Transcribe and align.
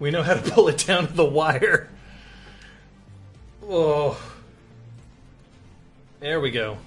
We 0.00 0.10
know 0.10 0.22
how 0.22 0.34
to 0.34 0.50
pull 0.50 0.66
it 0.68 0.78
down 0.78 1.06
to 1.06 1.12
the 1.12 1.24
wire. 1.24 1.88
Oh. 3.62 4.20
There 6.18 6.40
we 6.40 6.50
go. 6.50 6.78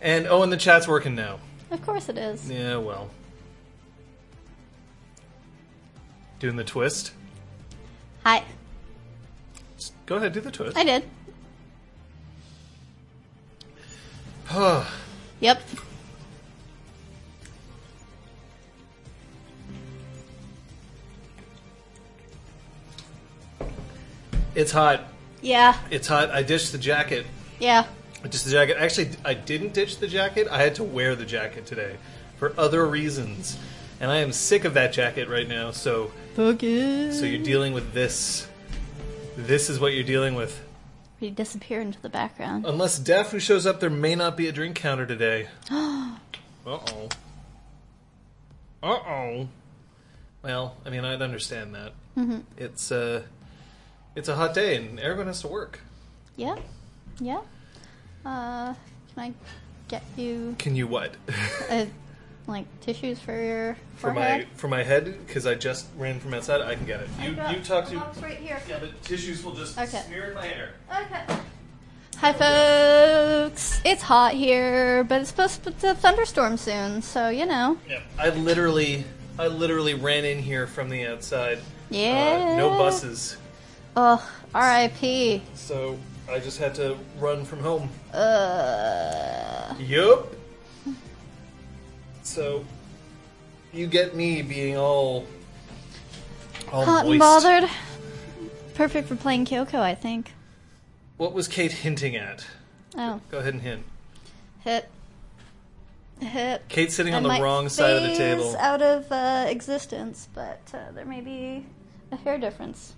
And 0.00 0.26
oh, 0.28 0.42
and 0.42 0.52
the 0.52 0.56
chat's 0.58 0.86
working 0.86 1.14
now. 1.14 1.40
Of 1.70 1.84
course 1.84 2.08
it 2.08 2.18
is. 2.18 2.48
Yeah, 2.48 2.76
well. 2.76 3.10
Doing 6.38 6.56
the 6.56 6.64
twist. 6.64 7.12
Hi. 8.22 8.44
Just 9.78 9.94
go 10.04 10.16
ahead, 10.16 10.34
do 10.34 10.40
the 10.40 10.50
twist. 10.50 10.76
I 10.76 10.84
did. 10.84 11.02
Yep. 15.38 15.60
It's 24.56 24.72
hot. 24.72 25.04
Yeah. 25.42 25.76
It's 25.90 26.08
hot. 26.08 26.30
I 26.30 26.42
ditched 26.42 26.72
the 26.72 26.78
jacket. 26.78 27.26
Yeah. 27.60 27.86
I 28.24 28.28
ditched 28.28 28.44
the 28.46 28.50
jacket. 28.50 28.76
Actually, 28.78 29.10
I 29.24 29.34
didn't 29.34 29.74
ditch 29.74 29.98
the 29.98 30.08
jacket. 30.08 30.48
I 30.50 30.60
had 30.60 30.74
to 30.76 30.84
wear 30.84 31.14
the 31.14 31.26
jacket 31.26 31.66
today 31.66 31.96
for 32.38 32.52
other 32.58 32.84
reasons, 32.86 33.56
and 34.00 34.10
I 34.10 34.16
am 34.16 34.32
sick 34.32 34.64
of 34.64 34.74
that 34.74 34.92
jacket 34.92 35.28
right 35.28 35.46
now. 35.46 35.70
So, 35.70 36.10
Fuck 36.34 36.62
it. 36.62 37.12
so 37.12 37.24
you're 37.26 37.44
dealing 37.44 37.72
with 37.74 37.92
this. 37.92 38.48
This 39.36 39.68
is 39.70 39.78
what 39.78 39.92
you're 39.92 40.02
dealing 40.04 40.34
with. 40.34 40.62
You 41.20 41.30
disappear 41.30 41.80
into 41.80 42.00
the 42.00 42.08
background. 42.08 42.66
Unless 42.66 42.98
Daphne 42.98 43.40
shows 43.40 43.66
up, 43.66 43.80
there 43.80 43.90
may 43.90 44.14
not 44.14 44.36
be 44.36 44.48
a 44.48 44.52
drink 44.52 44.76
counter 44.76 45.06
today. 45.06 45.48
uh 45.70 46.16
oh. 46.66 47.08
Uh 48.82 48.86
oh. 48.88 49.48
Well, 50.42 50.76
I 50.84 50.90
mean, 50.90 51.04
I'd 51.04 51.22
understand 51.22 51.74
that. 51.74 51.92
Mm-hmm. 52.16 52.40
It's 52.56 52.90
uh, 52.92 53.22
it's 54.16 54.28
a 54.28 54.34
hot 54.34 54.54
day, 54.54 54.76
and 54.76 54.98
everyone 54.98 55.26
has 55.28 55.40
to 55.42 55.48
work. 55.48 55.80
Yeah. 56.36 56.56
Yeah. 57.20 57.40
Uh, 58.24 58.74
can 59.14 59.18
I 59.18 59.32
get 59.88 60.02
you 60.16 60.56
Can 60.58 60.74
you 60.74 60.86
what? 60.88 61.14
uh, 61.70 61.86
like 62.48 62.64
tissues 62.80 63.18
for 63.20 63.40
your 63.40 63.76
for 63.96 64.12
forehead? 64.12 64.48
my 64.48 64.54
for 64.56 64.68
my 64.68 64.82
head 64.82 65.04
because 65.26 65.46
I 65.46 65.54
just 65.54 65.86
ran 65.96 66.18
from 66.18 66.34
outside. 66.34 66.60
I 66.60 66.74
can 66.74 66.86
get 66.86 67.00
it. 67.00 67.08
You 67.20 67.30
you 67.30 67.62
talk 67.62 67.86
to. 67.88 67.98
right 68.20 68.38
here. 68.38 68.60
Yeah, 68.68 68.78
the 68.78 68.88
tissues 69.04 69.44
will 69.44 69.52
just 69.54 69.78
Okay. 69.78 70.02
smear 70.06 70.30
in 70.30 70.34
my 70.34 70.46
hair. 70.46 70.70
Okay. 70.90 71.40
Hi, 72.18 72.32
folks. 72.32 73.80
It's 73.84 74.02
hot 74.02 74.32
here, 74.32 75.04
but 75.04 75.20
it's 75.20 75.30
supposed 75.30 75.62
to 75.64 75.70
be 75.70 75.86
a 75.86 75.94
thunderstorm 75.94 76.56
soon, 76.56 77.02
so 77.02 77.28
you 77.28 77.44
know. 77.46 77.78
Yeah, 77.88 78.00
I 78.18 78.30
literally 78.30 79.04
I 79.38 79.48
literally 79.48 79.94
ran 79.94 80.24
in 80.24 80.38
here 80.38 80.66
from 80.66 80.88
the 80.88 81.06
outside. 81.06 81.58
Yeah. 81.90 82.52
Uh, 82.52 82.56
no 82.56 82.70
buses, 82.70 83.36
Ugh. 83.96 84.20
R.I.P. 84.54 85.42
so 85.54 85.98
I 86.30 86.38
just 86.38 86.58
had 86.58 86.74
to 86.76 86.96
run 87.18 87.44
from 87.44 87.60
home. 87.60 87.88
Uh. 88.12 89.74
Yup. 89.78 90.32
So 92.22 92.64
you 93.72 93.86
get 93.86 94.14
me 94.16 94.42
being 94.42 94.76
all 94.76 95.26
all 96.72 96.84
Hot 96.84 97.06
and 97.06 97.18
bothered. 97.18 97.68
Perfect 98.74 99.08
for 99.08 99.16
playing 99.16 99.46
Kyoko, 99.46 99.78
I 99.78 99.94
think. 99.94 100.32
What 101.16 101.32
was 101.32 101.48
Kate 101.48 101.72
hinting 101.72 102.16
at? 102.16 102.46
Oh, 102.96 103.20
Go 103.30 103.38
ahead 103.38 103.54
and 103.54 103.62
hint. 103.62 103.84
hit. 104.64 104.88
Hit. 106.20 106.62
Kate's 106.68 106.94
sitting 106.94 107.14
on 107.14 107.22
the 107.22 107.28
wrong 107.28 107.68
side 107.68 107.96
of 107.96 108.02
the 108.02 108.16
table. 108.16 108.56
out 108.58 108.82
of 108.82 109.10
uh, 109.12 109.46
existence, 109.48 110.28
but 110.34 110.60
uh, 110.74 110.90
there 110.92 111.04
may 111.04 111.20
be 111.20 111.64
a 112.10 112.16
hair 112.16 112.36
difference. 112.38 112.94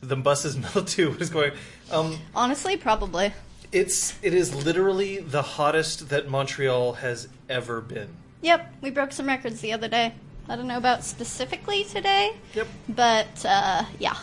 The 0.00 0.16
buses 0.16 0.56
melt 0.74 0.88
too. 0.88 1.10
What 1.10 1.20
is 1.22 1.30
going? 1.30 1.52
Um, 1.90 2.18
Honestly, 2.34 2.76
probably. 2.76 3.32
it's 3.72 4.14
it 4.22 4.34
is 4.34 4.54
literally 4.54 5.18
the 5.18 5.42
hottest 5.42 6.08
that 6.10 6.28
Montreal 6.28 6.94
has 6.94 7.28
ever 7.48 7.80
been. 7.80 8.08
Yep, 8.42 8.74
we 8.82 8.90
broke 8.90 9.12
some 9.12 9.26
records 9.26 9.60
the 9.60 9.72
other 9.72 9.88
day. 9.88 10.14
I 10.48 10.56
don't 10.56 10.68
know 10.68 10.76
about 10.78 11.04
specifically 11.04 11.84
today, 11.84 12.32
Yep. 12.54 12.68
but 12.88 13.44
uh, 13.44 13.84
yeah. 13.98 14.16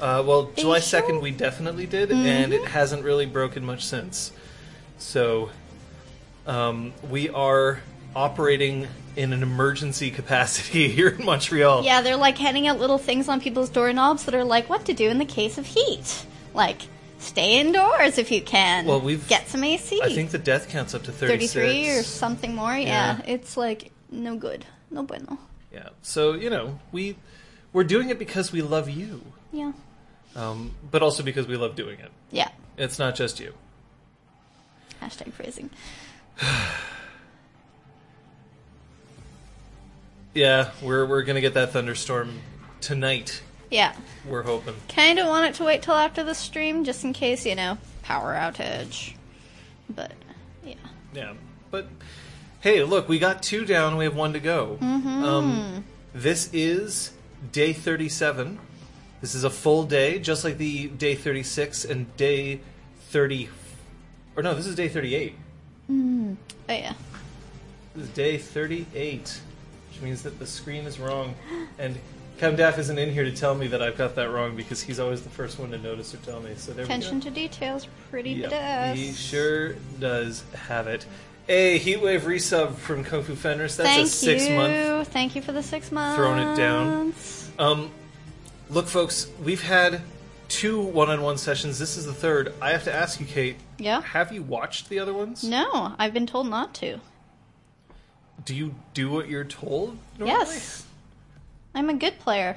Uh, 0.00 0.22
well, 0.26 0.50
you 0.56 0.62
July 0.62 0.78
sure? 0.78 1.00
second 1.00 1.20
we 1.20 1.30
definitely 1.30 1.86
did, 1.86 2.10
and 2.10 2.52
it 2.52 2.66
hasn't 2.68 3.04
really 3.04 3.26
broken 3.26 3.64
much 3.64 3.84
since. 3.84 4.32
So, 4.98 5.50
um, 6.46 6.92
we 7.10 7.28
are 7.30 7.80
operating 8.14 8.86
in 9.16 9.32
an 9.32 9.42
emergency 9.42 10.10
capacity 10.10 10.88
here 10.92 11.08
in 11.08 11.24
Montreal. 11.24 11.84
Yeah, 11.84 12.02
they're 12.02 12.16
like 12.16 12.38
handing 12.38 12.66
out 12.66 12.78
little 12.78 12.98
things 12.98 13.28
on 13.28 13.40
people's 13.40 13.70
doorknobs 13.70 14.24
that 14.24 14.34
are 14.34 14.44
like 14.44 14.68
what 14.68 14.84
to 14.86 14.92
do 14.92 15.08
in 15.08 15.18
the 15.18 15.24
case 15.24 15.58
of 15.58 15.66
heat. 15.66 16.26
Like, 16.54 16.82
stay 17.18 17.60
indoors 17.60 18.18
if 18.18 18.30
you 18.30 18.42
can. 18.42 18.86
Well, 18.86 19.00
we've- 19.00 19.22
get 19.28 19.48
some 19.48 19.62
AC. 19.64 20.00
I 20.02 20.12
think 20.14 20.30
the 20.30 20.38
death 20.38 20.68
count's 20.68 20.94
up 20.94 21.02
to 21.04 21.12
thirty 21.12 21.46
33 21.46 21.90
or 21.98 22.02
something 22.02 22.54
more. 22.54 22.72
Yeah. 22.74 23.18
Yeah. 23.18 23.20
it's 23.26 23.56
like 23.56 23.92
no 24.10 24.36
good. 24.36 24.64
No 24.90 25.02
bueno. 25.02 25.38
Yeah. 25.72 25.90
So 26.02 26.32
you 26.34 26.50
know 26.50 26.78
we 26.92 27.16
we're 27.72 27.84
doing 27.84 28.10
it 28.10 28.18
because 28.18 28.50
we 28.52 28.62
love 28.62 28.88
you, 28.90 29.22
Yeah. 29.52 29.72
um, 30.34 30.72
but 30.90 31.02
also 31.02 31.22
because 31.22 31.46
we 31.46 31.56
love 31.56 31.76
doing 31.76 32.00
it. 32.00 32.10
Yeah. 32.32 32.48
It's 32.76 32.98
not 32.98 33.14
just 33.14 33.38
you. 33.38 33.54
Hashtag 35.00 35.32
phrasing. 35.32 35.70
Yeah, 40.34 40.70
we're 40.82 41.06
we're 41.06 41.22
gonna 41.22 41.40
get 41.40 41.54
that 41.54 41.72
thunderstorm 41.72 42.40
tonight. 42.80 43.42
Yeah. 43.70 43.94
We're 44.28 44.42
hoping. 44.42 44.74
Kind 44.88 45.18
of 45.18 45.26
want 45.26 45.46
it 45.48 45.54
to 45.56 45.64
wait 45.64 45.82
till 45.82 45.94
after 45.94 46.24
the 46.24 46.34
stream 46.34 46.84
just 46.84 47.04
in 47.04 47.12
case, 47.12 47.46
you 47.46 47.54
know, 47.54 47.78
power 48.02 48.34
outage. 48.34 49.14
But, 49.88 50.12
yeah. 50.64 50.74
Yeah, 51.14 51.34
but 51.70 51.88
hey, 52.60 52.82
look, 52.84 53.08
we 53.08 53.18
got 53.18 53.42
two 53.42 53.64
down. 53.64 53.96
We 53.96 54.04
have 54.04 54.14
one 54.14 54.32
to 54.34 54.40
go. 54.40 54.78
Um, 54.80 55.84
this 56.14 56.50
is 56.52 57.12
day 57.52 57.72
thirty-seven. 57.72 58.58
This 59.20 59.34
is 59.34 59.44
a 59.44 59.50
full 59.50 59.84
day, 59.84 60.18
just 60.18 60.44
like 60.44 60.58
the 60.58 60.88
day 60.88 61.14
thirty-six 61.14 61.84
and 61.84 62.16
day 62.16 62.60
thirty. 63.08 63.48
Or 64.36 64.42
no, 64.42 64.54
this 64.54 64.66
is 64.66 64.74
day 64.74 64.88
thirty-eight. 64.88 65.34
Oh, 65.88 66.36
yeah. 66.68 66.94
This 67.94 68.04
is 68.04 68.10
day 68.10 68.38
thirty-eight, 68.38 69.40
which 70.00 70.06
means 70.06 70.22
that 70.22 70.38
the 70.38 70.46
screen 70.46 70.86
is 70.86 70.98
wrong, 70.98 71.34
and. 71.78 71.98
Cam 72.38 72.56
Daff 72.56 72.78
isn't 72.78 72.98
in 72.98 73.12
here 73.12 73.24
to 73.24 73.32
tell 73.32 73.54
me 73.54 73.66
that 73.66 73.82
I've 73.82 73.98
got 73.98 74.14
that 74.14 74.30
wrong 74.30 74.56
because 74.56 74.80
he's 74.80 74.98
always 74.98 75.20
the 75.20 75.28
first 75.28 75.58
one 75.58 75.70
to 75.72 75.76
notice 75.76 76.14
or 76.14 76.16
tell 76.18 76.40
me. 76.40 76.54
So 76.56 76.72
there 76.72 76.86
Attention 76.86 77.16
we 77.16 77.20
go. 77.24 77.28
to 77.28 77.34
details, 77.34 77.86
pretty 78.10 78.30
Yep, 78.30 78.50
badass. 78.50 78.94
he 78.94 79.12
sure 79.12 79.74
does 79.98 80.42
have 80.54 80.86
it. 80.86 81.04
A 81.50 81.78
Heatwave 81.80 82.20
resub 82.20 82.76
from 82.76 83.04
Kung 83.04 83.24
Fu 83.24 83.34
Fenders. 83.34 83.76
That's 83.76 83.90
Thank 83.90 84.06
a 84.06 84.08
six 84.08 84.48
you. 84.48 84.56
month. 84.56 85.08
Thank 85.08 85.36
you 85.36 85.42
for 85.42 85.52
the 85.52 85.62
six 85.62 85.92
months. 85.92 86.16
Throwing 86.16 86.38
it 86.48 86.56
down. 86.56 87.12
Um, 87.58 87.90
look, 88.70 88.86
folks, 88.86 89.26
we've 89.44 89.62
had 89.62 90.00
two 90.48 90.80
one-on-one 90.80 91.36
sessions. 91.36 91.78
This 91.78 91.98
is 91.98 92.06
the 92.06 92.14
third. 92.14 92.54
I 92.62 92.70
have 92.70 92.84
to 92.84 92.94
ask 92.94 93.20
you, 93.20 93.26
Kate. 93.26 93.56
Yeah. 93.76 94.00
Have 94.00 94.32
you 94.32 94.42
watched 94.42 94.88
the 94.88 94.98
other 94.98 95.12
ones? 95.12 95.44
No, 95.44 95.94
I've 95.98 96.14
been 96.14 96.26
told 96.26 96.48
not 96.48 96.72
to. 96.76 97.00
Do 98.44 98.54
you 98.54 98.74
do 98.94 99.10
what 99.10 99.28
you're 99.28 99.44
told? 99.44 99.96
Normally? 100.18 100.38
Yes. 100.38 100.86
I'm 101.74 101.88
a 101.88 101.94
good 101.94 102.18
player. 102.18 102.56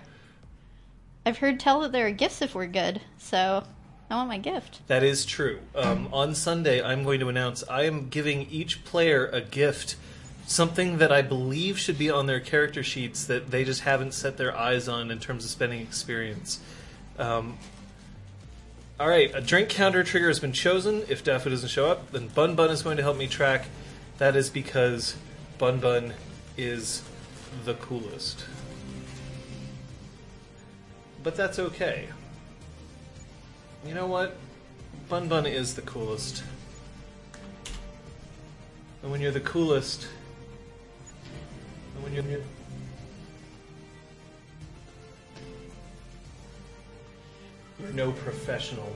I've 1.25 1.37
heard 1.37 1.59
tell 1.59 1.81
that 1.81 1.91
there 1.91 2.07
are 2.07 2.11
gifts 2.11 2.41
if 2.41 2.53
we're 2.55 2.67
good, 2.67 3.01
so 3.17 3.63
I 4.09 4.15
want 4.15 4.27
my 4.27 4.37
gift. 4.37 4.85
That 4.87 5.03
is 5.03 5.25
true. 5.25 5.59
Um, 5.75 6.09
on 6.11 6.35
Sunday, 6.35 6.83
I'm 6.83 7.03
going 7.03 7.19
to 7.21 7.29
announce 7.29 7.63
I 7.69 7.83
am 7.83 8.09
giving 8.09 8.49
each 8.49 8.83
player 8.83 9.27
a 9.27 9.39
gift, 9.39 9.95
something 10.45 10.97
that 10.97 11.11
I 11.11 11.21
believe 11.21 11.79
should 11.79 11.97
be 11.97 12.09
on 12.09 12.25
their 12.25 12.39
character 12.39 12.83
sheets 12.83 13.25
that 13.25 13.51
they 13.51 13.63
just 13.63 13.81
haven't 13.81 14.13
set 14.13 14.37
their 14.37 14.55
eyes 14.55 14.87
on 14.87 15.11
in 15.11 15.19
terms 15.19 15.45
of 15.45 15.51
spending 15.51 15.79
experience. 15.79 16.59
Um, 17.17 17.57
all 18.99 19.07
right, 19.07 19.31
a 19.33 19.41
drink 19.41 19.69
counter 19.69 20.03
trigger 20.03 20.27
has 20.27 20.39
been 20.39 20.53
chosen. 20.53 21.03
If 21.07 21.23
Daffo 21.23 21.49
doesn't 21.49 21.69
show 21.69 21.87
up, 21.87 22.11
then 22.11 22.27
Bun 22.27 22.55
Bun 22.55 22.69
is 22.69 22.83
going 22.83 22.97
to 22.97 23.03
help 23.03 23.17
me 23.17 23.27
track. 23.27 23.67
That 24.17 24.35
is 24.35 24.49
because 24.49 25.15
Bun 25.57 25.79
Bun 25.79 26.13
is 26.57 27.03
the 27.65 27.75
coolest. 27.75 28.45
But 31.23 31.35
that's 31.35 31.59
okay. 31.59 32.07
You 33.85 33.93
know 33.93 34.07
what? 34.07 34.35
Bun 35.09 35.27
Bun 35.27 35.45
is 35.45 35.75
the 35.75 35.81
coolest. 35.83 36.43
And 39.01 39.11
when 39.11 39.21
you're 39.21 39.31
the 39.31 39.39
coolest, 39.41 40.07
and 41.95 42.03
when 42.03 42.13
you're. 42.13 42.41
You're 47.79 47.93
no 47.93 48.11
professional. 48.11 48.91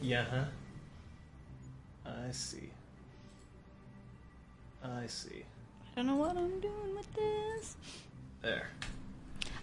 Yeah, 0.00 0.24
huh? 0.24 0.44
I 2.06 2.32
see. 2.32 2.70
I 4.82 5.06
see. 5.06 5.44
I 5.92 5.96
don't 5.96 6.06
know 6.06 6.16
what 6.16 6.36
I'm 6.36 6.60
doing 6.60 6.94
with 6.96 7.12
this. 7.14 7.76
There. 8.42 8.68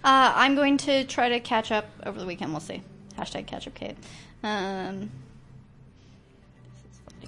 Uh, 0.03 0.31
I'm 0.35 0.56
going 0.56 0.77
to 0.77 1.03
try 1.06 1.29
to 1.29 1.39
catch 1.39 1.71
up 1.71 1.85
over 2.06 2.19
the 2.19 2.25
weekend. 2.25 2.51
We'll 2.51 2.59
see. 2.59 2.81
Hashtag 3.18 3.47
catch 3.47 3.68
up 3.68 3.74
Kate. 3.74 3.95
Um, 4.44 5.09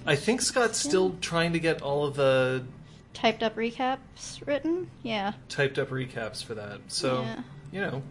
I 0.06 0.16
think 0.16 0.40
Scott's 0.40 0.78
still 0.78 1.16
trying 1.20 1.52
to 1.52 1.58
get 1.58 1.82
all 1.82 2.04
of 2.04 2.14
the 2.14 2.64
typed 3.12 3.42
up 3.42 3.56
recaps 3.56 4.46
written. 4.46 4.88
Yeah. 5.02 5.32
typed 5.48 5.78
up 5.78 5.88
recaps 5.90 6.42
for 6.42 6.54
that. 6.54 6.80
So, 6.88 7.22
Yeah. 7.22 7.42
you 7.72 7.80
know. 7.80 8.02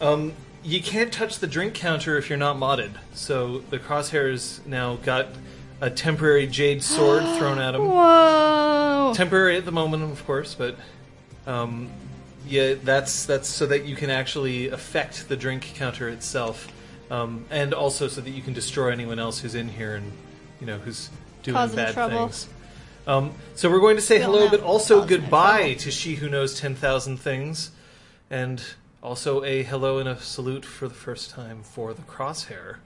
Um, 0.00 0.32
you 0.62 0.80
can't 0.80 1.12
touch 1.12 1.40
the 1.40 1.46
drink 1.48 1.74
counter 1.74 2.16
if 2.16 2.28
you're 2.28 2.38
not 2.38 2.56
modded. 2.56 2.92
So 3.12 3.58
the 3.70 3.78
crosshairs 3.78 4.64
now 4.64 4.96
got 4.96 5.26
a 5.80 5.90
temporary 5.90 6.46
jade 6.46 6.82
sword 6.82 7.22
thrown 7.36 7.58
at 7.58 7.74
him. 7.74 7.82
Whoa. 7.88 9.12
Temporary 9.14 9.56
at 9.56 9.64
the 9.64 9.72
moment, 9.72 10.02
of 10.02 10.24
course, 10.26 10.54
but 10.54 10.76
um, 11.46 11.90
yeah, 12.46 12.74
that's 12.82 13.26
that's 13.26 13.48
so 13.48 13.66
that 13.66 13.84
you 13.84 13.96
can 13.96 14.10
actually 14.10 14.68
affect 14.68 15.28
the 15.28 15.36
drink 15.36 15.72
counter 15.74 16.08
itself, 16.08 16.68
um, 17.10 17.44
and 17.50 17.74
also 17.74 18.08
so 18.08 18.20
that 18.20 18.30
you 18.30 18.42
can 18.42 18.52
destroy 18.52 18.90
anyone 18.90 19.18
else 19.18 19.40
who's 19.40 19.54
in 19.54 19.68
here 19.68 19.96
and 19.96 20.12
you 20.60 20.66
know 20.66 20.78
who's 20.78 21.10
doing 21.42 21.54
Causing 21.54 21.76
bad 21.76 21.94
trouble. 21.94 22.28
things. 22.28 22.48
Um, 23.06 23.32
so 23.54 23.70
we're 23.70 23.80
going 23.80 23.96
to 23.96 24.02
say 24.02 24.20
hello, 24.20 24.48
but 24.50 24.60
also 24.62 25.00
causing 25.00 25.20
goodbye 25.20 25.58
trouble. 25.60 25.80
to 25.80 25.90
she 25.90 26.14
who 26.16 26.28
knows 26.28 26.58
ten 26.58 26.74
thousand 26.74 27.18
things, 27.18 27.70
and 28.30 28.62
also 29.02 29.44
a 29.44 29.62
hello 29.62 29.98
and 29.98 30.08
a 30.08 30.20
salute 30.20 30.64
for 30.64 30.88
the 30.88 30.94
first 30.94 31.30
time 31.30 31.62
for 31.62 31.94
the 31.94 32.02
crosshair. 32.02 32.76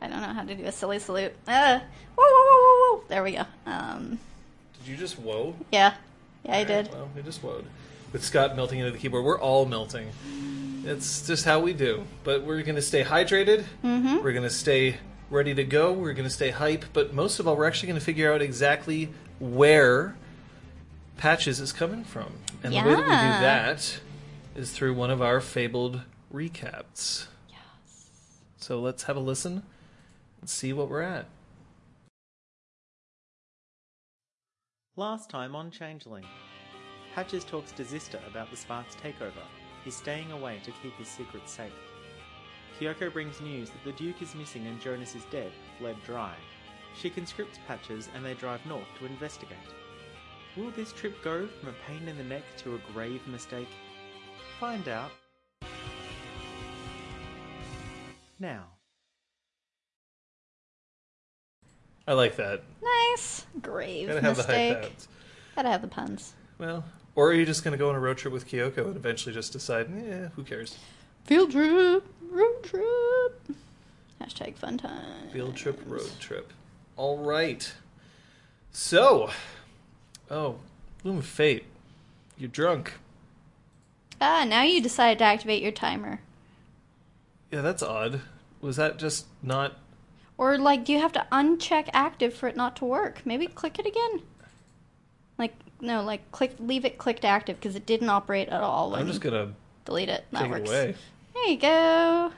I 0.00 0.08
don't 0.08 0.20
know 0.20 0.28
how 0.28 0.44
to 0.44 0.54
do 0.54 0.64
a 0.64 0.72
silly 0.72 0.98
salute. 0.98 1.32
Uh, 1.46 1.80
whoa, 2.14 2.24
whoa, 2.24 2.44
whoa, 2.44 2.58
whoa, 2.60 2.96
whoa. 2.96 3.04
There 3.08 3.22
we 3.22 3.32
go. 3.32 3.44
Um, 3.66 4.18
Did 4.78 4.88
you 4.88 4.96
just 4.96 5.18
whoa? 5.18 5.54
yeah. 5.72 5.94
Yeah, 6.44 6.52
I 6.52 6.60
Alright, 6.60 6.68
did. 6.68 6.92
Well, 6.92 7.08
we 7.16 7.22
just 7.22 7.42
woed. 7.42 7.64
With 8.12 8.24
Scott 8.24 8.56
melting 8.56 8.78
into 8.78 8.92
the 8.92 8.98
keyboard, 8.98 9.24
we're 9.24 9.40
all 9.40 9.66
melting. 9.66 10.08
It's 10.84 11.26
just 11.26 11.44
how 11.44 11.60
we 11.60 11.72
do. 11.72 12.04
But 12.24 12.44
we're 12.44 12.62
going 12.62 12.76
to 12.76 12.82
stay 12.82 13.04
hydrated. 13.04 13.64
Mm-hmm. 13.84 14.22
We're 14.22 14.32
going 14.32 14.44
to 14.44 14.50
stay 14.50 14.96
ready 15.30 15.52
to 15.54 15.64
go. 15.64 15.92
We're 15.92 16.14
going 16.14 16.28
to 16.28 16.34
stay 16.34 16.50
hype. 16.50 16.86
But 16.92 17.12
most 17.12 17.40
of 17.40 17.46
all, 17.46 17.56
we're 17.56 17.66
actually 17.66 17.88
going 17.88 17.98
to 17.98 18.04
figure 18.04 18.32
out 18.32 18.40
exactly 18.40 19.10
where 19.40 20.16
Patches 21.18 21.60
is 21.60 21.72
coming 21.72 22.04
from. 22.04 22.32
And 22.62 22.72
the 22.72 22.78
way 22.78 22.94
that 22.94 22.98
we 22.98 23.04
do 23.04 23.08
that 23.08 24.00
is 24.54 24.70
through 24.70 24.94
one 24.94 25.10
of 25.10 25.20
our 25.20 25.40
fabled 25.40 26.02
recaps. 26.32 27.26
Yes. 27.50 28.10
So 28.56 28.80
let's 28.80 29.02
have 29.02 29.16
a 29.16 29.20
listen 29.20 29.64
and 30.40 30.48
see 30.48 30.72
what 30.72 30.88
we're 30.88 31.02
at. 31.02 31.26
Last 34.96 35.30
time 35.30 35.54
on 35.54 35.70
Changeling. 35.70 36.24
Patches 37.14 37.44
talks 37.44 37.72
to 37.72 37.84
Zista 37.84 38.26
about 38.26 38.50
the 38.50 38.56
Sparks 38.56 38.96
takeover. 38.96 39.44
He's 39.84 39.96
staying 39.96 40.32
away 40.32 40.60
to 40.64 40.72
keep 40.82 40.94
his 40.96 41.08
secret 41.08 41.48
safe. 41.48 41.72
Kyoko 42.78 43.12
brings 43.12 43.40
news 43.40 43.70
that 43.70 43.84
the 43.84 43.92
Duke 43.92 44.22
is 44.22 44.34
missing 44.34 44.66
and 44.66 44.80
Jonas 44.80 45.14
is 45.14 45.24
dead, 45.30 45.52
bled 45.80 45.96
dry. 46.04 46.34
She 46.96 47.10
conscripts 47.10 47.58
Patches 47.66 48.08
and 48.14 48.24
they 48.24 48.34
drive 48.34 48.64
north 48.66 48.86
to 48.98 49.06
investigate. 49.06 49.58
Will 50.56 50.70
this 50.72 50.92
trip 50.92 51.22
go 51.22 51.46
from 51.46 51.68
a 51.68 51.74
pain 51.86 52.08
in 52.08 52.16
the 52.16 52.24
neck 52.24 52.42
to 52.58 52.74
a 52.74 52.92
grave 52.92 53.24
mistake? 53.28 53.68
Find 54.58 54.88
out. 54.88 55.10
Now. 58.40 58.77
I 62.08 62.14
like 62.14 62.36
that. 62.36 62.62
Nice. 62.82 63.44
Grave 63.60 64.08
Gotta 64.08 64.22
have 64.22 64.36
mistake. 64.38 64.74
the 64.74 64.80
hype. 64.80 64.92
Gotta 65.54 65.68
have 65.68 65.82
the 65.82 65.88
puns. 65.88 66.32
Well, 66.56 66.84
or 67.14 67.28
are 67.28 67.34
you 67.34 67.44
just 67.44 67.62
going 67.62 67.72
to 67.72 67.78
go 67.78 67.90
on 67.90 67.94
a 67.94 68.00
road 68.00 68.16
trip 68.16 68.32
with 68.32 68.48
Kyoko 68.48 68.86
and 68.86 68.96
eventually 68.96 69.34
just 69.34 69.52
decide, 69.52 69.88
yeah, 69.94 70.28
who 70.34 70.42
cares? 70.42 70.78
Field 71.24 71.50
trip. 71.50 72.06
Road 72.30 72.62
trip. 72.62 73.56
Hashtag 74.22 74.56
fun 74.56 74.78
time. 74.78 75.28
Field 75.32 75.54
trip, 75.54 75.80
road 75.86 76.10
trip. 76.18 76.52
All 76.96 77.18
right. 77.18 77.72
So, 78.72 79.30
oh, 80.30 80.60
Loom 81.04 81.18
of 81.18 81.26
Fate, 81.26 81.64
you're 82.38 82.48
drunk. 82.48 82.94
Ah, 84.20 84.44
now 84.48 84.62
you 84.62 84.80
decided 84.80 85.18
to 85.18 85.24
activate 85.24 85.62
your 85.62 85.72
timer. 85.72 86.20
Yeah, 87.50 87.60
that's 87.60 87.82
odd. 87.82 88.22
Was 88.60 88.76
that 88.76 88.98
just 88.98 89.26
not? 89.42 89.76
Or, 90.38 90.56
like, 90.56 90.84
do 90.84 90.92
you 90.92 91.00
have 91.00 91.12
to 91.14 91.26
uncheck 91.32 91.88
active 91.92 92.32
for 92.32 92.48
it 92.48 92.56
not 92.56 92.76
to 92.76 92.84
work? 92.84 93.22
Maybe 93.24 93.48
click 93.48 93.78
it 93.80 93.86
again. 93.86 94.22
Like, 95.36 95.52
no, 95.80 96.02
like, 96.02 96.30
click, 96.30 96.54
leave 96.60 96.84
it 96.84 96.96
clicked 96.96 97.24
active 97.24 97.56
because 97.56 97.74
it 97.74 97.84
didn't 97.86 98.08
operate 98.08 98.48
at 98.48 98.62
all. 98.62 98.94
I'm 98.94 99.08
just 99.08 99.20
gonna 99.20 99.52
delete 99.84 100.08
it. 100.08 100.24
That 100.30 100.48
works. 100.48 100.70
it 100.70 100.72
away. 100.72 100.94
There 101.34 101.48
you 101.48 101.58
go. 101.58 102.32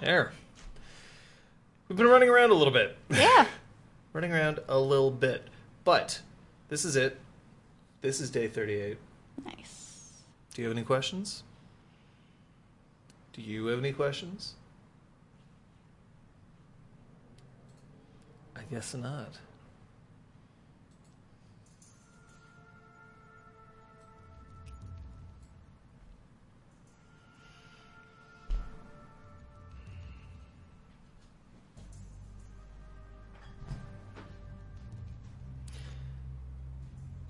There. 0.00 0.32
We've 1.88 1.96
been 1.96 2.08
running 2.08 2.28
around 2.28 2.50
a 2.50 2.54
little 2.54 2.72
bit. 2.72 2.96
Yeah. 3.10 3.46
running 4.12 4.32
around 4.32 4.60
a 4.68 4.78
little 4.78 5.10
bit, 5.10 5.48
but 5.84 6.20
this 6.68 6.84
is 6.84 6.96
it. 6.96 7.18
This 8.02 8.20
is 8.20 8.30
day 8.30 8.48
38. 8.48 8.98
nice. 9.44 10.22
Do 10.54 10.62
you 10.62 10.68
have 10.68 10.76
any 10.76 10.86
questions? 10.86 11.42
Do 13.34 13.42
you 13.42 13.66
have 13.66 13.78
any 13.78 13.92
questions? 13.92 14.54
I 18.68 18.74
guess 18.74 18.94
not. 18.94 19.38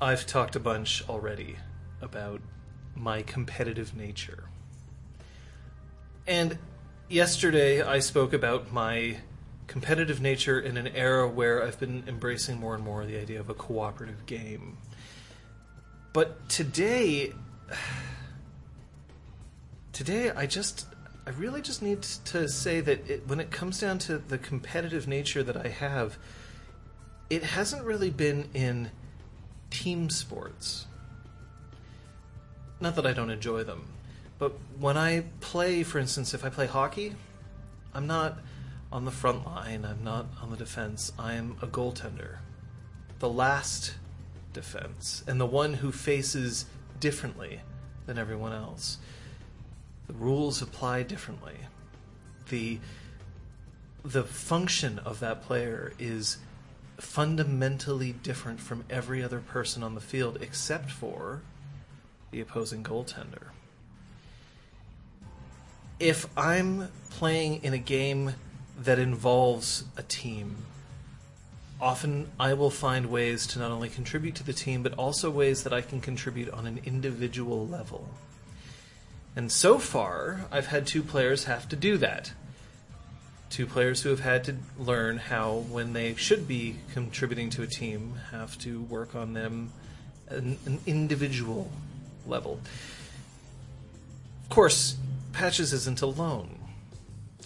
I've 0.00 0.26
talked 0.26 0.56
a 0.56 0.60
bunch 0.60 1.02
already 1.08 1.56
about 2.00 2.40
my 2.94 3.22
competitive 3.22 3.96
nature. 3.96 4.44
And 6.26 6.58
yesterday 7.08 7.82
I 7.82 7.98
spoke 7.98 8.32
about 8.32 8.72
my 8.72 9.18
competitive 9.66 10.20
nature 10.20 10.60
in 10.60 10.76
an 10.76 10.88
era 10.88 11.28
where 11.28 11.62
I've 11.64 11.78
been 11.78 12.04
embracing 12.06 12.58
more 12.58 12.74
and 12.74 12.84
more 12.84 13.04
the 13.04 13.18
idea 13.18 13.40
of 13.40 13.50
a 13.50 13.54
cooperative 13.54 14.26
game. 14.26 14.78
But 16.12 16.48
today 16.48 17.32
today 19.92 20.30
I 20.30 20.46
just 20.46 20.86
I 21.26 21.30
really 21.30 21.60
just 21.60 21.82
need 21.82 22.02
to 22.02 22.48
say 22.48 22.80
that 22.80 23.10
it, 23.10 23.26
when 23.26 23.40
it 23.40 23.50
comes 23.50 23.80
down 23.80 23.98
to 24.00 24.18
the 24.18 24.38
competitive 24.38 25.08
nature 25.08 25.42
that 25.42 25.56
I 25.56 25.68
have, 25.68 26.18
it 27.28 27.42
hasn't 27.42 27.82
really 27.82 28.10
been 28.10 28.48
in 28.54 28.90
team 29.70 30.08
sports. 30.08 30.86
Not 32.80 32.94
that 32.94 33.06
I 33.06 33.12
don't 33.12 33.30
enjoy 33.30 33.64
them, 33.64 33.88
but 34.38 34.52
when 34.78 34.96
I 34.96 35.24
play, 35.40 35.82
for 35.82 35.98
instance, 35.98 36.32
if 36.32 36.44
I 36.44 36.50
play 36.50 36.66
hockey, 36.66 37.14
I'm 37.92 38.06
not 38.06 38.38
on 38.92 39.04
the 39.04 39.10
front 39.10 39.44
line, 39.44 39.84
I'm 39.84 40.04
not 40.04 40.26
on 40.42 40.50
the 40.50 40.56
defense, 40.56 41.12
I 41.18 41.34
am 41.34 41.56
a 41.60 41.66
goaltender. 41.66 42.38
The 43.18 43.28
last 43.28 43.94
defense, 44.52 45.22
and 45.26 45.40
the 45.40 45.46
one 45.46 45.74
who 45.74 45.92
faces 45.92 46.66
differently 47.00 47.60
than 48.06 48.18
everyone 48.18 48.52
else. 48.52 48.98
The 50.06 50.14
rules 50.14 50.62
apply 50.62 51.02
differently. 51.02 51.56
The 52.48 52.78
the 54.04 54.22
function 54.22 55.00
of 55.00 55.18
that 55.18 55.42
player 55.42 55.92
is 55.98 56.38
fundamentally 56.96 58.12
different 58.12 58.60
from 58.60 58.84
every 58.88 59.20
other 59.22 59.40
person 59.40 59.82
on 59.82 59.96
the 59.96 60.00
field 60.00 60.38
except 60.40 60.92
for 60.92 61.42
the 62.30 62.40
opposing 62.40 62.84
goaltender. 62.84 63.48
If 65.98 66.26
I'm 66.38 66.88
playing 67.10 67.64
in 67.64 67.72
a 67.72 67.78
game 67.78 68.34
that 68.78 68.98
involves 68.98 69.84
a 69.96 70.02
team, 70.02 70.56
often 71.80 72.28
I 72.38 72.54
will 72.54 72.70
find 72.70 73.06
ways 73.06 73.46
to 73.48 73.58
not 73.58 73.70
only 73.70 73.88
contribute 73.88 74.34
to 74.36 74.44
the 74.44 74.52
team, 74.52 74.82
but 74.82 74.94
also 74.94 75.30
ways 75.30 75.62
that 75.64 75.72
I 75.72 75.80
can 75.80 76.00
contribute 76.00 76.50
on 76.50 76.66
an 76.66 76.80
individual 76.84 77.66
level. 77.66 78.08
And 79.34 79.52
so 79.52 79.78
far, 79.78 80.46
I've 80.50 80.66
had 80.66 80.86
two 80.86 81.02
players 81.02 81.44
have 81.44 81.68
to 81.68 81.76
do 81.76 81.96
that 81.98 82.32
two 83.50 83.66
players 83.66 84.02
who 84.02 84.10
have 84.10 84.20
had 84.20 84.44
to 84.44 84.56
learn 84.78 85.18
how, 85.18 85.64
when 85.70 85.92
they 85.92 86.14
should 86.14 86.48
be 86.48 86.76
contributing 86.92 87.50
to 87.50 87.62
a 87.62 87.66
team, 87.66 88.14
have 88.30 88.58
to 88.58 88.82
work 88.82 89.14
on 89.14 89.32
them 89.32 89.72
an, 90.28 90.58
an 90.66 90.80
individual 90.86 91.70
level. 92.26 92.60
Of 94.44 94.50
course, 94.50 94.96
Patches 95.32 95.72
isn't 95.72 96.02
alone. 96.02 96.58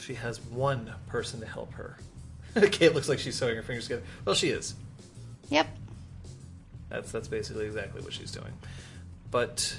She 0.00 0.14
has 0.14 0.40
one 0.40 0.92
person 1.08 1.40
to 1.40 1.46
help 1.46 1.72
her. 1.74 1.96
Kate 2.72 2.94
looks 2.94 3.08
like 3.08 3.18
she's 3.18 3.36
sewing 3.36 3.56
her 3.56 3.62
fingers 3.62 3.84
together. 3.84 4.02
Well, 4.24 4.34
she 4.34 4.48
is. 4.48 4.74
Yep. 5.50 5.68
That's 6.88 7.12
that's 7.12 7.28
basically 7.28 7.66
exactly 7.66 8.00
what 8.02 8.12
she's 8.12 8.32
doing. 8.32 8.52
but 9.30 9.76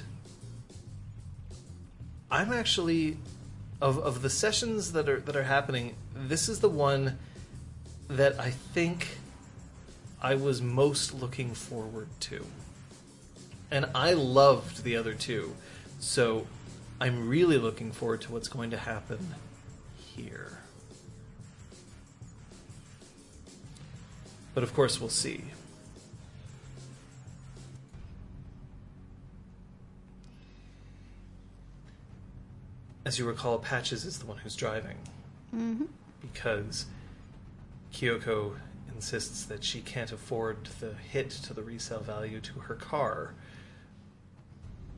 I'm 2.29 2.53
actually 2.53 3.17
of 3.81 3.97
of 3.99 4.21
the 4.21 4.29
sessions 4.29 4.93
that 4.93 5.09
are 5.09 5.19
that 5.19 5.35
are 5.35 5.43
happening. 5.43 5.95
This 6.15 6.47
is 6.47 6.59
the 6.59 6.69
one 6.69 7.17
that 8.07 8.39
I 8.39 8.51
think 8.51 9.17
I 10.21 10.35
was 10.35 10.61
most 10.61 11.13
looking 11.13 11.53
forward 11.53 12.07
to, 12.21 12.45
and 13.69 13.87
I 13.93 14.13
loved 14.13 14.83
the 14.83 14.95
other 14.95 15.13
two. 15.13 15.55
So 15.99 16.47
I'm 17.01 17.27
really 17.27 17.57
looking 17.57 17.91
forward 17.91 18.21
to 18.21 18.31
what's 18.31 18.47
going 18.47 18.71
to 18.71 18.77
happen 18.77 19.35
here. 20.15 20.57
But 24.53 24.63
of 24.63 24.73
course, 24.73 24.99
we'll 24.99 25.09
see. 25.09 25.43
As 33.05 33.17
you 33.17 33.25
recall, 33.25 33.57
Patches 33.59 34.05
is 34.05 34.19
the 34.19 34.25
one 34.25 34.37
who's 34.37 34.55
driving 34.55 34.97
Mm-hmm. 35.55 35.83
because 36.21 36.85
Kyoko 37.91 38.53
insists 38.95 39.43
that 39.45 39.65
she 39.65 39.81
can't 39.81 40.13
afford 40.13 40.69
the 40.79 40.93
hit 40.93 41.29
to 41.29 41.53
the 41.53 41.61
resale 41.61 41.99
value 41.99 42.39
to 42.39 42.53
her 42.61 42.75
car 42.75 43.33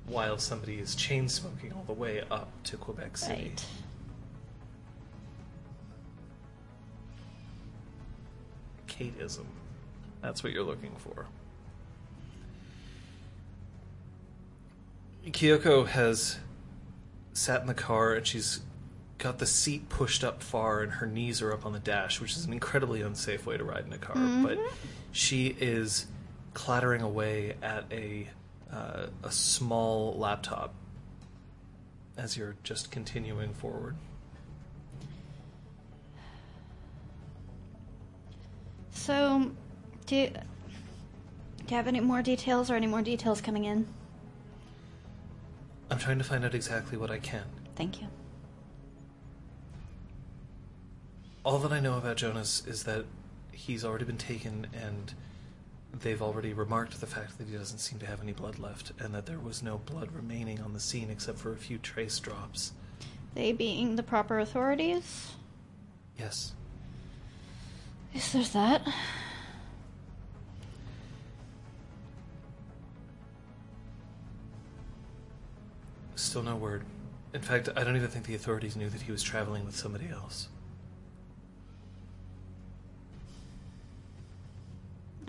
while 0.05 0.37
somebody 0.37 0.77
is 0.77 0.93
chain 0.93 1.27
smoking 1.27 1.73
all 1.73 1.85
the 1.87 1.93
way 1.93 2.21
up 2.29 2.51
to 2.65 2.77
Quebec 2.77 3.17
City. 3.17 3.43
Right. 3.45 3.65
Kateism. 8.97 9.45
That's 10.21 10.43
what 10.43 10.53
you're 10.53 10.63
looking 10.63 10.95
for. 10.97 11.25
Kyoko 15.25 15.87
has 15.87 16.37
sat 17.33 17.61
in 17.61 17.67
the 17.67 17.73
car 17.73 18.13
and 18.13 18.27
she's 18.27 18.61
got 19.17 19.39
the 19.39 19.45
seat 19.45 19.87
pushed 19.89 20.23
up 20.23 20.43
far 20.43 20.81
and 20.81 20.91
her 20.93 21.07
knees 21.07 21.41
are 21.41 21.53
up 21.53 21.65
on 21.65 21.71
the 21.73 21.79
dash, 21.79 22.19
which 22.19 22.31
is 22.31 22.45
an 22.45 22.53
incredibly 22.53 23.01
unsafe 23.01 23.45
way 23.45 23.57
to 23.57 23.63
ride 23.63 23.85
in 23.85 23.93
a 23.93 23.97
car. 23.97 24.15
But 24.43 24.59
she 25.11 25.55
is 25.59 26.07
clattering 26.53 27.01
away 27.01 27.55
at 27.61 27.85
a 27.91 28.27
uh, 28.71 29.07
a 29.23 29.31
small 29.31 30.17
laptop 30.17 30.73
as 32.17 32.35
you're 32.37 32.55
just 32.63 32.91
continuing 32.91 33.53
forward. 33.53 33.95
So, 38.93 39.51
do 40.05 40.15
you, 40.15 40.27
do 40.27 40.35
you 41.67 41.75
have 41.75 41.87
any 41.87 41.99
more 41.99 42.21
details 42.21 42.71
or 42.71 42.75
any 42.75 42.87
more 42.87 43.01
details 43.01 43.41
coming 43.41 43.65
in? 43.65 43.87
I'm 45.89 45.97
trying 45.97 46.19
to 46.19 46.23
find 46.23 46.45
out 46.45 46.55
exactly 46.55 46.97
what 46.97 47.11
I 47.11 47.19
can. 47.19 47.43
Thank 47.75 48.01
you. 48.01 48.07
All 51.43 51.59
that 51.59 51.73
I 51.73 51.79
know 51.79 51.97
about 51.97 52.17
Jonas 52.17 52.65
is 52.65 52.83
that 52.83 53.05
he's 53.51 53.83
already 53.83 54.05
been 54.05 54.17
taken 54.17 54.67
and 54.73 55.13
they've 55.99 56.21
already 56.21 56.53
remarked 56.53 56.99
the 56.99 57.07
fact 57.07 57.37
that 57.37 57.47
he 57.47 57.55
doesn't 57.55 57.79
seem 57.79 57.99
to 57.99 58.05
have 58.05 58.21
any 58.21 58.31
blood 58.31 58.59
left 58.59 58.93
and 58.99 59.13
that 59.13 59.25
there 59.25 59.39
was 59.39 59.61
no 59.61 59.79
blood 59.79 60.11
remaining 60.13 60.61
on 60.61 60.73
the 60.73 60.79
scene 60.79 61.09
except 61.09 61.37
for 61.37 61.51
a 61.51 61.57
few 61.57 61.77
trace 61.77 62.19
drops. 62.19 62.73
They 63.35 63.51
being 63.51 63.95
the 63.95 64.03
proper 64.03 64.39
authorities? 64.39 65.33
Yes. 66.17 66.53
Yes, 68.13 68.31
there's 68.31 68.51
that. 68.51 68.87
Still 76.15 76.43
no 76.43 76.55
word. 76.55 76.83
In 77.33 77.41
fact, 77.41 77.69
I 77.75 77.83
don't 77.83 77.95
even 77.95 78.07
think 78.09 78.25
the 78.25 78.35
authorities 78.35 78.75
knew 78.75 78.89
that 78.89 79.01
he 79.01 79.11
was 79.11 79.23
traveling 79.23 79.65
with 79.65 79.75
somebody 79.75 80.07
else. 80.09 80.47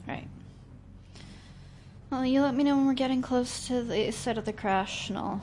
Right. 0.07 0.29
Well, 2.11 2.26
you 2.26 2.43
let 2.43 2.55
me 2.55 2.64
know 2.64 2.76
when 2.76 2.87
we're 2.87 2.93
getting 2.93 3.23
close 3.23 3.67
to 3.69 3.83
the 3.83 4.11
site 4.12 4.37
of 4.37 4.45
the 4.45 4.53
crash, 4.53 5.09
and 5.09 5.19
I'll 5.19 5.43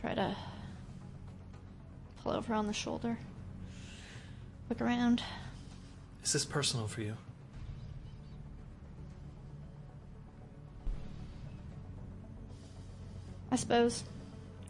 try 0.00 0.14
to 0.14 0.34
pull 2.22 2.32
over 2.32 2.54
on 2.54 2.66
the 2.66 2.72
shoulder. 2.72 3.18
Look 4.70 4.80
around. 4.80 5.22
Is 6.24 6.32
this 6.32 6.46
personal 6.46 6.88
for 6.88 7.02
you? 7.02 7.16
I 13.52 13.56
suppose. 13.56 14.04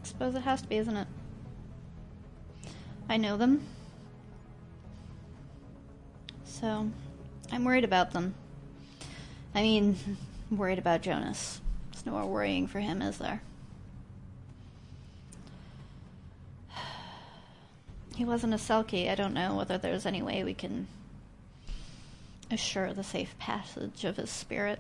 I 0.03 0.07
suppose 0.07 0.35
it 0.35 0.41
has 0.41 0.63
to 0.63 0.69
be, 0.69 0.77
isn't 0.79 0.97
it? 0.97 1.07
I 3.09 3.19
know 3.19 3.37
them. 3.37 3.63
So, 6.45 6.91
I'm 7.53 7.65
worried 7.65 7.85
about 7.85 8.11
them. 8.11 8.35
I 9.55 9.63
mean, 9.63 9.97
worried 10.51 10.81
about 10.81 11.03
Jonas. 11.03 11.61
There's 11.93 12.05
no 12.05 12.13
more 12.13 12.27
worrying 12.27 12.67
for 12.67 12.81
him, 12.81 13.01
is 13.01 13.19
there? 13.19 13.43
He 18.17 18.25
wasn't 18.25 18.55
a 18.55 18.59
Selkie. 18.59 19.09
I 19.09 19.15
don't 19.15 19.35
know 19.35 19.55
whether 19.55 19.79
there's 19.79 20.05
any 20.05 20.21
way 20.21 20.43
we 20.43 20.55
can 20.55 20.89
assure 22.55 22.93
the 22.93 23.05
safe 23.05 23.37
passage 23.39 24.05
of 24.05 24.17
his 24.17 24.31
spirit, 24.31 24.79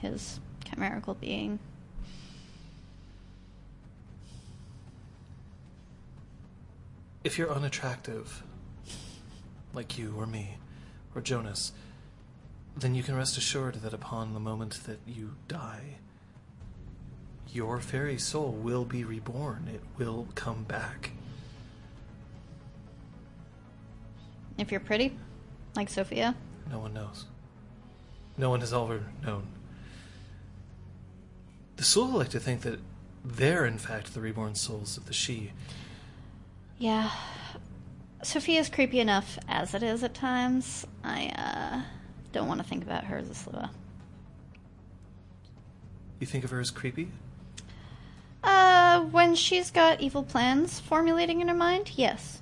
his 0.00 0.40
chimerical 0.64 1.14
being. 1.14 1.58
If 7.22 7.38
you're 7.38 7.52
unattractive, 7.52 8.42
like 9.72 9.98
you 9.98 10.14
or 10.16 10.26
me, 10.26 10.56
or 11.14 11.20
Jonas, 11.20 11.72
then 12.76 12.94
you 12.94 13.02
can 13.02 13.16
rest 13.16 13.36
assured 13.36 13.76
that 13.76 13.92
upon 13.92 14.34
the 14.34 14.40
moment 14.40 14.84
that 14.84 14.98
you 15.06 15.34
die, 15.48 15.96
your 17.52 17.80
fairy 17.80 18.18
soul 18.18 18.52
will 18.52 18.84
be 18.84 19.02
reborn. 19.02 19.68
It 19.72 19.80
will 19.98 20.28
come 20.34 20.64
back. 20.64 21.12
If 24.58 24.70
you're 24.70 24.80
pretty, 24.80 25.16
like 25.74 25.88
Sophia, 25.88 26.34
No 26.70 26.78
one 26.78 26.94
knows. 26.94 27.24
No 28.36 28.50
one 28.50 28.60
has 28.60 28.72
ever 28.72 29.02
known. 29.24 29.46
The 31.76 31.82
Sluagh 31.82 32.12
like 32.12 32.28
to 32.30 32.40
think 32.40 32.62
that 32.62 32.80
they're, 33.24 33.66
in 33.66 33.78
fact, 33.78 34.14
the 34.14 34.20
reborn 34.20 34.54
souls 34.54 34.96
of 34.96 35.06
the 35.06 35.12
Sidhe. 35.12 35.50
yeah. 36.78 37.10
Sophia's 38.22 38.68
creepy 38.68 38.98
enough 38.98 39.38
as 39.46 39.74
it 39.74 39.82
is 39.82 40.02
at 40.02 40.14
times. 40.14 40.86
I 41.04 41.28
uh, 41.36 41.82
don't 42.32 42.48
want 42.48 42.60
to 42.60 42.66
think 42.66 42.82
about 42.82 43.04
her 43.04 43.18
as 43.18 43.30
a 43.30 43.34
Sluagh. 43.34 43.70
You 46.18 46.26
think 46.26 46.42
of 46.42 46.50
her 46.50 46.60
as 46.60 46.70
creepy? 46.70 47.08
Uh, 48.42 49.02
when 49.02 49.34
she's 49.34 49.70
got 49.70 50.00
evil 50.00 50.22
plans 50.22 50.80
formulating 50.80 51.40
in 51.40 51.48
her 51.48 51.54
mind, 51.54 51.92
yes. 51.96 52.40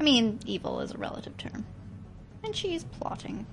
I 0.00 0.02
mean, 0.04 0.38
evil 0.46 0.80
is 0.80 0.92
a 0.92 0.98
relative 0.98 1.36
term. 1.36 1.66
And 2.44 2.54
she's 2.54 2.84
plotting. 2.84 3.46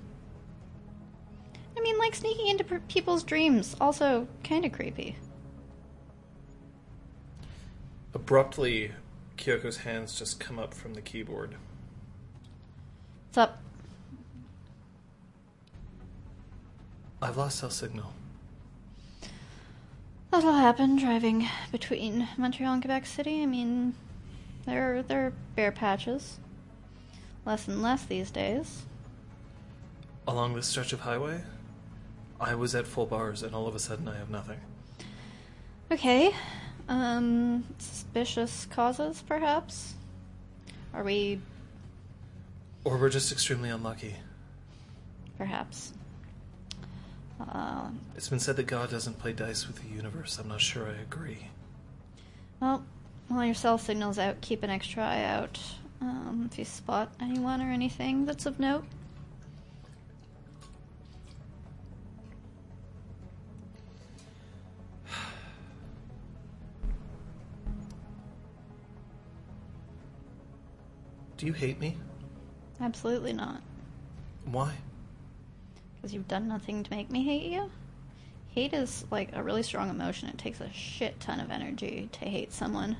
I 1.76 1.80
mean, 1.80 1.98
like 1.98 2.14
sneaking 2.14 2.46
into 2.48 2.64
per- 2.64 2.80
people's 2.88 3.22
dreams, 3.22 3.76
also 3.80 4.28
kind 4.44 4.64
of 4.64 4.72
creepy. 4.72 5.16
Abruptly, 8.14 8.92
Kyoko's 9.36 9.78
hands 9.78 10.18
just 10.18 10.40
come 10.40 10.58
up 10.58 10.72
from 10.72 10.94
the 10.94 11.02
keyboard. 11.02 11.56
What's 13.28 13.38
up? 13.38 13.60
I've 17.20 17.36
lost 17.36 17.58
cell 17.58 17.70
signal. 17.70 18.12
That'll 20.30 20.52
happen 20.52 20.96
driving 20.96 21.48
between 21.72 22.28
Montreal 22.36 22.74
and 22.74 22.82
Quebec 22.82 23.06
City. 23.06 23.42
I 23.42 23.46
mean, 23.46 23.94
there 24.66 25.02
there 25.02 25.26
are 25.26 25.32
bare 25.54 25.72
patches. 25.72 26.38
Less 27.44 27.68
and 27.68 27.80
less 27.82 28.04
these 28.04 28.30
days. 28.30 28.82
Along 30.26 30.54
this 30.54 30.66
stretch 30.66 30.92
of 30.92 31.00
highway, 31.00 31.42
I 32.40 32.56
was 32.56 32.74
at 32.74 32.86
full 32.86 33.06
bars, 33.06 33.42
and 33.44 33.54
all 33.54 33.68
of 33.68 33.74
a 33.76 33.78
sudden 33.78 34.08
I 34.08 34.16
have 34.16 34.30
nothing. 34.30 34.58
Okay. 35.90 36.34
Um, 36.88 37.64
suspicious 37.78 38.66
causes, 38.70 39.22
perhaps? 39.26 39.94
Are 40.92 41.04
we. 41.04 41.40
Or 42.84 42.96
we're 42.98 43.08
just 43.10 43.30
extremely 43.32 43.70
unlucky. 43.70 44.14
Perhaps. 45.38 45.92
Uh, 47.40 47.88
It's 48.16 48.28
been 48.28 48.38
said 48.40 48.56
that 48.56 48.66
God 48.66 48.90
doesn't 48.90 49.18
play 49.18 49.32
dice 49.32 49.66
with 49.66 49.80
the 49.82 49.88
universe. 49.88 50.38
I'm 50.38 50.48
not 50.48 50.60
sure 50.60 50.86
I 50.88 51.00
agree. 51.02 51.48
well, 52.60 52.84
while 53.28 53.44
your 53.44 53.54
cell 53.54 53.76
signal's 53.76 54.18
out, 54.18 54.40
keep 54.40 54.62
an 54.62 54.70
extra 54.70 55.02
eye 55.04 55.24
out 55.24 55.58
um, 56.00 56.48
if 56.50 56.58
you 56.58 56.64
spot 56.64 57.12
anyone 57.20 57.60
or 57.60 57.70
anything 57.70 58.24
that's 58.24 58.46
of 58.46 58.58
note. 58.60 58.84
Do 71.36 71.46
you 71.46 71.52
hate 71.52 71.78
me? 71.78 71.96
Absolutely 72.80 73.32
not. 73.32 73.60
Why? 74.46 74.72
Because 75.96 76.14
you've 76.14 76.28
done 76.28 76.48
nothing 76.48 76.82
to 76.82 76.90
make 76.90 77.10
me 77.10 77.24
hate 77.24 77.50
you. 77.52 77.70
Hate 78.48 78.72
is 78.72 79.04
like 79.10 79.34
a 79.34 79.42
really 79.42 79.62
strong 79.62 79.90
emotion. 79.90 80.28
It 80.28 80.38
takes 80.38 80.60
a 80.60 80.72
shit 80.72 81.20
ton 81.20 81.40
of 81.40 81.50
energy 81.50 82.08
to 82.12 82.20
hate 82.20 82.52
someone. 82.52 82.96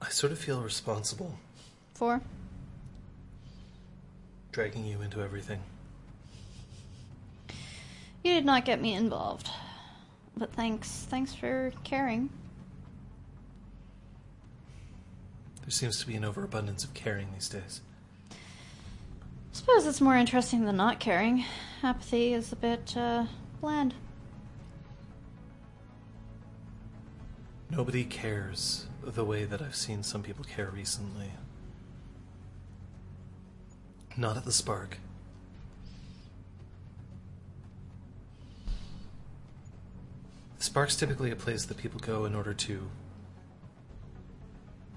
I 0.00 0.08
sort 0.10 0.32
of 0.32 0.38
feel 0.38 0.60
responsible 0.62 1.38
For? 1.94 2.20
dragging 4.52 4.86
you 4.86 5.00
into 5.02 5.22
everything. 5.22 5.60
You 8.24 8.34
did 8.34 8.44
not 8.44 8.64
get 8.64 8.80
me 8.80 8.94
involved. 8.94 9.48
But 10.36 10.52
thanks. 10.52 11.06
Thanks 11.08 11.32
for 11.34 11.72
caring. 11.84 12.30
There 15.62 15.70
seems 15.70 16.00
to 16.00 16.06
be 16.06 16.16
an 16.16 16.24
overabundance 16.24 16.82
of 16.82 16.92
caring 16.94 17.28
these 17.32 17.48
days. 17.48 17.82
Suppose 19.52 19.86
it's 19.86 20.00
more 20.00 20.16
interesting 20.16 20.64
than 20.64 20.76
not 20.76 20.98
caring. 20.98 21.44
Apathy 21.82 22.32
is 22.32 22.52
a 22.52 22.56
bit, 22.56 22.96
uh, 22.96 23.26
bland. 23.60 23.94
Nobody 27.70 28.04
cares 28.04 28.87
the 29.02 29.24
way 29.24 29.44
that 29.44 29.62
I've 29.62 29.76
seen 29.76 30.02
some 30.02 30.22
people 30.22 30.44
care 30.44 30.70
recently. 30.70 31.30
Not 34.16 34.36
at 34.36 34.44
the 34.44 34.52
Spark. 34.52 34.98
The 40.58 40.64
Spark's 40.64 40.96
typically 40.96 41.30
a 41.30 41.36
place 41.36 41.64
that 41.66 41.76
people 41.76 42.00
go 42.00 42.24
in 42.24 42.34
order 42.34 42.52
to 42.52 42.90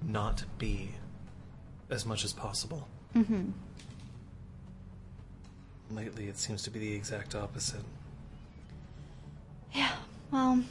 not 0.01 0.43
be 0.57 0.89
as 1.89 2.05
much 2.05 2.25
as 2.25 2.33
possible. 2.33 2.87
Mm-hmm. 3.15 3.51
Lately, 5.91 6.27
it 6.27 6.37
seems 6.37 6.63
to 6.63 6.71
be 6.71 6.79
the 6.79 6.93
exact 6.93 7.35
opposite. 7.35 7.83
Yeah, 9.73 9.91
well. 10.31 10.63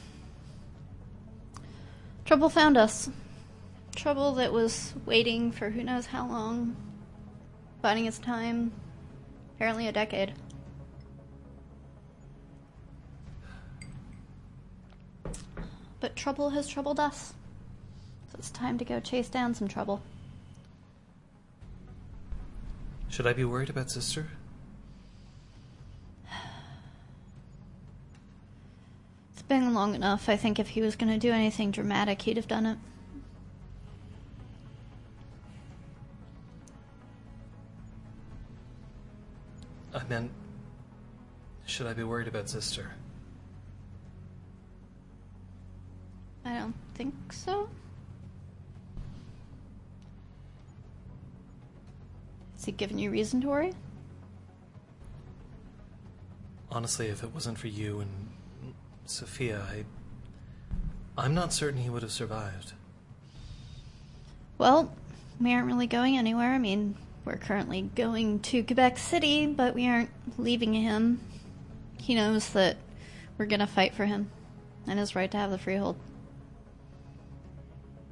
Trouble 2.31 2.47
found 2.47 2.77
us. 2.77 3.09
Trouble 3.93 4.35
that 4.35 4.53
was 4.53 4.93
waiting 5.05 5.51
for 5.51 5.69
who 5.69 5.83
knows 5.83 6.05
how 6.05 6.25
long. 6.25 6.77
Biding 7.81 8.05
its 8.05 8.19
time. 8.19 8.71
Apparently 9.53 9.89
a 9.89 9.91
decade. 9.91 10.33
But 15.99 16.15
trouble 16.15 16.51
has 16.51 16.69
troubled 16.69 17.01
us. 17.01 17.33
So 18.31 18.37
it's 18.39 18.49
time 18.49 18.77
to 18.77 18.85
go 18.85 19.01
chase 19.01 19.27
down 19.27 19.53
some 19.53 19.67
trouble. 19.67 20.01
Should 23.09 23.27
I 23.27 23.33
be 23.33 23.43
worried 23.43 23.69
about 23.69 23.91
Sister? 23.91 24.29
Been 29.51 29.73
long 29.73 29.95
enough. 29.95 30.29
I 30.29 30.37
think 30.37 30.59
if 30.59 30.69
he 30.69 30.81
was 30.81 30.95
going 30.95 31.11
to 31.11 31.19
do 31.19 31.29
anything 31.29 31.71
dramatic, 31.71 32.21
he'd 32.21 32.37
have 32.37 32.47
done 32.47 32.65
it. 32.65 32.77
I 39.93 40.01
meant, 40.05 40.31
should 41.65 41.85
I 41.85 41.91
be 41.91 42.03
worried 42.05 42.29
about 42.29 42.47
Sister? 42.47 42.93
I 46.45 46.57
don't 46.57 46.75
think 46.95 47.13
so. 47.33 47.69
Has 52.55 52.63
he 52.63 52.71
given 52.71 52.97
you 52.97 53.11
reason 53.11 53.41
to 53.41 53.49
worry? 53.49 53.73
Honestly, 56.71 57.07
if 57.07 57.21
it 57.21 57.33
wasn't 57.33 57.57
for 57.57 57.67
you 57.67 57.99
and 57.99 58.29
Sophia, 59.11 59.61
I. 59.69 59.85
I'm 61.17 61.33
not 61.33 61.53
certain 61.53 61.81
he 61.81 61.89
would 61.89 62.01
have 62.01 62.11
survived. 62.11 62.73
Well, 64.57 64.93
we 65.39 65.53
aren't 65.53 65.67
really 65.67 65.87
going 65.87 66.17
anywhere. 66.17 66.53
I 66.53 66.57
mean, 66.57 66.95
we're 67.25 67.37
currently 67.37 67.89
going 67.95 68.39
to 68.39 68.63
Quebec 68.63 68.97
City, 68.97 69.45
but 69.45 69.75
we 69.75 69.87
aren't 69.87 70.09
leaving 70.37 70.73
him. 70.73 71.19
He 71.99 72.15
knows 72.15 72.49
that 72.49 72.77
we're 73.37 73.45
gonna 73.45 73.67
fight 73.67 73.93
for 73.93 74.05
him 74.05 74.31
and 74.87 74.97
his 74.97 75.15
right 75.15 75.29
to 75.31 75.37
have 75.37 75.51
the 75.51 75.57
freehold. 75.57 75.97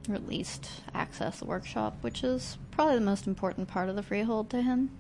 Or 0.10 0.16
at 0.16 0.28
least 0.28 0.70
access 0.94 1.40
the 1.40 1.46
workshop, 1.46 1.98
which 2.02 2.24
is 2.24 2.58
probably 2.72 2.96
the 2.96 3.02
most 3.02 3.26
important 3.26 3.68
part 3.68 3.90
of 3.90 3.96
the 3.96 4.04
freehold 4.04 4.50
to 4.50 4.62
him. 4.62 4.92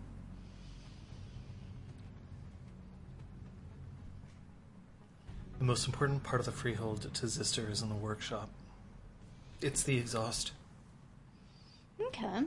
The 5.60 5.66
most 5.66 5.86
important 5.88 6.24
part 6.24 6.40
of 6.40 6.46
the 6.46 6.52
freehold 6.54 7.02
to 7.14 7.26
Zister 7.26 7.70
is 7.70 7.82
in 7.82 7.90
the 7.90 7.96
workshop. 7.96 8.50
It's 9.62 9.84
the 9.84 9.98
exhaust. 9.98 10.54
Okay. 12.00 12.44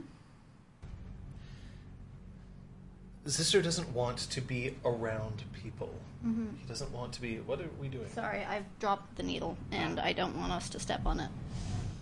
Zister 3.27 3.63
doesn't 3.63 3.93
want 3.93 4.17
to 4.17 4.41
be 4.41 4.75
around 4.83 5.43
people. 5.53 5.93
Mhm. 6.25 6.57
He 6.59 6.65
doesn't 6.67 6.91
want 6.91 7.13
to 7.13 7.21
be. 7.21 7.39
What 7.39 7.61
are 7.61 7.69
we 7.79 7.87
doing? 7.87 8.09
Sorry, 8.13 8.43
I've 8.43 8.65
dropped 8.79 9.15
the 9.15 9.23
needle, 9.23 9.57
and 9.71 9.99
I 9.99 10.11
don't 10.13 10.35
want 10.35 10.51
us 10.51 10.67
to 10.69 10.79
step 10.79 11.05
on 11.05 11.19
it. 11.19 11.29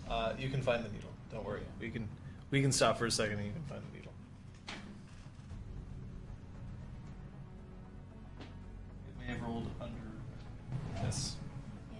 Uh, 0.09 0.33
you 0.39 0.49
can 0.49 0.61
find 0.61 0.83
the 0.83 0.89
needle. 0.89 1.11
Don't 1.31 1.45
worry. 1.45 1.61
We 1.79 1.89
can. 1.91 2.07
We 2.49 2.61
can 2.61 2.71
stop 2.71 2.97
for 2.97 3.05
a 3.05 3.11
second 3.11 3.37
and 3.37 3.47
you 3.47 3.53
can 3.53 3.63
find 3.63 3.81
the 3.81 3.97
needle. 3.97 4.11
It 4.67 4.73
may 9.19 9.25
have 9.27 9.41
rolled 9.41 9.67
under 9.79 10.00
this. 11.03 11.35
Yeah. 11.93 11.99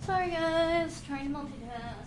Sorry, 0.00 0.30
guys. 0.30 1.02
Trying 1.06 1.32
to 1.32 1.38
multitask. 1.38 2.06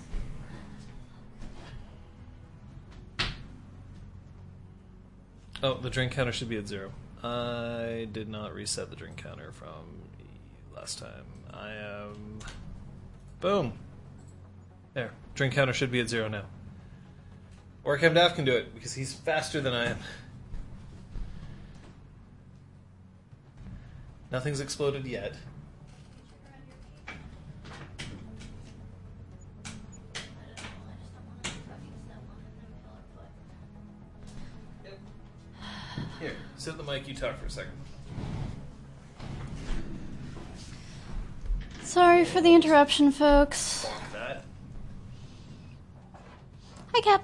Oh, 5.62 5.73
the 5.75 5.89
drink 5.89 6.13
counter 6.13 6.32
should 6.32 6.47
be 6.49 6.58
at 6.58 6.67
zero. 6.67 6.91
I 7.21 8.08
did 8.12 8.30
not 8.30 8.54
reset 8.54 8.89
the 8.89 8.95
drink 8.95 9.17
counter 9.17 9.52
from 9.52 10.04
last 10.73 10.99
time. 10.99 11.25
I 11.54 11.71
am. 11.71 12.39
Boom! 13.41 13.73
There. 14.93 15.12
Drink 15.36 15.54
counter 15.54 15.73
should 15.73 15.91
be 15.91 15.99
at 15.99 16.08
zero 16.08 16.30
now. 16.30 16.45
Or 17.84 17.97
Daff 17.97 18.36
can 18.36 18.45
do 18.45 18.56
it 18.56 18.73
because 18.73 18.93
he's 18.93 19.13
faster 19.13 19.60
than 19.60 19.73
I 19.73 19.88
am. 19.88 19.97
Nothing's 24.32 24.60
exploded 24.60 25.06
yet. 25.06 25.34
Here, 36.20 36.36
sit 36.58 36.72
at 36.72 36.78
the 36.78 36.84
mic. 36.84 37.08
You 37.08 37.15
talk 37.15 37.39
for 37.39 37.46
a 37.46 37.50
second. 37.50 37.72
Sorry 41.82 42.24
for 42.24 42.39
the 42.39 42.54
interruption, 42.54 43.12
folks. 43.12 43.88
Hi, 46.94 47.02
Cap. 47.02 47.24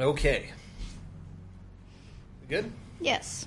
Okay. 0.00 0.50
We 2.40 2.46
good? 2.48 2.72
Yes. 3.00 3.46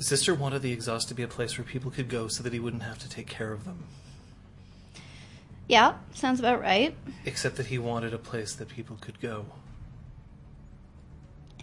Sister 0.00 0.34
wanted 0.34 0.62
the 0.62 0.72
exhaust 0.72 1.08
to 1.08 1.14
be 1.14 1.22
a 1.22 1.28
place 1.28 1.56
where 1.56 1.64
people 1.64 1.90
could 1.90 2.08
go 2.08 2.26
so 2.26 2.42
that 2.42 2.52
he 2.52 2.58
wouldn't 2.58 2.82
have 2.82 2.98
to 2.98 3.08
take 3.08 3.26
care 3.28 3.52
of 3.52 3.64
them. 3.64 3.84
Yeah, 5.68 5.94
sounds 6.14 6.40
about 6.40 6.60
right. 6.60 6.96
Except 7.24 7.56
that 7.56 7.66
he 7.66 7.78
wanted 7.78 8.12
a 8.12 8.18
place 8.18 8.54
that 8.54 8.68
people 8.68 8.96
could 9.00 9.20
go. 9.20 9.46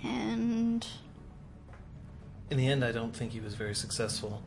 And, 0.04 0.88
In 2.50 2.58
the 2.58 2.68
end, 2.70 2.86
I 2.86 2.94
don't 2.94 3.14
think 3.14 3.34
he 3.34 3.42
was 3.42 3.56
very 3.56 3.76
successful. 3.76 4.42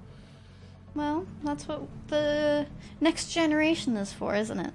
Well, 0.95 1.27
that's 1.45 1.69
what 1.69 1.83
the 2.09 2.67
next 3.01 3.31
generation 3.33 3.97
is 3.97 4.13
for, 4.13 4.35
isn't 4.35 4.59
it? 4.59 4.73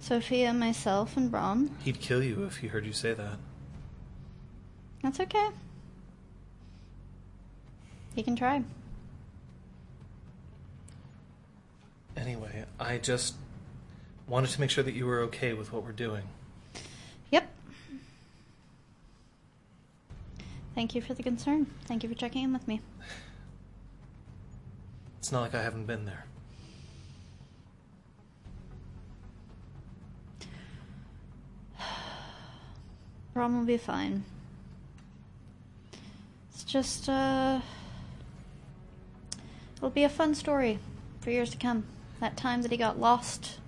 Sophia, 0.00 0.54
myself, 0.54 1.16
and 1.16 1.30
Braun. 1.30 1.70
He'd 1.84 2.00
kill 2.00 2.22
you 2.22 2.44
if 2.44 2.58
he 2.58 2.68
heard 2.68 2.86
you 2.86 2.92
say 2.92 3.12
that. 3.12 3.38
That's 5.02 5.20
okay. 5.20 5.48
He 8.14 8.22
can 8.22 8.34
try. 8.34 8.62
Anyway, 12.16 12.64
I 12.80 12.98
just 12.98 13.34
wanted 14.26 14.50
to 14.50 14.60
make 14.60 14.70
sure 14.70 14.82
that 14.82 14.94
you 14.94 15.06
were 15.06 15.20
okay 15.20 15.52
with 15.52 15.72
what 15.72 15.84
we're 15.84 15.92
doing. 15.92 16.24
Yep. 17.30 17.48
Thank 20.74 20.94
you 20.94 21.02
for 21.02 21.14
the 21.14 21.22
concern. 21.22 21.66
Thank 21.84 22.02
you 22.02 22.08
for 22.08 22.14
checking 22.14 22.44
in 22.44 22.52
with 22.52 22.66
me. 22.66 22.80
It's 25.18 25.32
not 25.32 25.42
like 25.42 25.54
I 25.54 25.62
haven't 25.62 25.86
been 25.86 26.04
there. 26.04 26.26
Ron 33.34 33.58
will 33.58 33.66
be 33.66 33.76
fine. 33.76 34.24
It's 36.52 36.64
just, 36.64 37.08
uh. 37.08 37.60
It'll 39.76 39.90
be 39.90 40.04
a 40.04 40.08
fun 40.08 40.34
story 40.34 40.78
for 41.20 41.30
years 41.30 41.50
to 41.50 41.56
come. 41.56 41.84
That 42.20 42.36
time 42.36 42.62
that 42.62 42.70
he 42.70 42.76
got 42.76 42.98
lost 42.98 43.58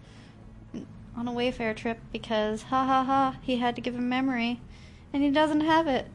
on 1.16 1.28
a 1.28 1.32
Wayfair 1.32 1.76
trip 1.76 1.98
because, 2.12 2.62
ha 2.62 2.84
ha 2.84 3.04
ha, 3.04 3.36
he 3.42 3.58
had 3.58 3.76
to 3.76 3.82
give 3.82 3.94
a 3.94 4.00
memory 4.00 4.60
and 5.12 5.22
he 5.22 5.30
doesn't 5.30 5.60
have 5.60 5.86
it. 5.86 6.06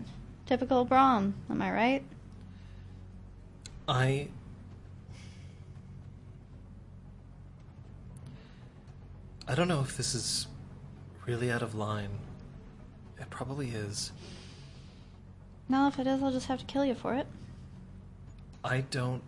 Typical 0.46 0.86
Brom, 0.86 1.36
am 1.50 1.62
I 1.62 1.72
right? 1.72 2.04
I. 3.88 4.28
I 9.48 9.54
don't 9.54 9.68
know 9.68 9.82
if 9.82 9.96
this 9.96 10.16
is 10.16 10.48
really 11.26 11.52
out 11.52 11.62
of 11.62 11.76
line. 11.76 12.10
It 13.20 13.30
probably 13.30 13.70
is. 13.70 14.12
Now, 15.70 15.88
if 15.88 16.00
it 16.00 16.08
is, 16.08 16.22
I'll 16.22 16.32
just 16.32 16.48
have 16.48 16.60
to 16.60 16.66
kill 16.66 16.84
you 16.84 16.96
for 16.96 17.14
it. 17.14 17.28
I 18.64 18.82
don't 18.82 19.22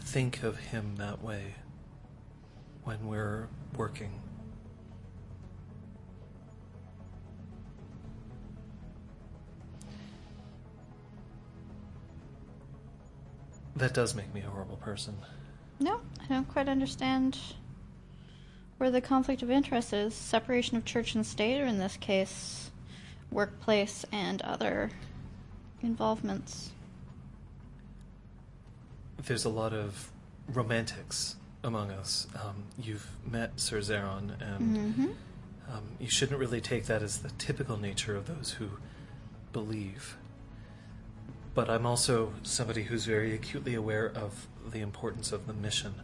think 0.00 0.42
of 0.42 0.56
him 0.56 0.94
that 0.96 1.22
way 1.22 1.54
when 2.84 3.06
we're 3.08 3.48
working. 3.76 4.12
That 13.76 13.94
does 13.94 14.14
make 14.14 14.32
me 14.34 14.40
a 14.40 14.48
horrible 14.48 14.76
person. 14.76 15.16
No, 15.78 16.00
I 16.20 16.26
don't 16.26 16.48
quite 16.48 16.68
understand 16.68 17.38
where 18.78 18.90
the 18.90 19.00
conflict 19.00 19.42
of 19.42 19.50
interest 19.50 19.92
is. 19.92 20.14
Separation 20.14 20.76
of 20.76 20.84
church 20.84 21.14
and 21.14 21.26
state, 21.26 21.60
or 21.60 21.66
in 21.66 21.78
this 21.78 21.96
case, 21.96 22.70
workplace 23.30 24.04
and 24.10 24.40
other 24.42 24.90
involvements. 25.82 26.70
There's 29.24 29.44
a 29.44 29.50
lot 29.50 29.72
of 29.72 30.10
romantics 30.48 31.36
among 31.62 31.90
us. 31.90 32.26
Um, 32.34 32.64
you've 32.78 33.06
met 33.30 33.60
Sir 33.60 33.78
Zeron, 33.78 34.40
and 34.40 34.94
hmm 34.94 35.06
um, 35.70 35.82
you 35.98 36.08
shouldn't 36.08 36.38
really 36.38 36.60
take 36.60 36.86
that 36.86 37.02
as 37.02 37.18
the 37.18 37.30
typical 37.30 37.76
nature 37.76 38.16
of 38.16 38.26
those 38.26 38.52
who 38.52 38.68
believe. 39.52 40.16
But 41.54 41.68
I'm 41.68 41.84
also 41.84 42.32
somebody 42.42 42.84
who's 42.84 43.04
very 43.04 43.34
acutely 43.34 43.74
aware 43.74 44.06
of 44.06 44.46
the 44.70 44.80
importance 44.80 45.32
of 45.32 45.46
the 45.46 45.52
mission. 45.52 45.94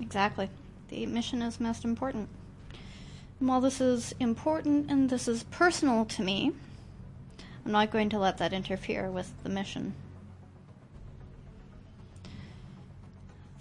Exactly. 0.00 0.48
The 0.90 1.06
mission 1.06 1.40
is 1.40 1.60
most 1.60 1.84
important. 1.84 2.28
And 3.38 3.48
while 3.48 3.60
this 3.60 3.80
is 3.80 4.12
important 4.18 4.90
and 4.90 5.08
this 5.08 5.28
is 5.28 5.44
personal 5.44 6.04
to 6.06 6.22
me, 6.22 6.52
I'm 7.64 7.72
not 7.72 7.92
going 7.92 8.08
to 8.10 8.18
let 8.18 8.38
that 8.38 8.52
interfere 8.52 9.08
with 9.08 9.32
the 9.44 9.48
mission. 9.48 9.94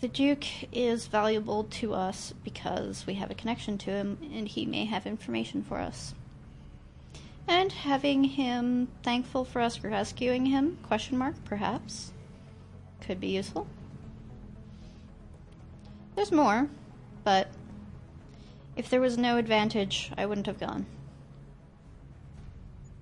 The 0.02 0.08
Duke 0.08 0.46
is 0.74 1.08
valuable 1.08 1.66
to 1.66 1.94
us 1.94 2.34
because 2.44 3.06
we 3.06 3.16
have 3.16 3.30
a 3.30 3.36
connection 3.36 3.78
to 3.80 3.92
him 3.92 4.18
and 4.34 4.48
he 4.48 4.66
may 4.66 4.86
have 4.86 5.06
information 5.06 5.62
for 5.62 5.78
us. 5.78 6.16
And 7.48 7.72
having 7.72 8.24
him 8.24 8.88
thankful 9.04 9.46
for 9.46 9.62
us 9.62 9.84
rescuing 9.84 10.48
him, 10.48 10.80
question 10.84 11.18
mark, 11.18 11.36
perhaps, 11.46 12.12
could 13.02 13.20
be 13.20 13.28
useful. 13.28 13.68
There's 16.16 16.32
more, 16.32 16.70
but 17.30 17.48
if 18.76 18.90
there 18.90 19.00
was 19.00 19.16
no 19.16 19.38
advantage, 19.38 20.12
I 20.18 20.26
wouldn't 20.26 20.48
have 20.48 20.60
gone. 20.60 20.88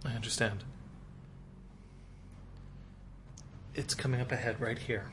I 0.03 0.11
understand. 0.11 0.65
It's 3.73 3.93
coming 3.93 4.19
up 4.19 4.33
ahead 4.33 4.59
right 4.59 4.77
here. 4.77 5.05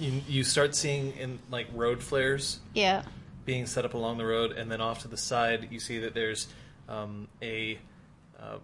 You, 0.00 0.22
you 0.26 0.42
start 0.42 0.74
seeing 0.74 1.12
in 1.12 1.38
like 1.52 1.68
road 1.72 2.02
flares 2.02 2.58
Yeah. 2.74 3.04
being 3.44 3.64
set 3.66 3.84
up 3.84 3.94
along 3.94 4.18
the 4.18 4.26
road, 4.26 4.50
and 4.50 4.72
then 4.72 4.80
off 4.80 5.02
to 5.02 5.08
the 5.08 5.16
side, 5.16 5.68
you 5.70 5.78
see 5.78 6.00
that 6.00 6.12
there's 6.12 6.48
um, 6.88 7.28
a 7.40 7.78
uh, 8.40 8.56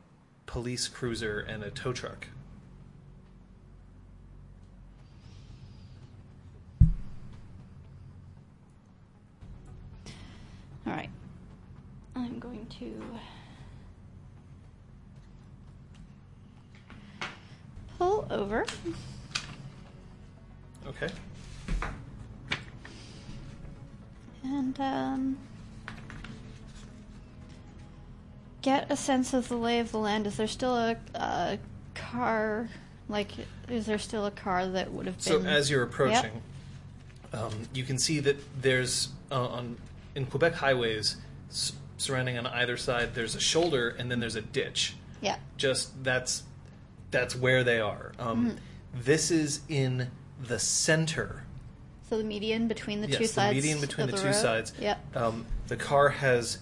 police 0.46 0.88
cruiser 0.88 1.38
and 1.38 1.62
a 1.62 1.70
tow 1.70 1.92
truck. 1.92 2.26
All 10.86 10.92
right. 10.92 11.10
I'm 12.14 12.38
going 12.38 12.66
to 12.78 13.02
pull 17.98 18.26
over. 18.30 18.66
Okay. 20.86 21.08
and 24.44 24.80
um, 24.80 25.38
get 28.60 28.90
a 28.90 28.96
sense 28.96 29.32
of 29.32 29.48
the 29.48 29.56
lay 29.56 29.78
of 29.78 29.92
the 29.92 29.98
land. 29.98 30.26
Is 30.26 30.36
there 30.36 30.46
still 30.46 30.76
a, 30.76 30.96
a 31.14 31.58
car? 31.94 32.68
Like, 33.08 33.30
is 33.68 33.86
there 33.86 33.98
still 33.98 34.26
a 34.26 34.30
car 34.30 34.66
that 34.66 34.92
would 34.92 35.06
have 35.06 35.16
been? 35.16 35.22
So 35.22 35.42
as 35.42 35.70
you're 35.70 35.82
approaching, 35.82 36.42
um, 37.32 37.52
you 37.72 37.84
can 37.84 37.98
see 37.98 38.20
that 38.20 38.36
there's 38.60 39.08
uh, 39.30 39.46
on 39.46 39.76
in 40.14 40.26
Quebec 40.26 40.54
highways 40.54 41.16
s- 41.50 41.72
surrounding 41.96 42.38
on 42.38 42.46
either 42.46 42.76
side. 42.76 43.14
There's 43.14 43.34
a 43.34 43.40
shoulder, 43.40 43.90
and 43.98 44.10
then 44.10 44.20
there's 44.20 44.36
a 44.36 44.42
ditch. 44.42 44.94
yeah, 45.20 45.36
just 45.56 46.02
that's 46.04 46.42
that's 47.10 47.36
where 47.36 47.62
they 47.64 47.80
are. 47.80 48.12
Um, 48.18 48.46
Mm-hmm. 48.46 48.56
This 48.94 49.30
is 49.30 49.60
in 49.70 50.10
the 50.42 50.58
center. 50.58 51.44
so 52.10 52.18
the 52.18 52.24
median 52.24 52.68
between 52.68 53.00
the 53.00 53.08
yes, 53.08 53.16
two 53.16 53.22
the 53.26 53.28
sides. 53.32 53.54
median 53.54 53.80
between 53.80 54.06
the, 54.06 54.12
the 54.12 54.18
two 54.18 54.26
road? 54.26 54.34
sides. 54.34 54.72
Yep. 54.78 55.16
Um, 55.16 55.46
the 55.68 55.76
car 55.76 56.10
has 56.10 56.58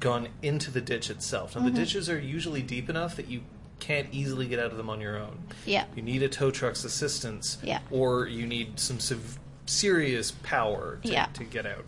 gone 0.00 0.28
into 0.42 0.70
the 0.70 0.80
ditch 0.80 1.10
itself. 1.10 1.54
Now 1.54 1.60
Mm-hmm. 1.62 1.74
the 1.74 1.80
ditches 1.80 2.08
are 2.08 2.18
usually 2.18 2.62
deep 2.62 2.88
enough 2.88 3.16
that 3.16 3.28
you 3.28 3.42
can't 3.78 4.08
easily 4.10 4.46
get 4.46 4.58
out 4.58 4.70
of 4.70 4.78
them 4.78 4.88
on 4.88 5.02
your 5.02 5.18
own. 5.18 5.38
Yeah. 5.66 5.84
You 5.94 6.00
need 6.02 6.22
a 6.22 6.28
tow 6.30 6.50
truck's 6.50 6.82
assistance. 6.84 7.58
Yeah. 7.62 7.80
Or 7.90 8.26
you 8.26 8.46
need 8.46 8.80
some 8.80 8.98
sev- 8.98 9.38
serious 9.66 10.30
power 10.30 10.98
to, 11.02 11.08
Yeah. 11.12 11.26
to 11.34 11.44
get 11.44 11.66
out. 11.66 11.84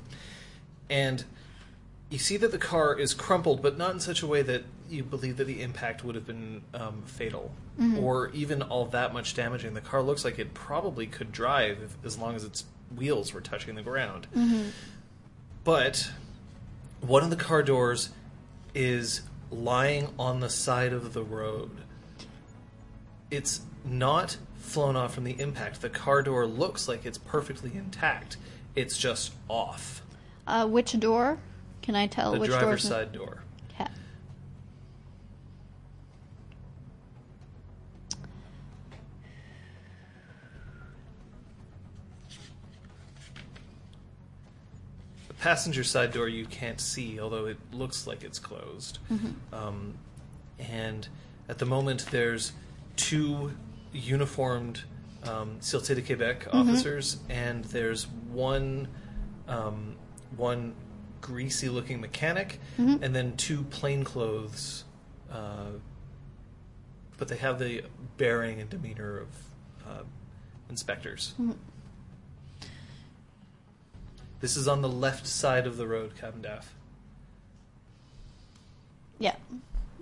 And 0.91 1.25
you 2.11 2.19
see 2.19 2.37
that 2.39 2.51
the 2.53 2.59
car 2.59 2.99
is 2.99 3.13
crumpled, 3.15 3.61
but 3.63 3.77
not 3.77 3.93
in 3.93 4.01
such 4.01 4.23
a 4.23 4.27
way 4.27 4.43
that 4.43 4.65
you 4.89 5.03
believe 5.03 5.37
that 5.37 5.45
the 5.45 5.61
impact 5.63 6.03
would 6.05 6.15
have 6.15 6.27
been 6.27 6.63
um, 6.73 7.03
fatal 7.05 7.53
or 8.03 8.31
even 8.31 8.63
all 8.63 8.87
that 8.87 9.13
much 9.13 9.35
damaging. 9.35 9.75
The 9.75 9.81
car 9.83 10.03
looks 10.03 10.25
like 10.25 10.39
it 10.39 10.55
probably 10.55 11.07
could 11.07 11.31
drive 11.31 11.79
if, 11.83 11.97
as 12.05 12.17
long 12.19 12.35
as 12.35 12.45
its 12.45 12.65
wheels 12.97 13.33
were 13.35 13.41
touching 13.43 13.75
the 13.75 13.83
ground. 13.83 14.27
But 15.65 16.11
one 17.03 17.23
of 17.23 17.31
the 17.31 17.37
car 17.37 17.63
doors 17.63 18.09
is 18.75 19.21
lying 19.51 20.09
on 20.19 20.41
the 20.41 20.49
side 20.51 20.93
of 20.95 21.13
the 21.13 21.23
road. 21.23 21.71
It's 23.31 23.61
not 23.85 24.39
flown 24.57 24.97
off 24.97 25.15
from 25.15 25.25
the 25.25 25.39
impact. 25.41 25.83
The 25.83 25.91
car 25.91 26.23
door 26.23 26.47
looks 26.47 26.89
like 26.89 27.05
it's 27.07 27.19
perfectly 27.19 27.73
intact. 27.75 28.39
It's 28.75 28.97
just 28.97 29.33
off. 29.49 30.03
Uh, 30.49 30.67
which 30.67 30.99
door? 30.99 31.39
Can 31.83 31.95
I 31.95 32.07
tell 32.07 32.33
the 32.33 32.41
which 32.41 32.49
door? 32.51 32.59
The 32.59 32.65
driver's 32.65 32.83
side 32.89 33.13
door. 33.13 33.43
Okay. 33.75 33.87
The 45.29 45.35
passenger 45.35 45.85
side 45.85 46.13
door 46.13 46.29
you 46.29 46.47
can't 46.47 46.81
see, 46.81 47.21
although 47.21 47.47
it 47.47 47.59
looks 47.73 48.07
like 48.07 48.25
it's 48.25 48.39
closed. 48.39 48.99
Um, 49.53 49.95
and 50.59 51.07
at 51.49 51.59
the 51.59 51.67
moment, 51.67 52.07
there's 52.11 52.53
two 52.97 53.53
uniformed 53.93 54.83
um, 55.25 55.59
Sûreté 55.61 55.95
de 55.95 56.03
Quebec 56.03 56.49
officers, 56.53 57.19
and 57.29 57.65
there's 57.67 58.07
one 58.33 58.89
um, 59.47 59.97
one 60.37 60.75
greasy 61.21 61.69
looking 61.69 62.01
mechanic, 62.01 62.61
Mhm. 62.79 63.03
and 63.03 63.15
then 63.15 63.37
two 63.37 63.65
plainclothes. 63.65 64.85
Uh, 65.31 65.73
but 67.17 67.29
they 67.29 67.37
have 67.37 67.59
the 67.59 67.85
bearing 68.17 68.61
and 68.61 68.71
demeanor 68.71 69.19
of 69.19 69.29
uh, 69.87 70.03
inspectors. 70.71 71.35
Mhm. 71.41 71.57
This 74.41 74.57
is 74.57 74.69
on 74.69 74.83
the 74.83 74.89
left 74.89 75.27
side 75.27 75.67
of 75.67 75.77
the 75.77 75.87
road, 75.89 76.15
Captain 76.15 76.43
Daff. 76.43 76.75
Yeah. 79.19 79.35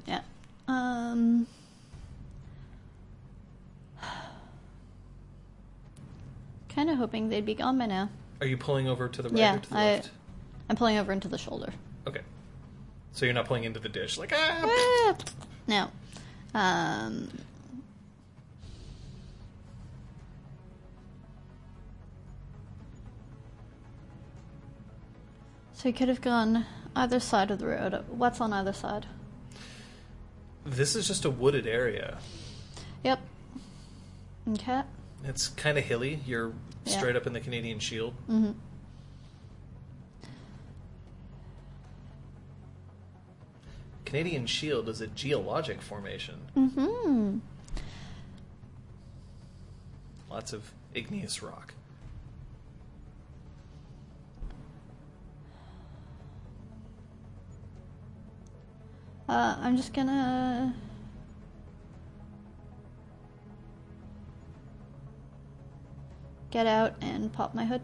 Yeah. 0.06 0.20
Um. 0.68 1.46
Kind 6.68 6.90
of 6.90 6.98
hoping 6.98 7.28
they'd 7.30 7.46
be 7.46 7.54
gone 7.54 7.78
by 7.78 7.86
now. 7.86 8.10
Are 8.40 8.46
you 8.46 8.56
pulling 8.56 8.88
over 8.88 9.08
to 9.08 9.22
the 9.22 9.28
right 9.30 9.38
Yeah, 9.38 9.54
or 9.56 9.58
to 9.60 9.70
the 9.70 9.76
I- 9.76 9.84
left? 9.84 10.10
I'm 10.68 10.76
pulling 10.76 10.98
over 10.98 11.12
into 11.12 11.28
the 11.28 11.38
shoulder. 11.38 11.72
Okay. 12.06 12.20
So 13.12 13.24
you're 13.24 13.34
not 13.34 13.46
pulling 13.46 13.64
into 13.64 13.80
the 13.80 13.88
ditch, 13.88 14.18
like 14.18 14.32
ah. 14.34 14.60
Ah! 14.64 15.16
No. 15.66 15.90
Um. 16.54 17.28
So 25.72 25.88
you 25.88 25.94
could 25.94 26.08
have 26.08 26.20
gone 26.20 26.64
either 26.94 27.20
side 27.20 27.50
of 27.50 27.58
the 27.58 27.66
road. 27.66 28.04
What's 28.08 28.40
on 28.40 28.52
either 28.52 28.72
side? 28.72 29.06
This 30.64 30.96
is 30.96 31.06
just 31.06 31.24
a 31.24 31.30
wooded 31.30 31.66
area. 31.66 32.18
Yep. 33.04 33.20
Okay. 34.54 34.82
It's 35.24 35.48
kind 35.48 35.76
of 35.78 35.84
hilly. 35.84 36.20
You're 36.26 36.52
Yeah. 36.86 36.98
straight 36.98 37.16
up 37.16 37.26
in 37.26 37.32
the 37.32 37.40
Canadian 37.40 37.78
Shield. 37.78 38.14
Mm-hmm. 38.30 38.52
Canadian 44.04 44.46
Shield 44.46 44.88
is 44.88 45.00
a 45.00 45.08
geologic 45.08 45.82
formation. 45.82 46.36
Mm-hmm. 46.56 47.38
Lots 50.30 50.52
of 50.52 50.72
igneous 50.94 51.42
rock. 51.42 51.74
Uh, 59.28 59.56
I'm 59.58 59.76
just 59.76 59.92
gonna. 59.92 60.72
Get 66.56 66.66
out 66.66 66.94
and 67.02 67.30
pop 67.30 67.54
my 67.54 67.66
hood. 67.66 67.82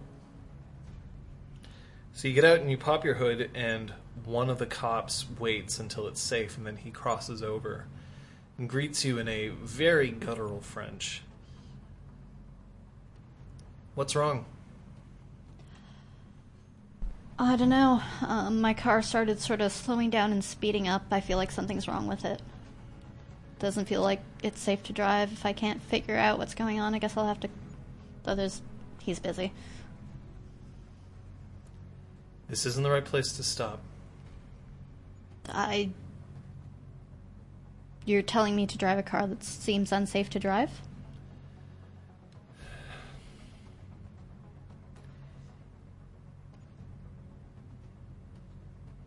So 2.14 2.26
you 2.26 2.32
get 2.32 2.46
out 2.46 2.60
and 2.60 2.70
you 2.70 2.78
pop 2.78 3.04
your 3.04 3.12
hood, 3.12 3.50
and 3.54 3.92
one 4.24 4.48
of 4.48 4.58
the 4.58 4.64
cops 4.64 5.26
waits 5.38 5.78
until 5.78 6.08
it's 6.08 6.22
safe, 6.22 6.56
and 6.56 6.66
then 6.66 6.78
he 6.78 6.90
crosses 6.90 7.42
over 7.42 7.84
and 8.56 8.70
greets 8.70 9.04
you 9.04 9.18
in 9.18 9.28
a 9.28 9.48
very 9.48 10.10
guttural 10.10 10.62
French. 10.62 11.20
What's 13.94 14.16
wrong? 14.16 14.46
I 17.38 17.56
don't 17.56 17.68
know. 17.68 18.00
Um, 18.26 18.62
my 18.62 18.72
car 18.72 19.02
started 19.02 19.38
sort 19.38 19.60
of 19.60 19.70
slowing 19.70 20.08
down 20.08 20.32
and 20.32 20.42
speeding 20.42 20.88
up. 20.88 21.04
I 21.10 21.20
feel 21.20 21.36
like 21.36 21.50
something's 21.50 21.86
wrong 21.86 22.06
with 22.06 22.24
it. 22.24 22.40
Doesn't 23.58 23.84
feel 23.84 24.00
like 24.00 24.22
it's 24.42 24.62
safe 24.62 24.82
to 24.84 24.94
drive. 24.94 25.30
If 25.30 25.44
I 25.44 25.52
can't 25.52 25.82
figure 25.82 26.16
out 26.16 26.38
what's 26.38 26.54
going 26.54 26.80
on, 26.80 26.94
I 26.94 26.98
guess 27.00 27.18
I'll 27.18 27.26
have 27.26 27.40
to. 27.40 27.50
Though 28.24 28.34
there's. 28.34 28.62
He's 29.00 29.18
busy. 29.18 29.52
This 32.48 32.66
isn't 32.66 32.82
the 32.82 32.90
right 32.90 33.04
place 33.04 33.32
to 33.32 33.42
stop. 33.42 33.80
I. 35.48 35.90
You're 38.04 38.22
telling 38.22 38.56
me 38.56 38.66
to 38.66 38.78
drive 38.78 38.98
a 38.98 39.02
car 39.02 39.26
that 39.26 39.44
seems 39.44 39.92
unsafe 39.92 40.28
to 40.30 40.38
drive? 40.38 40.70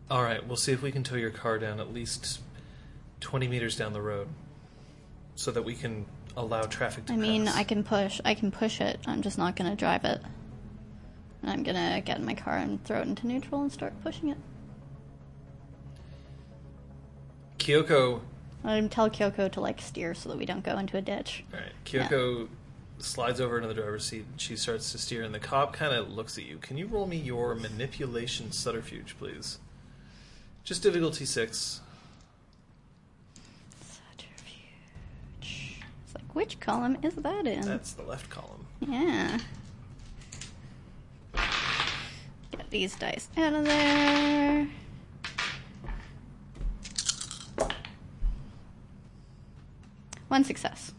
All 0.08 0.22
right, 0.22 0.46
we'll 0.46 0.56
see 0.56 0.72
if 0.72 0.82
we 0.82 0.92
can 0.92 1.02
tow 1.02 1.16
your 1.16 1.30
car 1.30 1.58
down 1.58 1.80
at 1.80 1.92
least 1.92 2.40
20 3.20 3.48
meters 3.48 3.76
down 3.76 3.92
the 3.92 4.00
road 4.00 4.28
so 5.34 5.50
that 5.50 5.62
we 5.62 5.74
can 5.74 6.06
allow 6.36 6.62
traffic 6.62 7.06
to 7.06 7.12
I 7.12 7.16
mean, 7.16 7.46
pass. 7.46 7.56
I 7.56 7.64
can 7.64 7.84
push. 7.84 8.20
I 8.24 8.34
can 8.34 8.50
push 8.50 8.80
it. 8.80 9.00
I'm 9.06 9.22
just 9.22 9.38
not 9.38 9.56
gonna 9.56 9.76
drive 9.76 10.04
it. 10.04 10.20
I'm 11.44 11.62
gonna 11.62 12.00
get 12.04 12.18
in 12.18 12.24
my 12.24 12.34
car 12.34 12.56
and 12.56 12.82
throw 12.84 13.00
it 13.00 13.06
into 13.06 13.26
neutral 13.26 13.62
and 13.62 13.72
start 13.72 13.92
pushing 14.02 14.30
it. 14.30 14.38
Kyoko, 17.58 18.20
I'm 18.64 18.88
tell 18.88 19.10
Kyoko 19.10 19.50
to 19.52 19.60
like 19.60 19.80
steer 19.80 20.14
so 20.14 20.28
that 20.28 20.38
we 20.38 20.46
don't 20.46 20.64
go 20.64 20.78
into 20.78 20.96
a 20.96 21.02
ditch. 21.02 21.44
all 21.52 21.60
right, 21.60 21.72
Kyoko 21.84 22.48
slides 22.98 23.40
over 23.40 23.56
into 23.56 23.68
the 23.68 23.74
driver's 23.74 24.04
seat. 24.04 24.24
She 24.36 24.56
starts 24.56 24.92
to 24.92 24.98
steer, 24.98 25.22
and 25.22 25.34
the 25.34 25.38
cop 25.38 25.72
kind 25.72 25.94
of 25.94 26.12
looks 26.12 26.38
at 26.38 26.44
you. 26.44 26.58
Can 26.58 26.76
you 26.76 26.86
roll 26.86 27.06
me 27.06 27.16
your 27.16 27.54
manipulation 27.54 28.52
subterfuge, 28.52 29.16
please? 29.18 29.58
Just 30.64 30.82
difficulty 30.82 31.24
six. 31.24 31.80
Subterfuge. 33.80 35.80
It's 36.04 36.14
like 36.14 36.25
which 36.36 36.60
column 36.60 36.98
is 37.02 37.14
that 37.14 37.46
in? 37.46 37.62
That's 37.62 37.92
the 37.92 38.02
left 38.02 38.28
column. 38.28 38.66
Yeah. 38.80 39.38
Get 41.32 42.68
these 42.68 42.94
dice 42.94 43.28
out 43.38 43.54
of 43.54 43.64
there. 43.64 44.68
One 50.28 50.44
success. 50.44 50.92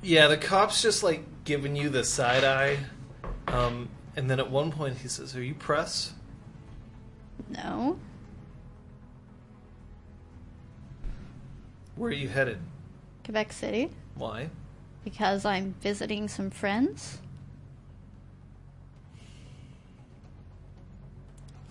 Yeah, 0.00 0.28
the 0.28 0.38
cop's 0.38 0.80
just 0.80 1.02
like 1.02 1.24
giving 1.44 1.76
you 1.76 1.90
the 1.90 2.04
side 2.04 2.42
eye. 2.42 2.78
Um, 3.48 3.90
and 4.16 4.30
then 4.30 4.40
at 4.40 4.50
one 4.50 4.72
point 4.72 4.96
he 4.96 5.08
says, 5.08 5.36
Are 5.36 5.42
you 5.42 5.54
press? 5.54 6.14
No. 7.50 7.98
Where 11.96 12.08
are 12.08 12.14
you 12.14 12.28
headed? 12.28 12.60
Quebec 13.24 13.52
City. 13.52 13.90
Why? 14.16 14.50
Because 15.04 15.44
I'm 15.44 15.74
visiting 15.80 16.28
some 16.28 16.50
friends. 16.50 17.18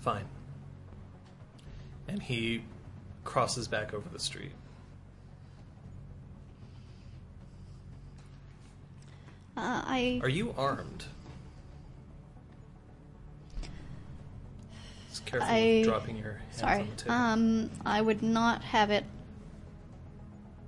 Fine. 0.02 0.26
And 2.08 2.22
he 2.22 2.64
crosses 3.24 3.68
back 3.68 3.94
over 3.94 4.08
the 4.10 4.20
street. 4.20 4.52
Uh, 9.56 9.82
I 9.86 10.20
Are 10.24 10.30
you 10.30 10.54
armed? 10.58 11.06
Just 15.10 15.26
careful 15.26 15.48
I- 15.50 15.84
dropping 15.84 16.18
your 16.18 16.34
hands 16.34 16.58
sorry. 16.60 16.82
on 16.82 16.90
the 16.90 16.96
table. 16.96 17.16
Um, 17.16 17.70
I 17.86 18.02
would 18.02 18.24
not 18.24 18.64
have 18.64 18.90
it 18.90 19.06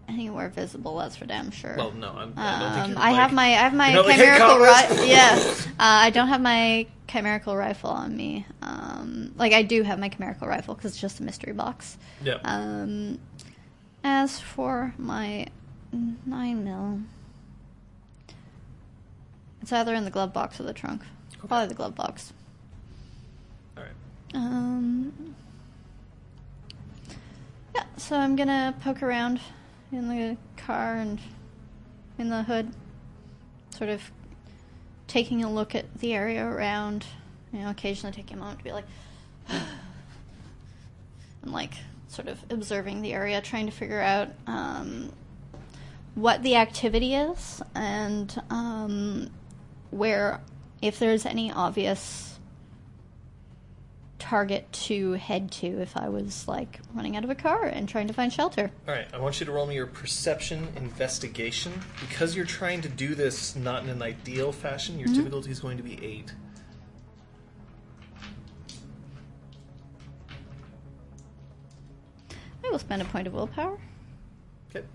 anywhere 0.07 0.49
visible. 0.49 0.97
That's 0.97 1.15
for 1.15 1.25
damn 1.25 1.51
sure. 1.51 1.75
well, 1.77 1.91
no, 1.91 2.09
I'm, 2.11 2.33
I 2.37 2.59
don't 2.59 2.73
think 2.87 2.97
Um, 2.97 3.03
I 3.03 3.11
like- 3.11 3.19
have 3.21 3.33
my 3.33 3.45
I 3.45 3.49
have 3.49 3.73
my 3.73 3.87
you're 3.91 3.95
not 4.03 4.05
like, 4.07 4.15
"Hey, 4.17 4.23
chimerical 4.25 4.47
coppers!" 4.47 4.67
rifle. 4.67 5.05
yeah, 5.05 5.53
uh, 5.71 5.73
I 5.79 6.09
don't 6.09 6.27
have 6.27 6.41
my 6.41 6.87
chimerical 7.07 7.55
rifle 7.55 7.89
on 7.91 8.15
me. 8.15 8.45
Um, 8.61 9.33
like 9.37 9.53
I 9.53 9.61
do 9.63 9.83
have 9.83 9.99
my 9.99 10.09
chimerical 10.09 10.47
rifle 10.47 10.75
because 10.75 10.91
it's 10.91 11.01
just 11.01 11.19
a 11.19 11.23
mystery 11.23 11.53
box. 11.53 11.97
Yeah. 12.23 12.39
Um, 12.43 13.19
as 14.03 14.39
for 14.39 14.93
my 14.97 15.47
nine 15.91 16.63
mil, 16.63 16.99
it's 19.61 19.71
either 19.73 19.93
in 19.95 20.03
the 20.05 20.11
glove 20.11 20.33
box 20.33 20.59
or 20.59 20.63
the 20.63 20.73
trunk. 20.73 21.01
Probably 21.47 21.67
the 21.67 21.73
glove 21.75 21.93
box. 21.95 22.33
All 23.77 23.83
right. 23.83 23.91
Um, 24.33 25.35
yeah, 27.75 27.83
so 27.97 28.15
I'm 28.17 28.35
gonna 28.35 28.73
poke 28.81 29.03
around 29.03 29.39
in 29.95 30.09
the 30.09 30.37
car 30.57 30.95
and 30.95 31.19
in 32.17 32.29
the 32.29 32.43
hood, 32.43 32.71
sort 33.69 33.89
of 33.89 34.11
taking 35.07 35.43
a 35.43 35.51
look 35.51 35.75
at 35.75 35.99
the 35.99 36.13
area 36.13 36.45
around. 36.45 37.05
You 37.51 37.59
know, 37.59 37.69
occasionally 37.69 38.13
taking 38.13 38.37
a 38.37 38.39
moment 38.39 38.59
to 38.59 38.63
be 38.63 38.71
like, 38.71 38.85
and 39.49 41.51
like 41.51 41.73
sort 42.07 42.27
of 42.27 42.39
observing 42.49 43.01
the 43.01 43.13
area, 43.13 43.41
trying 43.41 43.65
to 43.65 43.71
figure 43.71 44.01
out 44.01 44.29
um, 44.47 45.11
what 46.15 46.43
the 46.43 46.55
activity 46.55 47.15
is 47.15 47.61
and 47.73 48.41
um, 48.49 49.29
where, 49.91 50.41
if 50.81 50.99
there's 50.99 51.25
any 51.25 51.51
obvious 51.51 52.34
target 54.19 54.71
to 54.71 55.13
head 55.13 55.51
to 55.51 55.67
if 55.81 55.95
I 55.97 56.09
was 56.09 56.47
like 56.47 56.79
running 56.93 57.17
out 57.17 57.23
of 57.23 57.29
a 57.29 57.35
car 57.35 57.65
and 57.65 57.87
trying 57.87 58.07
to 58.07 58.13
find 58.13 58.31
shelter. 58.31 58.71
All 58.87 58.93
right, 58.93 59.07
I 59.13 59.17
want 59.17 59.39
you 59.39 59.45
to 59.45 59.51
roll 59.51 59.65
me 59.65 59.75
your 59.75 59.87
perception 59.87 60.67
investigation. 60.75 61.73
Because 61.99 62.35
you're 62.35 62.45
trying 62.45 62.81
to 62.81 62.89
do 62.89 63.15
this 63.15 63.55
not 63.55 63.83
in 63.83 63.89
an 63.89 64.01
ideal 64.01 64.51
fashion, 64.51 64.97
your 64.97 65.07
mm-hmm. 65.07 65.17
difficulty 65.17 65.51
is 65.51 65.59
going 65.59 65.77
to 65.77 65.83
be 65.83 66.03
8. 66.03 66.33
I 72.63 72.69
will 72.71 72.79
spend 72.79 73.01
a 73.01 73.05
point 73.05 73.27
of 73.27 73.33
willpower. 73.33 73.77
Okay. 74.69 74.85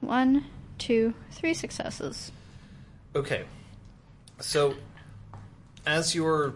One, 0.00 0.46
two, 0.78 1.12
three 1.32 1.52
successes. 1.52 2.32
Okay. 3.16 3.44
So, 4.40 4.74
as 5.86 6.14
you're 6.14 6.52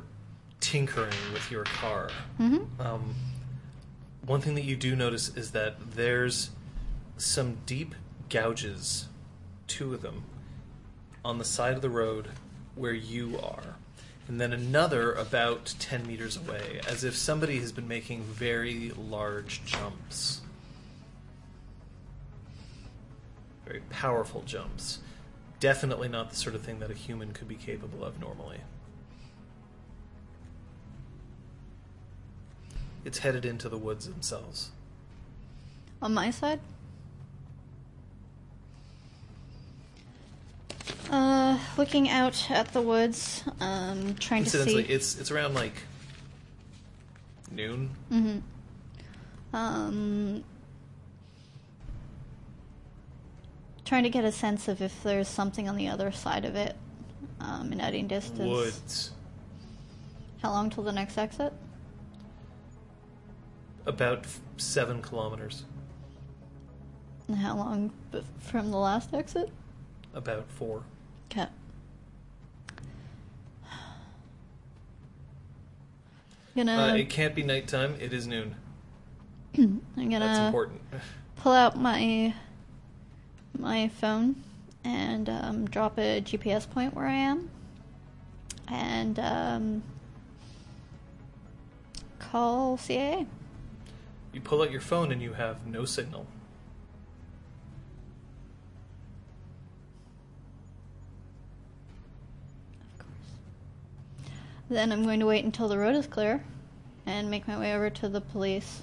tinkering 0.60 1.14
with 1.32 1.50
your 1.50 1.64
car, 1.64 2.10
um, 2.78 3.14
one 4.26 4.42
thing 4.42 4.56
that 4.56 4.64
you 4.64 4.76
do 4.76 4.94
notice 4.94 5.34
is 5.34 5.52
that 5.52 5.76
there's 5.92 6.50
some 7.16 7.56
deep 7.64 7.94
gouges, 8.28 9.06
two 9.68 9.94
of 9.94 10.02
them, 10.02 10.24
on 11.24 11.38
the 11.38 11.46
side 11.46 11.76
of 11.76 11.80
the 11.80 11.88
road 11.88 12.28
where 12.74 12.92
you 12.92 13.38
are. 13.42 13.76
And 14.28 14.38
then 14.38 14.52
another 14.52 15.14
about 15.14 15.74
10 15.78 16.06
meters 16.06 16.36
away, 16.36 16.82
as 16.86 17.04
if 17.04 17.16
somebody 17.16 17.58
has 17.60 17.72
been 17.72 17.88
making 17.88 18.24
very 18.24 18.90
large 18.90 19.64
jumps. 19.64 20.42
Very 23.64 23.80
powerful 23.88 24.42
jumps. 24.42 24.98
Definitely 25.60 26.08
not 26.08 26.30
the 26.30 26.36
sort 26.36 26.54
of 26.54 26.62
thing 26.62 26.80
that 26.80 26.90
a 26.90 26.94
human 26.94 27.32
could 27.32 27.46
be 27.46 27.54
capable 27.54 28.02
of 28.02 28.18
normally. 28.18 28.60
It's 33.04 33.18
headed 33.18 33.44
into 33.44 33.68
the 33.68 33.78
woods 33.78 34.08
themselves. 34.08 34.70
On 36.02 36.14
my 36.14 36.30
side? 36.30 36.60
Uh, 41.10 41.58
looking 41.76 42.08
out 42.08 42.50
at 42.50 42.72
the 42.72 42.80
woods, 42.80 43.42
um, 43.60 44.14
trying 44.14 44.44
to 44.44 44.46
Incidentally, 44.46 44.86
see. 44.86 44.92
it's 44.92 45.18
it's 45.18 45.30
around 45.30 45.54
like 45.54 45.74
noon. 47.50 47.90
Mm-hmm. 48.12 49.56
Um, 49.56 50.44
trying 53.90 54.04
to 54.04 54.08
get 54.08 54.24
a 54.24 54.30
sense 54.30 54.68
of 54.68 54.80
if 54.80 55.02
there's 55.02 55.26
something 55.26 55.68
on 55.68 55.74
the 55.74 55.88
other 55.88 56.12
side 56.12 56.44
of 56.44 56.54
it, 56.54 56.76
um, 57.40 57.72
in 57.72 57.80
adding 57.80 58.06
distance. 58.06 58.38
Woods. 58.38 59.10
How 60.40 60.52
long 60.52 60.70
till 60.70 60.84
the 60.84 60.92
next 60.92 61.18
exit? 61.18 61.52
About 63.86 64.20
f- 64.26 64.38
seven 64.58 65.02
kilometers. 65.02 65.64
And 67.26 67.38
how 67.38 67.56
long 67.56 67.90
b- 68.12 68.22
from 68.38 68.70
the 68.70 68.76
last 68.76 69.12
exit? 69.12 69.50
About 70.14 70.48
four. 70.52 70.84
Okay. 71.28 71.48
Gonna, 76.54 76.76
Uh, 76.76 76.94
it 76.94 77.10
can't 77.10 77.34
be 77.34 77.42
nighttime. 77.42 77.96
It 77.98 78.12
is 78.12 78.28
noon. 78.28 78.54
I'm 79.58 79.82
gonna 79.96 80.20
That's 80.20 80.38
important. 80.38 80.80
pull 81.38 81.50
out 81.50 81.76
my 81.76 82.32
my 83.58 83.88
phone 83.88 84.36
and 84.84 85.28
um, 85.28 85.66
drop 85.66 85.98
a 85.98 86.20
GPS 86.20 86.68
point 86.68 86.94
where 86.94 87.06
I 87.06 87.14
am, 87.14 87.50
and 88.68 89.18
um, 89.18 89.82
call 92.18 92.76
CAA. 92.76 93.26
You 94.32 94.40
pull 94.40 94.62
out 94.62 94.70
your 94.70 94.80
phone 94.80 95.10
and 95.10 95.20
you 95.20 95.32
have 95.32 95.66
no 95.66 95.84
signal. 95.84 96.26
Of 102.92 102.98
course. 102.98 103.10
Then 104.68 104.92
I'm 104.92 105.02
going 105.02 105.20
to 105.20 105.26
wait 105.26 105.44
until 105.44 105.68
the 105.68 105.76
road 105.76 105.96
is 105.96 106.06
clear, 106.06 106.42
and 107.06 107.30
make 107.30 107.48
my 107.48 107.58
way 107.58 107.74
over 107.74 107.90
to 107.90 108.08
the 108.08 108.20
police. 108.20 108.82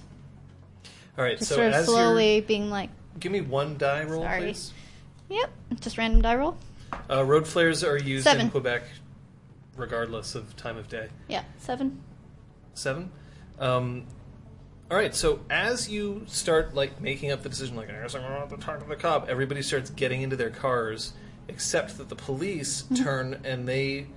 All 1.18 1.24
right. 1.24 1.38
Just 1.38 1.50
so 1.50 1.56
sort 1.56 1.74
of 1.74 1.86
slowly 1.86 2.42
being 2.42 2.70
like, 2.70 2.90
give 3.20 3.32
me 3.32 3.42
one 3.42 3.78
die 3.78 4.04
roll, 4.04 4.24
Sorry. 4.24 4.40
please. 4.42 4.74
"Yep, 5.30 5.50
just 5.80 5.98
random 5.98 6.22
die 6.22 6.36
roll." 6.36 6.58
Uh, 7.10 7.24
road 7.24 7.48
flares 7.48 7.84
are 7.84 7.98
used 7.98 8.24
Seven. 8.24 8.46
in 8.46 8.52
Quebec, 8.52 8.84
regardless 9.76 10.36
of 10.36 10.56
time 10.56 10.78
of 10.78 10.88
day. 10.88 11.10
Yeah, 11.28 11.44
seven. 11.58 12.02
Seven. 12.74 13.12
Um, 13.60 14.06
all 14.90 14.98
right. 14.98 15.14
So 15.14 15.42
as 15.50 15.90
you 15.90 16.24
start 16.28 16.76
like 16.76 17.02
making 17.02 17.32
up 17.32 17.44
the 17.44 17.50
decision, 17.50 17.76
like 17.76 17.90
I 17.90 18.02
guess 18.02 18.16
I'm 18.16 18.22
going 18.22 18.34
to 18.34 18.40
have 18.40 18.50
to 18.50 18.58
talk 18.58 18.82
to 18.82 18.88
the 18.88 18.96
cop. 18.96 19.28
Everybody 19.30 19.62
starts 19.62 19.90
getting 19.90 20.22
into 20.22 20.36
their 20.36 20.50
cars, 20.50 21.14
except 21.48 21.98
that 21.98 22.08
the 22.10 22.16
police 22.16 22.84
turn 22.96 23.42
and 23.44 23.68
they 23.68 24.08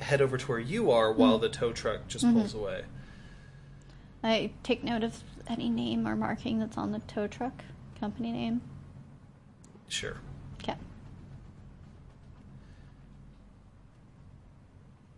head 0.00 0.22
over 0.22 0.38
to 0.38 0.46
where 0.46 0.60
you 0.60 0.90
are, 0.92 1.12
while 1.12 1.38
the 1.38 1.48
tow 1.48 1.72
truck 1.72 2.06
just 2.08 2.24
pulls 2.32 2.54
away. 2.54 2.84
I 4.22 4.50
take 4.62 4.82
note 4.84 5.02
of 5.04 5.22
any 5.48 5.68
name 5.68 6.06
or 6.06 6.14
marking 6.16 6.58
that's 6.58 6.76
on 6.78 6.92
the 6.92 7.00
tow 7.00 7.26
truck, 7.26 7.64
company 8.00 8.32
name. 8.32 8.60
Sure. 9.88 10.16
Okay. 10.62 10.74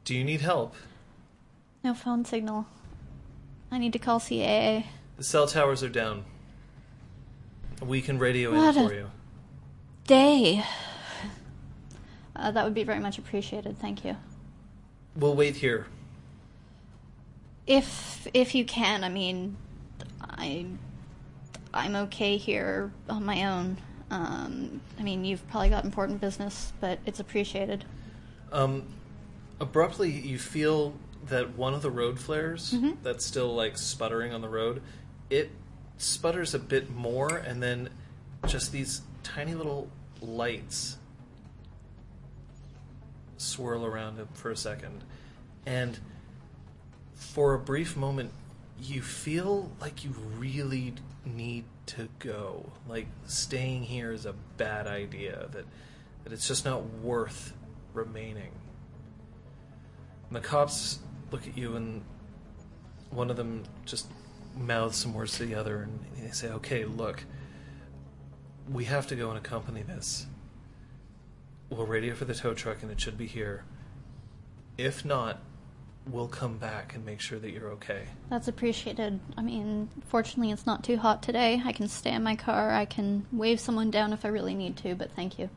Do 0.04 0.14
you 0.14 0.24
need 0.24 0.40
help? 0.40 0.74
No 1.82 1.94
phone 1.94 2.24
signal. 2.24 2.66
I 3.70 3.78
need 3.78 3.92
to 3.92 3.98
call 3.98 4.20
CAA. 4.20 4.84
The 5.16 5.24
cell 5.24 5.46
towers 5.46 5.82
are 5.82 5.88
down. 5.88 6.24
We 7.80 8.00
can 8.02 8.18
radio 8.18 8.54
What 8.54 8.76
in 8.76 8.88
for 8.88 8.94
you. 8.94 9.10
Day. 10.06 10.64
Uh, 12.34 12.50
that 12.50 12.64
would 12.64 12.74
be 12.74 12.84
very 12.84 13.00
much 13.00 13.18
appreciated. 13.18 13.78
Thank 13.78 14.04
you. 14.04 14.16
We'll 15.14 15.34
wait 15.34 15.56
here. 15.56 15.86
If 17.66 18.26
if 18.32 18.54
you 18.54 18.64
can, 18.64 19.04
I 19.04 19.08
mean, 19.08 19.56
I 20.22 20.66
I'm 21.72 21.94
okay 21.96 22.36
here 22.36 22.90
on 23.08 23.24
my 23.24 23.44
own. 23.44 23.76
Um, 24.10 24.80
I 24.98 25.02
mean, 25.02 25.24
you've 25.24 25.46
probably 25.48 25.68
got 25.68 25.84
important 25.84 26.20
business, 26.20 26.72
but 26.80 26.98
it's 27.06 27.20
appreciated. 27.20 27.84
Um, 28.52 28.84
abruptly, 29.60 30.10
you 30.10 30.38
feel 30.38 30.94
that 31.28 31.56
one 31.56 31.74
of 31.74 31.82
the 31.82 31.90
road 31.90 32.18
flares 32.18 32.74
that's 33.02 33.24
still 33.24 33.54
like 33.54 33.76
sputtering 33.78 34.32
on 34.32 34.40
the 34.40 34.48
road, 34.48 34.82
it 35.28 35.50
sputters 35.98 36.54
a 36.54 36.58
bit 36.58 36.90
more, 36.90 37.36
and 37.36 37.62
then 37.62 37.90
just 38.46 38.72
these 38.72 39.02
tiny 39.22 39.54
little 39.54 39.88
lights 40.20 40.96
swirl 43.36 43.84
around 43.84 44.18
it 44.18 44.26
for 44.34 44.50
a 44.50 44.56
second, 44.56 45.04
and 45.66 45.98
for 47.14 47.54
a 47.54 47.58
brief 47.58 47.96
moment, 47.96 48.32
you 48.82 49.02
feel 49.02 49.70
like 49.80 50.04
you 50.04 50.14
really 50.38 50.94
need 51.24 51.64
to 51.86 52.08
go. 52.18 52.72
Like 52.88 53.06
staying 53.26 53.84
here 53.84 54.12
is 54.12 54.26
a 54.26 54.34
bad 54.56 54.86
idea. 54.86 55.48
That 55.52 55.66
that 56.24 56.32
it's 56.32 56.46
just 56.46 56.64
not 56.64 56.84
worth 57.02 57.52
remaining. 57.92 58.52
And 60.28 60.36
the 60.36 60.40
cops 60.40 61.00
look 61.30 61.46
at 61.46 61.56
you, 61.56 61.76
and 61.76 62.02
one 63.10 63.30
of 63.30 63.36
them 63.36 63.64
just 63.84 64.06
mouths 64.56 64.96
some 64.96 65.14
words 65.14 65.36
to 65.38 65.46
the 65.46 65.54
other, 65.54 65.82
and 65.82 65.98
they 66.18 66.30
say, 66.30 66.50
"Okay, 66.50 66.84
look, 66.84 67.24
we 68.68 68.84
have 68.84 69.06
to 69.08 69.16
go 69.16 69.30
and 69.30 69.38
accompany 69.38 69.82
this. 69.82 70.26
We'll 71.68 71.86
radio 71.86 72.14
for 72.14 72.24
the 72.24 72.34
tow 72.34 72.54
truck, 72.54 72.82
and 72.82 72.90
it 72.90 73.00
should 73.00 73.18
be 73.18 73.26
here. 73.26 73.64
If 74.76 75.04
not, 75.04 75.40
we'll 76.12 76.28
come 76.28 76.58
back 76.58 76.94
and 76.94 77.04
make 77.04 77.20
sure 77.20 77.38
that 77.38 77.50
you're 77.50 77.70
okay." 77.70 78.04
That's 78.28 78.48
appreciated. 78.48 79.20
I 79.36 79.42
mean, 79.42 79.88
fortunately, 80.08 80.52
it's 80.52 80.66
not 80.66 80.84
too 80.84 80.96
hot 80.96 81.22
today. 81.22 81.60
I 81.64 81.72
can 81.72 81.88
stay 81.88 82.12
in 82.12 82.22
my 82.22 82.36
car. 82.36 82.70
I 82.70 82.84
can 82.84 83.26
wave 83.32 83.60
someone 83.60 83.90
down 83.90 84.12
if 84.12 84.24
I 84.24 84.28
really 84.28 84.54
need 84.54 84.76
to. 84.78 84.94
But 84.94 85.12
thank 85.12 85.38
you. 85.38 85.50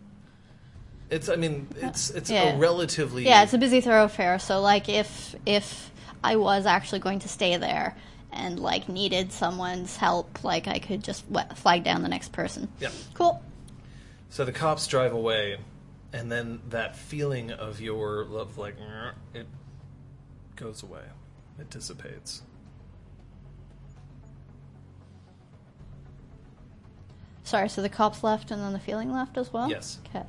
It's, 1.10 1.30
I 1.30 1.36
mean, 1.36 1.68
uh, 1.82 1.88
it's 1.88 2.10
it's 2.10 2.30
Yeah. 2.32 2.56
a 2.56 2.58
relatively 2.58 3.26
Yeah, 3.26 3.44
it's 3.44 3.54
a 3.54 3.58
busy 3.58 3.82
thoroughfare. 3.82 4.40
So, 4.40 4.62
like, 4.62 4.90
if 4.90 5.36
if 5.46 5.92
I 6.24 6.38
was 6.38 6.66
actually 6.66 7.00
going 7.00 7.20
to 7.20 7.28
stay 7.30 7.58
there 7.58 7.96
and 8.32 8.60
like 8.60 8.90
needed 8.90 9.32
someone's 9.32 9.96
help, 9.98 10.44
like 10.44 10.68
I 10.68 10.80
could 10.80 11.04
just 11.04 11.24
flag 11.56 11.84
down 11.84 12.02
the 12.02 12.10
next 12.10 12.32
person. 12.32 12.68
yeah. 12.80 12.90
Cool. 13.14 13.44
So 14.30 14.44
the 14.46 14.52
cops 14.52 14.88
drive 14.88 15.14
away, 15.14 15.58
and 16.12 16.32
then 16.32 16.62
that 16.70 16.96
feeling 16.96 17.52
of 17.52 17.80
your 17.80 18.26
love, 18.26 18.58
like 18.58 18.76
it 19.36 19.46
goes 20.56 20.84
away. 20.84 21.04
It 21.60 21.70
dissipates. 21.70 22.42
Sorry. 27.44 27.70
So 27.70 27.82
the 27.82 27.90
cops 27.90 28.24
left, 28.24 28.52
and 28.52 28.62
then 28.62 28.74
the 28.74 28.80
feeling 28.80 29.12
left 29.12 29.38
as 29.38 29.52
well. 29.54 29.70
Yes. 29.70 30.00
Okay. 30.10 30.26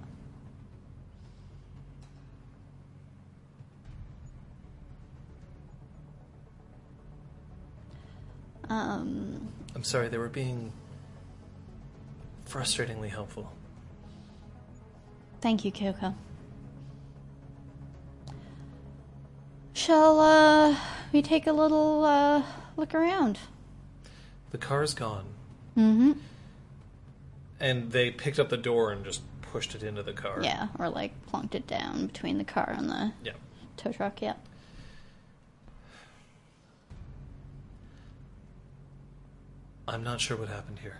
Um. 8.68 9.48
I'm 9.74 9.84
sorry, 9.84 10.08
they 10.08 10.18
were 10.18 10.28
being 10.28 10.72
frustratingly 12.48 13.10
helpful. 13.10 13.52
Thank 15.40 15.64
you, 15.64 15.72
Kyoko. 15.72 16.14
Shall 19.74 20.20
uh, 20.20 20.76
we 21.12 21.20
take 21.20 21.46
a 21.48 21.52
little 21.52 22.04
uh, 22.04 22.42
look 22.76 22.94
around? 22.94 23.38
The 24.50 24.58
car's 24.58 24.94
gone. 24.94 25.26
Mm-hmm. 25.76 26.12
And 27.58 27.90
they 27.90 28.12
picked 28.12 28.38
up 28.38 28.48
the 28.50 28.56
door 28.56 28.92
and 28.92 29.04
just 29.04 29.22
pushed 29.42 29.74
it 29.74 29.82
into 29.82 30.02
the 30.04 30.12
car. 30.12 30.40
Yeah, 30.42 30.68
or 30.78 30.88
like 30.88 31.12
plunked 31.26 31.56
it 31.56 31.66
down 31.66 32.06
between 32.06 32.38
the 32.38 32.44
car 32.44 32.72
and 32.76 32.88
the 32.88 33.12
Yeah. 33.24 33.32
tow 33.76 33.90
truck. 33.90 34.22
Yeah. 34.22 34.34
I'm 39.86 40.02
not 40.04 40.20
sure 40.20 40.36
what 40.36 40.48
happened 40.48 40.78
here. 40.78 40.98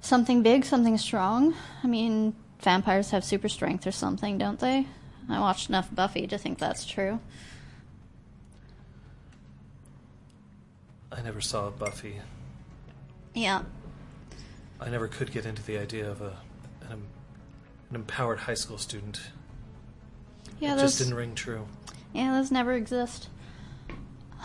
Something 0.00 0.42
big, 0.42 0.64
something 0.64 0.96
strong. 0.96 1.54
I 1.84 1.86
mean, 1.86 2.34
vampires 2.60 3.10
have 3.10 3.22
super 3.22 3.48
strength 3.48 3.86
or 3.86 3.92
something, 3.92 4.38
don't 4.38 4.58
they? 4.58 4.86
I 5.28 5.40
watched 5.40 5.68
enough 5.68 5.94
Buffy 5.94 6.26
to 6.26 6.38
think 6.38 6.58
that's 6.58 6.86
true. 6.86 7.20
I 11.12 11.22
never 11.22 11.40
saw 11.40 11.70
Buffy. 11.70 12.16
Yeah. 13.34 13.62
I 14.80 14.88
never 14.88 15.08
could 15.08 15.32
get 15.32 15.46
into 15.46 15.62
the 15.62 15.78
idea 15.78 16.10
of 16.10 16.20
a 16.20 16.36
an, 16.82 17.02
an 17.90 17.96
empowered 17.96 18.40
high 18.40 18.54
school 18.54 18.78
student. 18.78 19.20
Yeah, 20.60 20.72
it 20.74 20.76
those, 20.76 20.92
just 20.92 20.98
didn't 20.98 21.14
ring 21.14 21.34
true. 21.34 21.66
yeah, 22.12 22.32
those 22.32 22.50
never 22.50 22.72
exist. 22.72 23.28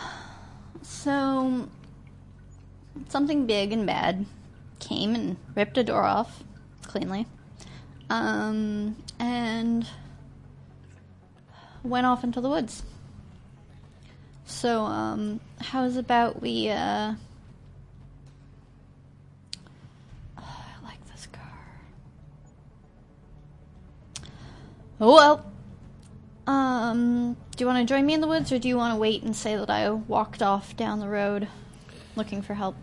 So, 0.82 1.66
something 3.08 3.46
big 3.46 3.72
and 3.72 3.86
bad 3.86 4.26
came 4.80 5.14
and 5.14 5.38
ripped 5.54 5.78
a 5.78 5.82
door 5.82 6.02
off 6.02 6.44
cleanly. 6.82 7.26
Um, 8.10 8.96
and 9.18 9.86
went 11.84 12.06
off 12.06 12.24
into 12.24 12.40
the 12.40 12.48
woods. 12.48 12.82
So, 14.46 14.82
um, 14.82 15.40
how's 15.60 15.96
about 15.96 16.42
we, 16.42 16.68
uh, 16.68 16.74
I 20.38 20.42
like 20.82 21.06
this 21.12 21.28
car. 21.32 21.52
Oh 25.00 25.14
well. 25.14 25.50
Um, 26.46 27.36
do 27.56 27.64
you 27.64 27.66
want 27.66 27.86
to 27.86 27.92
join 27.92 28.04
me 28.04 28.12
in 28.14 28.20
the 28.20 28.26
woods, 28.26 28.52
or 28.52 28.58
do 28.58 28.68
you 28.68 28.76
want 28.76 28.94
to 28.94 28.98
wait 28.98 29.22
and 29.22 29.34
say 29.34 29.56
that 29.56 29.70
I 29.70 29.90
walked 29.90 30.42
off 30.42 30.76
down 30.76 31.00
the 31.00 31.08
road 31.08 31.48
looking 32.16 32.42
for 32.42 32.54
help? 32.54 32.76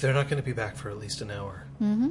They're 0.00 0.14
not 0.14 0.28
going 0.28 0.40
to 0.40 0.46
be 0.46 0.52
back 0.52 0.76
for 0.76 0.90
at 0.90 0.98
least 0.98 1.20
an 1.20 1.30
hour. 1.30 1.64
Mm-hmm. 1.82 2.10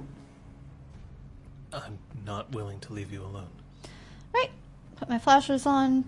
I'm 1.72 2.00
not 2.26 2.52
willing 2.54 2.80
to 2.82 2.94
leave 2.94 3.12
you 3.12 3.24
alone. 3.24 3.50
Right. 4.34 4.52
Put 5.00 5.08
my 5.08 5.18
flashers 5.18 5.66
on. 5.66 6.04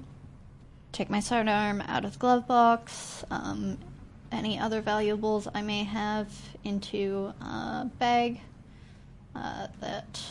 Take 0.91 1.09
my 1.09 1.21
sidearm 1.21 1.81
out 1.87 2.03
of 2.03 2.13
the 2.13 2.19
glove 2.19 2.45
box. 2.45 3.23
Um, 3.31 3.77
any 4.31 4.59
other 4.59 4.81
valuables 4.81 5.47
I 5.53 5.61
may 5.61 5.85
have 5.85 6.29
into 6.65 7.33
a 7.41 7.89
bag 7.97 8.41
uh, 9.33 9.67
that 9.79 10.21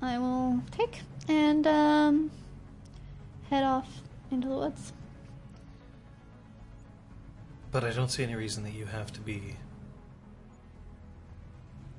I 0.00 0.18
will 0.18 0.62
take 0.70 1.00
and 1.28 1.66
um, 1.66 2.30
head 3.50 3.64
off 3.64 4.00
into 4.30 4.48
the 4.48 4.54
woods. 4.54 4.92
But 7.70 7.84
I 7.84 7.90
don't 7.90 8.10
see 8.10 8.22
any 8.22 8.36
reason 8.36 8.62
that 8.64 8.72
you 8.72 8.86
have 8.86 9.12
to 9.12 9.20
be 9.20 9.56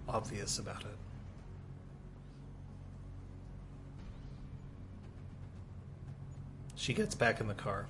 obvious 0.07 0.57
about 0.57 0.81
it. 0.81 0.94
She 6.75 6.93
gets 6.93 7.15
back 7.15 7.39
in 7.39 7.47
the 7.47 7.53
car, 7.53 7.87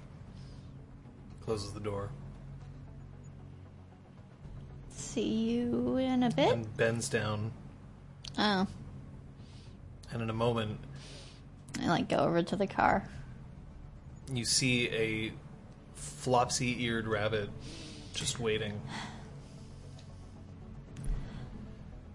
closes 1.42 1.74
the 1.74 1.80
door, 1.80 2.10
See 4.92 5.22
you 5.52 5.98
in 5.98 6.24
a 6.24 6.30
bit. 6.32 6.52
and 6.54 6.78
bends 6.78 7.10
down, 7.10 7.52
Oh, 8.38 8.68
and 10.12 10.22
in 10.22 10.30
a 10.30 10.34
moment, 10.34 10.80
I 11.82 11.88
like 11.88 12.10
go 12.10 12.18
over 12.18 12.44
to 12.44 12.56
the 12.56 12.68
car. 12.68 13.08
you 14.32 14.46
see 14.46 14.90
a 14.90 15.32
flopsy 15.96 16.84
eared 16.84 17.08
rabbit 17.08 17.50
just 18.14 18.40
waiting. 18.40 18.80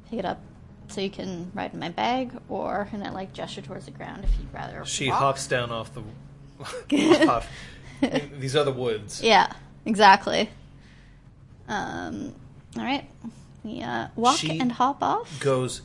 pick 0.08 0.18
it 0.20 0.24
up 0.24 0.40
so 0.88 1.00
you 1.00 1.10
can 1.10 1.50
ride 1.54 1.72
in 1.72 1.78
my 1.78 1.88
bag, 1.90 2.32
or 2.48 2.88
and 2.92 3.02
I 3.04 3.10
like 3.10 3.32
gesture 3.32 3.60
towards 3.62 3.84
the 3.86 3.92
ground 3.92 4.24
if 4.24 4.30
you'd 4.38 4.52
rather. 4.52 4.84
She 4.84 5.08
walk. 5.08 5.18
hops 5.18 5.46
down 5.46 5.70
off 5.70 5.94
the. 5.94 6.02
Off. 7.28 7.48
These 8.38 8.56
are 8.56 8.64
the 8.64 8.72
woods. 8.72 9.22
Yeah, 9.22 9.52
exactly. 9.84 10.50
Um, 11.68 12.34
all 12.76 12.84
right, 12.84 13.08
we 13.62 13.82
uh, 13.82 14.08
walk 14.16 14.38
She 14.38 14.58
and 14.58 14.72
hop 14.72 15.02
off. 15.02 15.38
goes 15.40 15.82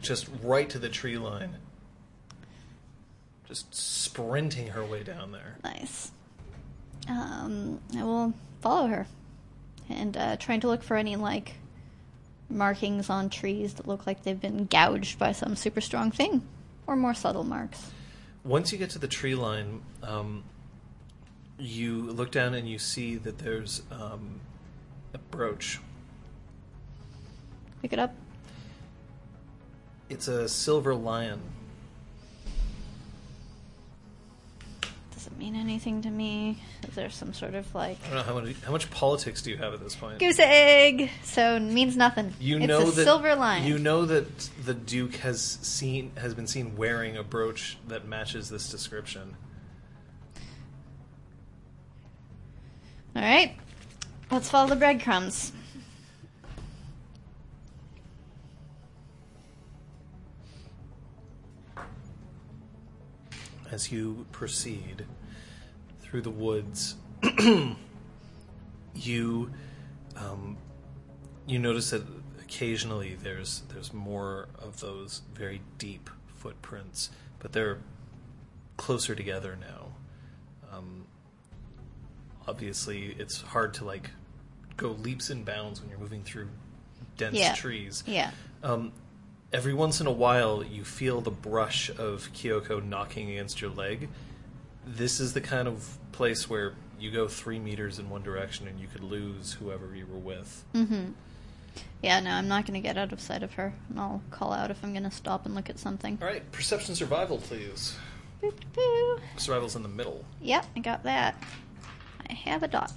just 0.00 0.28
right 0.42 0.68
to 0.70 0.78
the 0.78 0.88
tree 0.88 1.18
line. 1.18 1.56
Just 3.46 3.74
sprinting 3.74 4.68
her 4.68 4.84
way 4.84 5.02
down 5.02 5.32
there. 5.32 5.56
Nice. 5.64 6.12
Um, 7.08 7.80
I 7.96 8.04
will 8.04 8.32
follow 8.60 8.86
her 8.86 9.06
and 9.88 10.16
uh, 10.16 10.36
trying 10.36 10.60
to 10.60 10.68
look 10.68 10.82
for 10.84 10.96
any 10.96 11.16
like 11.16 11.54
markings 12.48 13.10
on 13.10 13.28
trees 13.28 13.74
that 13.74 13.88
look 13.88 14.06
like 14.06 14.22
they've 14.22 14.40
been 14.40 14.66
gouged 14.66 15.18
by 15.18 15.32
some 15.32 15.56
super 15.56 15.80
strong 15.80 16.10
thing, 16.12 16.42
or 16.86 16.94
more 16.96 17.14
subtle 17.14 17.44
marks. 17.44 17.90
Once 18.44 18.72
you 18.72 18.78
get 18.78 18.90
to 18.90 18.98
the 18.98 19.08
tree 19.08 19.34
line, 19.34 19.82
um, 20.02 20.42
you 21.58 22.10
look 22.10 22.30
down 22.30 22.54
and 22.54 22.68
you 22.68 22.78
see 22.78 23.16
that 23.16 23.38
there's 23.38 23.82
um, 23.90 24.40
a 25.12 25.18
brooch. 25.18 25.78
Pick 27.82 27.92
it 27.92 27.98
up. 27.98 28.14
It's 30.08 30.26
a 30.26 30.48
silver 30.48 30.94
lion. 30.94 31.40
Mean 35.40 35.56
anything 35.56 36.02
to 36.02 36.10
me? 36.10 36.58
Is 36.86 36.94
there 36.94 37.08
some 37.08 37.32
sort 37.32 37.54
of 37.54 37.74
like 37.74 37.98
I 38.04 38.08
don't 38.08 38.16
know 38.16 38.22
how 38.22 38.38
much 38.38 38.56
how 38.62 38.72
much 38.72 38.90
politics 38.90 39.40
do 39.40 39.50
you 39.50 39.56
have 39.56 39.72
at 39.72 39.80
this 39.80 39.96
point. 39.96 40.18
goose 40.18 40.38
egg? 40.38 41.10
So 41.24 41.56
it 41.56 41.60
means 41.60 41.96
nothing. 41.96 42.34
You 42.38 42.58
it's 42.58 42.66
know 42.66 42.82
a 42.82 42.90
that 42.90 43.04
silver 43.04 43.34
line. 43.34 43.64
You 43.64 43.78
know 43.78 44.04
that 44.04 44.50
the 44.64 44.74
Duke 44.74 45.16
has 45.16 45.40
seen 45.42 46.12
has 46.16 46.34
been 46.34 46.46
seen 46.46 46.76
wearing 46.76 47.16
a 47.16 47.22
brooch 47.22 47.78
that 47.88 48.06
matches 48.06 48.50
this 48.50 48.68
description. 48.68 49.36
All 53.16 53.22
right, 53.22 53.56
let's 54.30 54.48
follow 54.48 54.68
the 54.68 54.76
breadcrumbs. 54.76 55.52
As 63.72 63.90
you 63.90 64.26
proceed 64.32 65.06
through 66.10 66.22
the 66.22 66.30
woods, 66.30 66.96
you 68.94 69.50
um, 70.16 70.56
you 71.46 71.58
notice 71.58 71.90
that 71.90 72.02
occasionally 72.42 73.16
there's 73.22 73.62
there's 73.72 73.92
more 73.94 74.48
of 74.58 74.80
those 74.80 75.22
very 75.34 75.60
deep 75.78 76.10
footprints, 76.36 77.10
but 77.38 77.52
they're 77.52 77.78
closer 78.76 79.14
together 79.14 79.56
now. 79.60 79.86
Um, 80.76 81.04
obviously, 82.48 83.14
it's 83.18 83.40
hard 83.40 83.74
to 83.74 83.84
like 83.84 84.10
go 84.76 84.88
leaps 84.88 85.30
and 85.30 85.44
bounds 85.44 85.80
when 85.80 85.90
you're 85.90 85.98
moving 85.98 86.24
through 86.24 86.48
dense 87.16 87.36
Yeah. 87.36 87.54
trees. 87.54 88.02
Yeah. 88.06 88.30
Um, 88.64 88.92
every 89.52 89.74
once 89.74 90.00
in 90.00 90.06
a 90.08 90.12
while, 90.12 90.64
you 90.64 90.84
feel 90.84 91.20
the 91.20 91.30
brush 91.30 91.88
of 91.90 92.30
Kyoko 92.32 92.84
knocking 92.84 93.30
against 93.30 93.60
your 93.60 93.70
leg. 93.70 94.08
This 94.96 95.20
is 95.20 95.34
the 95.34 95.40
kind 95.40 95.68
of 95.68 95.96
place 96.10 96.50
where 96.50 96.74
you 96.98 97.10
go 97.10 97.28
three 97.28 97.60
meters 97.60 97.98
in 97.98 98.10
one 98.10 98.22
direction 98.22 98.66
and 98.66 98.80
you 98.80 98.88
could 98.88 99.04
lose 99.04 99.52
whoever 99.52 99.94
you 99.94 100.04
were 100.06 100.18
with. 100.18 100.64
Mm-hmm. 100.74 101.12
Yeah, 102.02 102.18
no, 102.20 102.30
I'm 102.30 102.48
not 102.48 102.66
going 102.66 102.80
to 102.80 102.86
get 102.86 102.98
out 102.98 103.12
of 103.12 103.20
sight 103.20 103.42
of 103.44 103.54
her, 103.54 103.72
and 103.88 104.00
I'll 104.00 104.22
call 104.30 104.52
out 104.52 104.70
if 104.70 104.82
I'm 104.82 104.92
going 104.92 105.04
to 105.04 105.10
stop 105.10 105.46
and 105.46 105.54
look 105.54 105.70
at 105.70 105.78
something. 105.78 106.18
All 106.20 106.26
right, 106.26 106.50
perception 106.50 106.94
survival, 106.94 107.38
please. 107.38 107.94
Boop, 108.42 108.54
boo. 108.74 109.18
Survival's 109.36 109.76
in 109.76 109.82
the 109.82 109.88
middle. 109.88 110.24
Yep, 110.40 110.66
I 110.76 110.80
got 110.80 111.04
that. 111.04 111.40
I 112.28 112.32
have 112.32 112.62
a 112.62 112.68
dot. 112.68 112.92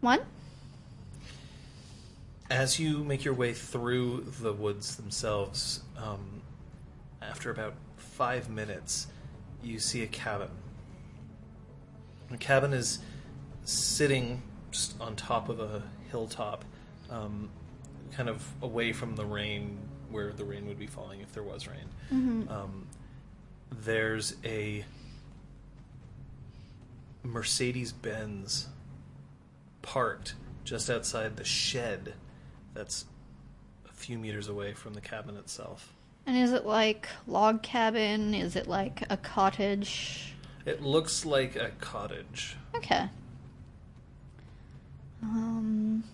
One. 0.00 0.20
As 2.48 2.80
you 2.80 3.04
make 3.04 3.24
your 3.24 3.34
way 3.34 3.52
through 3.52 4.32
the 4.40 4.52
woods 4.52 4.96
themselves, 4.96 5.82
um, 5.96 6.42
after 7.22 7.50
about 7.50 7.74
five 7.96 8.48
minutes, 8.48 9.06
you 9.62 9.78
see 9.78 10.02
a 10.02 10.06
cabin. 10.06 10.48
The 12.30 12.36
cabin 12.38 12.72
is 12.72 12.98
sitting 13.64 14.42
just 14.70 15.00
on 15.00 15.16
top 15.16 15.48
of 15.48 15.60
a 15.60 15.82
hilltop, 16.10 16.64
um, 17.10 17.50
kind 18.12 18.28
of 18.28 18.46
away 18.62 18.92
from 18.92 19.16
the 19.16 19.24
rain, 19.24 19.78
where 20.10 20.32
the 20.32 20.44
rain 20.44 20.66
would 20.66 20.78
be 20.78 20.86
falling 20.86 21.20
if 21.20 21.32
there 21.32 21.42
was 21.42 21.66
rain. 21.68 21.88
Um, 22.48 22.86
there's 23.84 24.36
a 24.44 24.84
Mercedes 27.22 27.92
Benz 27.92 28.68
parked 29.82 30.34
just 30.64 30.90
outside 30.90 31.36
the 31.36 31.44
shed 31.44 32.14
that's 32.74 33.04
a 33.88 33.92
few 33.92 34.18
meters 34.18 34.48
away 34.48 34.72
from 34.72 34.94
the 34.94 35.00
cabin 35.00 35.36
itself. 35.36 35.92
And 36.26 36.36
is 36.36 36.52
it 36.52 36.64
like 36.64 37.08
log 37.26 37.62
cabin? 37.62 38.34
Is 38.34 38.56
it 38.56 38.66
like 38.66 39.02
a 39.10 39.16
cottage? 39.16 40.34
It 40.66 40.82
looks 40.82 41.24
like 41.24 41.56
a 41.56 41.70
cottage. 41.80 42.56
Okay. 42.76 43.08
Um. 45.22 46.04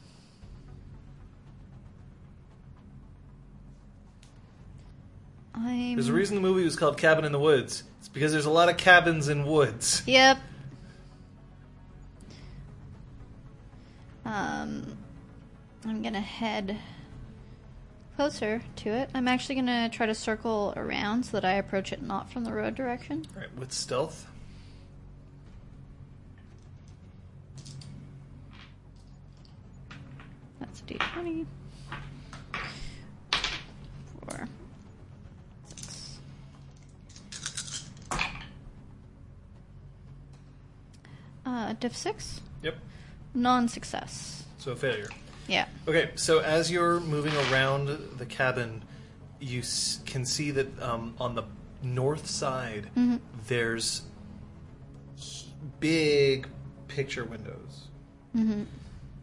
I'm. 5.55 5.95
There's 5.95 6.09
a 6.09 6.13
reason 6.13 6.37
the 6.37 6.43
movie 6.43 6.65
was 6.65 6.77
called 6.77 6.99
Cabin 6.99 7.25
in 7.25 7.33
the 7.33 7.39
Woods. 7.39 7.85
It's 7.99 8.09
because 8.09 8.33
there's 8.33 8.47
a 8.47 8.51
lot 8.51 8.69
of 8.69 8.77
cabins 8.77 9.29
in 9.29 9.47
woods. 9.47 10.03
Yep. 10.07 10.39
Um, 14.25 14.99
I'm 15.85 16.03
gonna 16.03 16.21
head 16.21 16.77
closer 18.17 18.63
to 18.77 18.89
it. 18.89 19.11
I'm 19.15 19.29
actually 19.29 19.57
gonna 19.57 19.91
try 19.91 20.07
to 20.07 20.15
circle 20.15 20.73
around 20.77 21.25
so 21.25 21.33
that 21.33 21.45
I 21.45 21.53
approach 21.55 21.93
it 21.93 22.03
not 22.03 22.31
from 22.31 22.45
the 22.45 22.53
road 22.53 22.75
direction. 22.75 23.27
All 23.35 23.43
right, 23.43 23.55
with 23.59 23.73
stealth. 23.73 24.27
That's 30.59 30.81
a 30.81 30.85
d20. 30.85 31.47
Four. 34.29 34.49
Six. 35.77 36.19
Uh, 41.45 41.75
diff 41.79 41.95
six. 41.95 42.41
Yep. 42.63 42.77
Non-success. 43.35 44.45
So 44.59 44.73
a 44.73 44.77
failure. 44.77 45.09
Yeah. 45.49 45.67
Okay, 45.87 46.11
so 46.17 46.41
as 46.41 46.71
you're 46.71 46.99
moving 47.01 47.35
around 47.53 47.89
the 48.19 48.27
cabin, 48.27 48.83
you 49.41 49.61
s- 49.61 50.01
can 50.07 50.25
see 50.25 50.51
that 50.53 50.83
um, 50.83 51.15
on 51.21 51.35
the 51.35 51.45
north 51.83 52.27
side 52.27 52.89
there's 53.47 54.03
big 55.81 56.49
picture 56.89 57.25
windows, 57.25 57.89
Mm-hmm. 58.37 58.65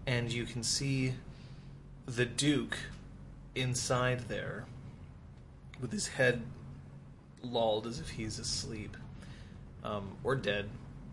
and 0.07 0.32
you 0.32 0.45
can 0.45 0.63
see 0.63 1.13
the 2.07 2.26
Duke 2.26 2.78
inside 3.53 4.21
there 4.28 4.65
with 5.80 5.91
his 5.91 6.07
head 6.07 6.41
lolled 7.43 7.86
as 7.86 7.99
if 7.99 8.09
he's 8.09 8.39
asleep 8.39 8.97
um, 9.84 10.13
or 10.24 10.36
dead, 10.36 10.69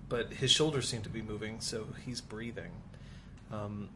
but 0.08 0.32
his 0.32 0.50
shoulders 0.50 0.88
seem 0.88 1.02
to 1.02 1.08
be 1.10 1.20
moving, 1.20 1.60
so 1.60 1.88
he's 2.06 2.20
breathing. 2.22 2.70
Um, 3.52 3.88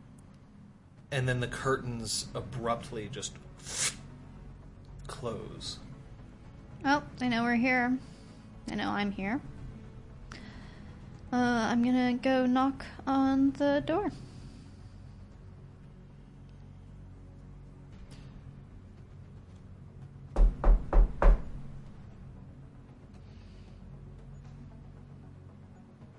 and 1.15 1.29
then 1.29 1.39
the 1.39 1.47
curtains 1.47 2.27
abruptly 2.35 3.09
just 3.09 3.35
close. 5.07 5.79
Oh, 6.85 7.05
they 7.19 7.29
know 7.29 7.45
we're 7.45 7.55
here. 7.55 7.97
They 8.67 8.75
know 8.75 8.91
I'm 8.91 9.13
here. 9.13 9.41
Uh, 11.33 11.69
I'm 11.71 11.85
gonna 11.85 12.15
go 12.15 12.47
knock 12.47 12.85
on 13.07 13.53
the 13.53 13.81
door. 13.87 14.11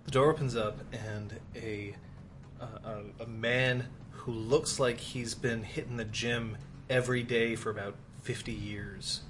The 0.06 0.12
door 0.12 0.32
opens 0.32 0.56
up, 0.56 0.80
and 0.94 1.38
a, 1.54 1.94
uh, 2.62 2.66
a 3.20 3.24
a 3.24 3.28
man 3.28 3.88
who 4.26 4.32
looks 4.32 4.80
like 4.80 5.00
he's 5.00 5.34
been 5.34 5.64
hitting 5.64 5.98
the 5.98 6.06
gym 6.06 6.58
every 6.90 7.24
day 7.24 7.56
for 7.56 7.70
about 7.70 7.96
fifty 8.22 8.52
years 8.54 9.22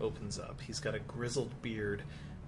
opens 0.00 0.38
up. 0.38 0.60
He's 0.60 0.80
got 0.80 0.94
a 0.94 0.98
grizzled 0.98 1.62
beard 1.62 2.02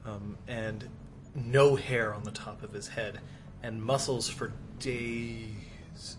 um, 0.05 0.37
and 0.47 0.89
no 1.35 1.77
hair 1.77 2.15
on 2.15 2.25
the 2.25 2.31
top 2.31 2.63
of 2.63 2.73
his 2.73 2.89
head, 2.89 3.21
and 3.63 3.83
muscles 3.83 4.29
for 4.29 4.53
days. 4.79 6.17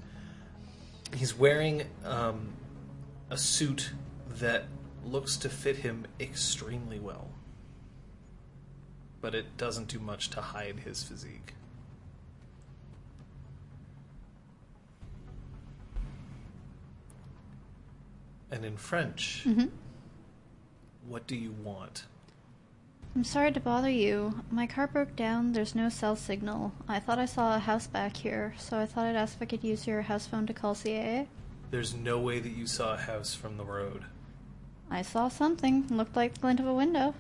He's 1.16 1.36
wearing 1.36 1.84
um, 2.06 2.54
a 3.30 3.38
suit 3.38 3.92
that 4.40 4.66
looks 5.06 5.38
to 5.38 5.50
fit 5.50 5.78
him 5.78 6.06
extremely 6.20 7.00
well 7.00 7.30
but 9.22 9.36
it 9.36 9.58
doesn't 9.58 9.88
do 9.88 10.00
much 10.00 10.30
to 10.32 10.42
hide 10.42 10.80
his 10.80 11.04
physique. 11.04 11.54
And 18.52 18.66
in 18.66 18.78
French, 18.78 19.44
mm-hmm. 19.46 19.68
what 21.08 21.28
do 21.28 21.36
you 21.36 21.52
want? 21.52 22.06
I'm 23.16 23.24
sorry 23.24 23.52
to 23.52 23.60
bother 23.60 23.90
you. 23.90 24.44
My 24.52 24.68
car 24.68 24.88
broke 24.88 25.16
down. 25.16 25.54
There's 25.54 25.76
no 25.76 25.90
cell 25.90 26.16
signal. 26.16 26.72
I 26.88 27.00
thought 27.00 27.20
I 27.20 27.26
saw 27.26 27.56
a 27.56 27.60
house 27.60 27.88
back 27.88 28.16
here, 28.16 28.54
so 28.58 28.78
I 28.78 28.86
thought 28.86 29.06
I'd 29.06 29.16
ask 29.16 29.36
if 29.36 29.42
I 29.42 29.46
could 29.46 29.64
use 29.64 29.88
your 29.88 30.04
house 30.04 30.28
phone 30.28 30.46
to 30.48 30.54
call 30.54 30.76
CAA. 30.76 31.28
There's 31.72 31.96
no 31.96 32.20
way 32.20 32.40
that 32.40 32.52
you 32.52 32.68
saw 32.68 32.94
a 32.94 32.98
house 32.98 33.34
from 33.34 33.58
the 33.58 33.66
road. 33.66 34.06
I 34.90 35.02
saw 35.02 35.28
something. 35.28 35.88
Looked 35.90 36.16
like 36.16 36.36
the 36.36 36.40
glint 36.40 36.60
of 36.60 36.68
a 36.68 36.74
window. 36.74 37.14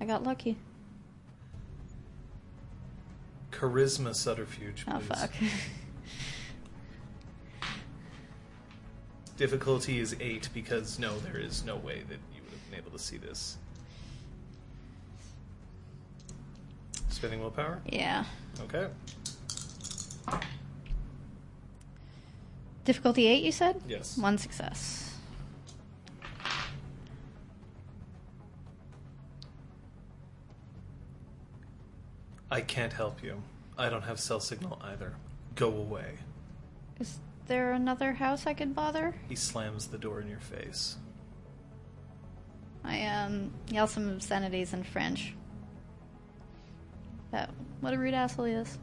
I 0.00 0.06
got 0.06 0.24
lucky. 0.24 0.56
Charisma 3.50 4.14
subterfuge, 4.14 4.84
oh, 4.88 4.92
please. 4.92 5.08
Oh, 5.10 5.14
fuck. 5.14 5.30
Difficulty 9.40 10.00
is 10.00 10.14
eight 10.20 10.50
because 10.52 10.98
no, 10.98 11.18
there 11.20 11.38
is 11.40 11.64
no 11.64 11.76
way 11.76 12.02
that 12.10 12.18
you 12.34 12.42
would 12.42 12.52
have 12.52 12.70
been 12.70 12.78
able 12.78 12.90
to 12.90 12.98
see 12.98 13.16
this. 13.16 13.56
Spending 17.08 17.40
willpower? 17.40 17.80
yeah. 17.86 18.26
Okay. 18.60 18.88
Difficulty 22.84 23.28
8, 23.28 23.42
you 23.42 23.50
said? 23.50 23.80
Yes. 23.88 24.18
One 24.18 24.36
success. 24.36 25.14
I 32.50 32.60
can't 32.60 32.92
help 32.92 33.22
you. 33.22 33.42
I 33.78 33.88
don't 33.88 34.02
have 34.02 34.20
cell 34.20 34.40
signal 34.40 34.78
either. 34.84 35.14
Go 35.54 35.68
away. 35.68 36.18
Is 36.98 37.18
there 37.50 37.72
another 37.72 38.12
house 38.12 38.46
I 38.46 38.54
could 38.54 38.74
bother? 38.74 39.14
He 39.28 39.34
slams 39.34 39.88
the 39.88 39.98
door 39.98 40.20
in 40.20 40.28
your 40.28 40.40
face. 40.40 40.96
I 42.82 43.04
um 43.06 43.52
yell 43.70 43.86
some 43.86 44.08
obscenities 44.08 44.72
in 44.72 44.84
French. 44.84 45.34
What 47.80 47.94
a 47.94 47.98
rude 47.98 48.14
asshole 48.14 48.46
he 48.46 48.52
is. 48.52 48.78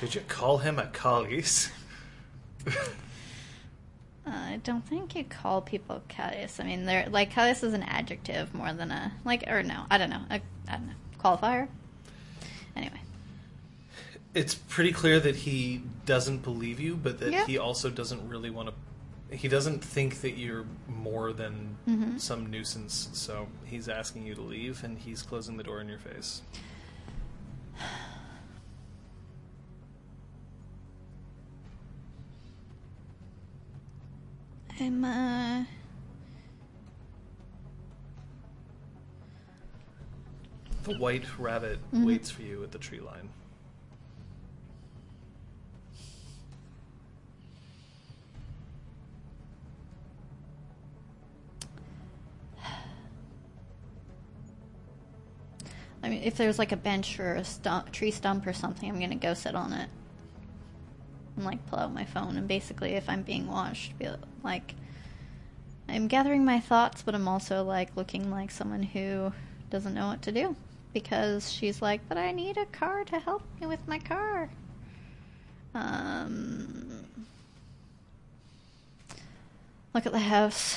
Did 0.00 0.14
you 0.14 0.20
call 0.28 0.58
him 0.58 0.78
a 0.78 0.86
collies? 0.86 1.70
I 4.26 4.60
don't 4.62 4.86
think 4.86 5.14
you 5.14 5.24
call 5.24 5.60
people 5.60 6.02
Callius. 6.08 6.60
I 6.60 6.64
mean, 6.64 6.84
they're 6.86 7.08
like 7.08 7.32
Callius 7.32 7.62
is 7.64 7.74
an 7.74 7.82
adjective 7.82 8.54
more 8.54 8.72
than 8.72 8.90
a 8.90 9.12
like, 9.24 9.44
or 9.48 9.62
no, 9.62 9.84
I 9.90 9.98
don't 9.98 10.10
know, 10.10 10.22
a, 10.30 10.40
I 10.68 10.76
don't 10.76 10.86
know, 10.86 10.94
qualifier. 11.18 11.68
Anyway, 12.76 13.00
it's 14.34 14.54
pretty 14.54 14.92
clear 14.92 15.20
that 15.20 15.36
he 15.36 15.82
doesn't 16.06 16.38
believe 16.42 16.80
you, 16.80 16.96
but 16.96 17.18
that 17.20 17.32
Yeah. 17.32 17.46
he 17.46 17.56
also 17.58 17.88
doesn't 17.90 18.28
really 18.28 18.50
want 18.50 18.68
to. 18.70 18.74
He 19.36 19.48
doesn't 19.48 19.82
think 19.82 20.20
that 20.20 20.32
you're 20.32 20.64
more 20.88 21.32
than 21.32 21.76
Mm-hmm. 21.88 22.18
some 22.18 22.50
nuisance, 22.50 23.08
so 23.12 23.48
he's 23.64 23.88
asking 23.88 24.26
you 24.26 24.34
to 24.34 24.40
leave, 24.42 24.84
and 24.84 24.98
he's 24.98 25.22
closing 25.22 25.56
the 25.56 25.64
door 25.64 25.80
in 25.80 25.88
your 25.88 25.98
face. 25.98 26.42
I'm 34.80 35.04
uh, 35.04 35.64
The 40.84 40.98
white 40.98 41.24
rabbit 41.38 41.78
Mm-hmm. 41.92 42.04
waits 42.04 42.30
for 42.30 42.42
you 42.42 42.62
at 42.62 42.72
the 42.72 42.78
tree 42.78 43.00
line. 43.00 43.28
I 56.04 56.10
mean, 56.10 56.22
if 56.22 56.36
there's 56.36 56.58
like 56.58 56.70
a 56.70 56.76
bench 56.76 57.18
or 57.18 57.34
a 57.34 57.44
stump, 57.44 57.90
tree 57.90 58.10
stump 58.10 58.46
or 58.46 58.52
something, 58.52 58.90
I'm 58.90 59.00
gonna 59.00 59.14
go 59.14 59.32
sit 59.32 59.54
on 59.54 59.72
it. 59.72 59.88
and 61.36 61.46
like 61.46 61.64
pull 61.66 61.78
out 61.78 61.94
my 61.94 62.04
phone 62.04 62.36
and 62.36 62.46
basically, 62.46 62.90
if 62.92 63.08
I'm 63.08 63.22
being 63.22 63.46
watched, 63.48 63.98
be 63.98 64.08
like, 64.42 64.74
I'm 65.88 66.06
gathering 66.06 66.44
my 66.44 66.60
thoughts, 66.60 67.00
but 67.00 67.14
I'm 67.14 67.26
also 67.26 67.64
like 67.64 67.96
looking 67.96 68.30
like 68.30 68.50
someone 68.50 68.82
who 68.82 69.32
doesn't 69.70 69.94
know 69.94 70.08
what 70.08 70.20
to 70.22 70.32
do 70.32 70.54
because 70.92 71.50
she's 71.50 71.80
like, 71.80 72.02
but 72.06 72.18
I 72.18 72.32
need 72.32 72.58
a 72.58 72.66
car 72.66 73.04
to 73.04 73.18
help 73.18 73.42
me 73.58 73.66
with 73.66 73.88
my 73.88 73.98
car. 73.98 74.50
Um, 75.74 77.06
look 79.94 80.04
at 80.04 80.12
the 80.12 80.18
house. 80.18 80.76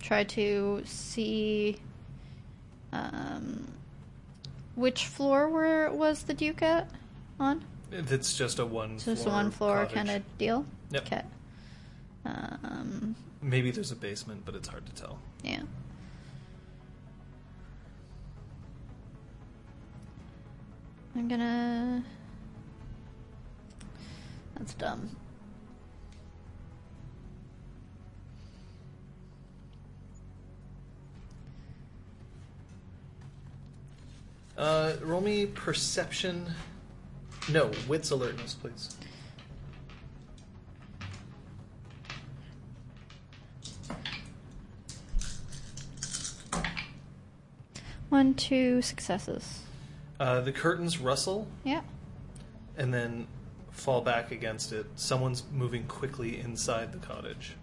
Try 0.00 0.24
to 0.24 0.82
see 0.86 1.76
um, 2.92 3.68
which 4.74 5.06
floor 5.06 5.48
were 5.48 5.90
was 5.90 6.22
the 6.24 6.34
Duke 6.34 6.62
at 6.62 6.90
on? 7.38 7.64
It's 7.92 8.36
just 8.36 8.58
a 8.58 8.66
one. 8.66 8.98
So 8.98 9.12
just 9.12 9.22
a 9.22 9.30
floor 9.30 9.34
one 9.36 9.50
floor 9.50 9.86
kind 9.86 10.10
of 10.10 10.38
deal. 10.38 10.64
Yep. 10.90 11.06
Okay. 11.06 11.22
Um, 12.24 13.16
Maybe 13.42 13.70
there's 13.70 13.90
a 13.90 13.96
basement, 13.96 14.42
but 14.44 14.54
it's 14.54 14.68
hard 14.68 14.86
to 14.86 14.92
tell. 14.94 15.18
yeah. 15.42 15.62
I'm 21.16 21.26
gonna. 21.26 22.04
That's 24.56 24.74
dumb. 24.74 25.10
Uh, 34.60 34.92
roll 35.00 35.22
me 35.22 35.46
perception. 35.46 36.46
No, 37.50 37.70
wits 37.88 38.10
alertness, 38.10 38.52
please. 38.52 38.94
One, 48.08 48.34
two 48.34 48.82
successes. 48.82 49.60
Uh, 50.18 50.40
the 50.40 50.52
curtains 50.52 50.98
rustle 50.98 51.46
Yeah. 51.64 51.82
and 52.76 52.92
then 52.92 53.26
fall 53.70 54.00
back 54.00 54.30
against 54.32 54.72
it. 54.72 54.86
Someone's 54.96 55.44
moving 55.52 55.86
quickly 55.86 56.38
inside 56.38 56.92
the 56.92 56.98
cottage. 56.98 57.54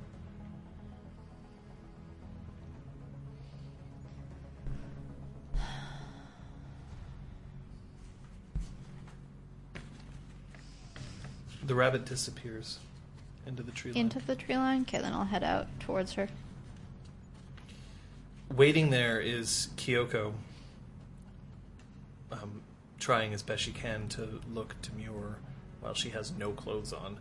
The 11.67 11.75
rabbit 11.75 12.05
disappears 12.05 12.79
into 13.45 13.61
the 13.61 13.71
tree 13.71 13.91
line. 13.91 13.99
Into 14.01 14.19
the 14.25 14.35
tree 14.35 14.55
line. 14.57 14.81
Okay, 14.83 14.99
then 14.99 15.13
I'll 15.13 15.25
head 15.25 15.43
out 15.43 15.67
towards 15.81 16.13
her. 16.13 16.29
Waiting 18.55 18.89
there 18.89 19.19
is 19.19 19.67
Kyoko, 19.75 20.33
um, 22.31 22.61
trying 22.99 23.33
as 23.33 23.43
best 23.43 23.63
she 23.63 23.71
can 23.73 24.07
to 24.09 24.39
look 24.51 24.75
demure 24.81 25.35
while 25.81 25.93
she 25.93 26.09
has 26.11 26.31
no 26.31 26.51
clothes 26.51 26.93
on. 26.93 27.19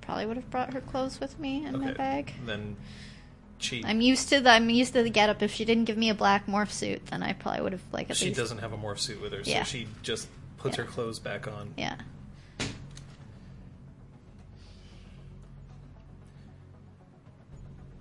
Probably 0.00 0.26
would 0.26 0.36
have 0.36 0.50
brought 0.50 0.72
her 0.74 0.80
clothes 0.80 1.18
with 1.18 1.38
me 1.38 1.64
in 1.66 1.80
my 1.80 1.86
Okay. 1.88 1.94
bag. 1.94 2.34
Then 2.46 2.76
she 3.58 3.82
I'm 3.84 4.00
used 4.00 4.28
to 4.28 4.40
the 4.40 4.50
I'm 4.50 4.68
used 4.70 4.92
to 4.92 5.02
the 5.02 5.10
getup. 5.10 5.42
If 5.42 5.52
she 5.52 5.64
didn't 5.64 5.84
give 5.84 5.96
me 5.96 6.10
a 6.10 6.14
black 6.14 6.46
morph 6.46 6.70
suit, 6.70 7.06
then 7.06 7.22
I 7.22 7.32
probably 7.32 7.62
would 7.62 7.72
have 7.72 7.82
like 7.92 8.14
she 8.14 8.26
least 8.26 8.38
doesn't 8.38 8.58
have 8.58 8.72
a 8.72 8.76
morph 8.76 8.98
suit 9.00 9.20
with 9.20 9.32
her, 9.32 9.42
so 9.42 9.50
Yeah. 9.50 9.64
she 9.64 9.88
just 10.02 10.28
puts 10.64 10.78
Yeah. 10.78 10.84
her 10.84 10.90
clothes 10.90 11.18
back 11.18 11.46
on. 11.46 11.74
yeah. 11.76 11.96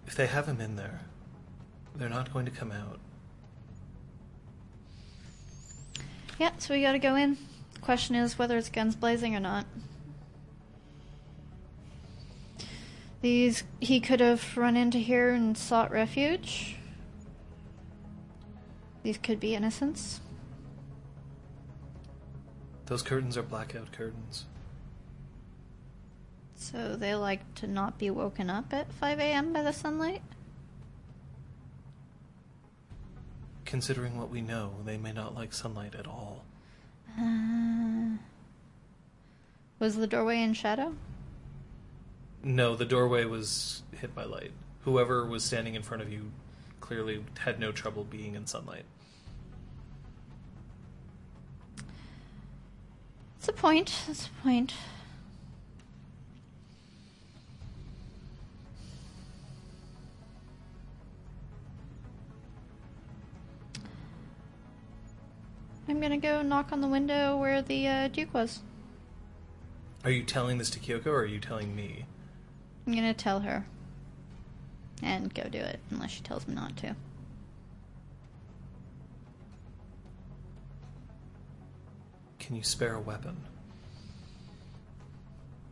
If 0.07 0.15
they 0.15 0.27
have 0.27 0.47
him 0.47 0.61
in 0.61 0.75
there, 0.75 1.01
they're 1.95 2.09
not 2.09 2.31
going 2.31 2.45
to 2.45 2.51
come 2.51 2.71
out. 2.71 2.99
Yeah, 6.39 6.51
so 6.57 6.73
we 6.73 6.81
gotta 6.81 6.99
go 6.99 7.15
in. 7.15 7.37
Question 7.81 8.15
is 8.15 8.37
whether 8.39 8.57
it's 8.57 8.69
guns 8.69 8.95
blazing 8.95 9.35
or 9.35 9.39
not. 9.39 9.65
These 13.21 13.63
he 13.79 13.99
could 13.99 14.19
have 14.19 14.57
run 14.57 14.75
into 14.75 14.97
here 14.97 15.29
and 15.31 15.57
sought 15.57 15.91
refuge. 15.91 16.75
These 19.03 19.17
could 19.19 19.39
be 19.39 19.53
innocents. 19.55 20.21
Those 22.85 23.01
curtains 23.01 23.37
are 23.37 23.43
blackout 23.43 23.91
curtains. 23.91 24.45
So 26.55 26.95
they 26.95 27.15
like 27.15 27.55
to 27.55 27.67
not 27.67 27.97
be 27.97 28.09
woken 28.09 28.49
up 28.49 28.73
at 28.73 28.91
5 28.93 29.19
a.m. 29.19 29.53
by 29.53 29.61
the 29.61 29.73
sunlight? 29.73 30.21
Considering 33.65 34.17
what 34.17 34.29
we 34.29 34.41
know, 34.41 34.71
they 34.85 34.97
may 34.97 35.11
not 35.11 35.35
like 35.35 35.53
sunlight 35.53 35.95
at 35.95 36.07
all. 36.07 36.43
Uh, 37.19 38.17
was 39.79 39.95
the 39.95 40.07
doorway 40.07 40.41
in 40.41 40.53
shadow? 40.53 40.93
No, 42.43 42.75
the 42.75 42.85
doorway 42.85 43.25
was 43.25 43.83
hit 43.99 44.13
by 44.13 44.25
light. 44.25 44.51
Whoever 44.81 45.25
was 45.25 45.43
standing 45.43 45.75
in 45.75 45.81
front 45.81 46.03
of 46.03 46.11
you 46.11 46.31
clearly 46.81 47.23
had 47.39 47.59
no 47.59 47.71
trouble 47.71 48.03
being 48.03 48.35
in 48.35 48.45
sunlight. 48.45 48.85
That's 53.43 53.59
a 53.59 53.61
point. 53.61 53.93
That's 54.07 54.27
a 54.27 54.41
point. 54.41 54.73
I'm 65.89 65.99
gonna 65.99 66.17
go 66.17 66.41
knock 66.41 66.71
on 66.71 66.79
the 66.79 66.87
window 66.87 67.35
where 67.35 67.61
the 67.61 67.85
uh, 67.85 68.07
Duke 68.07 68.33
was. 68.33 68.61
Are 70.05 70.09
you 70.09 70.23
telling 70.23 70.57
this 70.57 70.69
to 70.69 70.79
Kyoko 70.79 71.07
or 71.07 71.23
are 71.23 71.25
you 71.25 71.39
telling 71.39 71.75
me? 71.75 72.05
I'm 72.87 72.95
gonna 72.95 73.13
tell 73.13 73.41
her. 73.41 73.65
And 75.01 75.33
go 75.33 75.43
do 75.49 75.57
it, 75.57 75.81
unless 75.89 76.11
she 76.11 76.21
tells 76.21 76.47
me 76.47 76.55
not 76.55 76.77
to. 76.77 76.95
Can 82.45 82.57
you 82.57 82.63
spare 82.63 82.95
a 82.95 82.99
weapon? 82.99 83.37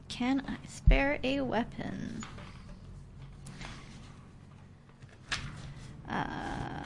Can 0.07 0.41
I 0.47 0.55
spare 0.69 1.19
a 1.21 1.41
weapon? 1.41 2.23
Uh, 6.07 6.85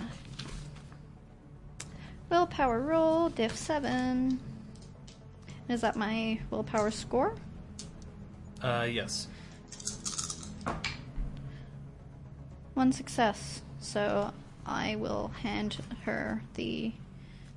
willpower 2.31 2.79
roll, 2.81 3.29
diff 3.29 3.55
7. 3.55 4.39
Is 5.69 5.81
that 5.81 5.95
my 5.95 6.39
willpower 6.49 6.89
score? 6.89 7.35
Uh, 8.63 8.87
yes. 8.89 9.27
One 12.73 12.91
success. 12.91 13.61
So 13.79 14.33
I 14.65 14.95
will 14.95 15.27
hand 15.43 15.77
her 16.05 16.41
the 16.55 16.91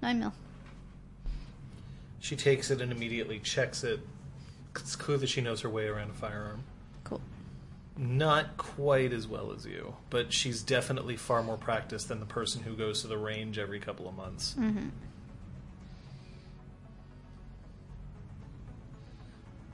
9 0.03 0.21
mil. 0.21 0.35
She 2.21 2.37
takes 2.37 2.71
it 2.71 2.81
and 2.81 2.91
immediately 2.93 3.39
checks 3.39 3.85
it. 3.85 4.01
It's 4.77 4.97
clear 4.97 5.19
that 5.19 5.29
she 5.29 5.41
knows 5.41 5.61
her 5.63 5.69
way 5.69 5.87
around 5.87 6.11
a 6.11 6.15
firearm. 6.15 6.65
Cool. 7.05 7.21
Not 7.97 8.57
quite 8.57 9.13
as 9.13 9.27
well 9.27 9.53
as 9.53 9.67
you, 9.67 9.95
but 10.11 10.33
she's 10.33 10.63
definitely 10.63 11.17
far 11.17 11.43
more 11.43 11.57
practiced 11.57 12.09
than 12.09 12.21
the 12.21 12.27
person 12.27 12.63
who 12.63 12.75
goes 12.75 13.03
to 13.03 13.09
the 13.09 13.19
range 13.19 13.59
every 13.59 13.81
couple 13.81 14.09
of 14.09 14.15
months. 14.15 14.55
Mm-hmm. 14.59 14.89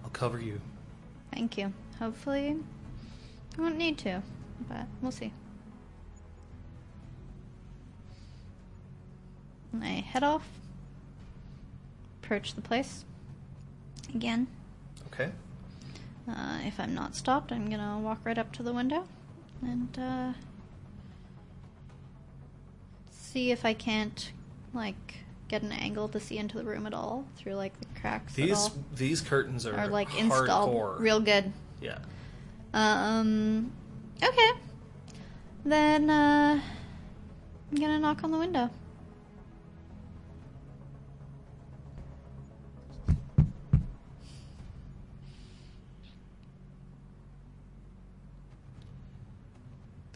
I'll 0.05 0.11
cover 0.11 0.41
you. 0.41 0.61
Thank 1.33 1.59
you. 1.59 1.73
Hopefully, 1.99 2.57
I 3.59 3.61
won't 3.61 3.77
need 3.77 3.99
to, 3.99 4.23
but 4.69 4.87
we'll 5.01 5.13
see. 5.13 5.33
And 9.73 9.83
I 9.83 10.01
head 10.01 10.23
off, 10.23 10.47
approach 12.25 12.55
the 12.55 12.63
place 12.63 13.05
again. 14.15 14.47
Okay. 15.09 15.31
Uh, 16.29 16.59
if 16.65 16.81
I'm 16.81 16.95
not 16.95 17.15
stopped, 17.15 17.53
I'm 17.53 17.69
gonna 17.69 17.99
walk 18.01 18.21
right 18.25 18.39
up 18.39 18.51
to 18.55 18.63
the 18.63 18.73
window 18.73 19.07
and 19.61 19.99
uh, 19.99 20.33
see 23.11 23.51
if 23.51 23.65
I 23.65 23.75
can't 23.75 24.33
like 24.73 25.17
get 25.49 25.63
an 25.63 25.73
angle 25.73 26.09
to 26.09 26.19
see 26.19 26.39
into 26.39 26.57
the 26.57 26.65
room 26.65 26.87
at 26.87 26.95
all 26.95 27.27
through 27.37 27.55
like 27.55 27.79
the 27.79 27.87
cracks. 28.01 28.35
These 28.35 28.71
these 28.95 29.21
curtains 29.21 29.67
are, 29.67 29.77
are 29.77 29.89
like 29.89 30.09
hardcore. 30.09 30.41
installed 30.41 31.01
real 31.01 31.21
good. 31.21 31.53
Yeah. 31.83 31.99
Um. 32.73 33.71
Okay. 34.23 34.51
Then 35.67 36.09
uh, 36.09 36.61
I'm 37.71 37.77
gonna 37.77 37.99
knock 37.99 38.25
on 38.25 38.31
the 38.31 38.39
window. 38.39 38.71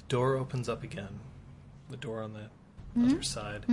Door 0.09 0.37
opens 0.37 0.69
up 0.69 0.83
again. 0.83 1.21
The 1.91 1.97
door 1.97 2.23
on 2.23 2.33
the 2.33 2.51
Mm-hmm. 2.97 3.11
other 3.13 3.23
side. 3.23 3.67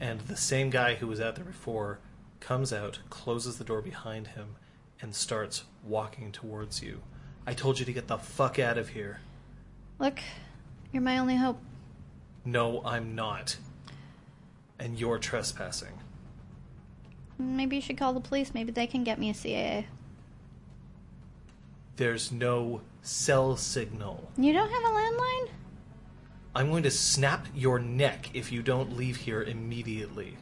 And 0.00 0.20
the 0.20 0.36
same 0.36 0.70
guy 0.70 0.94
who 0.94 1.06
was 1.08 1.20
out 1.20 1.34
there 1.34 1.44
before 1.44 1.98
comes 2.38 2.72
out, 2.72 3.00
closes 3.10 3.58
the 3.58 3.64
door 3.64 3.82
behind 3.82 4.28
him, 4.28 4.54
and 5.02 5.14
starts 5.14 5.64
walking 5.84 6.30
towards 6.32 6.82
you. 6.82 7.02
I 7.46 7.52
told 7.52 7.78
you 7.80 7.84
to 7.84 7.92
get 7.92 8.06
the 8.06 8.16
fuck 8.16 8.58
out 8.60 8.78
of 8.78 8.90
here. 8.90 9.20
Look, 9.98 10.20
you're 10.92 11.02
my 11.02 11.18
only 11.18 11.36
hope. 11.36 11.58
No, 12.44 12.80
I'm 12.84 13.14
not. 13.14 13.56
And 14.78 14.98
you're 14.98 15.18
trespassing. 15.18 15.98
Maybe 17.36 17.76
you 17.76 17.82
should 17.82 17.98
call 17.98 18.12
the 18.14 18.20
police. 18.20 18.54
Maybe 18.54 18.70
they 18.72 18.86
can 18.86 19.02
get 19.04 19.18
me 19.18 19.30
a 19.30 19.34
CAA. 19.34 19.84
There's 21.96 22.30
no 22.32 22.80
cell 23.02 23.56
signal. 23.56 24.30
You 24.38 24.52
don't 24.52 24.70
have 24.70 24.82
a 24.84 24.94
landline? 24.94 25.48
I'm 26.54 26.70
going 26.70 26.82
to 26.82 26.90
snap 26.90 27.46
your 27.54 27.78
neck 27.78 28.30
if 28.34 28.50
you 28.50 28.62
don't 28.62 28.96
leave 28.96 29.16
here 29.16 29.42
immediately. 29.42 30.36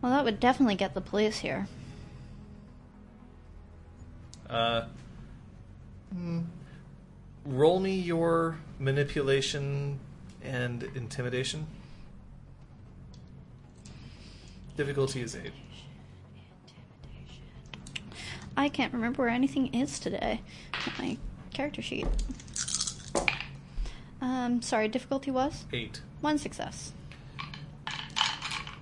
Well, 0.00 0.12
that 0.12 0.24
would 0.24 0.38
definitely 0.38 0.76
get 0.76 0.94
the 0.94 1.00
police 1.00 1.38
here. 1.38 1.66
Uh, 4.48 4.84
hmm. 6.12 6.42
roll 7.44 7.80
me 7.80 7.94
your 7.94 8.58
manipulation 8.78 9.98
and 10.42 10.84
intimidation. 10.94 11.66
Difficulty 14.76 15.20
is 15.20 15.34
eight. 15.34 15.52
I 18.56 18.68
can't 18.68 18.92
remember 18.92 19.22
where 19.22 19.30
anything 19.30 19.74
is 19.74 19.98
today. 19.98 20.40
My 20.98 21.18
character 21.52 21.82
sheet. 21.82 22.06
Um, 24.20 24.62
sorry, 24.62 24.88
difficulty 24.88 25.30
was? 25.30 25.64
Eight. 25.72 26.00
One 26.20 26.38
success. 26.38 26.92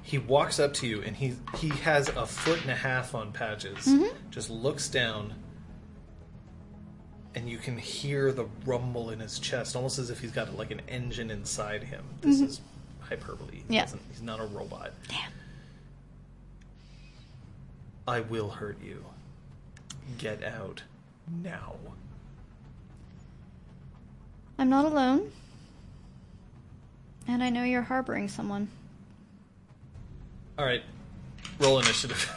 He 0.02 0.18
walks 0.18 0.60
up 0.60 0.72
to 0.74 0.86
you 0.86 1.02
and 1.02 1.16
he 1.16 1.34
he 1.58 1.68
has 1.68 2.08
a 2.08 2.24
foot 2.26 2.60
and 2.62 2.70
a 2.70 2.74
half 2.76 3.14
on 3.14 3.32
patches. 3.32 3.88
Just 4.30 4.50
looks 4.50 4.88
down, 4.88 5.34
and 7.34 7.50
you 7.50 7.58
can 7.58 7.76
hear 7.76 8.30
the 8.30 8.46
rumble 8.64 9.10
in 9.10 9.18
his 9.18 9.38
chest, 9.40 9.74
almost 9.74 9.98
as 9.98 10.08
if 10.10 10.20
he's 10.20 10.30
got 10.30 10.56
like 10.56 10.70
an 10.70 10.80
engine 10.88 11.30
inside 11.30 11.82
him. 11.82 12.04
This 12.20 12.40
is 12.40 12.60
hyperbole. 13.00 13.62
He 13.68 13.74
Yeah. 13.74 13.86
he's 14.10 14.22
not 14.22 14.38
a 14.38 14.44
robot. 14.46 14.92
Damn. 15.08 15.32
I 18.06 18.20
will 18.20 18.50
hurt 18.50 18.80
you. 18.80 19.04
Get 20.18 20.44
out 20.44 20.82
now. 21.42 21.74
I'm 24.58 24.68
not 24.70 24.84
alone. 24.84 25.30
And 27.28 27.42
I 27.42 27.50
know 27.50 27.64
you're 27.64 27.82
harboring 27.82 28.28
someone. 28.28 28.68
All 30.58 30.64
right, 30.64 30.82
roll 31.58 31.78
initiative. 31.78 32.32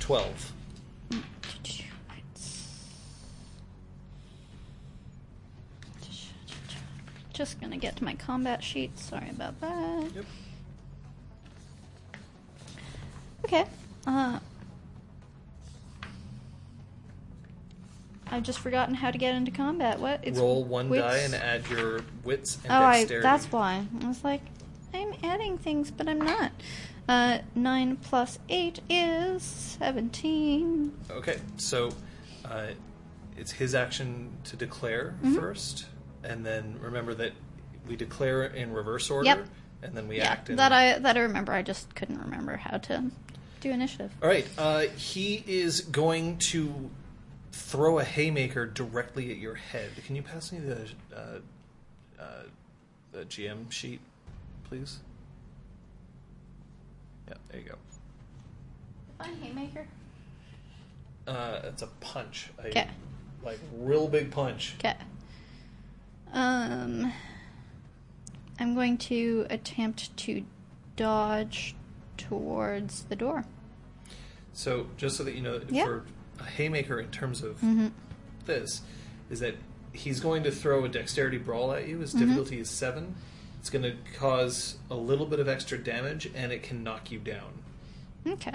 Twelve. 0.00 0.52
Just 7.32 7.60
gonna 7.60 7.76
get 7.76 7.96
to 7.96 8.04
my 8.04 8.14
combat 8.14 8.62
sheet. 8.62 8.96
Sorry 8.96 9.28
about 9.28 9.60
that. 9.60 10.14
Yep. 10.14 10.24
Okay. 13.54 13.64
Uh, 14.06 14.38
I've 18.30 18.42
just 18.42 18.58
forgotten 18.58 18.94
how 18.96 19.10
to 19.12 19.18
get 19.18 19.34
into 19.34 19.52
combat. 19.52 20.00
What? 20.00 20.20
It's 20.24 20.38
Roll 20.40 20.64
one 20.64 20.88
wits- 20.88 21.04
die 21.04 21.18
and 21.18 21.34
add 21.34 21.68
your 21.68 22.00
wits 22.24 22.58
and 22.64 22.72
Oh, 22.72 22.76
I, 22.82 22.98
dexterity. 23.00 23.22
that's 23.22 23.46
why. 23.52 23.86
I 24.02 24.08
was 24.08 24.24
like, 24.24 24.40
I'm 24.92 25.14
adding 25.22 25.56
things, 25.58 25.90
but 25.92 26.08
I'm 26.08 26.20
not. 26.20 26.50
Uh, 27.08 27.38
9 27.54 27.96
plus 27.98 28.38
8 28.48 28.80
is 28.88 29.42
17. 29.42 30.92
Okay, 31.10 31.38
so 31.56 31.90
uh, 32.44 32.68
it's 33.36 33.52
his 33.52 33.74
action 33.74 34.30
to 34.44 34.56
declare 34.56 35.14
Mm-hmm. 35.22 35.36
first, 35.36 35.86
and 36.24 36.44
then 36.44 36.76
remember 36.80 37.14
that 37.14 37.32
we 37.86 37.94
declare 37.94 38.44
in 38.44 38.72
reverse 38.72 39.10
order, 39.10 39.26
Yep. 39.26 39.46
and 39.82 39.94
then 39.94 40.08
we 40.08 40.16
Yeah, 40.16 40.30
act 40.30 40.48
in 40.50 40.56
that 40.56 40.72
I 40.72 40.98
that 40.98 41.16
I 41.18 41.20
remember. 41.20 41.52
I 41.52 41.60
just 41.62 41.94
couldn't 41.94 42.18
remember 42.20 42.56
how 42.56 42.78
to 42.78 43.10
do 43.64 43.70
initiative. 43.72 44.12
All 44.22 44.28
right, 44.28 44.46
uh, 44.58 44.80
he 44.96 45.42
is 45.46 45.80
going 45.80 46.36
to 46.38 46.90
throw 47.50 47.98
a 47.98 48.04
haymaker 48.04 48.66
directly 48.66 49.30
at 49.30 49.38
your 49.38 49.54
head. 49.54 49.90
Can 50.06 50.14
you 50.14 50.22
pass 50.22 50.52
me 50.52 50.58
the 50.60 50.88
uh, 51.16 51.20
uh, 52.20 52.24
the 53.12 53.24
GM 53.24 53.70
sheet, 53.72 54.00
please? 54.64 54.98
Yeah, 57.26 57.34
there 57.50 57.60
you 57.60 57.68
go. 57.70 57.76
Fine, 59.18 59.36
haymaker. 59.36 59.86
Uh, 61.26 61.60
it's 61.64 61.80
a 61.82 61.86
punch, 62.00 62.50
a, 62.58 62.68
'Kay. 62.68 62.88
like 63.42 63.58
real 63.78 64.06
big 64.08 64.30
punch. 64.30 64.74
Okay. 64.78 64.94
Um, 66.34 67.12
I'm 68.60 68.74
going 68.74 68.98
to 68.98 69.46
attempt 69.48 70.14
to 70.18 70.44
dodge 70.96 71.74
towards 72.16 73.04
the 73.04 73.16
door. 73.16 73.44
So, 74.52 74.86
just 74.96 75.16
so 75.16 75.24
that 75.24 75.34
you 75.34 75.42
know, 75.42 75.60
Yeah. 75.68 75.84
for 75.84 76.04
a 76.40 76.44
haymaker, 76.44 77.00
in 77.00 77.10
terms 77.10 77.42
of 77.42 77.56
Mm-hmm. 77.60 77.88
this, 78.46 78.82
is 79.30 79.40
that 79.40 79.56
he's 79.92 80.20
going 80.20 80.42
to 80.44 80.50
throw 80.50 80.84
a 80.84 80.88
dexterity 80.88 81.38
brawl 81.38 81.72
at 81.72 81.88
you. 81.88 81.98
His 82.00 82.12
difficulty 82.12 82.58
is 82.60 82.68
seven. 82.70 83.14
It's 83.60 83.70
going 83.70 83.82
to 83.84 83.96
cause 84.18 84.76
a 84.90 84.94
little 84.94 85.26
bit 85.26 85.40
of 85.40 85.48
extra 85.48 85.78
damage, 85.78 86.28
and 86.34 86.52
it 86.52 86.62
can 86.62 86.82
knock 86.84 87.10
you 87.10 87.18
down. 87.18 87.52
Okay. 88.26 88.54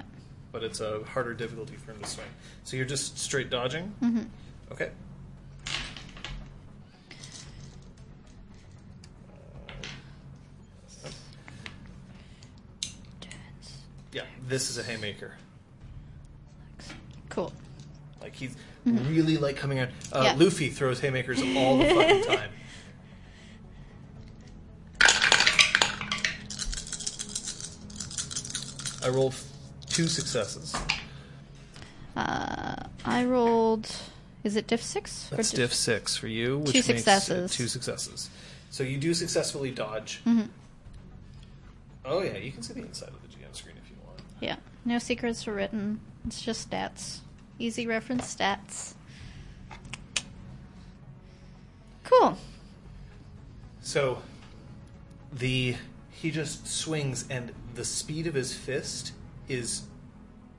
But 0.52 0.64
it's 0.64 0.80
a 0.80 1.04
harder 1.04 1.34
difficulty 1.34 1.76
for 1.76 1.92
him 1.94 2.00
to 2.02 2.08
swing. 2.08 2.28
So 2.64 2.78
you're 2.78 2.86
just 2.86 3.18
straight 3.18 3.50
dodging. 3.50 3.94
Mm-hmm. 4.02 4.24
Okay. 4.72 4.92
This 14.50 14.70
is 14.70 14.78
a 14.78 14.84
haymaker. 14.84 15.34
Cool. 17.30 17.54
Like 18.22 18.36
he's 18.36 18.56
really 18.86 19.38
like 19.38 19.56
coming 19.56 19.80
out. 19.80 19.90
Uh, 20.12 20.24
Mm-hmm. 20.24 20.40
Yeah. 20.40 20.46
Luffy 20.46 20.70
throws 20.70 21.00
haymakers 21.00 21.40
all 21.56 21.78
the 21.78 21.86
fucking 21.86 22.24
time. 22.26 22.50
I 29.04 29.10
rolled 29.10 29.36
two 29.88 30.08
successes. 30.08 30.76
Uh, 32.16 32.76
I 33.06 33.24
rolled. 33.26 33.90
Is 34.44 34.56
it 34.56 34.68
diff 34.68 34.84
six? 34.84 35.28
That's 35.32 35.52
diff 35.52 35.74
six 35.74 36.16
for 36.18 36.28
you, 36.28 36.60
which 36.60 36.74
Two 36.74 36.82
successes. 36.82 37.52
two 37.52 37.68
successes. 37.68 38.30
So 38.70 38.84
you 38.84 38.98
do 38.98 39.14
successfully 39.14 39.72
dodge. 39.72 40.22
Mm-hmm. 40.26 40.48
Oh 42.06 42.22
yeah, 42.22 42.38
you 42.38 42.52
can 42.52 42.62
see 42.62 42.74
the 42.74 42.82
inside 42.82 43.10
of 43.10 43.22
the 43.22 43.28
GM 43.28 43.56
screen 43.56 43.76
if 43.84 43.90
you 43.90 43.96
want. 44.06 44.20
Yeah. 44.40 44.58
No 44.86 45.00
secrets 45.00 45.48
are 45.48 45.54
written. 45.54 46.00
It's 46.26 46.42
just 46.42 46.70
stats. 46.70 47.20
Easy 47.58 47.88
reference 47.88 48.34
stats. 48.34 48.94
Cool. 52.04 52.38
So 53.82 54.22
the 55.32 55.76
he 56.12 56.32
just 56.32 56.68
swings 56.68 57.26
and 57.30 57.52
the 57.76 57.86
speed 57.86 58.28
of 58.28 58.34
his 58.34 58.54
fist 58.54 59.14
is 59.48 59.84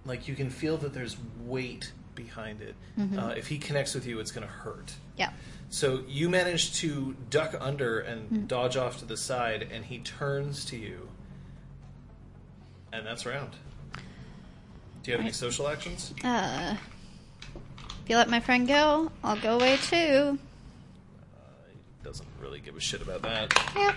like 0.05 0.29
you 0.29 0.35
can 0.35 0.49
feel 0.49 0.77
that 0.79 0.95
there's 0.95 1.17
weight 1.45 1.93
behind 2.15 2.61
it. 2.61 2.75
Uh, 3.19 3.35
if 3.37 3.47
he 3.47 3.59
connects 3.59 3.95
with 3.95 4.07
you, 4.07 4.21
it's 4.21 4.31
going 4.31 4.47
to 4.47 4.53
hurt. 4.53 4.93
Yeah. 5.17 5.31
So 5.71 6.03
you 6.09 6.29
manage 6.29 6.75
to 6.81 7.17
duck 7.31 7.55
under 7.61 8.01
and 8.01 8.47
dodge 8.49 8.77
off 8.77 8.99
to 8.99 9.05
the 9.05 9.17
side, 9.17 9.69
and 9.71 9.85
he 9.85 9.99
turns 9.99 10.65
to 10.67 10.77
you, 10.77 11.09
and 12.93 13.07
that's 13.07 13.25
round. 13.25 13.57
Do 15.11 15.15
you 15.15 15.19
have 15.19 15.27
any 15.27 15.33
social 15.33 15.67
actions? 15.67 16.15
Uh, 16.23 16.77
if 18.05 18.09
you 18.09 18.15
let 18.15 18.31
my 18.31 18.39
friend 18.39 18.69
go, 18.69 19.11
I'll 19.25 19.41
go 19.41 19.57
away 19.57 19.77
too. 19.79 20.39
He 21.69 22.05
doesn't 22.05 22.29
really 22.41 22.61
give 22.61 22.77
a 22.77 22.81
shit 22.81 23.03
about 23.03 23.23
that. 23.23 23.53
Yeah. 23.75 23.93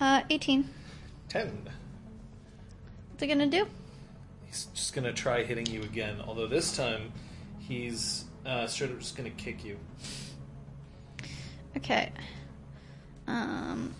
Uh, 0.00 0.22
18. 0.30 0.70
Ten. 1.28 1.68
What's 3.10 3.24
it 3.24 3.26
gonna 3.26 3.48
do? 3.48 3.66
He's 4.44 4.66
just 4.66 4.94
gonna 4.94 5.12
try 5.12 5.42
hitting 5.42 5.66
you 5.66 5.82
again. 5.82 6.18
Although 6.24 6.46
this 6.46 6.76
time, 6.76 7.12
he's 7.58 8.26
uh, 8.44 8.68
straight 8.68 8.92
up 8.92 9.00
just 9.00 9.16
gonna 9.16 9.30
kick 9.30 9.64
you. 9.64 9.76
Okay. 11.76 12.12
Um. 13.26 13.96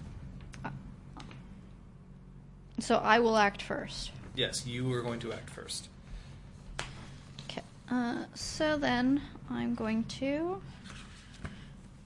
So 2.78 2.98
I 2.98 3.18
will 3.18 3.36
act 3.36 3.62
first. 3.62 4.12
Yes, 4.36 4.64
you 4.64 4.92
are 4.92 5.02
going 5.02 5.18
to 5.18 5.32
act 5.32 5.50
first. 5.50 5.88
Uh, 7.90 8.24
so 8.34 8.76
then 8.76 9.22
I'm 9.50 9.74
going 9.74 10.04
to 10.04 10.60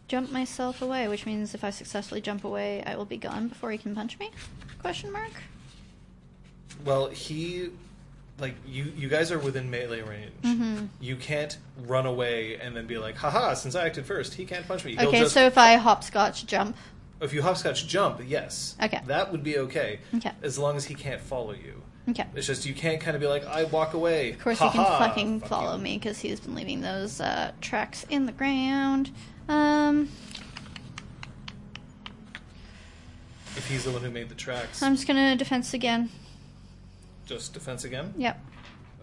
jump 0.09 0.31
myself 0.31 0.83
away, 0.83 1.09
which 1.09 1.24
means 1.26 1.55
if 1.55 1.64
I 1.64 1.70
successfully 1.70 2.20
jump 2.20 2.45
away, 2.45 2.83
I 2.85 2.97
will 2.97 3.05
be 3.05 3.16
gone 3.16 3.49
before 3.49 3.70
he 3.70 3.78
can 3.78 3.95
punch 3.95 4.18
me? 4.18 4.31
Question 4.81 5.12
mark. 5.12 5.31
Well, 6.85 7.09
he, 7.09 7.70
like 8.39 8.55
you, 8.66 8.93
you 8.97 9.09
guys 9.09 9.31
are 9.31 9.39
within 9.39 9.70
melee 9.70 10.03
range. 10.03 10.33
Mhm. 10.43 10.89
You 11.01 11.16
can't 11.16 11.57
run 11.87 12.07
away 12.07 12.57
and 12.57 12.74
then 12.76 12.87
be 12.87 12.99
like, 12.99 13.16
haha, 13.16 13.55
since 13.55 13.74
I 13.74 13.87
acted 13.87 14.05
first, 14.07 14.35
he 14.35 14.45
can't 14.47 14.66
punch 14.66 14.85
me. 14.85 14.97
He'll 14.97 15.09
Okay, 15.09 15.20
just- 15.20 15.35
so 15.35 15.45
if 15.47 15.57
I 15.59 15.74
hopscotch 15.76 16.47
jump, 16.47 16.76
if 17.20 17.33
you 17.35 17.43
hopscotch 17.43 17.87
jump, 17.87 18.20
yes, 18.26 18.76
Okay. 18.83 19.01
that 19.07 19.31
would 19.31 19.43
be 19.45 19.59
okay. 19.59 20.01
Okay. 20.14 20.33
as 20.43 20.59
long 20.59 20.76
as 20.76 20.87
he 20.87 20.95
can't 20.95 21.20
follow 21.20 21.53
you. 21.53 21.83
Okay. 22.09 22.26
It's 22.34 22.46
just 22.46 22.64
you 22.66 22.74
can't 22.74 23.01
kind 23.01 23.14
of 23.14 23.20
be 23.20 23.26
like, 23.28 23.46
I 23.46 23.64
walk 23.64 23.94
away. 23.94 24.30
Of 24.32 24.40
course, 24.40 24.59
he 24.59 24.68
can 24.68 24.80
Ha-ha, 24.84 24.98
fucking 25.09 25.40
fuck 25.40 25.48
follow 25.48 25.76
you. 25.76 25.82
me 25.82 25.98
because 25.98 26.18
he's 26.18 26.40
been 26.40 26.55
leaving 26.55 26.80
those 26.80 27.20
uh, 27.20 27.53
tracks 27.61 28.05
in 28.11 28.26
the 28.26 28.32
ground. 28.32 29.11
Um, 29.48 30.09
If 33.57 33.66
he's 33.68 33.84
the 33.84 33.90
one 33.90 34.01
who 34.03 34.11
made 34.11 34.28
the 34.28 34.34
tracks, 34.34 34.82
I'm 34.82 34.94
just 34.94 35.07
gonna 35.07 35.36
defense 35.36 35.74
again. 35.74 36.09
just 37.26 37.53
defense 37.53 37.84
again. 37.84 38.14
Yep. 38.16 38.40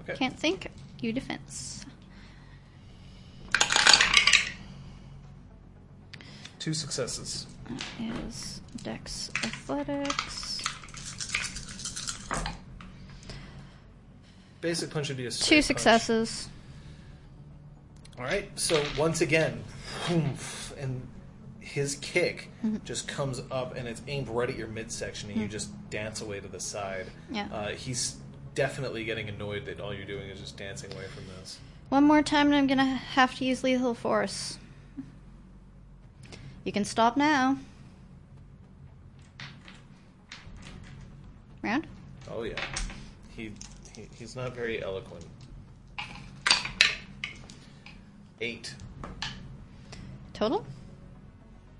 Okay. 0.01 0.15
Can't 0.15 0.39
think. 0.39 0.71
You 0.99 1.11
defense. 1.13 1.85
Two 6.59 6.73
successes. 6.73 7.45
That 7.99 8.17
is 8.27 8.61
Dex 8.83 9.29
Athletics. 9.43 10.61
Basic 14.61 14.89
punch 14.89 15.07
would 15.09 15.17
be 15.17 15.27
a 15.27 15.31
Two 15.31 15.55
punch. 15.55 15.65
successes. 15.65 16.49
All 18.17 18.23
right. 18.25 18.49
So 18.59 18.83
once 18.97 19.21
again, 19.21 19.63
and 20.09 21.07
his 21.59 21.95
kick 21.95 22.49
Mm-hmm. 22.65 22.77
just 22.85 23.07
comes 23.07 23.41
up 23.51 23.75
and 23.75 23.87
it's 23.87 24.01
aimed 24.07 24.29
right 24.29 24.49
at 24.49 24.55
your 24.57 24.67
midsection, 24.67 25.29
and 25.29 25.39
you 25.39 25.47
just 25.47 25.69
dance 25.91 26.21
away 26.21 26.39
to 26.39 26.47
the 26.47 26.59
side. 26.59 27.05
Mm. 27.31 27.35
Yeah. 27.35 27.47
Uh, 27.53 27.67
he's 27.69 28.15
definitely 28.55 29.03
getting 29.05 29.29
annoyed 29.29 29.65
that 29.65 29.79
all 29.79 29.93
you're 29.93 30.05
doing 30.05 30.27
is 30.29 30.39
just 30.39 30.57
dancing 30.57 30.91
away 30.93 31.05
from 31.13 31.25
this. 31.39 31.59
One 31.89 32.03
more 32.03 32.23
time, 32.23 32.47
and 32.47 32.55
I'm 32.55 32.65
gonna 32.67 32.83
have 32.85 33.35
to 33.35 33.45
use 33.45 33.63
lethal 33.63 33.93
force. 33.93 34.57
You 36.63 36.71
can 36.71 36.83
stop 36.83 37.15
now. 37.15 37.57
Round. 41.61 41.85
Oh 42.31 42.43
yeah. 42.43 42.55
He 43.35 43.51
he's 44.17 44.35
not 44.35 44.55
very 44.55 44.83
eloquent. 44.83 45.25
Eight. 48.41 48.73
Total. 50.33 50.65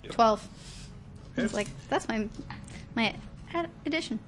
Yep. 0.03 0.11
Twelve. 0.13 0.47
Okay. 1.33 1.43
It's 1.43 1.53
like 1.53 1.67
that's 1.89 2.07
my 2.07 2.27
my 2.95 3.13
addition. 3.85 4.19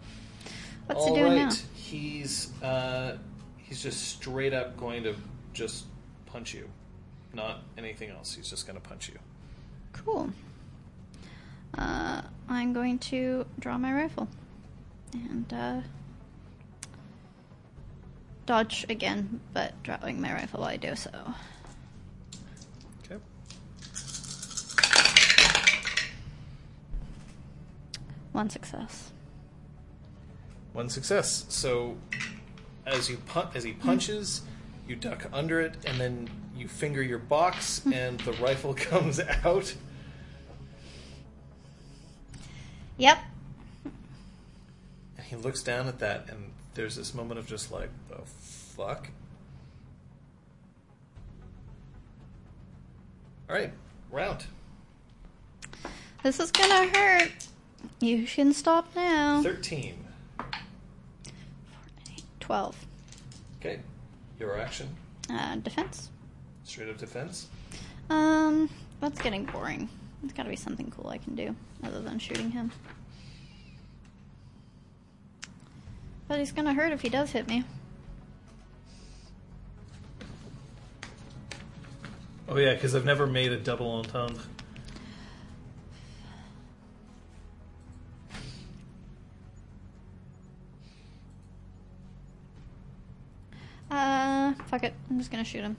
What's 0.86 1.02
All 1.02 1.16
he 1.16 1.20
doing 1.22 1.34
right. 1.34 1.50
now? 1.50 1.56
He's 1.74 2.52
uh, 2.62 3.18
he's 3.58 3.82
just 3.82 4.10
straight 4.10 4.54
up 4.54 4.78
going 4.78 5.04
to 5.04 5.16
just 5.54 5.86
punch 6.28 6.54
you, 6.54 6.70
not 7.34 7.62
anything 7.78 8.10
else. 8.10 8.36
He's 8.36 8.50
just 8.50 8.68
going 8.68 8.80
to 8.80 8.88
punch 8.88 9.10
you. 9.10 9.18
Cool. 9.94 10.30
Uh, 11.78 12.22
I'm 12.48 12.74
going 12.74 12.98
to 13.00 13.46
draw 13.60 13.78
my 13.78 13.94
rifle 13.94 14.28
and 15.14 15.52
uh, 15.54 15.82
dodge 18.50 18.84
again, 18.90 19.40
but 19.54 19.72
drawing 19.84 20.20
my 20.20 20.34
rifle 20.34 20.62
while 20.62 20.70
I 20.70 20.76
do 20.76 20.96
so. 20.96 21.12
Okay. 23.06 23.22
One 28.32 28.50
success. 28.50 29.12
One 30.74 30.90
success. 30.90 31.46
So 31.50 31.98
as 32.88 33.08
you 33.08 33.18
pun- 33.18 33.50
as 33.54 33.64
he 33.64 33.74
punches, 33.74 34.42
you 34.88 34.96
duck 34.96 35.28
under 35.32 35.62
it, 35.62 35.76
and 35.86 36.00
then 36.02 36.28
you 36.58 36.68
finger 36.68 37.04
your 37.04 37.20
box, 37.20 37.84
and 37.94 38.20
the 38.22 38.34
rifle 38.34 38.74
comes 38.90 39.20
out. 39.20 39.76
Yep. 42.98 43.20
And 45.18 45.26
he 45.28 45.36
looks 45.36 45.62
down 45.62 45.88
at 45.88 46.00
that, 46.00 46.30
and 46.30 46.50
there's 46.80 46.96
this 46.96 47.14
moment 47.14 47.38
of 47.38 47.46
just 47.46 47.74
like, 47.74 47.90
the 48.08 48.22
fuck? 48.26 49.10
Alright, 53.50 53.74
round. 54.10 54.46
This 56.24 56.40
is 56.40 56.52
gonna 56.52 56.88
hurt. 56.88 57.34
You 58.00 58.26
can 58.26 58.54
stop 58.54 58.88
now. 58.96 59.44
13. 59.44 60.06
Twelve. 62.40 62.78
Okay, 63.60 63.82
your 64.40 64.58
action. 64.58 64.88
Uh, 65.30 65.58
defense. 65.58 66.10
Straight 66.64 66.90
up 66.90 66.98
defense. 66.98 67.50
Um, 68.10 68.70
that's 69.02 69.22
getting 69.22 69.44
boring. 69.44 69.90
There's 70.22 70.32
got 70.32 70.44
to 70.44 70.50
be 70.50 70.56
something 70.56 70.94
cool 70.96 71.10
I 71.10 71.18
can 71.18 71.36
do 71.36 71.54
other 71.84 72.00
than 72.02 72.20
shooting 72.20 72.52
him. 72.52 72.72
But 76.30 76.38
he's 76.38 76.52
gonna 76.52 76.74
hurt 76.74 76.94
if 76.94 77.02
he 77.02 77.10
does 77.10 77.32
hit 77.32 77.48
me. 77.48 77.64
Oh, 82.48 82.58
yeah, 82.58 82.74
because 82.74 82.96
I've 82.96 83.06
never 83.06 83.28
made 83.28 83.52
a 83.52 83.58
double 83.58 83.92
entendre. 83.92 84.42
Uh, 93.92 94.54
fuck 94.68 94.84
it. 94.84 94.94
I'm 95.10 95.18
just 95.18 95.32
gonna 95.32 95.44
shoot 95.44 95.62
him. 95.62 95.78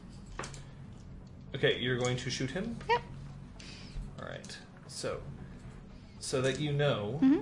Okay, 1.54 1.78
you're 1.78 1.98
going 1.98 2.16
to 2.16 2.30
shoot 2.30 2.50
him? 2.50 2.76
Yep. 2.88 3.02
Alright, 4.20 4.58
so, 4.88 5.20
so 6.18 6.40
that 6.42 6.58
you 6.58 6.72
know, 6.72 7.18
hmm 7.20 7.38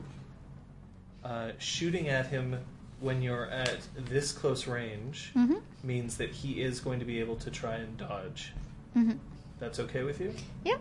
uh, 1.24 1.50
shooting 1.58 2.08
at 2.08 2.26
him 2.26 2.58
when 3.00 3.22
you're 3.22 3.46
at 3.46 3.78
this 3.96 4.32
close 4.32 4.66
range 4.66 5.30
hmm 5.34 5.54
means 5.84 6.16
that 6.16 6.30
he 6.30 6.60
is 6.60 6.80
going 6.80 6.98
to 6.98 7.04
be 7.04 7.20
able 7.20 7.36
to 7.36 7.50
try 7.50 7.76
and 7.76 7.96
dodge. 7.96 8.52
hmm 8.94 9.12
That's 9.60 9.78
okay 9.78 10.02
with 10.02 10.20
you? 10.20 10.34
Yep. 10.64 10.80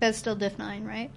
That's 0.00 0.16
still 0.16 0.34
diff 0.34 0.58
9, 0.58 0.84
right? 0.84 1.10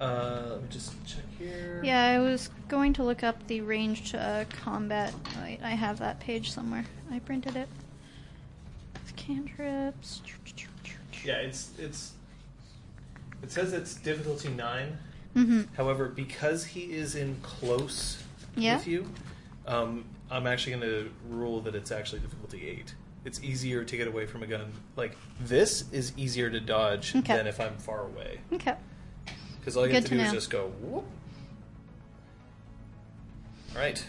Uh, 0.00 0.46
let 0.50 0.62
me 0.62 0.68
just 0.70 0.92
check 1.06 1.22
here. 1.38 1.80
Yeah, 1.84 2.06
I 2.06 2.18
was 2.18 2.50
going 2.68 2.94
to 2.94 3.04
look 3.04 3.22
up 3.22 3.46
the 3.46 3.60
ranged 3.60 4.14
uh, 4.14 4.44
combat. 4.50 5.14
Wait, 5.42 5.60
I 5.62 5.70
have 5.70 5.98
that 5.98 6.18
page 6.20 6.50
somewhere. 6.50 6.86
I 7.12 7.18
printed 7.18 7.54
it. 7.54 7.68
It's 8.96 9.12
cantrips. 9.12 10.22
Yeah, 11.24 11.34
it's 11.34 11.70
it's. 11.78 12.12
It 13.42 13.52
says 13.52 13.74
it's 13.74 13.94
difficulty 13.94 14.48
nine. 14.48 14.96
Mm-hmm. 15.36 15.74
However, 15.76 16.08
because 16.08 16.64
he 16.64 16.92
is 16.94 17.14
in 17.14 17.36
close 17.42 18.22
Yeah. 18.56 18.76
with 18.76 18.86
you, 18.86 19.10
um, 19.66 20.04
I'm 20.30 20.46
actually 20.46 20.76
going 20.76 20.82
to 20.90 21.10
rule 21.28 21.60
that 21.62 21.74
it's 21.74 21.90
actually 21.90 22.20
difficulty 22.20 22.68
eight. 22.68 22.94
It's 23.24 23.42
easier 23.42 23.84
to 23.84 23.96
get 23.96 24.08
away 24.08 24.26
from 24.26 24.42
a 24.42 24.46
gun. 24.46 24.72
Like 24.96 25.16
this 25.40 25.84
is 25.92 26.12
easier 26.16 26.48
to 26.50 26.60
dodge 26.60 27.14
Okay. 27.14 27.36
than 27.36 27.46
if 27.46 27.60
I'm 27.60 27.76
far 27.76 28.06
away. 28.06 28.40
Okay. 28.52 28.74
Because 29.58 29.76
all 29.76 29.86
you 29.86 29.92
have 29.92 30.04
Good 30.04 30.08
to 30.10 30.14
do 30.16 30.20
to 30.22 30.26
is 30.28 30.32
just 30.32 30.50
go 30.50 30.68
whoop. 30.80 31.04
All 33.74 33.80
right. 33.80 34.02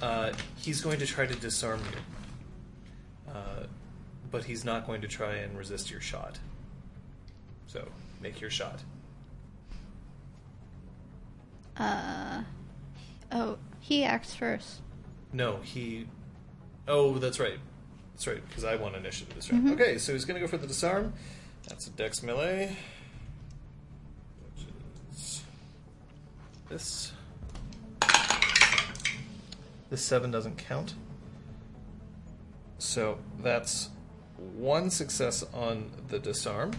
Uh, 0.00 0.32
he's 0.56 0.80
going 0.80 0.98
to 1.00 1.06
try 1.06 1.26
to 1.26 1.34
disarm 1.34 1.80
you, 1.80 3.32
uh, 3.32 3.66
but 4.30 4.44
he's 4.44 4.64
not 4.64 4.86
going 4.86 5.00
to 5.00 5.08
try 5.08 5.34
and 5.34 5.58
resist 5.58 5.90
your 5.90 6.00
shot. 6.00 6.38
So 7.66 7.88
make 8.20 8.40
your 8.40 8.50
shot. 8.50 8.80
Uh. 11.76 12.42
Oh, 13.30 13.58
he 13.80 14.04
acts 14.04 14.34
first. 14.34 14.80
No, 15.32 15.58
he. 15.62 16.06
Oh, 16.86 17.18
that's 17.18 17.38
right. 17.38 17.58
That's 18.14 18.26
right, 18.26 18.46
because 18.48 18.64
I 18.64 18.76
won 18.76 18.94
initiative 18.94 19.34
this 19.34 19.52
round. 19.52 19.68
Mhm. 19.68 19.72
Okay, 19.74 19.98
so 19.98 20.12
he's 20.12 20.24
going 20.24 20.34
to 20.34 20.40
go 20.40 20.48
for 20.50 20.56
the 20.58 20.66
disarm. 20.66 21.12
That's 21.68 21.86
a 21.86 21.90
dex 21.90 22.22
melee. 22.22 22.76
Which 24.56 24.66
is 25.12 25.42
this. 26.68 27.12
This 29.90 30.02
7 30.02 30.30
doesn't 30.30 30.58
count. 30.58 30.94
So 32.78 33.18
that's 33.42 33.90
one 34.56 34.90
success 34.90 35.44
on 35.54 35.90
the 36.08 36.18
disarm. 36.18 36.72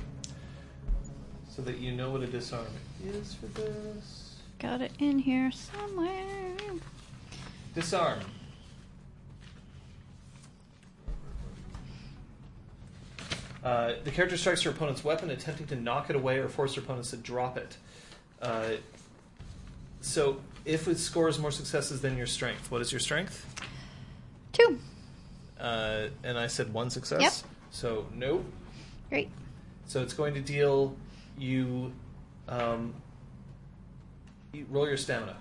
So 1.50 1.62
that 1.64 1.78
you 1.78 1.92
know 1.92 2.12
what 2.12 2.22
a 2.22 2.28
disarm 2.28 2.68
is 3.04 3.34
for 3.34 3.48
this. 3.48 4.19
Got 4.60 4.82
it 4.82 4.92
in 5.00 5.20
here 5.20 5.52
somewhere. 5.52 6.54
Disarm. 7.74 8.20
Uh, 13.64 13.94
the 14.04 14.12
character 14.12 14.38
strikes 14.38 14.64
your 14.64 14.74
opponent's 14.74 15.04
weapon, 15.04 15.30
attempting 15.30 15.68
to 15.68 15.76
knock 15.76 16.10
it 16.10 16.16
away 16.16 16.40
or 16.40 16.48
force 16.48 16.76
your 16.76 16.84
opponents 16.84 17.12
to 17.12 17.18
drop 17.18 17.58
it. 17.58 17.78
Uh, 18.42 18.72
so, 20.02 20.40
if 20.66 20.88
it 20.88 20.98
scores 20.98 21.40
more 21.40 21.52
successes 21.52 22.02
than 22.02 22.18
your 22.18 22.28
strength, 22.28 22.72
what 22.72 22.82
is 22.82 22.92
your 22.92 23.00
strength? 23.00 23.46
Two. 24.54 24.80
Uh, 25.60 26.08
and 26.24 26.38
I 26.38 26.48
said 26.48 26.74
one 26.74 26.90
success. 26.90 27.22
Yep. 27.22 27.34
So, 27.72 28.06
no. 28.16 28.46
Great. 29.10 29.30
So 29.86 30.02
it's 30.02 30.14
going 30.14 30.34
to 30.36 30.42
deal 30.42 30.96
you. 31.38 31.92
Um, 32.48 32.94
you 34.54 34.66
roll 34.70 34.88
your 34.88 34.98
stamina. 34.98 35.38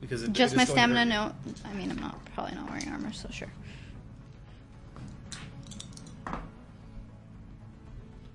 Because 0.00 0.22
it, 0.24 0.32
Just 0.32 0.56
my 0.56 0.62
is 0.62 0.68
going 0.70 0.76
to 0.78 0.82
stamina. 0.94 1.04
No, 1.04 1.32
I 1.64 1.72
mean 1.74 1.90
I'm 1.90 1.98
not 2.00 2.24
probably 2.34 2.54
not 2.56 2.68
wearing 2.70 2.88
armor, 2.88 3.12
so 3.12 3.28
sure. 3.30 3.48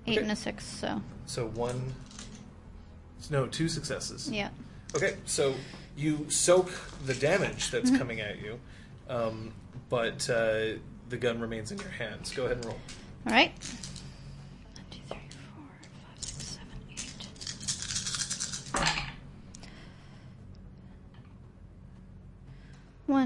Eight 0.05 0.13
Okay. 0.17 0.21
and 0.21 0.31
a 0.31 0.35
six. 0.35 0.63
So. 0.65 1.01
So 1.25 1.47
one. 1.47 1.93
No, 3.29 3.45
two 3.47 3.67
successes. 3.67 4.29
yeah. 4.31 4.49
Okay, 4.95 5.17
so 5.25 5.53
you 5.97 6.29
soak 6.29 6.69
the 7.05 7.13
damage 7.13 7.71
that's 7.71 7.89
Mm-hmm. 7.89 7.97
coming 7.99 8.21
at 8.21 8.39
you, 8.41 8.57
um, 9.09 9.51
but 9.89 10.29
uh, 10.29 10.77
the 11.09 11.17
gun 11.17 11.41
remains 11.41 11.73
in 11.73 11.77
your 11.79 11.89
hands. 11.89 12.31
Go 12.33 12.45
ahead 12.45 12.55
and 12.57 12.65
roll. 12.67 12.77
All 13.25 13.33
right. 13.33 13.51
One, 13.57 14.85
two, 14.91 14.99
three, 15.09 15.17
four, 15.55 15.65
five, 15.81 16.23
six, 16.23 16.43
seven, 16.45 16.67
eight. 16.89 17.13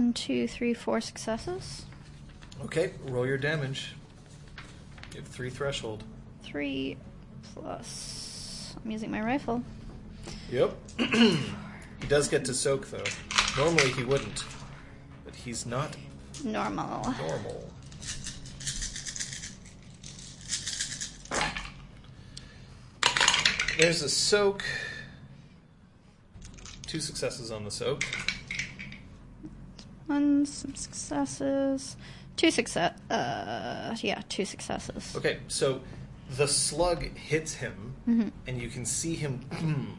One, 0.02 0.14
two, 0.14 0.48
three, 0.48 0.74
four 0.74 1.00
successes. 1.00 1.86
Okay, 2.66 2.90
roll 3.06 3.28
your 3.28 3.38
damage. 3.38 3.94
You 5.14 5.20
have 5.22 5.28
three 5.30 5.52
threshold. 5.52 6.04
Three 6.42 6.98
plus. 7.54 8.76
I'm 8.84 8.90
using 8.90 9.12
my 9.12 9.22
rifle. 9.22 9.62
Yep. 10.50 10.76
he 10.98 12.08
does 12.10 12.28
get 12.30 12.46
to 12.46 12.54
soak 12.56 12.90
though. 12.90 13.04
Normally 13.56 13.92
he 13.92 14.04
wouldn't, 14.04 14.44
but 15.24 15.36
he's 15.36 15.68
not 15.68 15.96
Normal. 16.44 17.14
normal. 17.20 17.70
There's 23.78 24.02
a 24.02 24.10
soak. 24.10 24.64
Two 26.88 27.00
successes 27.00 27.52
on 27.52 27.66
the 27.66 27.72
soak. 27.72 28.04
One, 30.12 30.46
some 30.46 30.76
successes. 30.76 31.96
Two 32.36 32.52
success. 32.52 32.94
Uh, 33.10 33.96
yeah, 34.02 34.22
two 34.28 34.44
successes. 34.44 35.16
Okay, 35.16 35.38
so 35.48 35.80
the 36.32 36.48
slug 36.48 37.04
hits 37.18 37.54
him, 37.56 37.96
Mm-hmm. 38.10 38.30
and 38.48 38.60
you 38.62 38.68
can 38.68 38.84
see 38.86 39.14
him, 39.16 39.40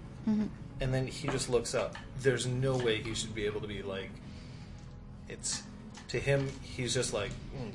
and 0.80 0.92
then 0.92 1.06
he 1.06 1.28
just 1.28 1.48
looks 1.48 1.72
up. 1.74 1.96
There's 2.20 2.46
no 2.46 2.76
way 2.76 3.00
he 3.00 3.14
should 3.14 3.34
be 3.34 3.46
able 3.46 3.60
to 3.60 3.68
be 3.68 3.80
like. 3.82 4.10
It's 5.28 5.62
to 6.08 6.18
him. 6.18 6.48
He's 6.62 6.92
just 6.92 7.12
like, 7.14 7.30
"Mm." 7.56 7.70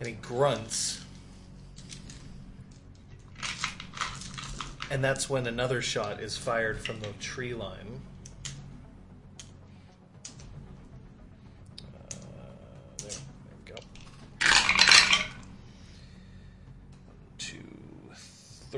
and 0.00 0.06
he 0.08 0.12
grunts, 0.14 1.00
and 4.90 5.02
that's 5.02 5.28
when 5.30 5.46
another 5.46 5.80
shot 5.82 6.20
is 6.20 6.36
fired 6.36 6.78
from 6.84 7.00
the 7.00 7.08
tree 7.20 7.54
line. 7.54 8.02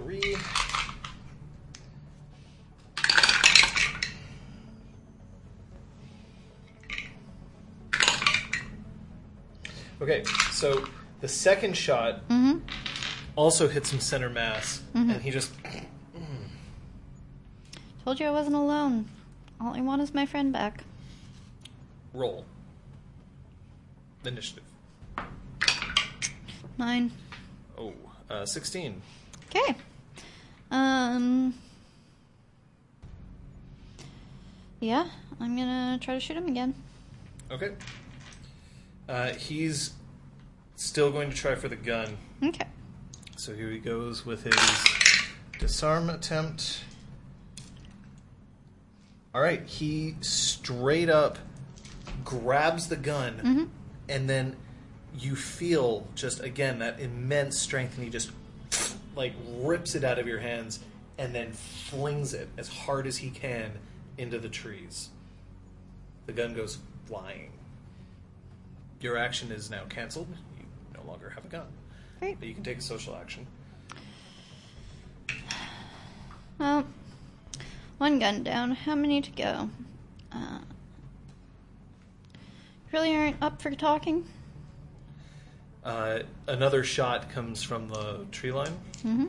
Three. 0.02 0.36
Okay, 10.00 10.24
so 10.52 10.86
the 11.20 11.28
second 11.28 11.76
shot 11.76 12.26
Mm-hmm. 12.28 12.58
also 13.36 13.68
hits 13.68 13.92
him 13.92 14.00
center 14.00 14.30
mass, 14.30 14.82
and 14.94 15.20
he 15.22 15.30
just 15.30 15.52
Told 18.04 18.18
you 18.18 18.26
I 18.26 18.30
wasn't 18.30 18.56
alone. 18.56 19.08
All 19.60 19.74
I 19.76 19.82
want 19.82 20.00
is 20.02 20.14
my 20.14 20.24
friend 20.26 20.52
back. 20.52 20.84
roll. 22.14 22.44
Initiative. 24.24 24.64
Nine. 26.78 27.12
Oh, 27.78 27.92
uh, 28.30 28.44
16. 28.46 29.00
Okay. 29.54 29.76
Um. 30.70 31.54
Yeah, 34.80 35.06
I'm 35.40 35.56
gonna 35.56 35.98
try 36.00 36.14
to 36.14 36.20
shoot 36.20 36.36
him 36.36 36.46
again. 36.46 36.74
Okay. 37.50 37.72
Uh, 39.08 39.30
he's 39.34 39.92
still 40.76 41.10
going 41.10 41.28
to 41.30 41.36
try 41.36 41.54
for 41.56 41.68
the 41.68 41.76
gun. 41.76 42.16
Okay. 42.42 42.66
So 43.36 43.54
here 43.54 43.68
he 43.70 43.78
goes 43.78 44.24
with 44.24 44.44
his 44.44 44.54
disarm 45.58 46.08
attempt. 46.08 46.84
All 49.34 49.40
right, 49.40 49.64
he 49.66 50.14
straight 50.20 51.08
up 51.10 51.38
grabs 52.24 52.88
the 52.88 52.96
gun, 52.96 53.34
Mm-hmm. 53.44 53.64
and 54.08 54.28
then 54.30 54.56
you 55.18 55.34
feel 55.36 56.06
just 56.14 56.40
again 56.40 56.78
that 56.78 57.00
immense 57.00 57.58
strength, 57.58 57.96
and 57.96 58.04
he 58.04 58.10
just 58.10 58.30
like 59.20 59.34
rips 59.58 59.94
it 59.94 60.02
out 60.02 60.18
of 60.18 60.26
your 60.26 60.38
hands, 60.38 60.80
and 61.18 61.34
then 61.34 61.52
flings 61.52 62.32
it 62.32 62.48
as 62.56 62.68
hard 62.68 63.06
as 63.06 63.18
he 63.18 63.28
can 63.28 63.70
into 64.16 64.38
the 64.38 64.48
trees. 64.48 65.10
The 66.24 66.32
gun 66.32 66.54
goes 66.54 66.78
flying. 67.04 67.52
Your 69.02 69.18
action 69.18 69.52
is 69.52 69.68
now 69.68 69.82
canceled. 69.90 70.28
You 70.58 70.64
no 70.94 71.06
longer 71.06 71.28
have 71.28 71.44
a 71.44 71.48
gun. 71.48 71.66
Great. 72.18 72.38
But 72.38 72.48
you 72.48 72.54
can 72.54 72.64
take 72.64 72.78
a 72.78 72.80
social 72.80 73.14
action. 73.14 73.46
Well, 76.58 76.86
one 77.98 78.18
gun 78.18 78.42
down. 78.42 78.70
How 78.70 78.94
many 78.94 79.20
to 79.20 79.30
go? 79.32 79.68
Uh, 80.32 80.60
really 82.90 83.14
aren't 83.14 83.36
up 83.42 83.60
for 83.60 83.70
talking? 83.72 84.24
Uh, 85.84 86.20
another 86.46 86.84
shot 86.84 87.30
comes 87.30 87.62
from 87.62 87.88
the 87.88 88.26
tree 88.30 88.52
line. 88.52 88.76
Mm-hmm. 89.04 89.28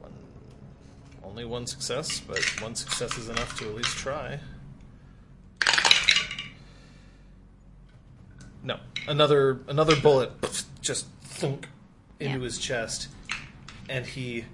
One, 0.00 0.12
only 1.22 1.44
one 1.44 1.66
success, 1.66 2.20
but 2.20 2.38
one 2.62 2.74
success 2.74 3.16
is 3.18 3.28
enough 3.28 3.58
to 3.58 3.68
at 3.68 3.74
least 3.74 3.96
try. 3.96 4.40
No, 8.62 8.78
another 9.08 9.60
another 9.68 9.96
bullet 10.00 10.32
just 10.82 11.06
thunk 11.22 11.68
into 12.18 12.38
Yeah. 12.38 12.44
his 12.44 12.58
chest, 12.58 13.08
and 13.88 14.04
he 14.04 14.44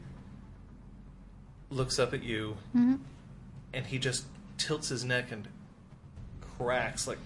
looks 1.70 1.99
up 1.99 2.14
at 2.14 2.22
you, 2.22 2.57
Mm-hmm. 2.76 2.97
and 3.72 3.86
he 3.86 3.99
just 3.99 4.24
tilts 4.59 4.88
his 4.88 5.04
neck 5.04 5.32
and 5.32 5.48
cracks 6.59 7.07
like. 7.07 7.18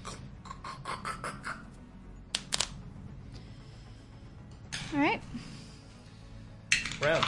All 4.92 4.98
right. 4.98 5.20
Round. 7.00 7.24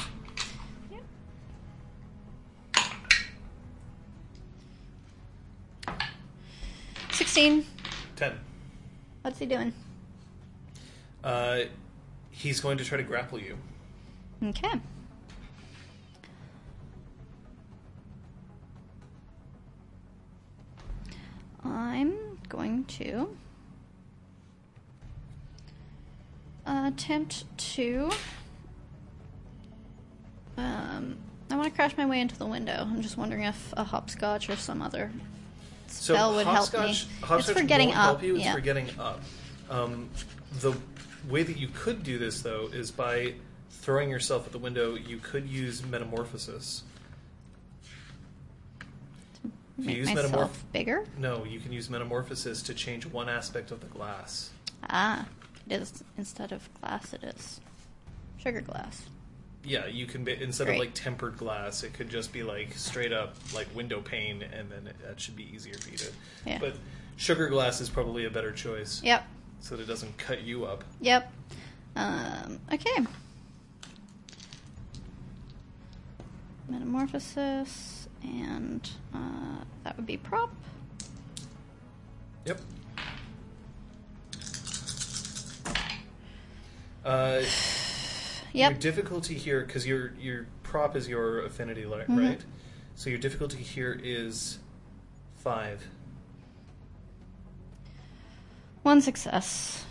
Yep. 0.90 1.02
Sixteen. 7.12 7.64
Ten. 8.16 8.32
What's 9.22 9.38
he 9.38 9.46
doing? 9.46 9.72
Uh, 11.22 11.60
he's 12.30 12.60
going 12.60 12.78
to 12.78 12.84
try 12.84 12.98
to 12.98 13.04
grapple 13.04 13.38
you. 13.38 13.56
Okay. 14.42 14.72
I'm 21.64 22.12
going 22.48 22.84
to 22.84 23.28
attempt 26.66 27.44
to. 27.56 28.10
Um, 30.56 31.16
I 31.50 31.56
want 31.56 31.68
to 31.68 31.74
crash 31.74 31.96
my 31.96 32.06
way 32.06 32.20
into 32.20 32.36
the 32.38 32.46
window. 32.46 32.76
I'm 32.80 33.02
just 33.02 33.16
wondering 33.16 33.42
if 33.44 33.72
a 33.76 33.84
hopscotch 33.84 34.48
or 34.50 34.56
some 34.56 34.82
other 34.82 35.10
So 35.86 36.14
spell 36.14 36.34
would 36.34 36.46
help 36.46 36.72
me. 36.72 36.78
hopscotch, 37.20 37.40
It's 37.50 37.50
for 37.58 37.62
getting 37.66 37.92
up. 37.92 38.22
you. 38.22 38.36
It's 38.36 38.44
yeah. 38.44 38.54
for 38.54 38.60
getting 38.60 38.88
up. 38.98 39.20
Um, 39.70 40.08
the 40.60 40.74
way 41.28 41.42
that 41.42 41.56
you 41.56 41.68
could 41.68 42.02
do 42.02 42.18
this 42.18 42.42
though 42.42 42.68
is 42.72 42.90
by 42.90 43.34
throwing 43.70 44.10
yourself 44.10 44.46
at 44.46 44.52
the 44.52 44.58
window, 44.58 44.94
you 44.94 45.18
could 45.18 45.48
use 45.48 45.84
Metamorphosis. 45.84 46.82
If 49.78 49.86
you 49.86 49.96
use 49.96 50.08
metamorph- 50.10 50.50
bigger. 50.72 51.04
No, 51.18 51.44
you 51.44 51.58
can 51.58 51.72
use 51.72 51.88
Metamorphosis 51.88 52.62
to 52.64 52.74
change 52.74 53.06
one 53.06 53.28
aspect 53.28 53.70
of 53.70 53.80
the 53.80 53.86
glass. 53.86 54.50
Ah, 54.88 55.26
it 55.68 55.80
is 55.80 56.04
instead 56.18 56.52
of 56.52 56.68
glass, 56.80 57.12
it 57.14 57.22
is 57.24 57.60
sugar 58.38 58.60
glass. 58.60 59.04
Yeah, 59.64 59.86
you 59.86 60.06
can 60.06 60.24
be 60.24 60.32
instead 60.42 60.66
Great. 60.66 60.74
of 60.76 60.80
like 60.80 60.94
tempered 60.94 61.36
glass, 61.38 61.84
it 61.84 61.94
could 61.94 62.10
just 62.10 62.32
be 62.32 62.42
like 62.42 62.74
straight 62.74 63.12
up 63.12 63.34
like 63.54 63.68
window 63.74 64.00
pane, 64.00 64.42
and 64.42 64.70
then 64.70 64.86
it, 64.88 64.96
that 65.06 65.20
should 65.20 65.36
be 65.36 65.48
easier 65.54 65.74
for 65.74 65.88
you 65.90 65.96
to. 65.98 66.10
Yeah. 66.44 66.58
But 66.60 66.74
sugar 67.16 67.48
glass 67.48 67.80
is 67.80 67.88
probably 67.88 68.24
a 68.26 68.30
better 68.30 68.50
choice, 68.52 69.00
Yep. 69.04 69.24
so 69.60 69.76
that 69.76 69.82
it 69.84 69.86
doesn't 69.86 70.18
cut 70.18 70.42
you 70.42 70.64
up. 70.64 70.82
Yep. 71.00 71.32
Um, 71.94 72.58
okay. 72.72 73.06
Metamorphosis, 76.68 78.01
and 78.24 78.88
uh, 79.14 79.64
that 79.84 79.96
would 79.96 80.06
be 80.06 80.16
prop. 80.16 80.50
Yep. 82.46 82.60
Uh, 87.04 87.42
Your 88.54 88.72
difficulty 88.74 89.34
here, 89.34 89.64
because 89.64 89.86
your 89.86 90.12
your 90.20 90.46
prop 90.62 90.94
is 90.94 91.08
your 91.08 91.40
affinity, 91.46 91.84
Mhm. 91.84 92.06
right? 92.18 92.44
So 92.94 93.08
your 93.08 93.18
difficulty 93.18 93.56
here 93.62 93.98
is 94.02 94.58
five. 95.36 95.86
One 98.82 99.00
success. 99.00 99.84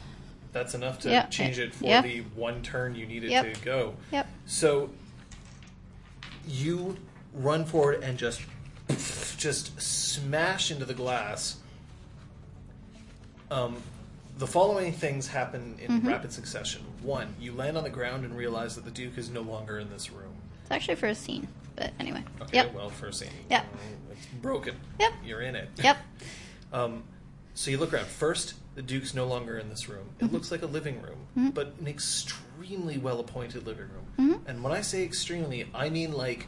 That's 0.53 0.75
enough 0.75 0.99
to 0.99 1.09
Yeah, 1.09 1.25
change 1.27 1.57
it 1.57 1.73
for 1.73 1.85
yeah. 1.85 2.01
the 2.03 2.21
one 2.35 2.61
turn 2.61 2.93
you 2.93 3.07
needed 3.07 3.31
Yep. 3.31 3.53
to 3.55 3.61
go. 3.61 3.95
Yep. 4.11 4.27
So 4.45 4.91
you 6.47 6.97
run 7.33 7.65
forward 7.65 8.03
and 8.03 8.17
just 8.17 8.41
just 9.37 9.79
smash 9.81 10.69
into 10.71 10.85
the 10.85 10.93
glass. 10.93 11.57
Um, 13.49 13.81
the 14.37 14.47
following 14.47 14.91
things 14.93 15.27
happen 15.27 15.77
in 15.79 16.01
Mhm. 16.01 16.07
rapid 16.07 16.31
succession. 16.31 16.81
One, 17.01 17.35
you 17.39 17.53
land 17.53 17.77
on 17.77 17.83
the 17.83 17.89
ground 17.89 18.23
and 18.25 18.35
realize 18.35 18.75
that 18.75 18.85
the 18.85 18.91
Duke 18.91 19.17
is 19.17 19.29
no 19.29 19.41
longer 19.41 19.79
in 19.79 19.89
this 19.89 20.11
room. 20.11 20.33
It's 20.63 20.71
actually 20.71 20.95
for 20.95 21.07
a 21.07 21.15
scene, 21.15 21.47
but 21.75 21.91
anyway. 21.99 22.23
Okay, 22.41 22.57
Yep. 22.57 22.73
well, 22.73 22.89
first 22.89 23.19
scene. 23.19 23.29
Yeah. 23.49 23.63
It's 24.11 24.25
broken. 24.41 24.75
Yep. 24.99 25.13
You're 25.23 25.41
in 25.41 25.55
it. 25.55 25.69
Yep. 25.83 25.97
Um, 26.73 27.03
so 27.53 27.71
you 27.71 27.77
look 27.77 27.93
around. 27.93 28.07
First, 28.07 28.53
the 28.75 28.81
Duke's 28.81 29.13
no 29.13 29.25
longer 29.27 29.57
in 29.57 29.69
this 29.69 29.89
room. 29.89 30.09
It 30.19 30.25
Mm-hmm. 30.25 30.33
looks 30.33 30.51
like 30.51 30.61
a 30.61 30.65
living 30.67 31.01
room, 31.01 31.27
Mhm. 31.37 31.53
but 31.53 31.73
an 31.79 31.87
extremely 31.87 32.97
well 32.97 33.19
appointed 33.19 33.65
living 33.65 33.89
room. 33.89 34.05
Mhm. 34.35 34.47
And 34.47 34.63
when 34.63 34.71
I 34.71 34.81
say 34.81 35.03
extremely, 35.03 35.69
I 35.73 35.89
mean 35.89 36.13
like 36.13 36.47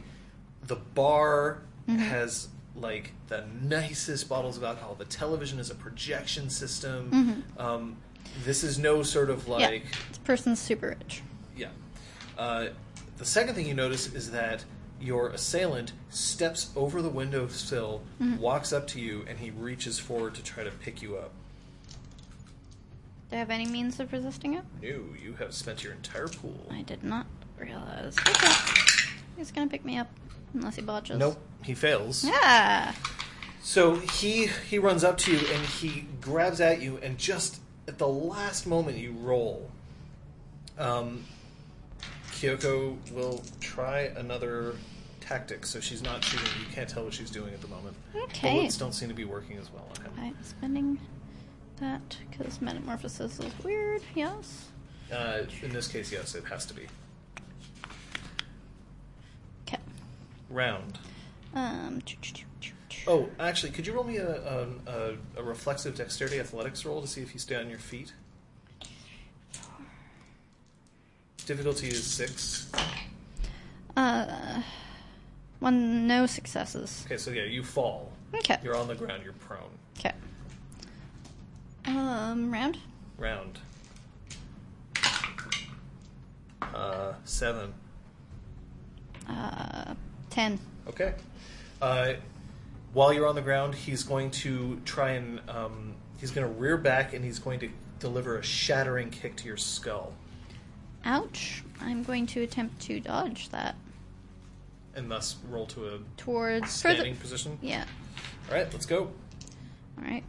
the 0.66 0.76
bar 0.76 1.62
Mhm. 1.88 1.98
has 1.98 2.48
like 2.76 3.12
the 3.28 3.44
nicest 3.62 4.28
bottles 4.28 4.56
of 4.56 4.64
alcohol. 4.64 4.94
The 4.96 5.04
television 5.04 5.58
is 5.60 5.70
a 5.70 5.74
projection 5.74 6.50
system. 6.50 7.44
Mhm. 7.56 7.60
Um, 7.60 7.96
this 8.44 8.64
is 8.64 8.78
no 8.78 9.02
sort 9.02 9.30
of 9.30 9.46
yeah. 9.46 9.54
like 9.54 9.84
This 10.08 10.18
person's 10.18 10.58
super 10.60 10.96
rich. 10.98 11.22
yeah. 11.56 11.68
Uh, 12.36 12.68
the 13.18 13.24
second 13.24 13.54
thing 13.54 13.66
you 13.66 13.74
notice 13.74 14.12
is 14.12 14.30
that 14.32 14.64
your 15.00 15.28
assailant 15.28 15.92
steps 16.10 16.70
over 16.74 17.00
the 17.02 17.08
windowsill, 17.10 18.02
Mhm. 18.20 18.38
walks 18.38 18.72
up 18.72 18.86
to 18.88 19.00
you, 19.00 19.24
and 19.28 19.38
he 19.38 19.50
reaches 19.50 19.98
forward 19.98 20.34
to 20.34 20.42
try 20.42 20.64
to 20.64 20.70
pick 20.70 21.00
you 21.02 21.16
up. 21.16 21.30
Do 23.30 23.36
I 23.36 23.38
have 23.38 23.50
any 23.50 23.66
means 23.66 24.00
of 24.00 24.12
resisting 24.12 24.54
it? 24.54 24.64
No, 24.82 25.04
you 25.22 25.34
have 25.38 25.54
spent 25.54 25.82
your 25.84 25.92
entire 25.92 26.28
pool. 26.28 26.66
I 26.70 26.82
did 26.82 27.02
not 27.04 27.26
realize. 27.58 28.16
Okay. 28.18 28.52
He's 29.36 29.50
gonna 29.52 29.68
pick 29.70 29.84
me 29.84 29.98
up. 29.98 30.08
Unless 30.54 30.76
he 30.76 30.82
botches. 30.82 31.18
Nope, 31.18 31.38
he 31.64 31.74
fails. 31.74 32.24
Yeah. 32.24 32.94
So 33.62 33.96
he 33.96 34.46
he 34.68 34.78
runs 34.78 35.04
up 35.04 35.18
to 35.18 35.32
you 35.32 35.38
and 35.38 35.66
he 35.66 36.06
grabs 36.20 36.60
at 36.60 36.80
you, 36.80 36.98
and 37.02 37.18
just 37.18 37.60
at 37.88 37.98
the 37.98 38.08
last 38.08 38.66
moment 38.66 38.98
you 38.98 39.12
roll. 39.12 39.70
Um, 40.78 41.24
Kyoko 42.32 42.96
will 43.12 43.42
try 43.60 44.12
another 44.16 44.74
tactic, 45.20 45.64
so 45.64 45.80
she's 45.80 46.02
not 46.02 46.22
shooting. 46.24 46.48
You 46.60 46.74
can't 46.74 46.88
tell 46.88 47.04
what 47.04 47.14
she's 47.14 47.30
doing 47.30 47.54
at 47.54 47.60
the 47.60 47.68
moment. 47.68 47.96
Okay. 48.14 48.56
Bullets 48.58 48.76
don't 48.76 48.92
seem 48.92 49.08
to 49.08 49.14
be 49.14 49.24
working 49.24 49.56
as 49.56 49.70
well 49.72 49.86
on 49.96 50.04
him. 50.04 50.12
I'm 50.18 50.44
spending 50.44 50.98
that 51.80 52.16
because 52.30 52.60
metamorphosis 52.60 53.38
is 53.38 53.52
weird. 53.64 54.02
Yes. 54.14 54.66
Uh, 55.12 55.42
in 55.62 55.72
this 55.72 55.86
case, 55.88 56.12
yes, 56.12 56.34
it 56.34 56.44
has 56.44 56.66
to 56.66 56.74
be. 56.74 56.86
Okay. 59.66 59.78
Round. 60.50 60.98
Um. 61.54 62.02
Oh, 63.06 63.28
actually, 63.38 63.72
could 63.72 63.86
you 63.86 63.92
roll 63.92 64.04
me 64.04 64.16
a, 64.16 64.30
a, 64.30 64.66
a, 64.86 65.16
a 65.36 65.42
reflexive 65.42 65.94
dexterity 65.96 66.40
athletics 66.40 66.84
roll 66.84 67.00
to 67.00 67.06
see 67.06 67.20
if 67.20 67.34
you 67.34 67.40
stay 67.40 67.56
on 67.56 67.68
your 67.68 67.78
feet? 67.78 68.12
Difficulty 71.46 71.88
is 71.88 72.04
six. 72.04 72.70
Uh. 73.96 74.62
One. 75.60 76.06
No 76.06 76.26
successes. 76.26 77.04
Okay, 77.06 77.16
so 77.16 77.30
yeah, 77.30 77.44
you 77.44 77.62
fall. 77.62 78.10
Okay. 78.34 78.58
You're 78.62 78.76
on 78.76 78.88
the 78.88 78.94
ground. 78.94 79.22
You're 79.22 79.34
prone. 79.34 79.70
Okay. 79.98 80.12
Um. 81.86 82.50
Round. 82.50 82.78
Round. 83.18 83.58
Uh, 86.62 87.12
seven. 87.24 87.72
Uh. 89.28 89.94
Ten. 90.34 90.58
Okay. 90.88 91.14
Uh, 91.80 92.14
while 92.92 93.12
you're 93.12 93.28
on 93.28 93.36
the 93.36 93.40
ground, 93.40 93.72
he's 93.72 94.02
going 94.02 94.32
to 94.32 94.80
try 94.84 95.10
and 95.10 95.40
um, 95.48 95.94
he's 96.18 96.32
going 96.32 96.44
to 96.44 96.52
rear 96.60 96.76
back 96.76 97.14
and 97.14 97.24
he's 97.24 97.38
going 97.38 97.60
to 97.60 97.70
deliver 98.00 98.38
a 98.38 98.42
shattering 98.42 99.10
kick 99.10 99.36
to 99.36 99.46
your 99.46 99.56
skull, 99.56 100.12
Ouch. 101.04 101.62
I'm 101.80 102.02
going 102.02 102.26
to 102.26 102.42
attempt 102.42 102.80
to 102.82 102.98
dodge 102.98 103.48
that 103.50 103.76
and 104.96 105.08
thus 105.08 105.36
roll 105.48 105.66
to 105.66 105.86
a 105.86 105.98
towards 106.16 106.70
standing 106.70 107.14
further. 107.14 107.20
position. 107.20 107.58
Yeah. 107.62 107.84
All 108.48 108.56
right, 108.56 108.72
let's 108.72 108.86
go. 108.86 109.10
All 109.98 110.04
right. 110.04 110.24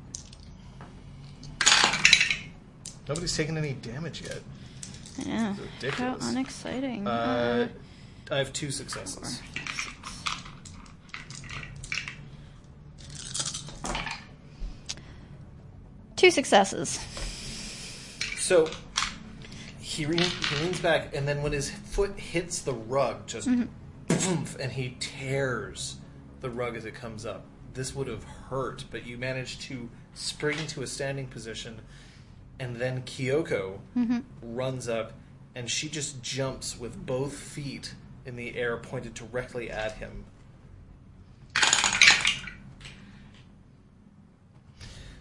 Nobody's 3.08 3.36
taken 3.36 3.58
any 3.58 3.74
damage 3.74 4.22
yet. 4.22 4.40
Yeah. 5.26 5.56
ridiculous. 5.82 6.24
How 6.24 6.30
unexciting. 6.30 7.08
Uh, 7.08 7.70
I 8.30 8.38
have 8.38 8.54
two 8.54 8.70
successes. 8.70 9.16
four, 9.18 9.26
six. 9.26 9.66
Two 16.16 16.32
successes. 16.32 17.00
So 18.38 18.70
he, 19.80 20.06
re- 20.06 20.18
he 20.18 20.64
leans 20.64 20.80
back, 20.80 21.16
and 21.16 21.28
then 21.28 21.42
when 21.42 21.52
his 21.52 21.70
foot 21.70 22.18
hits 22.18 22.60
the 22.60 22.74
rug, 22.74 23.28
just 23.28 23.48
mm-hmm. 23.48 23.66
boom, 24.08 24.46
and 24.60 24.72
he 24.72 24.96
tears 25.00 25.98
the 26.42 26.50
rug 26.50 26.76
as 26.76 26.86
it 26.86 26.94
comes 26.94 27.26
up. 27.26 27.46
This 27.74 27.94
would 27.96 28.08
have 28.08 28.24
hurt, 28.24 28.86
but 28.92 29.06
you 29.06 29.18
managed 29.18 29.62
to 29.64 29.90
spring 30.14 30.58
to 30.68 30.82
a 30.82 30.88
standing 30.88 31.28
position, 31.28 31.82
and 32.60 32.78
then 32.78 33.02
Kyoko 33.02 33.80
mm-hmm. 33.98 34.20
runs 34.42 34.88
up, 34.88 35.14
and 35.54 35.70
she 35.70 35.90
just 35.90 36.22
jumps 36.22 36.80
with 36.80 37.06
both 37.06 37.34
feet 37.34 37.96
in 38.26 38.36
the 38.36 38.56
air, 38.56 38.78
pointed 38.78 39.14
directly 39.14 39.70
at 39.70 39.94
him. 39.94 40.26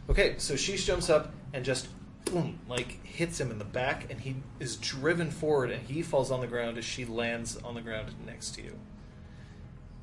Okay, 0.09 0.35
so 0.39 0.57
she 0.57 0.77
jumps 0.77 1.09
up 1.09 1.33
and 1.53 1.65
just 1.65 1.89
boom, 2.27 2.59
like 2.69 3.05
hits 3.07 3.41
him 3.41 3.51
in 3.51 3.59
the 3.59 3.65
back, 3.65 4.11
and 4.11 4.21
he 4.21 4.37
is 4.61 4.77
driven 4.77 5.31
forward, 5.31 5.71
and 5.71 5.83
he 5.87 6.03
falls 6.03 6.31
on 6.31 6.41
the 6.41 6.47
ground 6.47 6.77
as 6.79 6.85
she 6.85 7.05
lands 7.05 7.57
on 7.59 7.75
the 7.75 7.81
ground 7.81 8.09
next 8.27 8.55
to 8.57 8.63
you. 8.63 8.79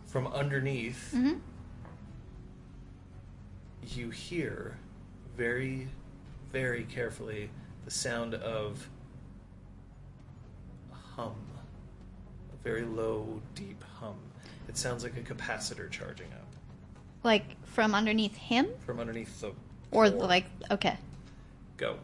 From 0.07 0.27
underneath, 0.27 1.13
Mm-hmm. 1.15 1.37
you 3.87 4.09
hear 4.09 4.77
very, 5.37 5.87
very 6.51 6.83
carefully 6.83 7.49
the 7.85 7.91
sound 7.91 8.33
of 8.35 8.87
a 10.91 10.95
hum, 10.95 11.35
a 12.53 12.63
very 12.63 12.83
low, 12.83 13.41
deep 13.55 13.83
hum. 13.99 14.15
It 14.67 14.77
sounds 14.77 15.03
like 15.03 15.17
a 15.17 15.21
capacitor 15.21 15.89
charging 15.89 16.27
up 16.33 16.47
Like 17.23 17.55
from 17.65 17.93
underneath 17.95 18.35
him? 18.35 18.67
from 18.85 18.99
underneath 18.99 19.39
the 19.41 19.51
Or 19.91 20.07
floor. 20.07 20.27
like, 20.27 20.45
okay. 20.69 20.97
go. 21.77 21.97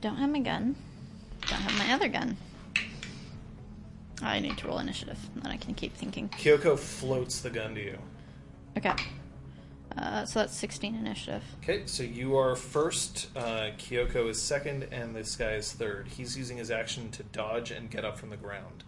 Don't 0.00 0.16
have 0.16 0.30
my 0.30 0.40
gun. 0.40 0.74
Don't 1.42 1.60
have 1.60 1.78
my 1.78 1.94
other 1.94 2.08
gun. 2.08 2.36
I 4.20 4.40
need 4.40 4.56
to 4.58 4.66
roll 4.68 4.78
initiative, 4.78 5.18
and 5.34 5.42
then 5.44 5.52
I 5.52 5.56
can 5.56 5.74
keep 5.74 5.94
thinking. 5.96 6.28
Kyoko 6.30 6.78
floats 6.78 7.40
the 7.40 7.50
gun 7.50 7.74
to 7.74 7.82
you. 7.82 7.98
Okay. 8.76 8.94
Uh, 9.96 10.24
so 10.24 10.40
that's 10.40 10.56
16 10.56 10.94
initiative. 10.94 11.42
Okay, 11.62 11.82
so 11.86 12.02
you 12.02 12.36
are 12.36 12.56
first. 12.56 13.28
Uh, 13.36 13.70
Kyoko 13.78 14.28
is 14.28 14.40
second, 14.40 14.88
and 14.90 15.14
this 15.14 15.36
guy 15.36 15.52
is 15.52 15.72
third. 15.72 16.08
He's 16.08 16.36
using 16.36 16.56
his 16.56 16.70
action 16.70 17.10
to 17.10 17.22
dodge 17.24 17.70
and 17.70 17.90
get 17.90 18.04
up 18.04 18.18
from 18.18 18.30
the 18.30 18.36
ground. 18.36 18.84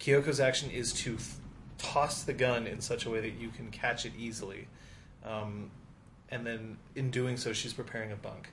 Kyoko's 0.00 0.40
action 0.40 0.70
is 0.70 0.92
to 0.94 1.18
toss 1.78 2.22
the 2.22 2.32
gun 2.32 2.66
in 2.66 2.80
such 2.80 3.06
a 3.06 3.10
way 3.10 3.20
that 3.20 3.34
you 3.34 3.48
can 3.48 3.70
catch 3.70 4.04
it 4.06 4.12
easily, 4.18 4.68
um, 5.24 5.70
and 6.30 6.46
then 6.46 6.76
in 6.94 7.10
doing 7.10 7.36
so, 7.36 7.52
she's 7.52 7.72
preparing 7.72 8.12
a 8.12 8.16
bunk. 8.16 8.48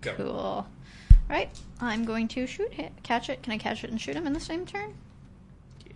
Go. 0.00 0.14
Cool. 0.14 0.66
Right, 1.28 1.50
I'm 1.80 2.04
going 2.04 2.26
to 2.28 2.46
shoot 2.46 2.72
it. 2.78 2.92
Catch 3.04 3.28
it. 3.30 3.42
Can 3.42 3.52
I 3.52 3.58
catch 3.58 3.84
it 3.84 3.90
and 3.90 4.00
shoot 4.00 4.16
him 4.16 4.26
in 4.26 4.32
the 4.32 4.40
same 4.40 4.66
turn? 4.66 4.94
Yeah. 5.86 5.92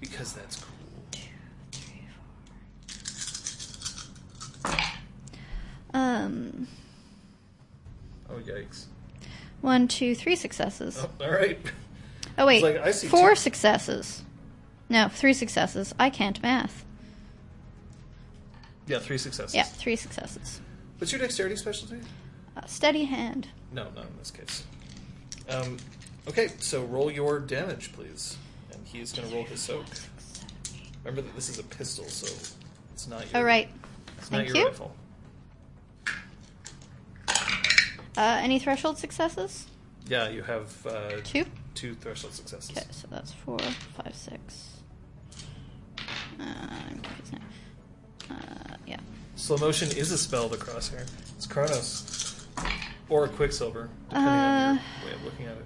Because 0.00 0.32
that's 0.32 0.56
cool. 0.56 0.72
Two, 1.10 1.20
three, 1.72 2.08
four. 4.62 4.72
Um, 5.92 6.66
Oh 8.30 8.38
yikes! 8.38 8.84
one, 9.60 9.88
two, 9.88 10.14
three 10.14 10.36
successes. 10.36 10.98
Oh, 11.00 11.10
all 11.24 11.30
right. 11.32 11.58
Oh 12.38 12.46
wait, 12.46 12.62
like, 12.62 12.78
I 12.78 12.90
see 12.90 13.08
four 13.08 13.30
two- 13.30 13.36
successes. 13.36 14.22
No, 14.88 15.08
three 15.08 15.32
successes. 15.32 15.94
I 15.98 16.10
can't 16.10 16.40
math. 16.42 16.84
Yeah, 18.86 18.98
three 19.00 19.18
successes. 19.18 19.54
Yeah, 19.54 19.64
three 19.64 19.96
successes. 19.96 20.60
What's 20.98 21.12
your 21.12 21.20
dexterity 21.20 21.56
specialty? 21.56 21.98
Uh, 22.56 22.64
steady 22.66 23.04
hand. 23.04 23.48
No, 23.72 23.84
not 23.96 24.04
in 24.06 24.16
this 24.18 24.30
case. 24.30 24.64
Um, 25.48 25.76
okay, 26.28 26.48
so 26.60 26.84
roll 26.84 27.10
your 27.10 27.40
damage, 27.40 27.92
please. 27.92 28.36
And 28.72 28.86
he's 28.86 29.12
going 29.12 29.28
to 29.28 29.34
roll 29.34 29.44
his 29.44 29.60
soak. 29.60 29.84
Remember 31.04 31.22
that 31.22 31.34
this 31.34 31.48
is 31.48 31.58
a 31.58 31.64
pistol, 31.64 32.04
so 32.04 32.26
it's 32.92 33.08
not 33.08 33.26
your. 33.30 33.36
All 33.38 33.44
right. 33.44 33.68
It's 34.18 34.28
Thank 34.28 34.46
not 34.48 34.54
your 34.54 34.56
you. 34.64 34.66
rifle. 34.68 34.94
Uh, 38.16 38.40
any 38.42 38.58
threshold 38.58 38.98
successes? 38.98 39.66
Yeah, 40.08 40.28
you 40.28 40.42
have 40.42 40.86
uh, 40.86 41.10
Two. 41.24 41.44
Two 41.76 41.94
threshold 41.94 42.32
successes. 42.32 42.70
Okay, 42.76 42.86
so 42.90 43.06
that's 43.10 43.30
four, 43.32 43.58
five, 43.58 44.14
six. 44.14 44.78
Uh, 46.40 46.42
I'm 46.42 46.98
confused 47.00 47.32
now. 47.34 48.34
Uh, 48.36 48.76
yeah. 48.86 48.96
Slow 49.36 49.58
motion 49.58 49.88
is 49.96 50.10
a 50.10 50.18
spell, 50.18 50.48
the 50.48 50.56
crosshair. 50.56 51.06
It's 51.36 51.46
Chronos. 51.46 52.46
Or 53.08 53.28
Quicksilver, 53.28 53.88
depending 54.08 54.28
Uh, 54.32 54.68
on 54.70 54.80
your 55.02 55.10
way 55.10 55.14
of 55.14 55.24
looking 55.24 55.46
at 55.46 55.56
it. 55.58 55.64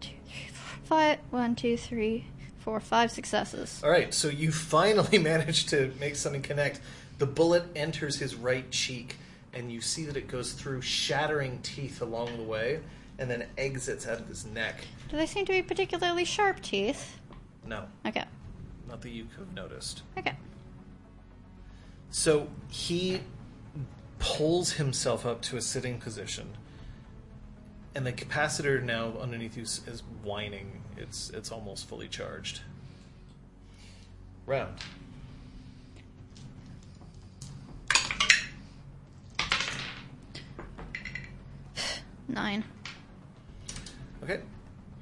Two, 0.00 0.10
three, 0.26 0.48
four, 0.52 0.78
five. 0.84 1.18
One, 1.30 1.56
two, 1.56 1.76
three, 1.76 2.26
four, 2.58 2.78
five 2.78 3.10
successes. 3.10 3.80
All 3.82 3.90
right, 3.90 4.14
so 4.14 4.28
you 4.28 4.52
finally 4.76 5.18
managed 5.18 5.70
to 5.70 5.92
make 5.98 6.14
something 6.16 6.42
connect. 6.42 6.80
The 7.18 7.26
bullet 7.26 7.64
enters 7.74 8.18
his 8.18 8.34
right 8.36 8.70
cheek, 8.70 9.16
and 9.54 9.72
you 9.72 9.80
see 9.80 10.04
that 10.04 10.16
it 10.16 10.28
goes 10.28 10.52
through 10.52 10.82
shattering 10.82 11.60
teeth 11.62 12.02
along 12.02 12.36
the 12.36 12.44
way, 12.44 12.80
and 13.18 13.28
then 13.30 13.46
exits 13.56 14.06
out 14.06 14.20
of 14.20 14.28
his 14.28 14.44
neck. 14.44 14.84
Do 15.08 15.16
they 15.16 15.26
seem 15.26 15.46
to 15.46 15.52
be 15.52 15.62
particularly 15.62 16.24
sharp 16.24 16.60
teeth? 16.60 17.18
No, 17.64 17.84
Okay. 18.04 18.24
not 18.88 19.00
that 19.02 19.10
you 19.10 19.24
could 19.24 19.40
have 19.40 19.54
noticed. 19.54 20.02
Okay. 20.18 20.34
So 22.10 22.48
he 22.70 23.20
pulls 24.18 24.72
himself 24.72 25.26
up 25.26 25.42
to 25.42 25.56
a 25.56 25.60
sitting 25.62 25.98
position, 25.98 26.56
and 27.94 28.06
the 28.06 28.12
capacitor 28.12 28.82
now 28.82 29.12
underneath 29.20 29.56
you 29.56 29.64
is 29.64 29.80
is 29.86 30.02
whining. 30.22 30.82
It's 30.96 31.30
it's 31.30 31.50
almost 31.52 31.88
fully 31.88 32.08
charged. 32.08 32.60
Round. 34.46 34.78
Nine. 42.28 42.64
Okay. 44.22 44.40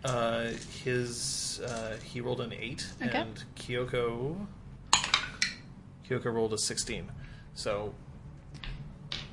Uh, 0.05 0.51
his 0.85 1.61
uh, 1.67 1.97
he 2.05 2.21
rolled 2.21 2.41
an 2.43 2.53
eight, 2.53 2.87
Okay. 3.03 3.17
and 3.19 3.43
Kyoko 3.57 4.47
Kyoko 6.09 6.27
rolled 6.33 6.53
a 6.53 6.59
sixteen. 6.59 7.11
So 7.55 7.95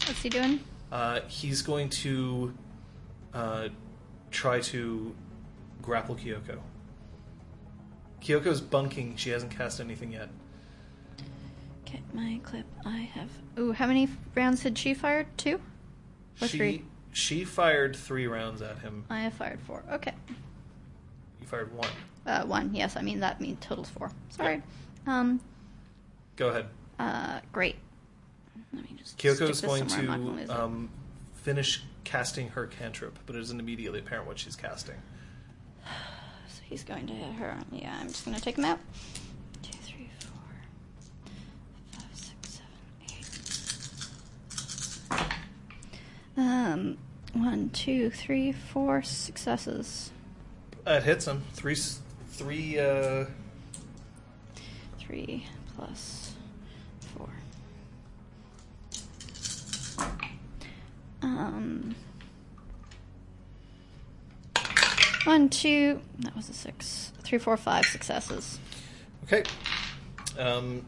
What's 0.07 0.21
he 0.21 0.29
doing? 0.29 0.61
uh, 0.91 1.21
he's 1.27 1.61
going 1.61 1.89
to 1.89 2.53
uh, 3.33 3.67
try 4.31 4.61
to 4.61 5.13
grapple 5.81 6.15
Kyoko. 6.15 6.59
Kyoko's 8.21 8.61
bunking. 8.61 9.15
She 9.17 9.31
hasn't 9.31 9.51
cast 9.55 9.79
anything 9.81 10.13
yet. 10.13 10.29
Okay, 11.85 12.01
my 12.13 12.39
clip. 12.43 12.65
I 12.85 13.09
have. 13.13 13.29
Ooh, 13.59 13.73
how 13.73 13.87
many 13.87 14.07
rounds 14.35 14.63
had 14.63 14.77
she 14.77 14.93
fired? 14.93 15.27
Two? 15.37 15.59
Or 16.41 16.47
she 16.47 16.57
three? 16.57 16.85
she 17.11 17.43
fired 17.43 17.95
three 17.95 18.27
rounds 18.27 18.61
at 18.61 18.79
him. 18.79 19.03
I 19.09 19.19
have 19.21 19.33
fired 19.33 19.59
four. 19.61 19.83
Okay. 19.91 20.13
Fired 21.51 21.75
one. 21.75 21.89
Uh, 22.25 22.45
one. 22.45 22.73
Yes, 22.73 22.95
I 22.95 23.01
mean 23.01 23.19
that 23.19 23.41
means 23.41 23.57
totals 23.59 23.89
four. 23.89 24.09
Sorry. 24.29 24.63
Um. 25.05 25.41
Go 26.37 26.47
ahead. 26.47 26.67
Uh. 26.97 27.41
Great. 27.51 27.75
Let 28.73 28.89
me 28.89 28.95
just. 28.97 29.17
Kyoko's 29.17 29.59
going 29.59 29.89
somewhere 29.89 30.15
I'm 30.15 30.21
not 30.21 30.27
gonna 30.29 30.39
lose 30.39 30.47
to 30.49 30.63
um, 30.63 30.89
finish 31.33 31.83
casting 32.05 32.47
her 32.49 32.67
cantrip, 32.67 33.19
but 33.25 33.35
it 33.35 33.41
isn't 33.41 33.59
immediately 33.59 33.99
apparent 33.99 34.27
what 34.27 34.39
she's 34.39 34.55
casting. 34.55 34.95
So 36.47 36.61
he's 36.67 36.83
going 36.83 37.05
to 37.07 37.13
hit 37.13 37.33
her. 37.35 37.57
Yeah, 37.71 37.97
I'm 38.01 38.09
just 38.09 38.25
going 38.25 38.35
to 38.35 38.43
take 38.43 38.57
him 38.57 38.65
out. 38.65 38.77
Two, 39.63 39.71
three, 39.83 40.09
four, 40.19 40.41
five, 41.93 42.03
six, 42.13 42.59
seven, 42.59 42.73
eight. 46.35 46.35
Um, 46.35 46.97
one, 47.31 47.69
two, 47.69 48.09
three, 48.09 48.51
four 48.51 49.01
successes. 49.01 50.11
It 50.85 51.03
hits 51.03 51.25
him. 51.25 51.43
Three, 51.53 51.75
three. 52.29 52.79
Uh, 52.79 53.25
Three 54.99 55.45
plus 55.75 56.33
four. 57.17 57.29
Um, 61.21 61.95
one, 65.25 65.49
two. 65.49 65.99
That 66.19 66.35
was 66.35 66.49
a 66.49 66.53
six. 66.53 67.11
Three, 67.23 67.37
four, 67.39 67.57
five 67.57 67.85
successes. 67.85 68.57
okay. 69.25 69.43
Um, 70.39 70.85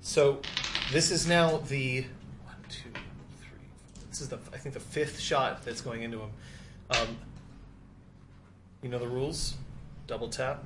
so 0.00 0.40
this 0.92 1.10
is 1.10 1.26
now 1.26 1.58
the 1.58 2.06
one, 2.44 2.56
two, 2.70 2.88
three. 3.40 3.58
This 4.10 4.20
is 4.22 4.28
the 4.30 4.38
I 4.52 4.56
think 4.56 4.74
the 4.74 4.80
fifth 4.80 5.20
shot 5.20 5.62
that's 5.64 5.80
going 5.82 6.02
into 6.02 6.20
him. 6.20 6.30
Um, 6.90 7.18
you 8.82 8.88
know 8.88 8.98
the 8.98 9.08
rules. 9.08 9.54
Double 10.06 10.28
tap, 10.28 10.64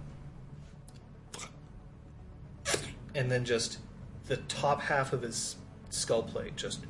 and 3.15 3.31
then 3.31 3.45
just 3.45 3.79
the 4.27 4.37
top 4.37 4.81
half 4.81 5.13
of 5.13 5.23
his 5.23 5.57
skull 5.91 6.23
plate 6.23 6.55
just 6.55 6.81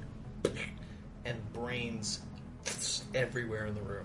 and 1.24 1.52
brains 1.54 2.20
everywhere 3.14 3.66
in 3.66 3.74
the 3.74 3.80
room. 3.80 4.04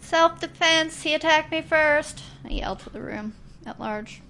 Self 0.00 0.40
defense. 0.40 1.02
He 1.02 1.14
attacked 1.14 1.50
me 1.50 1.60
first. 1.62 2.22
I 2.44 2.48
yelled 2.48 2.80
to 2.80 2.90
the 2.90 3.02
room 3.02 3.34
at 3.66 3.78
large. 3.78 4.22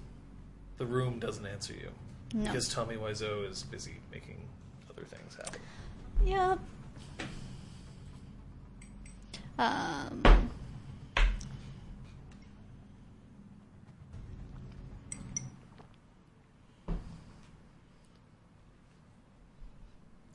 The 0.77 0.85
room 0.85 1.19
doesn't 1.19 1.45
answer 1.45 1.73
you 1.73 1.89
No. 2.33 2.45
because 2.45 2.67
Tommy 2.67 2.95
Wiseau 2.95 3.49
is 3.49 3.63
busy 3.63 3.97
making 4.11 4.37
other 4.89 5.03
things 5.03 5.35
happen. 5.35 5.61
Yep. 6.25 6.59
Um. 9.57 10.23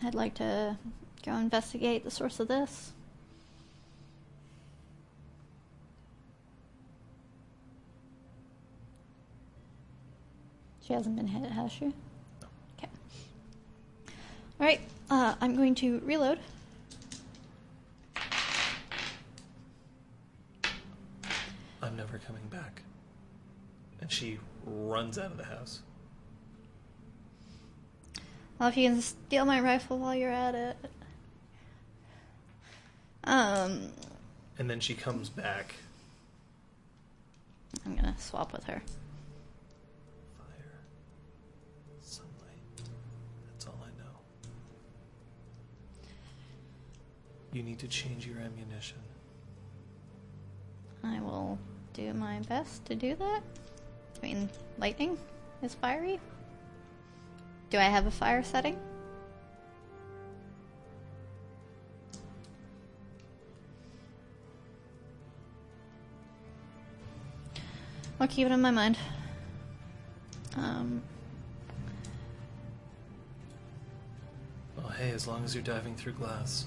I'd 0.03 0.15
like 0.15 0.35
to 0.35 0.79
go 1.25 1.33
investigate 1.33 2.05
the 2.05 2.11
source 2.11 2.39
of 2.39 2.49
this. 2.49 2.93
She 10.89 10.95
hasn't 10.95 11.17
been 11.17 11.27
hit, 11.27 11.51
has 11.51 11.71
she? 11.71 11.87
Okay. 12.79 12.89
All 14.59 14.67
right, 14.67 14.81
uh, 15.11 15.35
I'm 15.41 15.55
going 15.55 15.75
to 15.77 16.01
reload. 16.05 16.39
I'm 21.89 21.97
never 21.97 22.19
coming 22.19 22.47
back. 22.51 22.83
And 24.03 24.13
she 24.13 24.39
runs 24.67 25.19
out 25.19 25.31
of 25.31 25.39
the 25.39 25.45
house. 25.45 25.81
Well, 28.59 28.69
if 28.69 28.77
you 28.77 28.91
can 28.91 29.01
steal 29.01 29.47
my 29.47 29.59
rifle 29.61 29.99
while 29.99 30.15
you're 30.15 30.31
at 30.31 30.55
it. 30.55 30.77
Um. 33.25 33.93
And 34.59 34.69
then 34.69 34.81
she 34.81 34.93
comes 34.93 35.31
back. 35.31 35.77
I'm 37.87 37.97
gonna 37.97 38.15
swap 38.19 38.53
with 38.53 38.65
her. 38.65 38.83
Fire. 40.37 40.81
Sunlight. 42.03 42.83
That's 43.51 43.67
all 43.67 43.81
I 43.83 43.89
know. 43.99 44.11
You 47.53 47.63
need 47.63 47.79
to 47.79 47.89
change 47.89 48.27
your 48.27 48.41
ammunition. 48.41 48.99
I 51.03 51.21
will 51.21 51.59
do 51.99 52.15
my 52.15 52.39
best 52.49 52.85
to 52.85 52.95
do 52.95 53.17
that. 53.17 53.43
I 54.23 54.27
mean, 54.27 54.49
lightning 54.79 55.19
is 55.63 55.75
fiery. 55.75 56.21
Do 57.71 57.79
I 57.79 57.83
have 57.83 58.07
a 58.07 58.11
fire 58.11 58.45
setting? 58.45 58.79
I'll 68.21 68.29
keep 68.29 68.47
it 68.47 68.53
in 68.53 68.61
my 68.61 68.71
mind. 68.71 68.97
Um, 70.57 71.03
Well, 74.77 74.89
hey, 74.89 75.11
as 75.11 75.27
long 75.27 75.45
as 75.45 75.55
you're 75.55 75.65
diving 75.65 75.97
through 75.97 76.13
glass. 76.13 76.67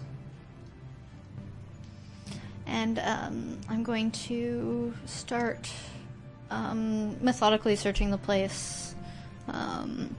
And 2.71 2.99
um, 2.99 3.57
I'm 3.69 3.83
going 3.83 4.11
to 4.11 4.93
start 5.05 5.69
um, 6.49 7.21
methodically 7.23 7.75
searching 7.75 8.09
the 8.11 8.17
place, 8.17 8.95
um, 9.49 10.15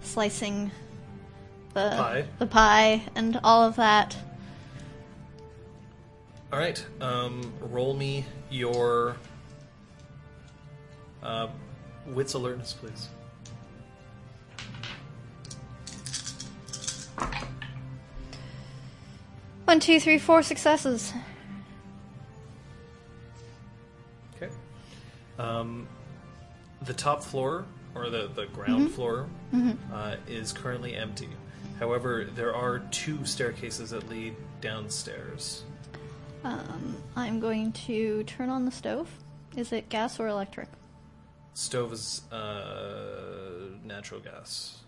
slicing 0.00 0.70
the 1.74 1.90
Pie? 1.90 2.24
the 2.38 2.46
pie 2.46 3.02
and 3.16 3.40
all 3.42 3.64
of 3.64 3.74
that. 3.76 4.16
All 6.52 6.60
right. 6.60 6.84
Um, 7.00 7.52
roll 7.60 7.94
me 7.94 8.24
your 8.48 9.16
uh, 11.24 11.48
wits 12.06 12.34
alertness, 12.34 12.74
please. 12.74 13.08
One, 19.64 19.80
two, 19.80 19.98
three, 19.98 20.18
four 20.18 20.44
successes. 20.44 21.12
Um, 25.38 25.88
the 26.82 26.94
top 26.94 27.22
floor, 27.22 27.64
or 27.94 28.10
the, 28.10 28.30
the 28.34 28.46
ground 28.46 28.92
floor, 28.92 29.28
uh, 29.92 30.16
is 30.28 30.52
currently 30.52 30.94
empty. 30.96 31.28
However, 31.80 32.24
there 32.34 32.54
are 32.54 32.78
two 32.90 33.24
staircases 33.24 33.90
that 33.90 34.08
lead 34.08 34.36
downstairs. 34.60 35.64
Um, 36.44 36.96
I'm 37.16 37.40
going 37.40 37.72
to 37.72 38.22
turn 38.24 38.48
on 38.50 38.64
the 38.64 38.70
stove. 38.70 39.08
Is 39.56 39.72
it 39.72 39.88
gas 39.88 40.20
or 40.20 40.28
electric? 40.28 40.68
Stove 41.54 41.92
is 41.92 42.22
uh, 42.32 43.70
natural 43.84 44.20
gas. 44.20 44.80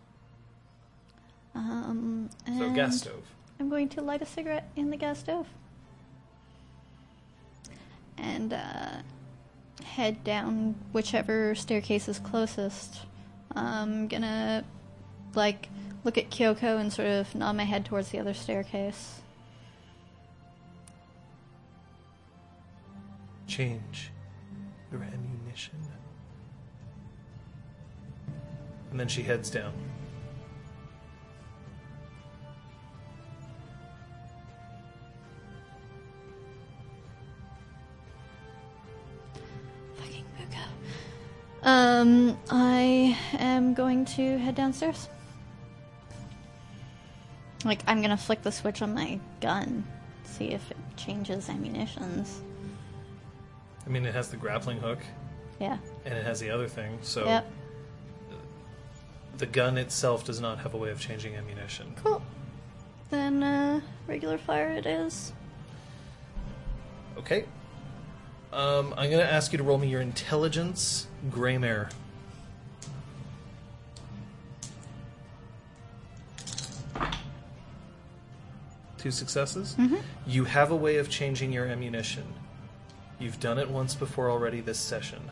Um, 1.55 2.29
So, 2.59 2.71
gas 2.71 2.99
stove. 2.99 3.25
I'm 3.59 3.71
going 3.71 3.89
to 3.91 4.03
light 4.03 4.21
a 4.21 4.27
cigarette 4.27 4.69
in 4.77 4.91
the 4.91 4.97
gas 4.97 5.21
stove. 5.21 5.47
And 8.19 8.53
uh, 8.53 8.99
head 9.85 10.25
down 10.25 10.75
whichever 10.93 11.55
staircase 11.55 12.09
is 12.09 12.19
closest. 12.19 13.01
I'm 13.55 14.09
gonna, 14.09 14.65
like, 15.35 15.69
look 16.05 16.19
at 16.19 16.31
Kyoko 16.31 16.79
and 16.79 16.93
sort 16.93 17.09
of 17.09 17.35
nod 17.35 17.57
my 17.57 17.65
head 17.65 17.85
towards 17.85 18.11
the 18.11 18.19
other 18.19 18.35
staircase. 18.35 19.21
Change 23.47 24.11
your 24.91 25.03
ammunition. 25.03 25.79
And 28.91 29.01
then 29.01 29.09
she 29.09 29.23
heads 29.23 29.51
down. 29.51 29.73
Um, 41.67 42.39
I 42.49 43.19
am 43.33 43.75
going 43.75 44.05
to 44.05 44.39
head 44.39 44.55
downstairs. 44.55 45.09
Like, 47.65 47.81
I'm 47.89 48.01
gonna 48.01 48.17
flick 48.17 48.43
the 48.43 48.53
switch 48.53 48.83
on 48.83 48.95
my 48.95 49.19
gun, 49.41 49.85
see 50.23 50.53
if 50.53 50.71
it 50.71 50.77
changes 50.97 51.49
ammunitions. 51.49 52.41
I 53.85 53.91
mean, 53.91 54.07
it 54.07 54.15
has 54.15 54.29
the 54.29 54.37
grappling 54.37 54.79
hook, 54.79 55.01
Yeah. 55.59 55.79
and 56.05 56.15
it 56.15 56.25
has 56.25 56.39
the 56.39 56.51
other 56.51 56.69
thing, 56.69 56.99
so 57.03 57.25
Yep. 57.25 57.51
the 59.39 59.47
gun 59.47 59.77
itself 59.77 60.25
does 60.25 60.41
not 60.41 60.59
have 60.59 60.73
a 60.73 60.77
way 60.77 60.91
of 60.91 61.01
changing 61.01 61.35
ammunition. 61.35 61.95
Cool. 61.97 62.23
Then, 63.11 63.43
uh, 63.43 63.81
regular 64.07 64.39
fire 64.39 64.71
it 64.71 64.87
is. 64.87 65.33
Okay. 67.19 67.45
Um, 68.53 68.95
I'm 68.97 69.11
to 69.11 69.33
ask 69.33 69.51
you 69.53 69.59
to 69.59 69.65
roll 69.65 69.79
me 69.79 69.89
your 69.89 70.01
intelligence, 70.01 71.09
Greymare. 71.31 71.91
Two 78.99 79.11
successes. 79.11 79.77
You 80.27 80.45
have 80.45 80.71
a 80.71 80.77
way 80.77 80.97
of 80.97 81.09
changing 81.09 81.53
your 81.53 81.67
ammunition. 81.67 82.25
You've 83.19 83.39
done 83.41 83.59
it 83.59 83.71
once 83.71 83.95
before 83.95 84.31
already 84.31 84.61
this 84.61 84.79
session. 84.79 85.31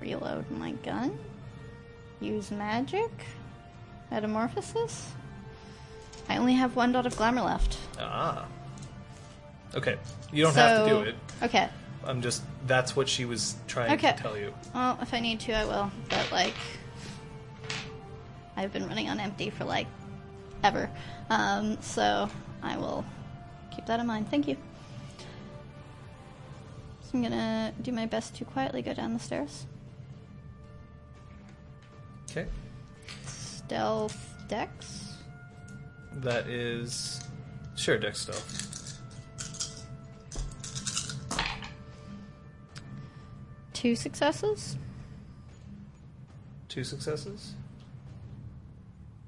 Reload 0.00 0.50
my 0.50 0.72
gun. 0.72 1.18
Use 2.20 2.50
magic. 2.50 3.10
Metamorphosis. 4.10 5.12
I 6.28 6.36
only 6.36 6.54
have 6.54 6.76
one 6.76 6.92
dot 6.92 7.06
of 7.06 7.16
glamour 7.16 7.42
left. 7.42 7.78
Ah. 7.98 8.46
Okay. 9.74 9.96
You 10.32 10.44
don't 10.44 10.54
have 10.54 10.84
to 10.84 10.88
do 10.88 11.00
it. 11.00 11.14
Okay. 11.42 11.68
I'm 12.04 12.22
just. 12.22 12.42
That's 12.66 12.96
what 12.96 13.08
she 13.08 13.24
was 13.24 13.56
trying 13.66 13.92
Okay. 13.92 14.12
to 14.12 14.18
tell 14.22 14.36
you. 14.36 14.54
Well, 14.74 14.98
if 15.02 15.12
I 15.14 15.20
need 15.20 15.40
to, 15.40 15.52
I 15.52 15.64
will. 15.64 15.90
But 16.08 16.30
like, 16.32 16.54
I've 18.56 18.72
been 18.72 18.86
running 18.88 19.08
on 19.08 19.20
empty 19.20 19.50
for 19.50 19.64
like 19.64 19.86
ever, 20.64 20.90
um, 21.30 21.78
so 21.80 22.28
I 22.62 22.76
will 22.76 23.04
keep 23.74 23.86
that 23.86 24.00
in 24.00 24.06
mind. 24.06 24.30
Thank 24.30 24.48
you. 24.48 24.56
So 27.02 27.10
I'm 27.14 27.22
gonna 27.22 27.72
do 27.80 27.92
my 27.92 28.06
best 28.06 28.34
to 28.36 28.44
quietly 28.44 28.82
go 28.82 28.92
down 28.94 29.12
the 29.14 29.20
stairs. 29.20 29.66
Okay. 32.30 32.46
Stealth 33.26 34.34
dex. 34.48 35.14
That 36.12 36.46
is. 36.48 37.20
Sure, 37.76 37.96
deck 37.96 38.16
stealth. 38.16 38.67
Two 43.78 43.94
successes. 43.94 44.76
Two 46.68 46.82
successes. 46.82 47.54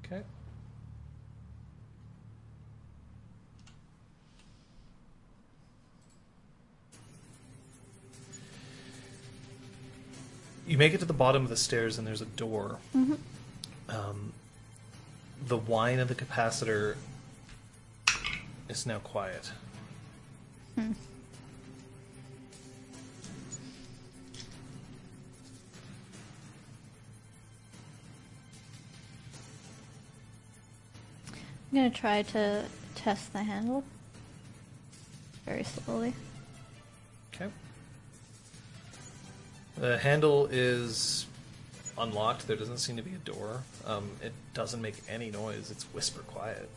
Okay. 0.03 0.23
You 10.67 10.77
make 10.77 10.93
it 10.93 10.97
to 10.97 11.05
the 11.05 11.13
bottom 11.13 11.43
of 11.43 11.49
the 11.49 11.55
stairs, 11.55 11.97
and 11.97 12.05
there's 12.05 12.19
a 12.19 12.25
door. 12.25 12.79
Um, 13.87 14.33
the 15.47 15.55
whine 15.55 15.99
of 15.99 16.09
the 16.09 16.15
capacitor 16.15 16.97
is 18.67 18.85
now 18.85 18.99
quiet. 18.99 19.53
I'm 31.71 31.77
gonna 31.77 31.89
try 31.89 32.23
to 32.23 32.65
test 32.95 33.31
the 33.31 33.43
handle 33.43 33.83
very 35.45 35.63
slowly. 35.63 36.13
Okay. 37.33 37.49
The 39.77 39.97
handle 39.97 40.47
is 40.51 41.27
unlocked. 41.97 42.47
There 42.47 42.57
doesn't 42.57 42.79
seem 42.79 42.97
to 42.97 43.01
be 43.01 43.13
a 43.13 43.19
door. 43.19 43.63
Um, 43.85 44.11
it 44.21 44.33
doesn't 44.53 44.81
make 44.81 44.95
any 45.07 45.31
noise. 45.31 45.71
It's 45.71 45.85
whisper 45.85 46.21
quiet. 46.21 46.69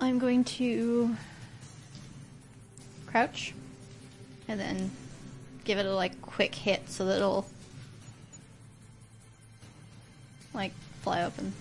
I'm 0.00 0.18
going 0.18 0.44
to 0.44 1.14
crouch 3.06 3.54
and 4.46 4.58
then 4.58 4.90
give 5.64 5.78
it 5.78 5.86
a 5.86 5.94
like 5.94 6.20
quick 6.22 6.54
hit 6.54 6.88
so 6.88 7.04
that 7.06 7.16
it'll 7.16 7.46
like 10.54 10.72
fly 11.02 11.24
open. 11.24 11.52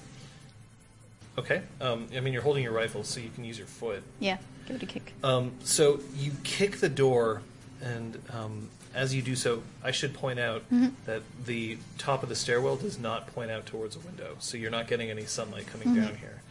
Okay. 1.38 1.61
Um, 1.81 2.07
I 2.15 2.19
mean, 2.19 2.34
you're 2.34 2.41
holding 2.41 2.64
your 2.64 2.72
rifle, 2.73 3.03
so 3.03 3.19
you 3.19 3.30
can 3.30 3.43
use 3.43 3.57
your 3.57 3.68
foot. 3.68 4.01
Yeah, 4.19 4.38
give 4.68 4.77
it 4.77 4.84
a 4.84 4.85
kick. 4.85 5.14
Um, 5.23 5.51
so 5.64 5.99
you 6.15 6.31
kick 6.43 6.77
the 6.77 6.89
door, 6.89 7.43
and 7.81 8.19
um, 8.34 8.69
as 8.95 9.14
you 9.14 9.22
do 9.22 9.35
so, 9.35 9.61
I 9.84 9.91
should 9.91 10.15
point 10.15 10.39
out 10.39 10.64
that 11.05 11.22
the 11.45 11.77
top 11.99 12.23
of 12.23 12.30
the 12.30 12.35
stairwell 12.35 12.76
does 12.77 12.97
not 12.97 13.27
point 13.27 13.51
out 13.51 13.68
towards 13.68 13.95
a 13.95 13.99
window, 13.99 14.35
so 14.39 14.57
you're 14.57 14.72
not 14.72 14.88
getting 14.88 15.11
any 15.11 15.26
sunlight 15.26 15.68
coming 15.68 15.93
down 15.93 16.15
here. 16.15 16.41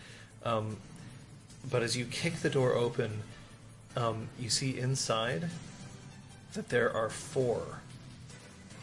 But 1.70 1.82
as 1.82 1.96
you 1.96 2.04
kick 2.04 2.36
the 2.36 2.50
door 2.50 2.74
open, 2.74 3.22
um, 3.96 4.28
you 4.38 4.50
see 4.50 4.78
inside 4.78 5.50
that 6.54 6.68
there 6.68 6.94
are 6.94 7.10
four 7.10 7.80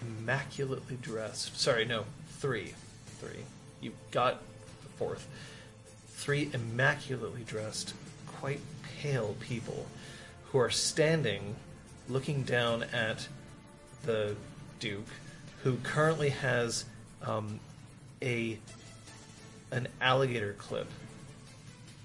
immaculately 0.01 0.97
dressed. 1.01 1.60
Sorry, 1.60 1.85
no, 1.85 2.05
three. 2.39 2.73
Three. 3.19 3.43
You 3.80 3.93
got 4.11 4.41
the 4.84 4.89
fourth. 4.97 5.27
Three 6.10 6.49
immaculately 6.53 7.43
dressed, 7.43 7.93
quite 8.27 8.60
pale 8.99 9.35
people 9.39 9.88
who 10.45 10.60
are 10.60 10.69
standing 10.69 11.55
looking 12.10 12.43
down 12.43 12.84
at 12.84 13.27
the 14.05 14.35
Duke, 14.80 15.07
who 15.64 15.77
currently 15.77 16.30
has 16.30 16.85
um, 17.26 17.60
a 18.22 18.57
an 19.72 19.88
alligator 20.01 20.53
clip 20.53 20.88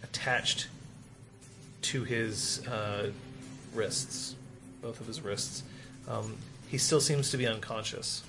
attached 0.02 0.68
to 1.82 2.04
his 2.04 2.66
uh, 2.66 3.10
wrists, 3.74 4.34
both 4.82 5.00
of 5.00 5.06
his 5.06 5.20
wrists. 5.20 5.62
Um, 6.08 6.36
he 6.68 6.78
still 6.78 7.00
seems 7.00 7.30
to 7.30 7.36
be 7.36 7.46
unconscious. 7.46 8.22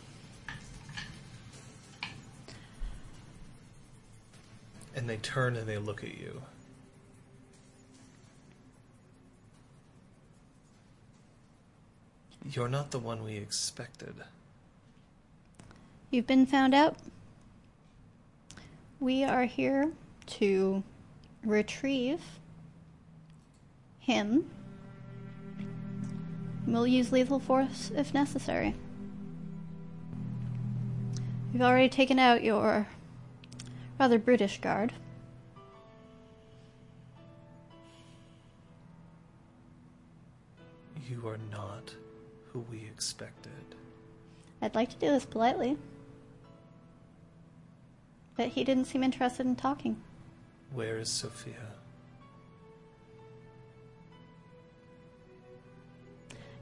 And 4.96 5.10
they 5.10 5.18
turn 5.18 5.56
and 5.56 5.68
they 5.68 5.78
look 5.78 6.04
at 6.04 6.18
you. 6.18 6.42
You're 12.52 12.70
not 12.70 12.92
the 12.92 13.00
one 13.00 13.24
we 13.24 13.36
expected. 13.36 14.16
You've 16.10 16.26
been 16.26 16.46
found 16.46 16.74
out. 16.74 16.96
We 19.00 19.24
are 19.24 19.46
here 19.46 19.92
to 20.28 20.84
retrieve 21.44 22.22
him. 24.00 24.50
We'll 26.68 26.88
use 26.88 27.12
lethal 27.12 27.40
force 27.40 27.92
if 27.96 28.14
necessary. 28.14 28.76
We've 31.52 31.62
already 31.62 31.90
taken 31.90 32.20
out 32.20 32.44
your 32.44 32.88
rather 34.00 34.20
brutish 34.20 34.62
guard. 34.62 34.94
You 41.10 41.28
are 41.28 41.40
not 41.52 41.94
who 42.54 42.60
we 42.72 42.80
expected. 42.80 43.52
I'd 44.62 44.76
like 44.76 44.90
to 44.90 44.96
do 44.98 45.10
this 45.10 45.26
politely. 45.26 45.78
But 48.38 48.50
he 48.50 48.64
didn't 48.64 48.86
seem 48.86 49.04
interested 49.04 49.46
in 49.46 49.56
talking. 49.56 50.02
Where 50.74 51.00
is 51.00 51.10
Sophia? 51.10 51.56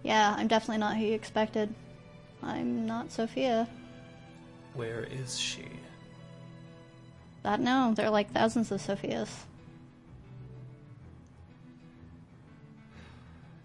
Yeah, 0.03 0.35
I'm 0.37 0.47
definitely 0.47 0.77
not 0.77 0.95
who 0.95 1.03
you 1.03 1.13
expected. 1.13 1.73
I'm 2.41 2.85
not 2.85 3.11
Sophia. 3.11 3.67
Where 4.73 5.03
is 5.03 5.37
she? 5.37 5.65
That 7.43 7.59
no, 7.59 7.93
there 7.95 8.05
are 8.05 8.11
like 8.11 8.31
thousands 8.31 8.71
of 8.71 8.79
Sophias. 8.79 9.45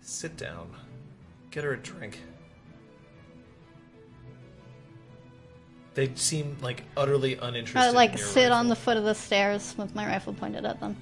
Sit 0.01 0.37
down. 0.37 0.71
Get 1.51 1.65
her 1.65 1.75
a 1.75 1.79
drink. 1.79 2.19
They 5.95 6.11
seem 6.15 6.57
like 6.63 6.85
utterly 6.97 7.35
uninterested. 7.37 7.77
I 7.77 7.91
like 7.91 8.19
sit 8.19 8.51
on 8.51 8.69
the 8.69 8.77
foot 8.77 8.97
of 8.97 9.05
the 9.05 9.15
stairs 9.15 9.75
with 9.77 9.95
my 9.95 10.07
rifle 10.07 10.33
pointed 10.33 10.65
at 10.65 10.81
them. 10.81 10.97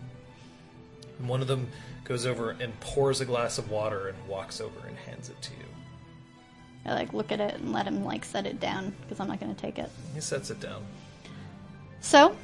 And 1.18 1.28
one 1.28 1.40
of 1.40 1.46
them 1.46 1.68
goes 2.04 2.26
over 2.26 2.50
and 2.50 2.78
pours 2.80 3.20
a 3.20 3.24
glass 3.24 3.58
of 3.58 3.70
water 3.70 4.08
and 4.08 4.18
walks 4.26 4.60
over 4.60 4.80
and 4.88 4.96
hands 4.96 5.28
it 5.28 5.40
to 5.42 5.50
you. 5.52 5.64
I 6.86 6.94
like 6.94 7.12
look 7.12 7.30
at 7.30 7.40
it 7.40 7.54
and 7.54 7.72
let 7.72 7.86
him 7.86 8.04
like 8.04 8.24
set 8.24 8.46
it 8.46 8.58
down 8.58 8.92
because 9.02 9.20
I'm 9.20 9.28
not 9.28 9.38
going 9.38 9.54
to 9.54 9.60
take 9.60 9.78
it. 9.78 9.90
He 10.14 10.20
sets 10.20 10.50
it 10.50 10.58
down. 10.58 10.82
So, 12.00 12.34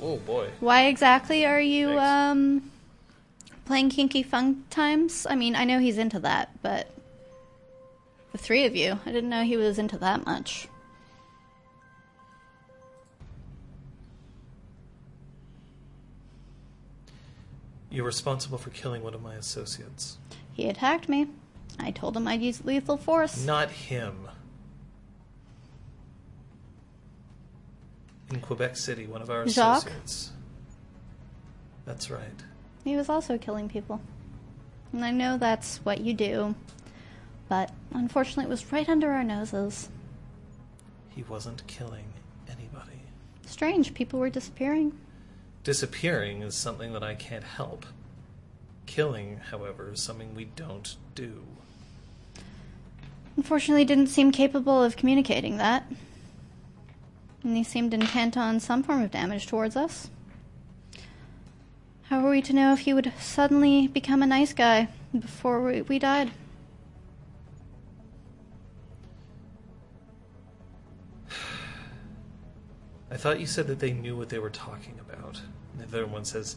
Oh 0.00 0.16
boy. 0.18 0.48
why 0.60 0.86
exactly 0.86 1.44
are 1.44 1.60
you 1.60 1.88
Thanks. 1.88 2.02
um 2.02 2.70
playing 3.66 3.90
Kinky 3.90 4.22
Fun 4.22 4.64
Times? 4.70 5.26
I 5.28 5.34
mean, 5.34 5.56
I 5.56 5.64
know 5.64 5.78
he's 5.78 5.98
into 5.98 6.20
that, 6.20 6.50
but 6.62 6.88
the 8.32 8.38
three 8.38 8.64
of 8.64 8.76
you, 8.76 8.98
I 9.04 9.12
didn't 9.12 9.28
know 9.28 9.42
he 9.42 9.56
was 9.56 9.78
into 9.78 9.98
that 9.98 10.24
much. 10.24 10.68
You're 17.96 18.04
responsible 18.04 18.58
for 18.58 18.68
killing 18.68 19.02
one 19.02 19.14
of 19.14 19.22
my 19.22 19.36
associates. 19.36 20.18
He 20.52 20.68
attacked 20.68 21.08
me. 21.08 21.28
I 21.78 21.90
told 21.92 22.14
him 22.14 22.28
I'd 22.28 22.42
use 22.42 22.62
lethal 22.62 22.98
force. 22.98 23.42
Not 23.42 23.70
him. 23.70 24.28
In 28.30 28.40
Quebec 28.40 28.76
City, 28.76 29.06
one 29.06 29.22
of 29.22 29.30
our 29.30 29.48
Jacques? 29.48 29.86
associates. 29.86 30.32
That's 31.86 32.10
right. 32.10 32.44
He 32.84 32.96
was 32.96 33.08
also 33.08 33.38
killing 33.38 33.66
people. 33.66 34.02
And 34.92 35.02
I 35.02 35.10
know 35.10 35.38
that's 35.38 35.78
what 35.78 36.02
you 36.02 36.12
do, 36.12 36.54
but 37.48 37.72
unfortunately 37.94 38.44
it 38.44 38.50
was 38.50 38.70
right 38.70 38.90
under 38.90 39.10
our 39.10 39.24
noses. 39.24 39.88
He 41.08 41.22
wasn't 41.22 41.66
killing 41.66 42.04
anybody. 42.46 43.00
Strange, 43.46 43.94
people 43.94 44.20
were 44.20 44.28
disappearing. 44.28 44.92
Disappearing 45.66 46.42
is 46.42 46.54
something 46.54 46.92
that 46.92 47.02
I 47.02 47.16
can't 47.16 47.42
help. 47.42 47.86
Killing, 48.86 49.40
however, 49.50 49.90
is 49.90 50.00
something 50.00 50.32
we 50.32 50.44
don't 50.44 50.94
do. 51.16 51.42
Unfortunately, 53.36 53.84
didn't 53.84 54.06
seem 54.06 54.30
capable 54.30 54.80
of 54.80 54.96
communicating 54.96 55.56
that. 55.56 55.90
And 57.42 57.56
he 57.56 57.64
seemed 57.64 57.92
intent 57.92 58.36
on 58.36 58.60
some 58.60 58.84
form 58.84 59.02
of 59.02 59.10
damage 59.10 59.48
towards 59.48 59.74
us. 59.74 60.08
How 62.04 62.22
were 62.22 62.30
we 62.30 62.42
to 62.42 62.52
know 62.52 62.72
if 62.72 62.78
he 62.78 62.94
would 62.94 63.12
suddenly 63.18 63.88
become 63.88 64.22
a 64.22 64.26
nice 64.26 64.52
guy 64.52 64.86
before 65.18 65.60
we, 65.60 65.82
we 65.82 65.98
died? 65.98 66.30
I 73.10 73.16
thought 73.16 73.40
you 73.40 73.46
said 73.46 73.66
that 73.66 73.80
they 73.80 73.92
knew 73.92 74.16
what 74.16 74.28
they 74.28 74.38
were 74.38 74.48
talking 74.48 75.00
about. 75.00 75.40
And 75.78 75.88
the 75.88 75.98
other 75.98 76.06
one 76.06 76.24
says, 76.24 76.56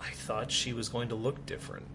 I 0.00 0.10
thought 0.10 0.50
she 0.50 0.72
was 0.72 0.88
going 0.88 1.08
to 1.08 1.14
look 1.14 1.44
different. 1.46 1.86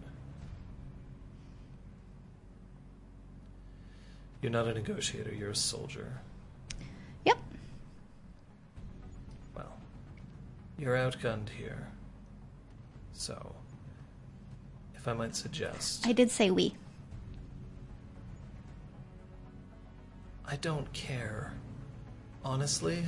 You're 4.42 4.52
not 4.52 4.68
a 4.68 4.74
negotiator, 4.74 5.34
you're 5.34 5.52
a 5.52 5.56
soldier. 5.56 6.22
Yep. 7.26 7.38
Well, 9.56 9.74
you're 10.78 10.96
outgunned 10.96 11.50
here. 11.50 11.88
So, 13.12 13.56
if 14.96 15.08
I 15.08 15.14
might 15.14 15.36
suggest, 15.36 16.08
I 16.08 16.14
did 16.14 16.32
say 16.32 16.52
we. 16.52 16.74
I 20.46 20.56
don't 20.56 20.92
care. 20.94 21.54
Honestly. 22.44 23.04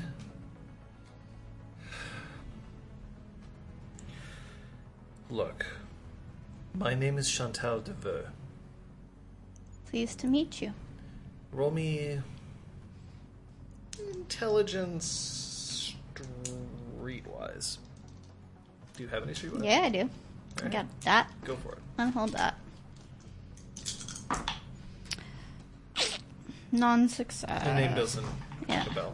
Look, 5.31 5.65
my 6.73 6.93
name 6.93 7.17
is 7.17 7.31
Chantal 7.31 7.79
Deveux. 7.79 8.25
Pleased 9.89 10.19
to 10.19 10.27
meet 10.27 10.61
you. 10.61 10.73
Roll 11.53 11.71
me 11.71 12.19
intelligence 14.13 15.95
streetwise. 16.13 17.77
Do 18.97 19.03
you 19.03 19.07
have 19.07 19.23
any 19.23 19.31
streetwise? 19.31 19.63
Yeah, 19.63 19.83
I 19.83 19.89
do. 19.89 20.09
I 20.65 20.67
got 20.67 21.01
that. 21.05 21.29
Go 21.45 21.55
for 21.55 21.71
it. 21.71 21.79
I'll 21.97 22.11
hold 22.11 22.33
that. 22.33 22.55
Non 26.73 27.07
success. 27.07 27.63
The 27.63 27.73
name 27.73 27.95
doesn't 27.95 28.27
yeah. 28.67 28.85
bell. 28.93 29.13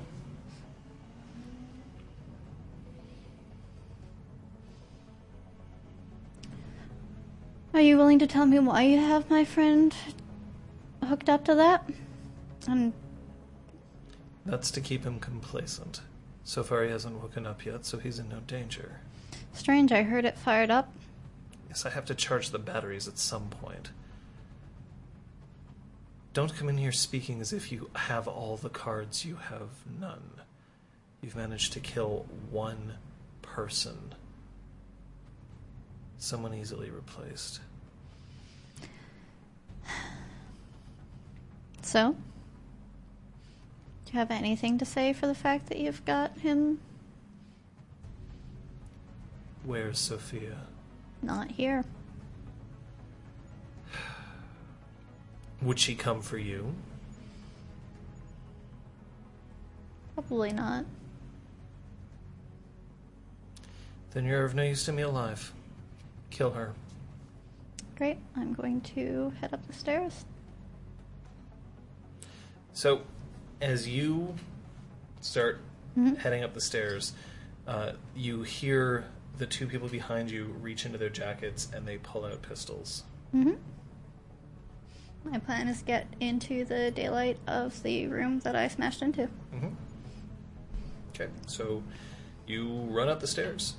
Are 7.78 7.82
you 7.82 7.96
willing 7.96 8.18
to 8.18 8.26
tell 8.26 8.48
me 8.48 8.58
why 8.58 8.82
you 8.82 8.98
have 8.98 9.30
my 9.30 9.46
friend 9.46 9.94
hooked 11.06 11.30
up 11.30 11.46
to 11.46 11.54
that? 11.54 11.88
Um, 12.68 12.92
That's 14.48 14.72
to 14.72 14.82
keep 14.82 15.04
him 15.04 15.20
complacent, 15.20 16.02
So 16.44 16.64
far, 16.64 16.84
he 16.84 16.90
hasn't 16.90 17.22
woken 17.22 17.46
up 17.46 17.68
yet, 17.68 17.86
so 17.86 18.00
he's 18.00 18.18
in 18.18 18.30
no 18.30 18.40
danger. 18.48 19.02
Strange, 19.54 19.92
I 19.92 20.02
heard 20.02 20.26
it 20.26 20.40
fired 20.40 20.72
up. 20.72 20.92
Yes, 21.70 21.86
I 21.86 21.92
have 21.92 22.06
to 22.06 22.16
charge 22.16 22.50
the 22.50 22.58
batteries 22.58 23.08
at 23.08 23.20
some 23.20 23.48
point. 23.50 23.92
Don't 26.34 26.56
come 26.56 26.70
in 26.70 26.80
here 26.80 26.92
speaking 26.92 27.42
as 27.42 27.54
if 27.54 27.72
you 27.72 27.92
have 27.94 28.28
all 28.28 28.58
the 28.58 28.70
cards. 28.70 29.24
You 29.24 29.36
have 29.36 29.70
none. 30.00 30.32
You've 31.22 31.36
managed 31.36 31.74
to 31.74 31.80
kill 31.80 32.26
one 32.50 32.94
person. 33.44 34.16
Someone 36.18 36.56
easily 36.56 36.90
replaced. 36.90 37.60
So? 41.82 42.16
Do 44.06 44.14
you 44.14 44.20
have 44.20 44.32
anything 44.32 44.78
to 44.78 44.86
say 44.86 45.14
for 45.14 45.28
the 45.28 45.36
fact 45.36 45.68
that 45.68 45.78
you've 45.78 46.04
got 46.06 46.38
him 46.40 46.80
Where's 49.64 50.00
Sophia? 50.00 50.58
not 51.22 51.52
here? 51.52 51.84
Would 55.62 55.80
she 55.80 55.96
come 55.96 56.22
for 56.22 56.38
you? 56.38 56.74
Probably 60.14 60.52
not. 60.52 60.86
Then 64.12 64.26
you're 64.26 64.46
of 64.46 64.56
no 64.56 64.64
use 64.64 64.86
to 64.86 64.92
me 64.92 65.04
alive. 65.04 65.52
Kill 66.30 66.52
her. 66.52 66.74
Great, 67.98 68.18
I'm 68.36 68.54
going 68.54 68.82
to 68.82 69.34
head 69.42 69.54
up 69.54 69.66
the 69.66 69.74
stairs. 69.74 70.26
So, 72.74 73.02
as 73.60 73.88
you 73.88 74.36
start 75.20 75.60
Mhm. 75.98 76.18
heading 76.18 76.44
up 76.44 76.54
the 76.54 76.62
stairs, 76.62 77.14
uh, 77.66 77.94
you 78.16 78.44
hear 78.44 79.06
the 79.40 79.48
two 79.48 79.68
people 79.68 79.88
behind 79.88 80.30
you 80.30 80.46
reach 80.46 80.86
into 80.86 81.00
their 81.00 81.10
jackets 81.10 81.68
and 81.74 81.88
they 81.88 81.98
pull 81.98 82.24
out 82.24 82.42
pistols. 82.44 83.04
hmm 83.32 83.54
My 85.24 85.40
plan 85.40 85.68
is 85.68 85.82
get 85.82 86.08
into 86.20 86.64
the 86.66 86.92
daylight 86.92 87.38
of 87.48 87.82
the 87.84 88.08
room 88.08 88.40
that 88.42 88.56
I 88.56 88.68
smashed 88.68 89.02
into. 89.02 89.24
Mm-hmm. 89.54 89.74
Okay, 91.10 91.28
so 91.48 91.84
you 92.46 92.70
run 92.92 93.10
up 93.10 93.20
the 93.20 93.28
stairs. 93.28 93.76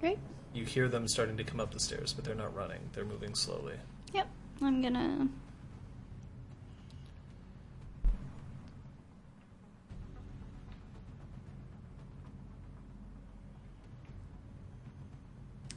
Great. 0.00 0.18
You 0.60 0.66
hear 0.66 0.88
them 0.90 1.08
starting 1.08 1.38
to 1.38 1.42
come 1.42 1.58
up 1.58 1.72
the 1.72 1.80
stairs, 1.80 2.12
but 2.12 2.22
they're 2.22 2.34
not 2.34 2.54
running. 2.54 2.80
They're 2.92 3.06
moving 3.06 3.34
slowly. 3.34 3.76
Yep, 4.12 4.28
I'm 4.60 4.82
gonna. 4.82 5.28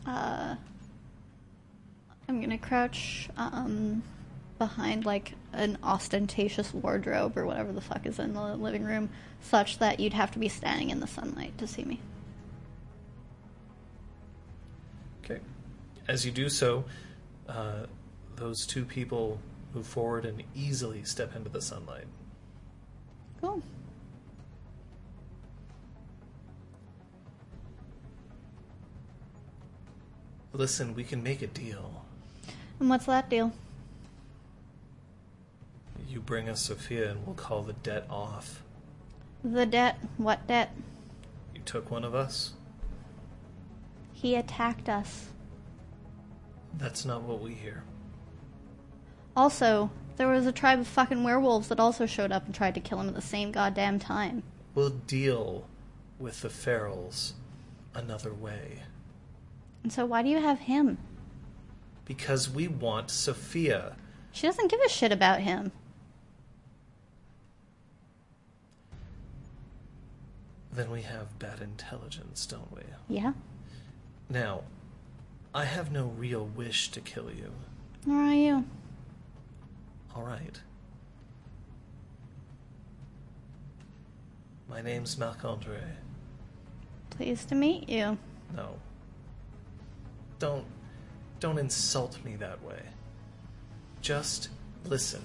Uh, 0.05 0.55
I'm 2.27 2.41
gonna 2.41 2.57
crouch 2.57 3.29
um, 3.37 4.03
behind 4.57 5.05
like 5.05 5.31
an 5.53 5.77
ostentatious 5.81 6.73
wardrobe 6.73 7.37
or 7.37 7.45
whatever 7.45 7.71
the 7.71 7.79
fuck 7.79 8.05
is 8.05 8.19
in 8.19 8.33
the 8.33 8.57
living 8.57 8.83
room, 8.83 9.09
such 9.39 9.79
that 9.79 10.01
you'd 10.01 10.11
have 10.11 10.31
to 10.31 10.39
be 10.39 10.49
standing 10.49 10.89
in 10.89 10.99
the 10.99 11.07
sunlight 11.07 11.57
to 11.59 11.67
see 11.67 11.85
me. 11.85 12.01
Okay. 15.23 15.39
As 16.07 16.25
you 16.25 16.31
do 16.31 16.49
so, 16.49 16.83
uh, 17.47 17.85
those 18.35 18.65
two 18.65 18.83
people 18.83 19.39
move 19.73 19.87
forward 19.87 20.25
and 20.25 20.43
easily 20.55 21.03
step 21.03 21.35
into 21.35 21.49
the 21.49 21.61
sunlight. 21.61 22.05
Cool. 23.41 23.61
Listen, 30.51 30.93
we 30.93 31.03
can 31.03 31.23
make 31.23 31.41
a 31.41 31.47
deal. 31.47 32.05
And 32.79 32.89
what's 32.89 33.05
that 33.05 33.29
deal? 33.29 33.51
You 36.07 36.19
bring 36.19 36.47
us 36.47 36.61
Sophia 36.61 37.11
and 37.11 37.25
we'll 37.25 37.35
call 37.35 37.63
the 37.63 37.73
debt 37.73 38.05
off. 38.09 38.61
The 39.43 39.65
debt. 39.65 39.97
What 40.17 40.45
debt? 40.47 40.75
You 41.55 41.61
took 41.65 41.89
one 41.89 42.03
of 42.03 42.13
us? 42.13 42.53
He 44.23 44.35
attacked 44.35 44.87
us. 44.87 45.27
That's 46.77 47.03
not 47.03 47.23
what 47.23 47.41
we 47.41 47.55
hear. 47.55 47.83
Also, 49.35 49.91
there 50.15 50.29
was 50.29 50.45
a 50.45 50.53
tribe 50.53 50.79
of 50.79 50.87
fucking 50.87 51.25
werewolves 51.25 51.67
that 51.67 51.79
also 51.81 52.05
showed 52.05 52.31
up 52.31 52.45
and 52.45 52.55
tried 52.55 52.73
to 52.75 52.79
kill 52.79 53.01
him 53.01 53.09
at 53.09 53.15
the 53.15 53.21
same 53.21 53.51
goddamn 53.51 53.99
time. 53.99 54.41
We'll 54.75 54.91
deal 54.91 55.67
with 56.19 56.41
the 56.41 56.47
ferals 56.47 57.33
another 57.93 58.33
way. 58.33 58.83
And 59.83 59.91
so 59.91 60.05
why 60.05 60.23
do 60.23 60.29
you 60.29 60.39
have 60.39 60.59
him? 60.59 60.99
Because 62.05 62.49
we 62.49 62.69
want 62.69 63.11
Sophia. 63.11 63.97
She 64.31 64.47
doesn't 64.47 64.71
give 64.71 64.79
a 64.85 64.89
shit 64.89 65.11
about 65.11 65.41
him. 65.41 65.73
Then 70.71 70.89
we 70.89 71.01
have 71.01 71.37
bad 71.39 71.59
intelligence, 71.59 72.45
don't 72.45 72.73
we? 72.73 72.83
Yeah? 73.09 73.33
Now, 74.33 74.61
I 75.53 75.63
have 75.65 75.91
no 75.91 76.07
real 76.17 76.45
wish 76.45 76.89
to 76.89 76.99
kill 77.01 77.29
you. 77.29 77.51
Where 78.05 78.19
are 78.19 78.33
you? 78.33 78.65
All 80.15 80.23
right. 80.23 80.59
My 84.67 84.81
name's 84.81 85.19
Marc 85.19 85.45
Andre. 85.45 85.83
Pleased 87.11 87.49
to 87.49 87.55
meet 87.55 87.87
you. 87.87 88.17
No. 88.55 88.69
Don't 90.39 90.65
don't 91.39 91.59
insult 91.59 92.17
me 92.25 92.35
that 92.37 92.63
way. 92.63 92.81
Just 94.01 94.49
listen. 94.85 95.21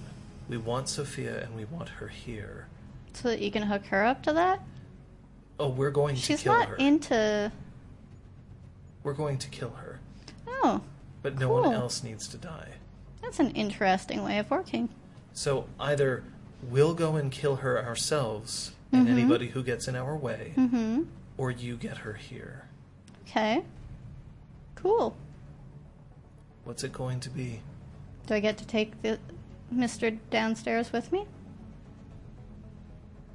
We 0.51 0.59
want 0.59 0.87
Sophia 0.87 1.45
and 1.45 1.57
we 1.57 1.65
want 1.65 1.89
her 1.89 2.09
here. 2.09 2.67
So 3.15 3.31
that 3.31 3.41
you 3.41 3.51
can 3.51 3.63
hook 3.63 3.87
her 3.87 4.05
up 4.05 4.23
to 4.25 4.35
that? 4.35 4.61
Oh, 5.59 5.71
we're 5.71 5.91
going 5.91 6.15
to 6.15 6.37
kill 6.37 6.53
her. 6.53 6.61
She's 6.61 6.69
not 6.69 6.79
into. 6.79 7.51
We're 9.03 9.13
going 9.15 9.39
to 9.39 9.49
kill 9.49 9.71
her. 9.71 10.01
Oh, 10.47 10.83
But 11.23 11.39
no 11.39 11.49
one 11.53 11.73
else 11.73 12.03
needs 12.03 12.29
to 12.29 12.37
die. 12.37 12.75
that's 13.23 13.41
an 13.41 13.51
interesting 13.51 14.23
way 14.25 14.39
of 14.39 14.51
working. 14.51 14.89
So 15.33 15.67
either 15.79 16.25
we'll 16.63 16.95
go 16.95 17.17
and 17.17 17.31
kill 17.31 17.57
her 17.57 17.85
ourselves 17.85 18.73
and 18.93 19.07
Mhm. 19.07 19.11
anybody 19.11 19.49
who 19.49 19.63
gets 19.63 19.87
in 19.89 19.95
our 19.97 20.17
way, 20.17 20.53
Mm 20.57 20.71
hmm. 20.71 21.03
or 21.37 21.51
you 21.51 21.77
get 21.77 21.99
her 21.99 22.15
here. 22.15 22.65
Okay. 23.27 23.65
Cool. 24.75 25.17
What's 26.65 26.83
it 26.85 26.93
going 26.93 27.21
to 27.21 27.31
be? 27.31 27.61
Do 28.27 28.35
I 28.35 28.41
get 28.41 28.57
to 28.59 28.67
take 28.67 29.01
the 29.03 29.19
Mr. 29.73 30.19
downstairs 30.31 30.93
with 30.93 31.13
me? 31.13 31.27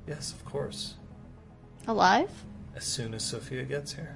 Yes, 0.07 0.31
of 0.33 0.43
course. 0.45 0.95
Alive? 1.87 2.29
As 2.75 2.83
soon 2.85 3.13
as 3.13 3.23
Sophia 3.23 3.63
gets 3.63 3.93
here. 3.93 4.15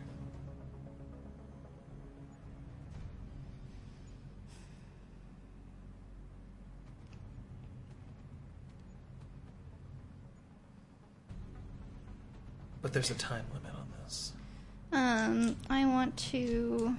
But 12.81 12.93
there's 12.93 13.11
a 13.11 13.15
time 13.15 13.45
limit 13.53 13.71
on 13.73 13.87
this. 14.03 14.33
Um, 14.91 15.55
I 15.69 15.85
want 15.85 16.15
to 16.31 16.95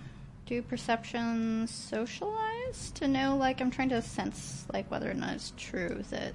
do 0.46 0.62
perception 0.62 1.66
socialize 1.66 2.90
to 2.94 3.06
know, 3.08 3.36
like, 3.36 3.60
I'm 3.60 3.70
trying 3.70 3.90
to 3.90 4.02
sense, 4.02 4.66
like, 4.72 4.90
whether 4.90 5.10
or 5.10 5.14
not 5.14 5.34
it's 5.34 5.52
true 5.56 6.02
that 6.10 6.32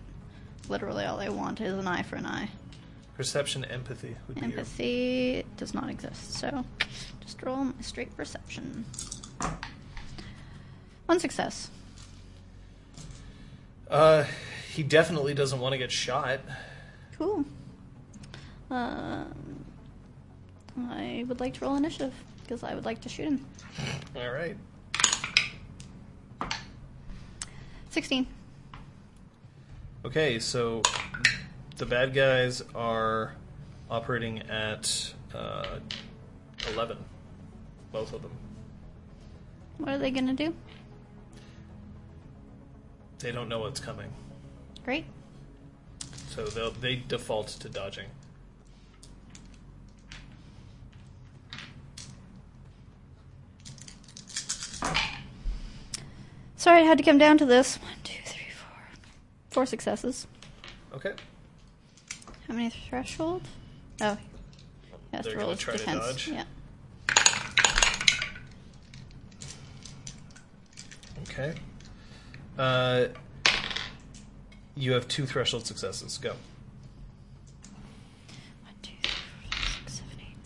literally 0.70 1.06
all 1.06 1.20
I 1.20 1.30
want 1.30 1.62
is 1.62 1.74
an 1.74 1.88
eye 1.88 2.04
for 2.04 2.16
an 2.16 2.26
eye. 2.26 2.50
Perception, 3.16 3.66
empathy 3.66 4.16
would 4.28 4.36
be 4.36 4.42
your 4.42 4.50
Empathy 4.52 5.46
does 5.58 5.74
not 5.74 5.90
exist, 5.90 6.34
so 6.34 6.66
just 7.20 7.42
roll 7.44 7.66
my 7.66 7.74
straight 7.82 8.16
perception. 8.18 8.86
One 11.06 11.20
success. 11.20 11.70
Uh, 13.90 14.26
he 14.74 14.82
definitely 14.82 15.36
doesn't 15.36 15.60
want 15.60 15.74
to 15.74 15.78
get 15.78 15.92
shot. 15.92 16.40
Cool. 17.18 17.46
Um, 18.74 19.66
I 20.90 21.24
would 21.28 21.40
like 21.40 21.54
to 21.56 21.66
roll 21.66 21.76
initiative 21.76 22.14
because 22.42 22.64
I 22.64 22.74
would 22.74 22.86
like 22.86 23.02
to 23.02 23.10
shoot 23.10 23.26
him. 23.26 23.46
All 24.16 24.32
right. 24.32 24.58
16. 27.92 28.26
Okay, 30.06 30.40
so 30.40 30.82
the 31.78 31.86
bad 31.86 32.16
guys 32.16 32.64
are 32.74 33.36
operating 33.92 34.40
at 34.50 35.14
uh, 35.36 35.78
11. 36.74 36.98
Both 37.92 38.12
of 38.14 38.24
them. 38.24 38.32
What 39.78 39.90
are 39.90 39.98
they 40.00 40.10
going 40.10 40.28
to 40.28 40.34
do? 40.34 40.56
They 43.20 43.32
don't 43.32 43.48
know 43.48 43.60
what's 43.60 43.80
coming. 43.80 44.12
Great. 44.84 45.06
So 46.30 46.48
they'll, 46.48 46.72
they 46.72 46.96
default 46.96 47.50
to 47.50 47.70
dodging. 47.70 48.08
Sorry, 56.64 56.80
I 56.80 56.84
had 56.84 56.98
to 56.98 57.04
come 57.04 57.18
down 57.18 57.38
to 57.40 57.46
this. 57.46 57.76
One, 57.76 57.92
two, 58.06 58.22
three, 58.24 58.46
four. 58.56 58.78
Four 59.52 59.66
successes. 59.66 60.28
Okay. 60.96 61.12
How 62.48 62.54
many 62.54 62.70
threshold? 62.70 63.42
Oh. 64.00 64.18
Yes, 65.12 65.26
They're 65.26 65.36
roll 65.36 65.48
gonna 65.48 65.52
is 65.56 65.60
try 65.60 65.76
to 65.76 65.86
dodge? 65.86 66.30
Yeah. 66.30 66.46
Okay. 71.24 71.56
Uh, 72.58 73.08
you 74.78 74.94
have 74.94 75.10
two 75.10 75.26
threshold 75.26 75.68
successes. 75.68 76.18
Go. 76.18 76.30
One, 78.62 78.74
two, 78.82 78.94
three, 79.04 79.12
four, 79.12 79.52
five, 79.52 79.68
six, 79.84 79.94
seven, 79.96 80.18
eight, 80.22 80.38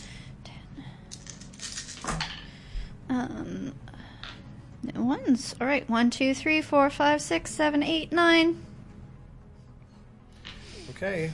ten. 2.03 2.15
Um, 3.07 3.73
no 4.93 5.03
ones. 5.03 5.55
All 5.59 5.67
right. 5.67 5.87
One, 5.89 6.09
two, 6.09 6.33
three, 6.33 6.61
four, 6.61 6.89
five, 6.89 7.21
six, 7.21 7.51
seven, 7.51 7.83
eight, 7.83 8.11
nine. 8.11 8.63
Okay. 10.91 11.31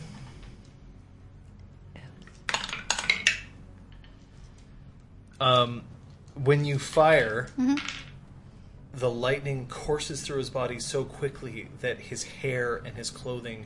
Um, 5.39 5.84
when 6.35 6.65
you 6.65 6.80
fire, 6.80 7.47
Mm-hmm. 7.59 7.75
the 8.97 9.09
lightning 9.09 9.67
courses 9.67 10.21
through 10.21 10.38
his 10.38 10.49
body 10.49 10.80
so 10.80 11.03
quickly 11.03 11.67
that 11.81 11.99
his 11.99 12.23
hair 12.23 12.81
and 12.85 12.95
his 12.95 13.09
clothing 13.09 13.65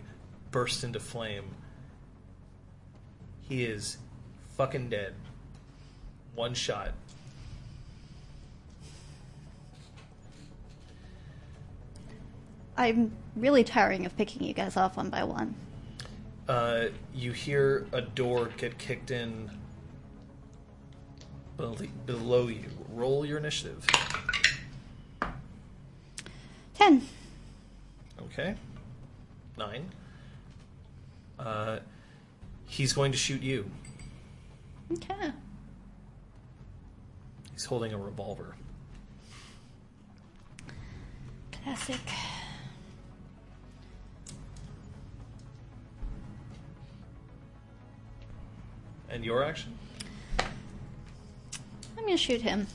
burst 0.51 0.83
into 0.83 0.99
flame. 0.99 1.45
He 3.41 3.63
is 3.63 3.97
fucking 4.57 4.89
dead. 4.89 5.13
One 6.35 6.53
shot. 6.53 6.93
I'm 12.77 13.11
really 13.35 13.63
tiring 13.63 14.05
of 14.05 14.15
picking 14.15 14.43
you 14.43 14.53
guys 14.53 14.77
off 14.77 14.97
one 14.97 15.09
by 15.09 15.23
one. 15.23 15.55
Uh, 16.47 16.85
you 17.13 17.31
hear 17.31 17.87
a 17.91 18.01
door 18.01 18.49
get 18.57 18.77
kicked 18.77 19.11
in 19.11 19.49
bel- 21.57 21.77
below 22.05 22.47
you. 22.47 22.65
Roll 22.93 23.25
your 23.25 23.39
initiative. 23.39 23.85
Ten. 26.75 27.01
Okay. 28.21 28.55
Nine. 29.57 29.89
Uh, 31.39 31.79
he's 32.65 32.93
going 32.93 33.11
to 33.11 33.17
shoot 33.17 33.41
you. 33.41 33.69
Okay. 34.93 35.31
He's 37.53 37.65
holding 37.65 37.91
a 37.91 37.97
revolver. 37.97 38.55
Classic. 41.51 41.99
And 49.09 49.23
your 49.23 49.43
action? 49.43 49.77
I'm 50.39 52.03
gonna 52.03 52.17
shoot 52.17 52.41
him. 52.41 52.67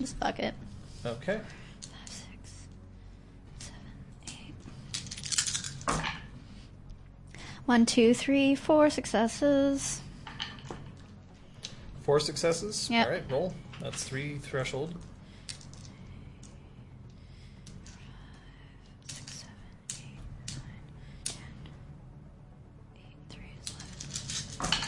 Just 0.00 0.16
fuck 0.16 0.38
it. 0.38 0.54
Okay. 1.04 1.40
Five, 1.40 2.08
six, 2.08 2.66
seven, 3.58 3.80
eight. 4.28 4.54
One, 7.64 7.84
two, 7.86 8.14
three, 8.14 8.54
four 8.54 8.90
successes. 8.90 10.00
Four 12.02 12.20
successes. 12.20 12.88
Yep. 12.90 13.06
All 13.06 13.12
right, 13.12 13.24
roll. 13.30 13.54
That's 13.80 14.04
three 14.04 14.38
threshold. 14.38 14.94
Six, 19.06 19.32
seven, 19.32 19.54
eight, 19.98 20.18
nine, 20.56 20.72
ten. 21.26 21.42
Eight, 22.96 23.18
three 23.28 23.52
is 23.62 23.70
eleven. 23.70 24.84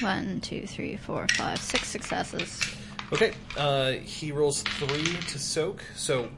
One, 0.00 0.40
two, 0.40 0.66
three, 0.66 0.96
four, 0.96 1.26
five, 1.36 1.58
six 1.60 1.88
successes. 1.88 2.60
Okay. 3.12 3.32
Uh, 3.56 3.92
he 3.92 4.32
rolls 4.32 4.62
three 4.62 5.04
to 5.04 5.38
soak. 5.38 5.82
So 5.94 6.30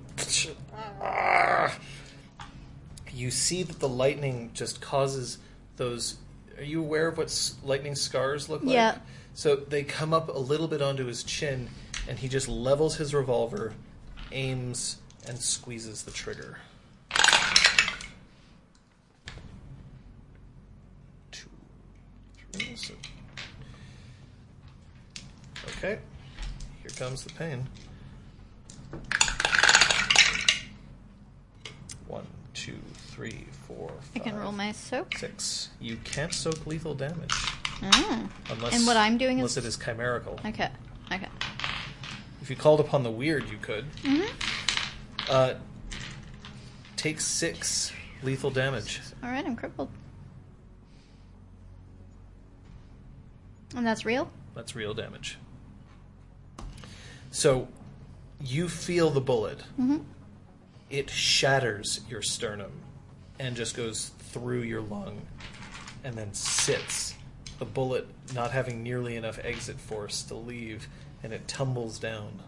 you 3.13 3.31
see 3.31 3.63
that 3.63 3.79
the 3.79 3.89
lightning 3.89 4.51
just 4.55 4.81
causes 4.81 5.39
those. 5.77 6.17
Are 6.59 6.65
you 6.65 6.81
aware 6.81 7.09
of 7.09 7.19
what 7.19 7.53
lightning 7.63 7.95
scars 7.95 8.49
look 8.49 8.63
like? 8.63 8.75
Yeah. 8.75 8.99
So 9.35 9.57
they 9.57 9.85
come 9.85 10.13
up 10.13 10.29
a 10.29 10.39
little 10.39 10.69
bit 10.69 10.83
onto 10.83 11.07
his 11.07 11.23
chin, 11.23 11.69
and 12.09 12.19
he 12.19 12.29
just 12.29 12.49
levels 12.49 12.97
his 12.97 13.15
revolver, 13.15 13.73
aims, 14.33 14.97
and 15.27 15.39
squeezes 15.39 16.03
the 16.03 16.11
trigger. 16.11 16.59
Two, 21.31 21.49
three, 22.53 22.77
so- 22.77 22.95
Okay. 25.83 25.99
Here 26.83 26.91
comes 26.97 27.25
the 27.25 27.33
pain. 27.33 27.67
One, 32.07 32.25
two, 32.55 32.79
three, 33.09 33.47
four, 33.67 33.91
I 34.15 34.21
can 34.21 34.37
roll 34.37 34.53
my 34.53 34.71
soak. 34.71 35.17
six. 35.19 35.71
You 35.81 35.97
can't 36.05 36.33
soak 36.33 36.67
lethal 36.67 36.95
damage 36.95 37.33
Mm. 37.81 38.31
unless 38.51 38.75
And 38.77 38.87
what 38.87 38.97
I'm 38.97 39.19
doing 39.19 39.39
unless 39.39 39.57
is 39.57 39.65
it 39.65 39.67
is 39.67 39.77
chimerical. 39.77 40.39
okay. 40.45 40.71
Okay. 41.11 41.27
If 42.41 42.49
you 42.49 42.55
called 42.55 42.79
upon 42.79 43.03
the 43.03 43.11
weird, 43.11 43.49
you 43.51 43.59
could. 43.59 43.91
Mhm. 44.03 44.29
Uh, 45.29 45.55
take 46.97 47.21
six 47.21 47.91
lethal 48.23 48.51
damage. 48.53 49.01
All 49.21 49.31
right, 49.31 49.45
I'm 49.45 49.57
crippled. 49.57 49.91
And 53.75 53.85
that's 53.85 54.05
real. 54.05 54.31
That's 54.55 54.77
real 54.77 54.95
damage. 54.95 55.39
So 57.33 57.67
you 58.41 58.69
feel 58.69 59.11
the 59.11 59.21
bullet. 59.21 59.59
Mm-hmm. 59.81 59.99
It 60.91 61.11
shatters 61.11 62.01
your 62.09 62.23
sternum 62.23 62.73
and 63.41 63.57
just 63.57 63.75
goes 63.75 64.11
through 64.19 64.61
your 64.61 64.83
lung 64.83 65.23
and 66.05 66.15
then 66.15 66.33
sits. 66.35 67.15
The 67.59 67.65
bullet 67.65 68.07
not 68.35 68.51
having 68.51 68.83
nearly 68.83 69.17
enough 69.17 69.39
exit 69.43 69.81
force 69.81 70.23
to 70.25 70.35
leave 70.35 70.89
and 71.23 71.33
it 71.33 71.49
tumbles 71.49 71.99
down. 71.99 72.41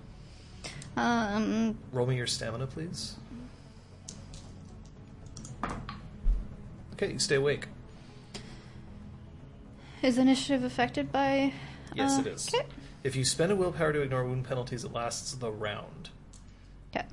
Um, 0.97 1.79
Roll 1.91 2.07
me 2.07 2.17
your 2.17 2.27
stamina, 2.27 2.67
please. 2.67 3.17
Okay, 6.93 7.13
you 7.13 7.19
stay 7.19 7.37
awake. 7.37 7.69
is 10.03 10.19
initiative 10.19 10.63
affected 10.63 11.11
by? 11.11 11.55
Yes, 11.95 12.19
uh, 12.19 12.21
it 12.21 12.27
is. 12.27 12.49
Okay. 12.55 12.67
If 13.05 13.15
you 13.15 13.25
spend 13.27 13.53
a 13.53 13.57
willpower 13.57 13.93
to 13.93 14.01
ignore 14.01 14.25
wound 14.25 14.45
penalties, 14.45 14.83
it 14.83 14.93
lasts 14.93 15.35
the 15.35 15.53
round. 15.53 16.09
Okay. 16.97 17.05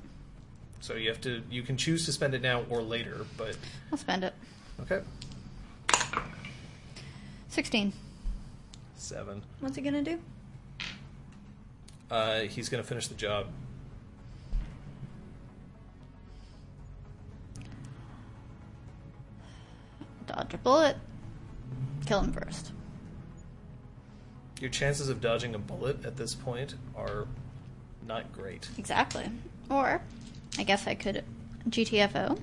So 0.80 0.94
you 0.94 1.10
have 1.10 1.20
to 1.20 1.42
you 1.50 1.62
can 1.62 1.76
choose 1.76 2.06
to 2.06 2.12
spend 2.12 2.34
it 2.34 2.40
now 2.40 2.64
or 2.70 2.80
later, 2.82 3.26
but 3.36 3.56
I'll 3.92 3.98
spend 3.98 4.24
it. 4.24 4.34
okay. 4.80 5.02
Sixteen. 7.48 7.92
Seven. 8.96 9.42
What's 9.60 9.76
he 9.76 9.82
gonna 9.82 10.02
do? 10.02 10.18
Uh, 12.10 12.40
he's 12.40 12.70
gonna 12.70 12.82
finish 12.82 13.08
the 13.08 13.14
job. 13.14 13.48
Dodge 20.26 20.54
a 20.54 20.58
bullet. 20.58 20.96
Kill 22.06 22.20
him 22.20 22.32
first. 22.32 22.72
Your 24.62 24.70
chances 24.70 25.08
of 25.08 25.20
dodging 25.20 25.56
a 25.56 25.58
bullet 25.58 26.04
at 26.06 26.16
this 26.16 26.36
point 26.36 26.76
are 26.94 27.26
not 28.06 28.32
great. 28.32 28.68
Exactly. 28.78 29.28
Or, 29.68 30.00
I 30.56 30.62
guess 30.62 30.86
I 30.86 30.94
could 30.94 31.24
GTFO. 31.68 32.38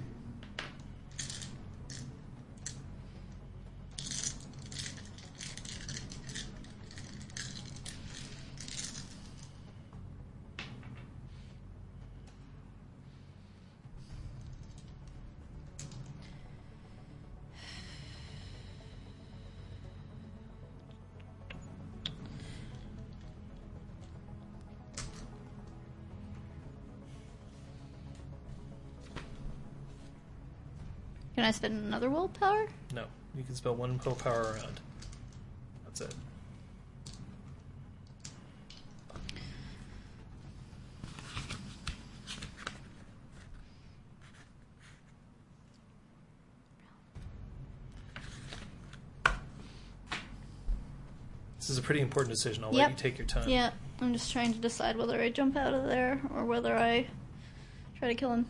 I 31.49 31.51
spend 31.51 31.83
another 31.83 32.11
willpower? 32.11 32.67
No, 32.93 33.05
you 33.35 33.43
can 33.43 33.55
spell 33.55 33.75
one 33.75 33.99
willpower 34.05 34.53
around. 34.53 34.79
That's 35.83 36.01
it. 36.01 36.13
This 51.57 51.71
is 51.71 51.79
a 51.79 51.81
pretty 51.81 52.01
important 52.01 52.33
decision. 52.33 52.63
I'll 52.63 52.73
Yep. 52.73 52.79
let 52.79 52.91
you 52.91 52.95
take 52.97 53.17
your 53.17 53.25
time. 53.27 53.49
Yeah, 53.49 53.71
I'm 53.99 54.13
just 54.13 54.31
trying 54.31 54.53
to 54.53 54.59
decide 54.59 54.97
whether 54.97 55.19
I 55.19 55.29
jump 55.29 55.55
out 55.57 55.73
of 55.73 55.85
there 55.85 56.21
or 56.33 56.45
whether 56.45 56.77
I 56.77 57.07
try 57.97 58.07
to 58.07 58.15
kill 58.15 58.31
him. 58.33 58.47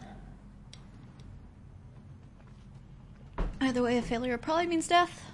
Either 3.69 3.83
way, 3.83 3.99
a 3.99 4.01
failure 4.01 4.35
probably 4.35 4.65
means 4.65 4.87
death. 4.87 5.25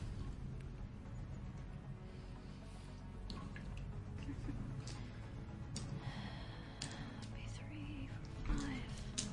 Be 7.34 7.46
three, 7.58 8.10
four, 8.46 8.58
five. 8.58 9.30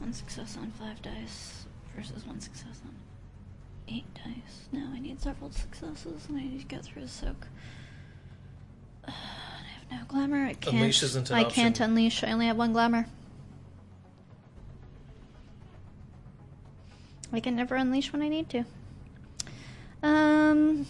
One 0.00 0.12
success 0.12 0.58
on 0.60 0.72
five 0.72 1.00
dice 1.00 1.66
versus 1.94 2.26
one 2.26 2.40
success 2.40 2.80
on 2.84 2.96
eight 3.86 4.12
dice. 4.14 4.66
Now 4.72 4.88
I 4.92 4.98
need 4.98 5.22
several 5.22 5.52
successes 5.52 6.26
and 6.28 6.38
I 6.38 6.42
need 6.42 6.58
to 6.62 6.66
get 6.66 6.82
through 6.82 7.04
a 7.04 7.08
soak. 7.08 7.46
I 9.06 9.12
have 9.12 9.92
no 9.92 9.98
glamour. 10.08 10.44
I 10.46 10.54
can't. 10.54 10.74
Unleash 10.74 11.04
isn't 11.04 11.30
an 11.30 11.36
I 11.36 11.44
can't 11.44 11.78
unleash. 11.78 12.24
I 12.24 12.32
only 12.32 12.46
have 12.46 12.56
one 12.56 12.72
glamour. 12.72 13.06
I 17.32 17.40
can 17.40 17.56
never 17.56 17.74
unleash 17.74 18.12
when 18.12 18.22
I 18.22 18.28
need 18.28 18.48
to. 18.50 18.64
Um. 20.02 20.86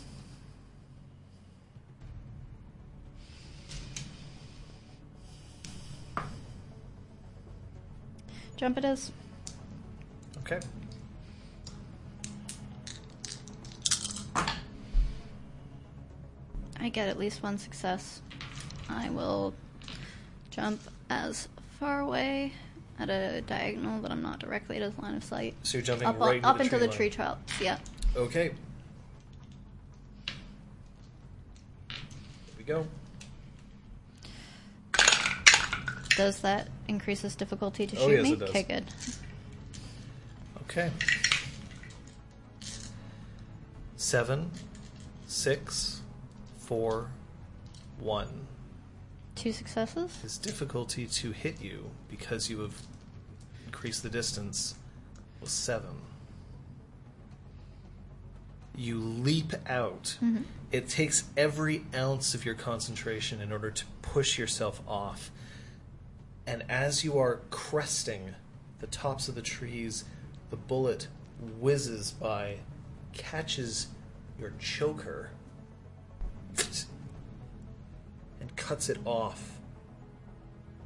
Jump 8.56 8.78
it 8.78 8.84
is. 8.84 9.12
Okay. 10.38 10.60
I 16.78 16.88
get 16.88 17.08
at 17.08 17.18
least 17.18 17.42
one 17.42 17.58
success. 17.58 18.22
I 18.88 19.10
will 19.10 19.54
jump 20.50 20.80
as 21.10 21.48
far 21.78 22.00
away 22.00 22.52
at 22.98 23.10
a 23.10 23.42
diagonal 23.42 24.00
that 24.00 24.10
I'm 24.10 24.22
not 24.22 24.38
directly 24.38 24.76
at 24.76 24.82
his 24.82 24.98
line 24.98 25.14
of 25.14 25.24
sight. 25.24 25.54
So 25.62 25.78
you're 25.78 25.84
jumping 25.84 26.08
Up, 26.08 26.18
right 26.18 26.42
up 26.44 26.60
into 26.60 26.74
into 26.74 26.86
the 26.86 26.92
tree 26.92 27.10
tree 27.10 27.26
Yeah. 27.60 27.78
Okay. 28.16 28.52
Here 31.88 32.56
we 32.58 32.64
go. 32.64 32.86
Does 36.16 36.40
that 36.40 36.68
increase 36.88 37.20
his 37.20 37.36
difficulty 37.36 37.86
to 37.86 37.96
Oh, 37.98 38.08
shoot 38.08 38.12
yes, 38.14 38.22
me? 38.22 38.32
it 38.32 38.38
does. 38.38 38.48
Okay, 38.48 38.62
good. 38.62 38.84
Okay. 40.62 40.90
Seven, 43.96 44.50
six, 45.26 46.00
four, 46.58 47.10
one. 47.98 48.46
Two 49.46 49.52
successes. 49.52 50.22
His 50.22 50.38
difficulty 50.38 51.06
to 51.06 51.30
hit 51.30 51.62
you 51.62 51.92
because 52.08 52.50
you 52.50 52.58
have 52.62 52.82
increased 53.64 54.02
the 54.02 54.08
distance 54.08 54.74
was 55.40 55.52
seven. 55.52 56.02
You 58.74 58.98
leap 58.98 59.52
out. 59.68 60.16
Mm-hmm. 60.20 60.42
It 60.72 60.88
takes 60.88 61.30
every 61.36 61.84
ounce 61.94 62.34
of 62.34 62.44
your 62.44 62.56
concentration 62.56 63.40
in 63.40 63.52
order 63.52 63.70
to 63.70 63.84
push 64.02 64.36
yourself 64.36 64.82
off. 64.88 65.30
And 66.44 66.64
as 66.68 67.04
you 67.04 67.16
are 67.16 67.42
cresting 67.50 68.34
the 68.80 68.88
tops 68.88 69.28
of 69.28 69.36
the 69.36 69.42
trees, 69.42 70.02
the 70.50 70.56
bullet 70.56 71.06
whizzes 71.60 72.10
by, 72.10 72.56
catches 73.12 73.86
your 74.40 74.54
choker, 74.58 75.30
and 78.46 78.56
cuts 78.56 78.88
it 78.88 78.98
off. 79.04 79.58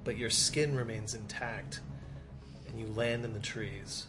But 0.04 0.16
your 0.16 0.30
skin 0.30 0.74
remains 0.74 1.14
intact, 1.14 1.80
and 2.66 2.78
you 2.80 2.86
land 2.86 3.24
in 3.24 3.34
the 3.34 3.40
trees. 3.40 4.06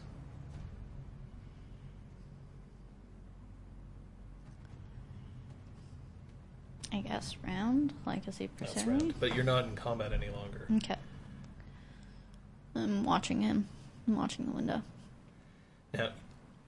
I 6.93 7.01
guess 7.01 7.35
round. 7.45 7.93
Like, 8.05 8.27
is 8.27 8.37
he 8.37 8.47
pursuing 8.47 8.99
right. 8.99 9.15
But 9.19 9.35
you're 9.35 9.43
not 9.43 9.65
in 9.65 9.75
combat 9.75 10.13
any 10.13 10.29
longer. 10.29 10.67
Okay. 10.77 10.95
I'm 12.75 13.03
watching 13.03 13.41
him. 13.41 13.67
I'm 14.07 14.15
watching 14.15 14.45
the 14.45 14.51
window. 14.51 14.81
Now, 15.93 16.09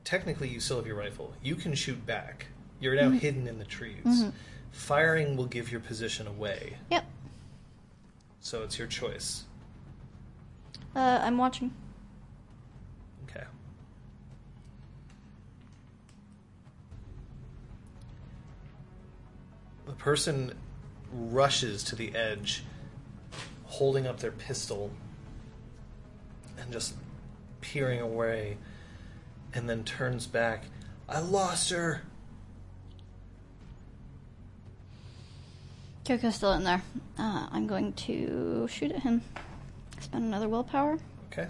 technically, 0.03 0.49
you 0.49 0.59
still 0.59 0.77
have 0.77 0.87
your 0.87 0.97
rifle. 0.97 1.33
You 1.41 1.55
can 1.55 1.73
shoot 1.75 2.05
back. 2.05 2.47
You're 2.79 2.95
now 2.95 3.09
hidden 3.09 3.47
in 3.47 3.59
the 3.59 3.65
trees. 3.65 4.03
Mhm. 4.03 4.33
Firing 4.73 5.37
will 5.37 5.45
give 5.45 5.71
your 5.71 5.79
position 5.79 6.27
away, 6.27 6.77
Yep. 6.91 7.05
so 8.41 8.63
it's 8.63 8.77
your 8.77 8.87
choice. 8.87 9.43
Uh, 10.95 11.19
I'm 11.21 11.37
watching. 11.37 11.71
Okay. 13.29 13.45
The 19.85 19.93
person 19.93 20.53
rushes 21.11 21.83
to 21.85 21.95
the 21.95 22.15
edge, 22.15 22.63
holding 23.65 24.07
up 24.07 24.19
their 24.19 24.31
pistol 24.31 24.91
and 26.57 26.71
just 26.71 26.95
peering 27.61 28.01
away, 28.01 28.57
and 29.53 29.69
then 29.69 29.83
turns 29.83 30.25
back. 30.25 30.65
I 31.07 31.19
lost 31.19 31.69
her! 31.69 32.01
Kyoko's 36.03 36.35
still 36.35 36.53
in 36.53 36.63
there. 36.63 36.81
Uh, 37.17 37.47
I'm 37.51 37.65
going 37.67 37.93
to 37.93 38.67
shoot 38.69 38.91
at 38.91 38.99
him. 39.01 39.21
Spend 40.01 40.25
another 40.25 40.49
willpower. 40.49 40.97
Okay. 41.31 41.47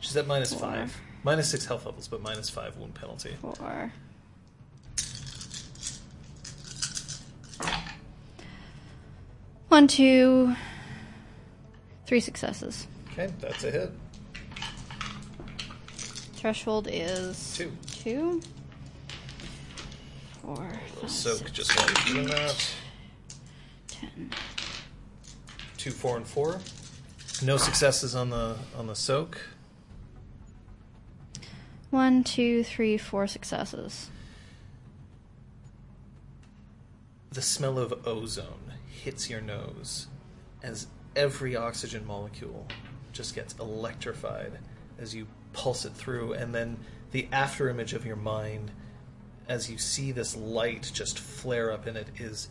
She's 0.00 0.16
at 0.16 0.26
minus 0.26 0.50
Four. 0.52 0.60
five. 0.60 0.96
Minus 1.22 1.50
six 1.50 1.64
health 1.66 1.84
levels, 1.86 2.08
but 2.08 2.22
minus 2.22 2.50
five 2.50 2.76
wound 2.76 2.94
penalty. 2.94 3.36
Four. 3.40 3.92
One, 9.68 9.86
two, 9.86 10.54
three 12.06 12.20
successes. 12.20 12.86
Okay, 13.12 13.30
that's 13.38 13.62
a 13.64 13.70
hit. 13.70 13.90
Threshold 16.34 16.88
is 16.90 17.56
Two. 17.56 17.72
Two. 17.92 18.40
Four. 20.48 20.70
five, 21.00 21.10
Soak 21.10 21.38
six, 21.38 21.50
just 21.50 21.76
while 21.76 21.86
you're 22.06 22.14
doing 22.14 22.28
that. 22.28 22.70
ten. 23.86 24.30
Two, 25.76 25.90
four, 25.90 26.16
and 26.16 26.26
four. 26.26 26.58
No 27.42 27.58
successes 27.58 28.14
on 28.14 28.30
the 28.30 28.56
on 28.74 28.86
the 28.86 28.94
soak. 28.94 29.38
One, 31.90 32.24
two, 32.24 32.64
three, 32.64 32.96
four 32.96 33.26
successes. 33.26 34.08
The 37.30 37.42
smell 37.42 37.78
of 37.78 38.06
ozone 38.06 38.72
hits 38.86 39.28
your 39.28 39.42
nose 39.42 40.06
as 40.62 40.86
every 41.14 41.56
oxygen 41.56 42.06
molecule 42.06 42.66
just 43.12 43.34
gets 43.34 43.54
electrified 43.60 44.52
as 44.98 45.14
you 45.14 45.26
pulse 45.52 45.84
it 45.84 45.92
through, 45.92 46.32
and 46.32 46.54
then 46.54 46.78
the 47.10 47.28
after 47.32 47.68
image 47.68 47.92
of 47.92 48.06
your 48.06 48.16
mind 48.16 48.70
as 49.48 49.70
you 49.70 49.78
see 49.78 50.12
this 50.12 50.36
light 50.36 50.90
just 50.92 51.18
flare 51.18 51.72
up 51.72 51.86
in 51.86 51.96
it 51.96 52.08
is 52.18 52.48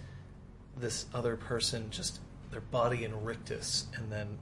this 0.77 1.05
other 1.13 1.35
person 1.35 1.89
just 1.91 2.19
their 2.51 2.61
body 2.61 3.03
in 3.03 3.23
rictus 3.23 3.87
and 3.95 4.11
then 4.11 4.37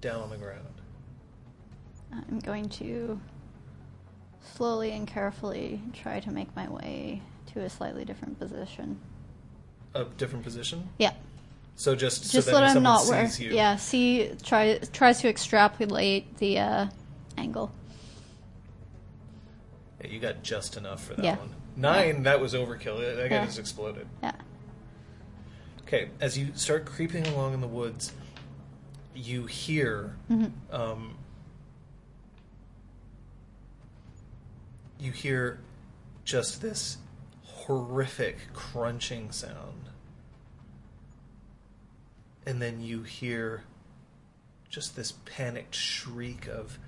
down 0.00 0.20
on 0.20 0.30
the 0.30 0.36
ground. 0.36 0.60
I'm 2.12 2.38
going 2.40 2.68
to 2.70 3.18
slowly 4.54 4.92
and 4.92 5.06
carefully 5.06 5.80
try 5.92 6.20
to 6.20 6.30
make 6.30 6.54
my 6.54 6.68
way 6.68 7.22
to 7.52 7.60
a 7.60 7.70
slightly 7.70 8.04
different 8.04 8.38
position. 8.38 8.98
A 9.94 10.04
different 10.04 10.44
position. 10.44 10.88
Yeah, 10.98 11.12
So 11.76 11.96
just 11.96 12.30
just 12.30 12.46
so 12.48 12.52
that 12.54 12.64
I'm 12.64 12.82
not 12.82 13.06
where. 13.06 13.26
you. 13.38 13.50
Yeah, 13.50 13.76
see, 13.76 14.30
try 14.42 14.78
tries 14.92 15.20
to 15.20 15.28
extrapolate 15.28 16.36
the 16.36 16.58
uh, 16.58 16.86
angle. 17.36 17.72
Yeah, 20.04 20.10
you 20.10 20.20
got 20.20 20.42
just 20.42 20.76
enough 20.76 21.02
for 21.04 21.14
that 21.14 21.24
Yeah. 21.24 21.36
one. 21.36 21.54
Nine, 21.76 22.22
that 22.24 22.40
was 22.40 22.54
overkill. 22.54 22.98
That 23.00 23.28
guy 23.28 23.36
Yeah. 23.36 23.44
just 23.46 23.58
exploded. 23.58 24.06
Yeah. 24.22 24.32
Okay, 25.82 26.10
as 26.20 26.36
you 26.38 26.52
start 26.54 26.84
creeping 26.86 27.26
along 27.26 27.54
in 27.54 27.60
the 27.60 27.68
woods, 27.68 28.12
you 29.14 29.46
hear 29.46 30.16
um, 30.70 31.16
you 34.98 35.12
hear 35.12 35.60
just 36.24 36.60
this 36.62 36.98
horrific 37.42 38.52
crunching 38.54 39.30
sound 39.30 39.88
and 42.46 42.60
then 42.60 42.80
you 42.80 43.02
hear 43.02 43.62
just 44.68 44.96
this 44.96 45.12
panicked 45.26 45.74
shriek 45.74 46.46
of 46.48 46.78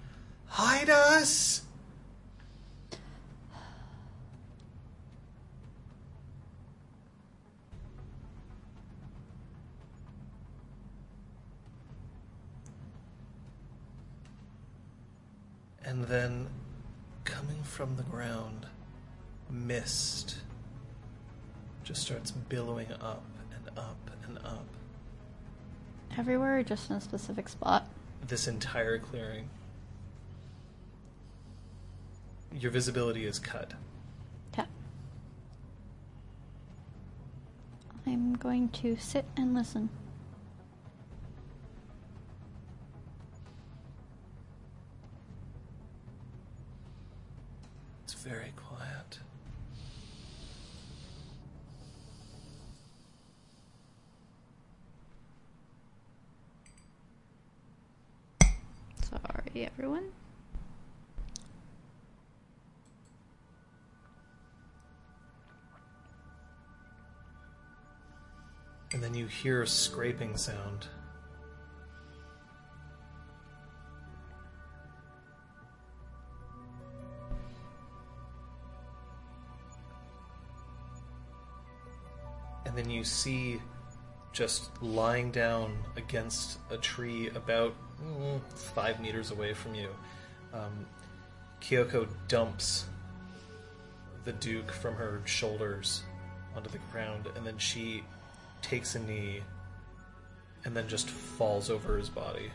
hide 0.46 0.88
us 0.90 1.62
and 15.86 16.04
then 16.04 16.48
coming 17.24 17.62
from 17.62 17.96
the 17.96 18.02
ground 18.02 18.66
mist 19.48 20.36
just 21.84 22.02
starts 22.02 22.32
billowing 22.32 22.90
up 23.00 23.24
and 23.54 23.78
up 23.78 24.10
and 24.26 24.38
up 24.38 24.66
Everywhere 26.18 26.58
or 26.58 26.62
just 26.62 26.90
in 26.90 26.96
a 26.96 27.00
specific 27.00 27.48
spot? 27.48 27.88
this 28.26 28.48
entire 28.48 28.98
clearing. 28.98 29.48
Your 32.58 32.70
visibility 32.70 33.26
is 33.26 33.38
cut. 33.38 33.74
Okay. 34.52 34.66
I'm 38.06 38.34
going 38.34 38.70
to 38.70 38.96
sit 38.96 39.26
and 39.36 39.54
listen. 39.54 39.90
Very 48.26 48.52
quiet. 48.56 49.20
Sorry, 59.08 59.66
everyone. 59.66 60.10
And 68.92 69.02
then 69.02 69.14
you 69.14 69.26
hear 69.26 69.62
a 69.62 69.68
scraping 69.68 70.36
sound. 70.36 70.86
And 82.76 82.84
then 82.84 82.92
you 82.92 83.04
see 83.04 83.58
just 84.34 84.70
lying 84.82 85.30
down 85.30 85.78
against 85.96 86.58
a 86.68 86.76
tree 86.76 87.30
about 87.30 87.72
mm, 88.04 88.38
five 88.54 89.00
meters 89.00 89.30
away 89.30 89.54
from 89.54 89.74
you. 89.74 89.88
Um, 90.52 90.84
Kyoko 91.62 92.06
dumps 92.28 92.84
the 94.26 94.32
Duke 94.32 94.70
from 94.72 94.94
her 94.94 95.22
shoulders 95.24 96.02
onto 96.54 96.68
the 96.68 96.76
ground, 96.92 97.28
and 97.34 97.46
then 97.46 97.56
she 97.56 98.04
takes 98.60 98.94
a 98.94 98.98
knee 98.98 99.40
and 100.66 100.76
then 100.76 100.86
just 100.86 101.08
falls 101.08 101.70
over 101.70 101.96
his 101.96 102.10
body. 102.10 102.50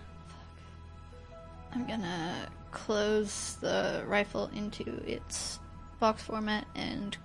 I'm 1.73 1.87
gonna 1.87 2.47
close 2.69 3.57
the 3.59 4.03
rifle 4.05 4.51
into 4.53 5.01
its 5.03 5.57
box 5.99 6.21
format 6.21 6.67
and 6.75 7.17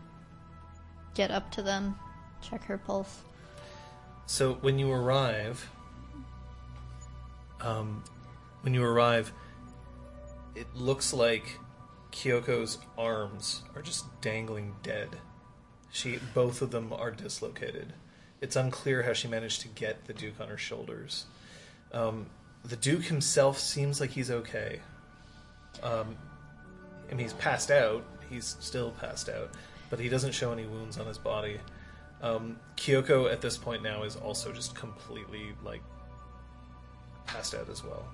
get 1.13 1.31
up 1.31 1.51
to 1.53 1.63
them, 1.63 1.95
check 2.43 2.65
her 2.65 2.79
pulse. 2.79 3.21
So 4.27 4.55
when 4.55 4.79
you 4.79 4.91
arrive, 4.91 5.69
um, 7.61 8.03
when 8.63 8.75
you 8.75 8.85
arrive, 8.85 9.33
it 10.55 10.67
looks 10.75 11.13
like 11.13 11.59
Kyoko's 12.11 12.79
arms 12.97 13.63
are 13.75 13.83
just 13.83 14.05
dangling 14.21 14.75
dead. 14.83 15.11
She, 15.91 16.19
both 16.35 16.63
of 16.63 16.71
them 16.71 16.93
are 16.93 17.11
dislocated. 17.11 17.93
It's 18.41 18.57
unclear 18.57 19.03
how 19.03 19.13
she 19.13 19.29
managed 19.29 19.63
to 19.63 19.69
get 19.69 20.07
the 20.07 20.13
Duke 20.13 20.41
on 20.41 20.49
her 20.49 20.59
shoulders. 20.59 21.27
Um, 21.93 22.27
the 22.65 22.77
Duke 22.77 23.05
himself 23.05 23.59
seems 23.59 24.01
like 24.01 24.11
he's 24.11 24.31
okay. 24.31 24.81
Um, 25.83 26.17
I 27.09 27.15
mean, 27.15 27.21
he's 27.21 27.33
passed 27.35 27.71
out. 27.71 28.05
He's 28.29 28.57
still 28.61 28.91
passed 28.93 29.29
out, 29.29 29.51
but 29.89 30.01
he 30.01 30.09
doesn't 30.09 30.33
show 30.33 30.53
any 30.53 30.67
wounds 30.67 30.99
on 30.99 31.07
his 31.07 31.19
body. 31.19 31.61
Um, 32.23 32.59
Kyoko 32.77 33.31
at 33.31 33.41
this 33.41 33.57
point 33.57 33.83
now 33.83 34.03
is 34.03 34.17
also 34.17 34.53
just 34.53 34.75
completely 34.75 35.53
like 35.65 35.83
passed 37.27 37.55
out 37.55 37.69
as 37.69 37.85
well. 37.85 38.05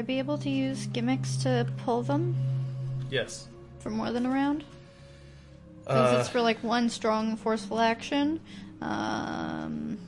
I 0.00 0.02
be 0.02 0.18
able 0.18 0.38
to 0.38 0.48
use 0.48 0.86
gimmicks 0.86 1.36
to 1.42 1.66
pull 1.84 2.02
them 2.02 2.34
Yes. 3.10 3.48
for 3.80 3.90
more 3.90 4.10
than 4.10 4.24
a 4.24 4.30
round? 4.30 4.64
Because 5.84 6.14
Uh, 6.16 6.20
it's 6.20 6.28
for 6.30 6.40
like 6.40 6.56
one 6.64 6.88
strong, 6.88 7.36
forceful 7.36 7.78
action. 7.78 8.40
Um, 8.80 9.98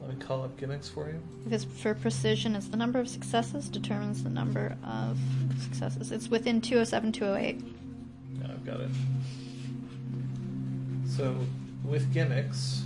let 0.00 0.10
me 0.16 0.24
call 0.24 0.44
up 0.44 0.56
gimmicks 0.56 0.88
for 0.88 1.08
you. 1.08 1.18
if 1.46 1.52
it's 1.52 1.64
for 1.64 1.94
precision, 1.94 2.54
it's 2.54 2.68
the 2.68 2.76
number 2.76 3.00
of 3.00 3.08
successes 3.08 3.68
determines 3.68 4.22
the 4.22 4.30
number 4.30 4.76
of 4.84 5.18
successes. 5.60 6.12
It's 6.12 6.28
within 6.28 6.60
207, 6.60 7.10
208. 7.10 7.60
Yeah, 8.40 8.46
I've 8.52 8.64
got 8.64 8.78
it. 8.82 8.90
So 11.08 11.34
with 11.84 12.12
gimmicks, 12.14 12.84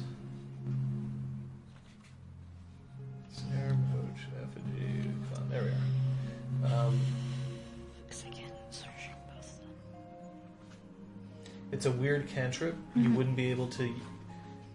It's 11.73 11.87
a 11.87 11.91
weird 11.91 12.29
cantrip. 12.29 12.77
You 12.95 13.11
wouldn't 13.11 13.37
be 13.37 13.51
able 13.51 13.67
to. 13.69 13.95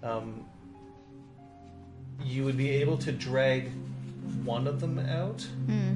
Um, 0.04 0.46
you 2.24 2.44
would 2.44 2.58
be 2.58 2.70
able 2.70 2.98
to 3.00 3.12
drag 3.12 3.72
one 4.44 4.68
of 4.68 4.80
them 4.80 5.00
out. 5.00 5.42
Hmm. 5.66 5.96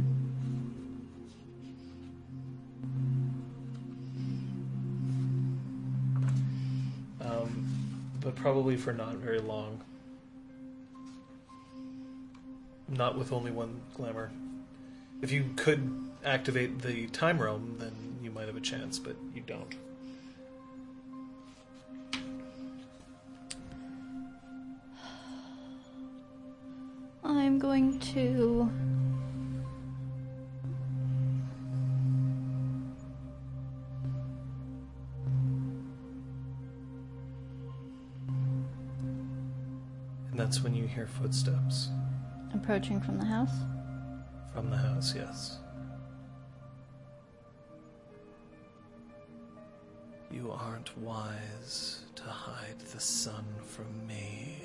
Um, 7.22 7.68
but 8.22 8.36
probably 8.36 8.78
for 8.78 8.94
not 8.94 9.16
very 9.16 9.40
long. 9.40 9.82
Not 12.88 13.18
with 13.18 13.32
only 13.32 13.52
one 13.52 13.82
glamour. 13.96 14.32
If 15.22 15.32
you 15.32 15.46
could 15.56 16.10
activate 16.24 16.80
the 16.80 17.08
time 17.08 17.42
realm, 17.42 17.76
then 17.80 17.94
you 18.22 18.32
might 18.32 18.48
have 18.48 18.56
a 18.56 18.62
chance, 18.62 19.00
but 19.00 19.16
you 19.34 19.42
don't. 19.42 19.76
I'm 27.56 27.60
going 27.60 27.98
to. 28.00 28.70
And 40.32 40.38
that's 40.38 40.62
when 40.62 40.76
you 40.76 40.86
hear 40.86 41.08
footsteps 41.08 41.92
Approaching 42.54 43.00
from 43.00 43.18
the 43.18 43.24
house. 43.26 43.56
from 44.54 44.70
the 44.70 44.76
house, 44.78 45.16
yes. 45.16 45.60
You 50.30 50.52
aren't 50.52 50.98
wise 50.98 52.02
to 52.16 52.24
hide 52.24 52.80
the 52.94 53.00
sun 53.00 53.46
from 53.62 54.06
me. 54.06 54.58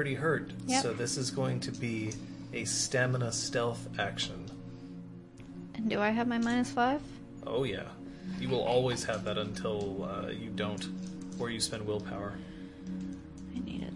Pretty 0.00 0.14
hurt, 0.14 0.50
Yep. 0.66 0.82
so 0.82 0.92
this 0.94 1.18
is 1.18 1.30
going 1.30 1.60
to 1.60 1.70
be 1.72 2.10
a 2.54 2.64
stamina 2.64 3.30
stealth 3.30 3.86
action. 3.98 4.50
And 5.74 5.90
do 5.90 6.00
I 6.00 6.08
have 6.08 6.26
my 6.26 6.38
minus 6.38 6.70
five? 6.70 7.02
Oh 7.46 7.64
yeah, 7.64 7.82
you 8.38 8.48
will 8.48 8.62
always 8.62 9.04
have 9.04 9.24
that 9.24 9.36
until 9.36 10.04
uh, 10.10 10.28
you 10.30 10.48
don't, 10.48 10.88
or 11.38 11.50
you 11.50 11.60
spend 11.60 11.86
willpower. 11.86 12.32
I 13.54 13.58
need 13.58 13.82
it. 13.82 13.92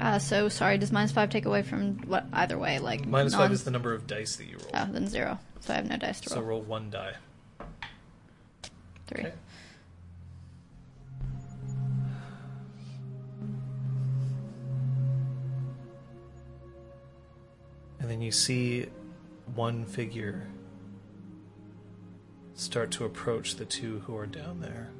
Uh, 0.00 0.18
so 0.18 0.48
sorry. 0.48 0.78
Does 0.78 0.90
minus 0.92 1.12
five 1.12 1.28
take 1.28 1.44
away 1.44 1.60
from 1.60 1.98
what? 2.08 2.24
Either 2.32 2.56
way, 2.56 2.78
like 2.78 3.04
Minus 3.06 3.32
non- 3.34 3.42
five 3.42 3.52
is 3.52 3.64
the 3.64 3.70
number 3.70 3.92
of 3.92 4.06
dice 4.06 4.36
that 4.36 4.46
you 4.46 4.56
roll. 4.56 4.70
Oh, 4.72 4.88
then 4.90 5.06
zero. 5.06 5.38
So 5.60 5.74
I 5.74 5.76
have 5.76 5.86
no 5.90 5.98
dice 5.98 6.22
to 6.22 6.30
roll. 6.34 6.42
so 6.42 6.46
roll. 6.48 6.62
one 6.62 6.88
die. 6.88 7.12
Three. 9.06 9.20
Okay. 9.24 9.32
You 18.26 18.32
see 18.32 18.86
one 19.54 19.86
figure 19.86 20.48
start 22.54 22.90
to 22.90 23.04
approach 23.04 23.54
the 23.54 23.64
two 23.64 24.00
who 24.00 24.16
are 24.16 24.26
down 24.26 24.60
there. 24.60 24.90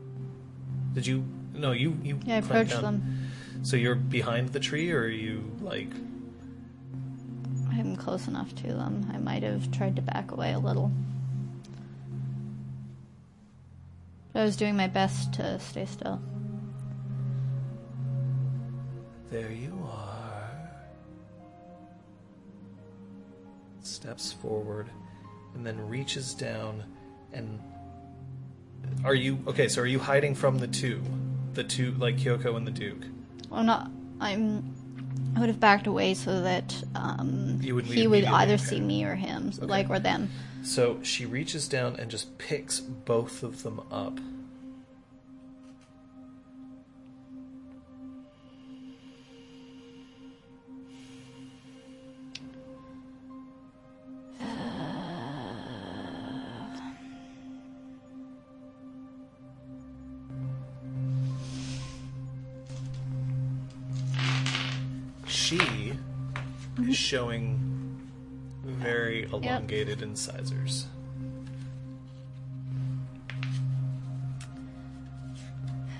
Did 0.94 1.06
you? 1.06 1.24
No, 1.52 1.72
you 1.72 1.98
you. 2.02 2.20
Yeah, 2.24 2.36
I 2.36 2.38
approached 2.38 2.70
down. 2.70 2.82
them. 2.82 3.30
So 3.62 3.76
you're 3.76 3.96
behind 3.96 4.52
the 4.52 4.60
tree, 4.60 4.92
or 4.92 5.00
are 5.00 5.08
you 5.08 5.50
like? 5.60 5.90
I'm 7.70 7.96
close 7.96 8.28
enough 8.28 8.54
to 8.56 8.68
them. 8.68 9.10
I 9.12 9.18
might 9.18 9.42
have 9.42 9.70
tried 9.72 9.96
to 9.96 10.02
back 10.02 10.30
away 10.30 10.52
a 10.52 10.58
little. 10.58 10.92
But 14.32 14.40
I 14.40 14.44
was 14.44 14.56
doing 14.56 14.76
my 14.76 14.86
best 14.86 15.32
to 15.34 15.58
stay 15.58 15.86
still. 15.86 16.20
There 19.30 19.50
you 19.50 19.65
Steps 24.06 24.32
forward 24.34 24.88
and 25.56 25.66
then 25.66 25.88
reaches 25.88 26.32
down 26.32 26.84
and 27.32 27.60
are 29.02 29.16
you 29.16 29.40
okay, 29.48 29.66
so 29.66 29.82
are 29.82 29.86
you 29.86 29.98
hiding 29.98 30.36
from 30.36 30.58
the 30.58 30.68
two? 30.68 31.02
The 31.54 31.64
two 31.64 31.90
like 31.98 32.16
Kyoko 32.16 32.56
and 32.56 32.64
the 32.64 32.70
Duke. 32.70 33.04
Well, 33.50 33.64
not. 33.64 33.90
I'm. 34.20 34.72
I 35.34 35.40
would 35.40 35.48
have 35.48 35.58
backed 35.58 35.88
away 35.88 36.14
so 36.14 36.40
that 36.42 36.84
um, 36.94 37.58
would 37.64 37.84
he 37.84 38.06
would 38.06 38.22
either 38.22 38.54
okay. 38.54 38.62
see 38.62 38.80
me 38.80 39.02
or 39.02 39.16
him, 39.16 39.50
like 39.58 39.90
or 39.90 39.98
them. 39.98 40.30
So 40.62 41.02
she 41.02 41.26
reaches 41.26 41.66
down 41.66 41.96
and 41.96 42.08
just 42.08 42.38
picks 42.38 42.78
both 42.78 43.42
of 43.42 43.64
them 43.64 43.80
up. 43.90 44.20
Elongated 69.66 70.00
incisors. 70.00 70.86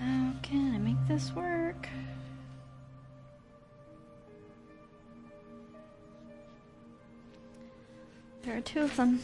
How 0.00 0.32
can 0.42 0.74
I 0.74 0.78
make 0.78 0.96
this 1.08 1.32
work? 1.34 1.88
There 8.42 8.56
are 8.56 8.60
two 8.60 8.80
of 8.82 8.94
them. 8.96 9.20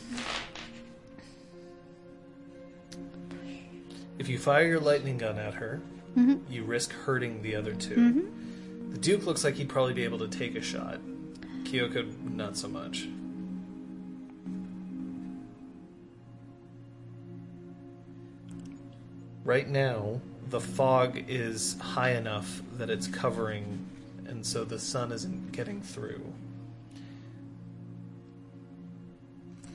If 4.19 4.29
you 4.29 4.39
fire 4.39 4.67
your 4.67 4.81
lightning 4.81 5.19
gun 5.19 5.39
at 5.39 5.55
her, 5.55 5.81
Mm-hmm. 6.17 6.53
you 6.53 6.65
risk 6.65 6.93
hurting 6.93 7.41
the 7.41 7.57
other 7.57 7.73
2 7.75 8.31
The 8.91 8.99
Duke 8.99 9.25
looks 9.25 9.45
like 9.45 9.55
he'd 9.55 9.71
probably 9.71 9.95
be 9.95 10.05
able 10.05 10.19
to 10.19 10.29
take 10.29 10.55
a 10.57 10.61
shot. 10.61 11.01
Kyoko, 11.65 12.05
not 12.35 12.55
so 12.59 12.69
much. 12.69 13.07
Right 19.45 19.69
now, 19.69 20.21
the 20.51 20.61
fog 20.61 21.25
is 21.29 21.77
high 21.81 22.13
enough 22.13 22.63
that 22.77 22.91
it's 22.91 23.07
covering, 23.09 23.89
and 24.27 24.45
so 24.47 24.65
the 24.65 24.79
sun 24.79 25.11
isn't 25.11 25.51
getting 25.53 25.83
through. 25.83 26.23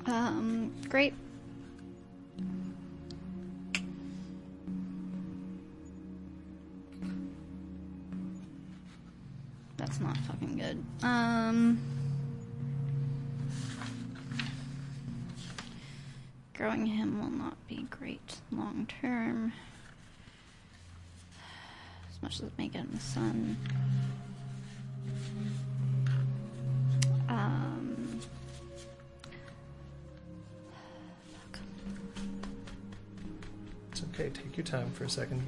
Um, 0.05 0.73
great. 0.87 1.13
That's 9.75 9.99
not 9.99 10.17
fucking 10.19 10.57
good. 10.57 10.83
Um, 11.03 11.96
growing 16.57 16.87
him 16.87 17.19
will 17.21 17.29
not 17.29 17.55
be 17.67 17.85
great 17.89 18.37
long 18.51 18.87
term. 19.01 19.53
As 22.09 22.21
much 22.21 22.35
as 22.35 22.41
it 22.41 22.51
may 22.57 22.67
get 22.67 22.85
in 22.85 22.91
the 22.91 22.99
sun. 22.99 23.57
Um, 27.29 28.19
It's 33.91 34.03
okay, 34.13 34.29
take 34.29 34.55
your 34.57 34.65
time 34.65 34.91
for 34.91 35.03
a 35.05 35.09
second. 35.09 35.41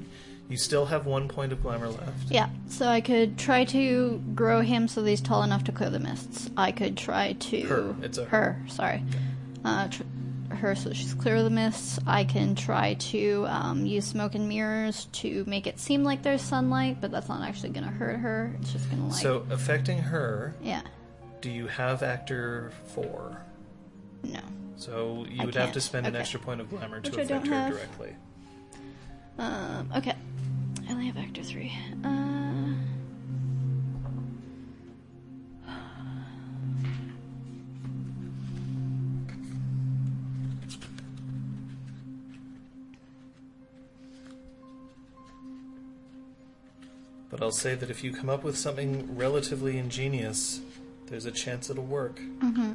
You 0.48 0.56
still 0.56 0.86
have 0.86 1.06
one 1.06 1.28
point 1.28 1.52
of 1.52 1.62
glamour 1.62 1.88
left. 1.88 2.30
Yeah, 2.30 2.48
so 2.68 2.86
I 2.88 3.00
could 3.00 3.38
try 3.38 3.64
to 3.66 4.20
grow 4.34 4.60
him 4.60 4.88
so 4.88 5.02
that 5.02 5.08
he's 5.10 5.20
tall 5.20 5.44
enough 5.44 5.62
to 5.64 5.72
clear 5.72 5.90
the 5.90 6.00
mists. 6.00 6.50
I 6.56 6.72
could 6.72 6.96
try 6.96 7.34
to 7.34 7.60
Her, 7.62 7.94
it's 8.02 8.18
a 8.18 8.24
her. 8.24 8.60
Sorry, 8.68 9.04
uh, 9.64 9.86
tr- 9.88 10.02
her 10.50 10.74
so 10.74 10.92
she's 10.92 11.14
clear 11.14 11.36
of 11.36 11.44
the 11.44 11.50
mists. 11.50 11.98
I 12.06 12.24
can 12.24 12.54
try 12.54 12.94
to 12.94 13.46
um, 13.48 13.86
use 13.86 14.04
smoke 14.04 14.34
and 14.34 14.48
mirrors 14.48 15.06
to 15.12 15.44
make 15.46 15.66
it 15.66 15.78
seem 15.78 16.02
like 16.04 16.22
there's 16.22 16.42
sunlight, 16.42 16.98
but 17.00 17.10
that's 17.10 17.28
not 17.28 17.42
actually 17.46 17.70
going 17.70 17.84
to 17.84 17.90
hurt 17.92 18.18
her. 18.18 18.54
It's 18.60 18.72
just 18.72 18.90
going 18.90 19.02
to 19.02 19.08
like 19.08 19.22
So, 19.22 19.46
affecting 19.50 19.98
her, 19.98 20.54
yeah, 20.62 20.82
do 21.40 21.50
you 21.50 21.66
have 21.68 22.02
actor 22.02 22.72
four? 22.94 23.40
no. 24.22 24.40
So 24.76 25.26
you 25.28 25.42
I 25.42 25.44
would 25.44 25.54
have 25.56 25.68
to 25.68 25.72
can't. 25.74 25.82
spend 25.82 26.06
an 26.06 26.16
extra 26.16 26.40
point 26.40 26.60
of 26.62 26.70
glamour 26.70 27.00
Which 27.00 27.12
to 27.12 27.20
affect 27.20 27.46
her 27.48 27.54
have. 27.54 27.72
directly. 27.72 28.16
Um, 29.38 29.90
okay, 29.96 30.14
I 30.88 30.92
only 30.92 31.06
have 31.06 31.16
actor 31.18 31.42
three. 31.42 31.72
Uh, 32.04 32.72
But 47.40 47.46
I'll 47.46 47.52
say 47.52 47.74
that 47.74 47.88
if 47.88 48.04
you 48.04 48.12
come 48.12 48.28
up 48.28 48.44
with 48.44 48.58
something 48.58 49.16
relatively 49.16 49.78
ingenious, 49.78 50.60
there's 51.06 51.24
a 51.24 51.30
chance 51.30 51.70
it'll 51.70 51.84
work. 51.84 52.20
mm-hmm. 52.20 52.72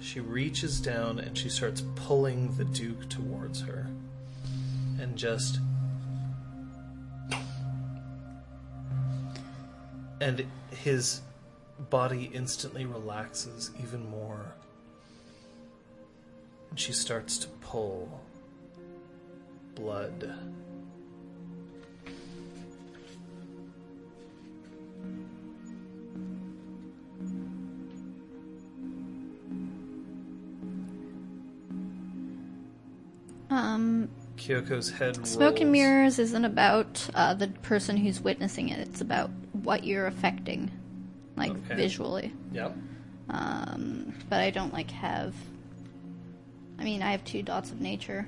She 0.00 0.20
reaches 0.20 0.80
down 0.80 1.18
and 1.18 1.36
she 1.36 1.48
starts 1.48 1.82
pulling 1.96 2.54
the 2.56 2.64
Duke 2.64 3.08
towards 3.08 3.62
her. 3.62 3.88
And 5.00 5.16
just. 5.16 5.58
And 10.20 10.46
his 10.70 11.22
body 11.88 12.30
instantly 12.34 12.84
relaxes 12.84 13.70
even 13.82 14.08
more. 14.10 14.52
And 16.70 16.78
she 16.78 16.92
starts 16.92 17.38
to 17.38 17.48
pull 17.48 18.20
blood. 19.74 20.34
Um, 33.48 34.08
Kyoko's 34.36 34.90
head 34.90 35.26
Smoke 35.26 35.60
and 35.60 35.72
mirrors 35.72 36.18
isn't 36.20 36.44
about 36.44 37.08
uh, 37.14 37.34
the 37.34 37.48
person 37.48 37.96
who's 37.96 38.20
witnessing 38.20 38.68
it. 38.68 38.78
It's 38.78 39.00
about 39.00 39.30
what 39.70 39.84
you're 39.84 40.08
affecting, 40.08 40.68
like 41.36 41.52
Okay. 41.52 41.76
visually. 41.76 42.34
Yep. 42.50 42.76
Um, 43.28 44.12
but 44.28 44.40
I 44.40 44.50
don't 44.50 44.72
like 44.72 44.90
have. 44.90 45.32
I 46.76 46.82
mean, 46.82 47.02
I 47.02 47.12
have 47.12 47.24
two 47.24 47.40
dots 47.44 47.70
of 47.70 47.80
nature. 47.80 48.26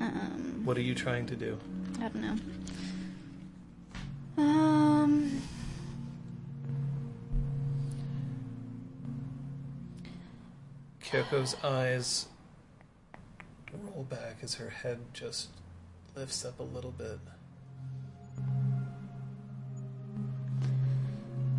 Um, 0.00 0.62
What 0.64 0.78
are 0.78 0.80
you 0.80 0.94
trying 0.94 1.26
to 1.26 1.36
do? 1.36 1.58
I 2.00 2.08
don't 2.08 2.22
know. 4.38 4.42
Um, 4.42 5.42
Kyoko's 11.02 11.56
eyes 11.62 12.26
roll 13.82 14.04
back 14.04 14.38
as 14.42 14.54
her 14.54 14.70
head 14.70 14.98
just 15.12 15.48
lifts 16.16 16.44
up 16.44 16.60
a 16.60 16.62
little 16.62 16.92
bit. 16.92 17.18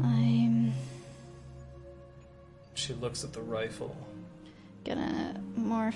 I'm 0.04 0.74
She 2.74 2.94
looks 2.94 3.24
at 3.24 3.34
the 3.34 3.42
rifle. 3.42 3.96
gonna 4.84 5.42
morph 5.60 5.96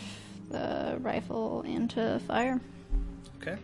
the 0.49 0.97
rifle 1.01 1.61
into 1.61 2.19
fire. 2.27 2.59
Okay. 3.41 3.57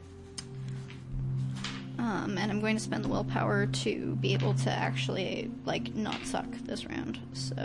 Um, 1.98 2.38
and 2.38 2.52
I'm 2.52 2.60
going 2.60 2.76
to 2.76 2.84
spend 2.84 3.04
the 3.06 3.08
willpower 3.08 3.66
to 3.68 4.16
be 4.18 4.34
able 4.34 4.54
to 4.56 4.70
actually, 4.70 5.50
like, 5.66 5.96
not 5.96 6.24
suck 6.26 6.46
this 6.66 6.86
round. 6.86 7.20
So, 7.34 7.56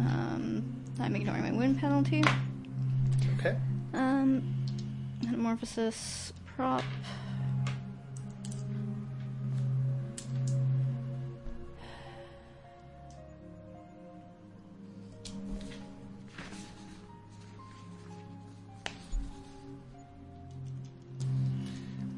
um, 0.00 0.64
I'm 0.98 1.14
ignoring 1.14 1.42
my 1.42 1.52
wound 1.52 1.78
penalty. 1.78 2.24
Okay. 3.38 3.56
Um, 3.94 4.42
metamorphosis 5.24 6.32
prop. 6.58 6.82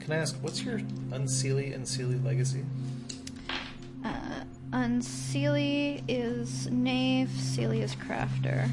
Can 0.01 0.13
I 0.13 0.17
ask, 0.17 0.37
what's 0.41 0.65
your 0.65 0.79
Unseelie 1.11 1.75
and 1.75 1.85
Seelie 1.85 2.25
legacy? 2.25 2.65
Uh, 4.03 4.45
Unseelie 4.73 6.03
is 6.09 6.71
knave, 6.71 7.29
Seelie 7.29 7.83
is 7.83 7.95
crafter. 7.95 8.71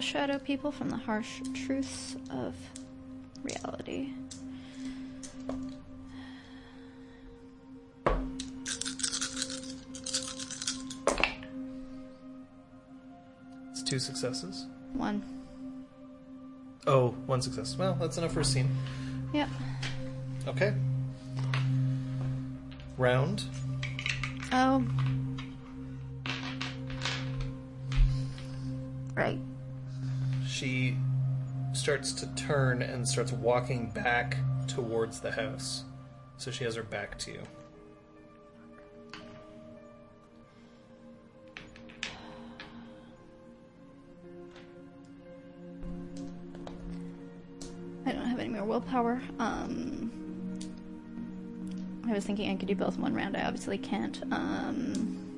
Shadow 0.00 0.38
people 0.38 0.72
from 0.72 0.88
the 0.90 0.96
harsh 0.96 1.40
truths 1.54 2.16
of 2.30 2.54
reality. 3.42 4.12
It's 13.70 13.82
two 13.82 13.98
successes. 13.98 14.66
One. 14.92 15.22
Oh, 16.86 17.10
one 17.26 17.42
success. 17.42 17.76
Well, 17.76 17.94
that's 18.00 18.16
enough 18.18 18.32
for 18.32 18.40
a 18.40 18.44
scene. 18.44 18.68
Yep. 19.32 19.48
Okay. 20.48 20.74
Round. 22.96 23.44
Oh. 24.52 24.84
Right. 29.14 29.38
She 30.60 30.94
starts 31.72 32.12
to 32.12 32.26
turn 32.34 32.82
and 32.82 33.08
starts 33.08 33.32
walking 33.32 33.88
back 33.92 34.36
towards 34.66 35.18
the 35.18 35.30
house. 35.30 35.84
So 36.36 36.50
she 36.50 36.64
has 36.64 36.74
her 36.74 36.82
back 36.82 37.16
to 37.20 37.32
you. 37.32 37.42
I 48.04 48.12
don't 48.12 48.26
have 48.26 48.38
any 48.38 48.50
more 48.50 48.64
willpower. 48.64 49.22
Um, 49.38 50.12
I 52.06 52.12
was 52.12 52.26
thinking 52.26 52.50
I 52.50 52.56
could 52.56 52.68
do 52.68 52.74
both 52.74 52.96
in 52.96 53.00
one 53.00 53.14
round. 53.14 53.34
I 53.34 53.46
obviously 53.46 53.78
can't. 53.78 54.22
Um, 54.30 55.29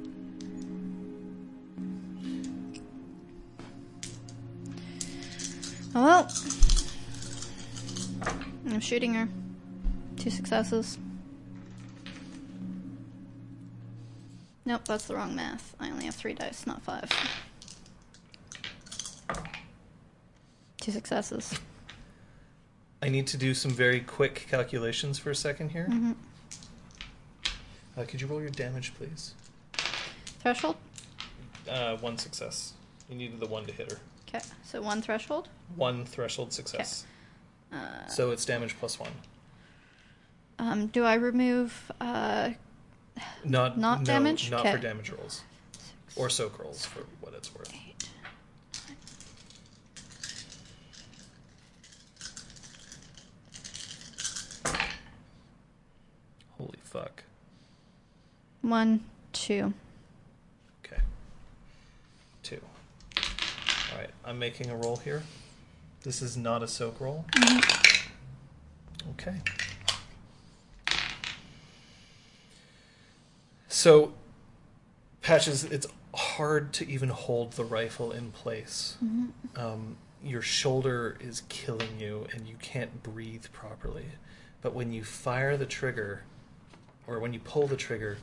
oh 5.94 6.05
well. 6.05 6.32
I'm 8.66 8.81
shooting 8.81 9.14
her. 9.14 9.28
Two 10.16 10.31
successes. 10.31 10.98
Nope, 14.64 14.85
that's 14.86 15.06
the 15.06 15.14
wrong 15.16 15.35
math. 15.35 15.74
I 15.81 15.90
only 15.90 16.05
have 16.05 16.14
three 16.14 16.35
dice, 16.35 16.66
not 16.66 16.82
five. 16.82 17.10
Two 20.81 20.93
successes. 20.93 21.59
I 23.02 23.09
need 23.09 23.27
to 23.28 23.36
do 23.36 23.55
some 23.55 23.73
very 23.73 24.01
quick 24.01 24.47
calculations 24.48 25.19
for 25.19 25.31
a 25.31 25.35
second 25.35 25.70
here. 25.70 25.89
Mhm. 25.90 26.14
Uh, 27.97 28.05
could 28.06 28.20
you 28.20 28.27
roll 28.28 28.40
your 28.40 28.51
damage, 28.51 28.94
please? 28.94 29.35
Threshold? 30.40 30.77
Uh, 31.69 31.97
one 31.97 32.16
success. 32.16 32.73
You 33.09 33.16
needed 33.16 33.40
the 33.40 33.47
one 33.47 33.66
to 33.66 33.73
hit 33.73 33.90
her. 33.93 33.98
Okay, 34.35 34.45
so 34.65 34.81
one 34.81 35.03
threshold. 35.03 35.49
One 35.77 36.05
threshold 36.05 36.53
success. 36.53 37.05
Uh, 37.73 38.07
So 38.07 38.31
it's 38.31 38.45
damage 38.45 38.77
plus 38.79 38.99
one. 38.99 39.13
um, 40.59 40.87
do 40.89 41.05
I 41.05 41.15
remove 41.15 41.91
uh, 42.01 42.51
Not 43.45 43.79
Not 43.79 44.01
no, 44.01 44.05
damage? 44.05 44.51
Not 44.51 44.67
for 44.67 44.79
damage 44.79 45.11
rolls 45.11 45.43
or 46.17 46.29
soak 46.31 46.59
rolls 46.59 46.85
for 46.85 47.01
what 47.21 47.35
it's 47.35 47.55
worth. 47.55 47.73
eight? 47.75 48.09
Holy 56.59 56.79
fuck. 56.83 57.23
One, 58.63 59.01
two. 59.33 59.73
Okay. 60.85 61.03
Two. 62.43 62.61
All 63.17 63.99
right, 63.99 64.11
I'm 64.33 64.39
making 64.39 64.71
a 64.71 64.77
roll 64.77 64.97
here. 64.97 65.25
This 66.05 66.23
is 66.23 66.39
not 66.39 66.63
a 66.63 66.67
soak 66.67 67.03
roll. 67.03 67.27
Okay. 69.11 69.35
So, 73.69 74.15
Patches, 75.21 75.65
it's 75.65 75.87
hard 76.15 76.73
to 76.73 76.89
even 76.89 77.11
hold 77.11 77.53
the 77.53 77.65
rifle 77.65 78.11
in 78.11 78.31
place. 78.31 78.97
Um, 79.55 79.99
your 80.25 80.41
shoulder 80.41 81.19
is 81.21 81.43
killing 81.51 82.01
you 82.01 82.27
and 82.33 82.49
you 82.49 82.55
can't 82.63 83.03
breathe 83.03 83.45
properly. 83.53 84.07
But 84.63 84.73
when 84.73 84.95
you 84.95 85.05
fire 85.05 85.59
the 85.59 85.67
trigger, 85.67 86.23
or 87.07 87.19
when 87.19 87.35
you 87.35 87.41
pull 87.41 87.67
the 87.67 87.77
trigger, 87.77 88.17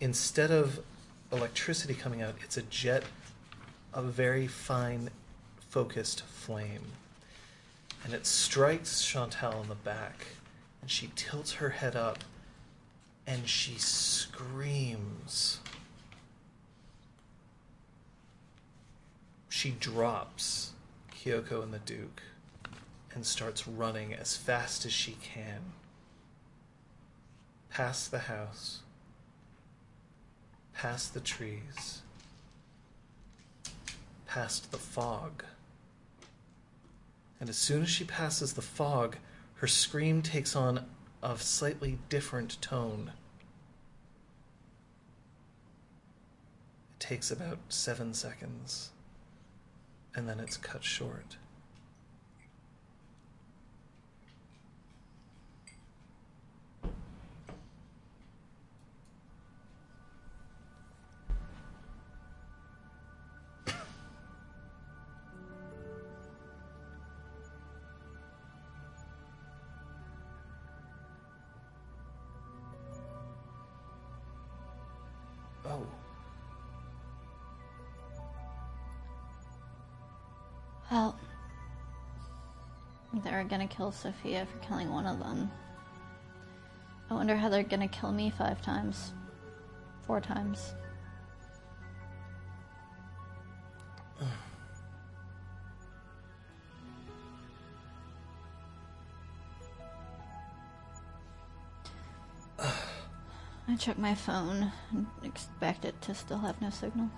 instead 0.00 0.50
of 0.50 0.80
electricity 1.30 1.94
coming 1.94 2.20
out, 2.20 2.34
it's 2.42 2.56
a 2.56 2.62
jet 2.62 3.04
of 3.94 4.06
very 4.06 4.48
fine, 4.48 5.10
focused 5.72 6.20
flame. 6.26 6.92
And 8.04 8.12
it 8.12 8.26
strikes 8.26 9.02
Chantal 9.02 9.62
in 9.62 9.70
the 9.70 9.74
back, 9.74 10.26
and 10.82 10.90
she 10.90 11.10
tilts 11.16 11.54
her 11.54 11.70
head 11.70 11.96
up, 11.96 12.18
and 13.26 13.48
she 13.48 13.76
screams. 13.78 15.60
She 19.48 19.70
drops 19.70 20.72
Kyoko 21.10 21.62
and 21.62 21.72
the 21.72 21.78
Duke 21.78 22.20
and 23.14 23.24
starts 23.24 23.66
running 23.66 24.12
as 24.12 24.36
fast 24.36 24.84
as 24.84 24.92
she 24.92 25.16
can 25.22 25.72
past 27.70 28.10
the 28.10 28.18
house, 28.18 28.80
past 30.74 31.14
the 31.14 31.20
trees, 31.20 32.02
past 34.26 34.70
the 34.70 34.76
fog. 34.76 35.44
And 37.42 37.48
as 37.48 37.56
soon 37.56 37.82
as 37.82 37.88
she 37.88 38.04
passes 38.04 38.52
the 38.52 38.62
fog, 38.62 39.16
her 39.54 39.66
scream 39.66 40.22
takes 40.22 40.54
on 40.54 40.86
a 41.24 41.36
slightly 41.36 41.98
different 42.08 42.62
tone. 42.62 43.10
It 46.92 47.00
takes 47.00 47.32
about 47.32 47.58
seven 47.68 48.14
seconds, 48.14 48.90
and 50.14 50.28
then 50.28 50.38
it's 50.38 50.56
cut 50.56 50.84
short. 50.84 51.36
They're 83.42 83.58
gonna 83.58 83.66
kill 83.66 83.90
Sophia 83.90 84.46
for 84.46 84.58
killing 84.58 84.88
one 84.92 85.04
of 85.04 85.18
them. 85.18 85.50
I 87.10 87.14
wonder 87.14 87.34
how 87.34 87.48
they're 87.48 87.64
gonna 87.64 87.88
kill 87.88 88.12
me 88.12 88.30
five 88.30 88.62
times. 88.62 89.14
Four 90.06 90.20
times. 90.20 90.76
I 102.60 103.74
check 103.76 103.98
my 103.98 104.14
phone 104.14 104.70
and 104.92 105.06
expect 105.24 105.84
it 105.84 106.00
to 106.02 106.14
still 106.14 106.38
have 106.38 106.62
no 106.62 106.70
signal. 106.70 107.10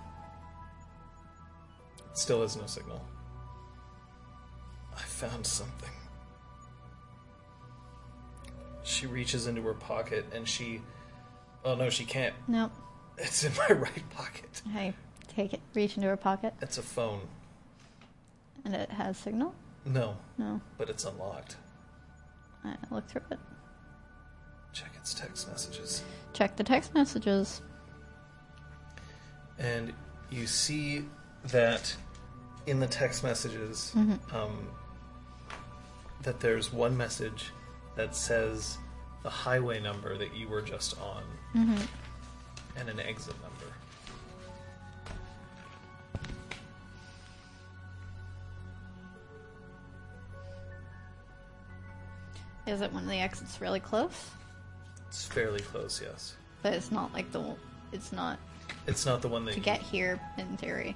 It 1.99 2.17
Still 2.17 2.41
has 2.41 2.57
no 2.57 2.65
signal. 2.65 3.05
I 4.95 5.01
found 5.01 5.45
something. 5.45 5.91
She 9.05 9.11
reaches 9.11 9.45
into 9.45 9.61
her 9.61 9.75
pocket 9.75 10.25
and 10.33 10.47
she. 10.47 10.81
Oh 11.63 11.75
no, 11.75 11.89
she 11.91 12.05
can't. 12.05 12.33
Nope. 12.47 12.71
It's 13.19 13.43
in 13.43 13.51
my 13.55 13.67
right 13.75 14.09
pocket. 14.09 14.63
I 14.73 14.95
take 15.27 15.53
it, 15.53 15.61
reach 15.75 15.95
into 15.95 16.07
her 16.09 16.17
pocket, 16.17 16.55
It's 16.59 16.79
a 16.79 16.81
phone. 16.81 17.21
and 18.63 18.73
it 18.73 18.89
has 18.89 19.15
signal? 19.17 19.53
No, 19.85 20.17
No. 20.39 20.59
but 20.79 20.89
it's 20.89 21.05
unlocked. 21.05 21.55
I 22.63 22.73
look 22.89 23.07
through 23.07 23.21
it. 23.29 23.37
Check 24.73 24.89
its 24.97 25.13
text 25.13 25.47
messages. 25.49 26.01
Check 26.33 26.55
the 26.55 26.63
text 26.63 26.93
messages. 26.95 27.61
And 29.59 29.93
you 30.31 30.47
see 30.47 31.05
that 31.49 31.95
in 32.65 32.79
the 32.79 32.87
text 32.87 33.23
messages, 33.23 33.93
um, 34.33 34.67
that 36.23 36.39
there's 36.39 36.73
one 36.73 36.97
message 36.97 37.51
that 37.95 38.15
says 38.15 38.77
the 39.25 39.31
highway 39.31 39.79
number 39.79 40.15
that 40.15 40.35
you 40.35 40.47
were 40.47 40.61
just 40.61 40.95
on 41.01 41.23
and 41.55 42.87
an 42.89 42.99
exit 42.99 43.33
number. 43.41 43.73
Is 52.67 52.81
it 52.81 52.91
one 52.91 53.03
of 53.03 53.09
the 53.09 53.17
exits 53.17 53.61
really 53.61 53.79
close? 53.79 54.29
It's 55.07 55.25
fairly 55.25 55.59
close, 55.61 56.01
yes. 56.03 56.35
But 56.63 56.73
it's 56.73 56.91
not 56.91 57.13
like 57.13 57.31
the. 57.31 57.55
It's 57.91 58.11
not 58.11 58.39
It's 58.87 59.05
not 59.05 59.21
the 59.21 59.27
one 59.27 59.45
that 59.45 59.51
to 59.51 59.57
you- 59.57 59.63
get 59.63 59.81
here 59.81 60.19
in 60.37 60.57
theory. 60.57 60.95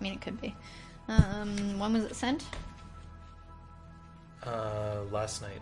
I 0.00 0.02
mean, 0.02 0.14
it 0.14 0.20
could 0.20 0.40
be. 0.40 0.54
Um, 1.08 1.78
when 1.78 1.92
was 1.92 2.04
it 2.04 2.14
sent? 2.16 2.44
uh, 4.46 5.02
last 5.10 5.42
night. 5.42 5.60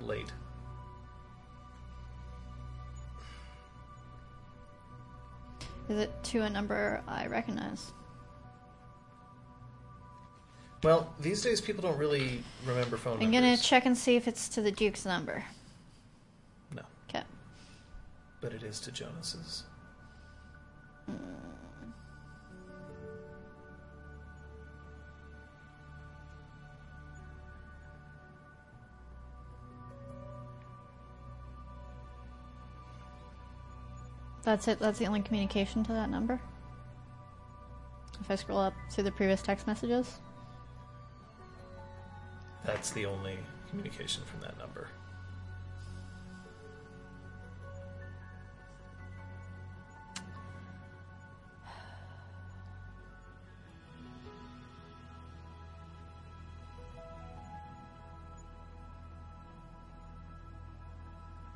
Late. 0.00 0.32
Is 5.88 5.98
it 5.98 6.10
to 6.24 6.42
a 6.42 6.50
number 6.50 7.02
I 7.08 7.26
recognize? 7.26 7.92
Well, 10.82 11.12
these 11.20 11.42
days 11.42 11.60
people 11.60 11.82
don't 11.82 11.98
really 11.98 12.42
remember 12.64 12.96
phone 12.96 13.14
numbers. 13.18 13.26
I'm 13.26 13.32
gonna 13.32 13.56
check 13.56 13.84
and 13.86 13.98
see 13.98 14.16
if 14.16 14.26
it's 14.26 14.48
to 14.50 14.62
the 14.62 14.70
Duke's 14.70 15.04
number. 15.04 15.44
No, 16.74 16.82
Okay. 17.08 17.24
but 18.40 18.52
it 18.54 18.62
is 18.62 18.80
to 18.80 18.92
Jonas's. 18.92 19.64
That's 34.50 34.66
it. 34.66 34.80
That's 34.80 34.98
the 34.98 35.06
only 35.06 35.20
communication 35.20 35.84
to 35.84 35.92
that 35.92 36.10
number. 36.10 36.40
If 38.20 38.28
I 38.28 38.34
scroll 38.34 38.58
up 38.58 38.74
through 38.90 39.04
the 39.04 39.12
previous 39.12 39.42
text 39.42 39.68
messages, 39.68 40.18
That's 42.64 42.90
the 42.90 43.06
only 43.06 43.38
communication 43.68 44.24
from 44.24 44.40
that 44.40 44.58
number. 44.58 44.88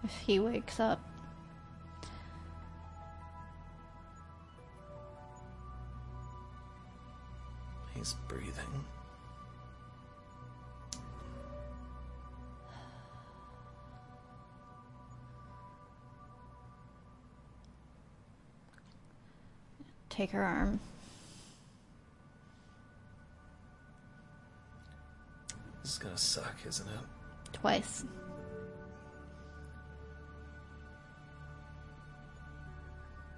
if 0.05 0.17
he 0.19 0.39
wakes 0.39 0.79
up, 0.79 1.01
take 20.15 20.31
her 20.31 20.43
arm. 20.43 20.79
This 25.83 25.93
is 25.93 25.99
gonna 25.99 26.17
suck, 26.17 26.55
isn't 26.67 26.87
it? 26.87 27.53
Twice. 27.53 28.05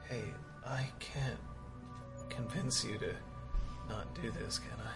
Hey, 0.09 0.25
I 0.65 0.87
can't 1.01 1.41
convince 2.29 2.85
you 2.85 2.99
to 2.99 3.15
not 3.89 4.15
do 4.21 4.31
this, 4.31 4.59
can 4.59 4.79
I? 4.79 4.93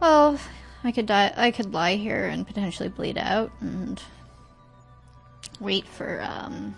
Well, 0.00 0.38
I 0.84 0.92
could 0.92 1.06
die. 1.06 1.32
I 1.36 1.50
could 1.50 1.74
lie 1.74 1.96
here 1.96 2.26
and 2.26 2.46
potentially 2.46 2.88
bleed 2.88 3.18
out 3.18 3.50
and 3.60 4.02
wait 5.60 5.86
for 5.86 6.22
um, 6.22 6.74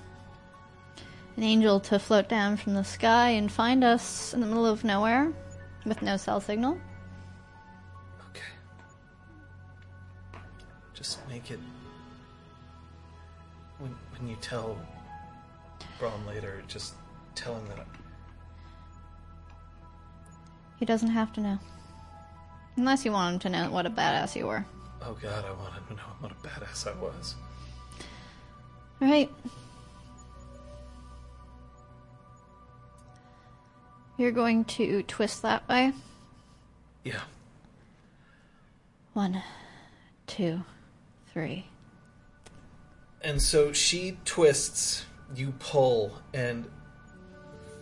an 1.36 1.42
angel 1.42 1.80
to 1.80 1.98
float 1.98 2.28
down 2.28 2.56
from 2.56 2.74
the 2.74 2.84
sky 2.84 3.30
and 3.30 3.50
find 3.50 3.82
us 3.82 4.32
in 4.34 4.40
the 4.40 4.46
middle 4.46 4.66
of 4.66 4.84
nowhere 4.84 5.32
with 5.84 6.00
no 6.02 6.16
cell 6.16 6.40
signal. 6.40 6.78
Okay. 8.30 8.40
Just 10.94 11.18
make 11.28 11.50
it. 11.50 11.58
When, 13.78 13.94
when 14.16 14.28
you 14.28 14.36
tell 14.40 14.78
Braun 15.98 16.24
later, 16.26 16.62
just 16.68 16.94
tell 17.34 17.56
him 17.56 17.66
that. 17.68 17.80
I, 17.80 17.84
He 20.78 20.84
doesn't 20.84 21.10
have 21.10 21.32
to 21.34 21.40
know. 21.40 21.58
Unless 22.76 23.04
you 23.04 23.12
want 23.12 23.34
him 23.34 23.40
to 23.40 23.48
know 23.58 23.70
what 23.70 23.86
a 23.86 23.90
badass 23.90 24.34
you 24.36 24.46
were. 24.46 24.64
oh 25.02 25.16
god, 25.20 25.44
I 25.44 25.52
want 25.52 25.74
him 25.74 25.84
to 25.88 25.94
know 25.94 26.10
what 26.20 26.32
a 26.32 26.34
badass 26.36 26.86
I 26.86 27.00
was. 27.00 27.34
Alright. 29.02 29.30
You're 34.16 34.32
going 34.32 34.64
to 34.64 35.02
twist 35.02 35.42
that 35.42 35.68
way. 35.68 35.92
Yeah. 37.02 37.20
One, 39.12 39.42
two, 40.26 40.62
three. 41.32 41.66
And 43.22 43.40
so 43.40 43.72
she 43.72 44.18
twists, 44.24 45.04
you 45.34 45.52
pull, 45.58 46.12
and 46.32 46.66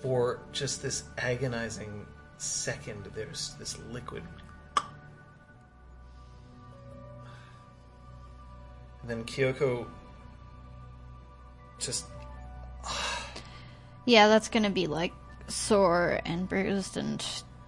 for 0.01 0.41
just 0.53 0.83
this 0.83 1.05
agonizing 1.19 2.07
second, 2.39 3.09
there's 3.15 3.55
this 3.59 3.79
liquid. 3.91 4.23
And 9.01 9.11
then 9.11 9.25
Kyoko 9.25 9.87
just 11.79 12.07
ah. 12.85 13.27
Yeah, 14.07 14.29
that's 14.29 14.49
gonna 14.49 14.71
be 14.71 14.87
like 14.87 15.13
sore 15.53 16.21
and 16.25 16.49
bruised 16.49 16.97
and 16.97 17.25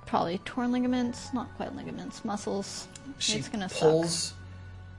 probably 0.07 0.39
torn 0.39 0.73
ligaments. 0.73 1.33
Not 1.33 1.55
quite 1.57 1.75
ligaments, 1.77 2.25
muscles. 2.25 2.89
she 3.19 3.39
it's 3.39 3.49
gonna 3.49 3.69
pulls 3.69 4.35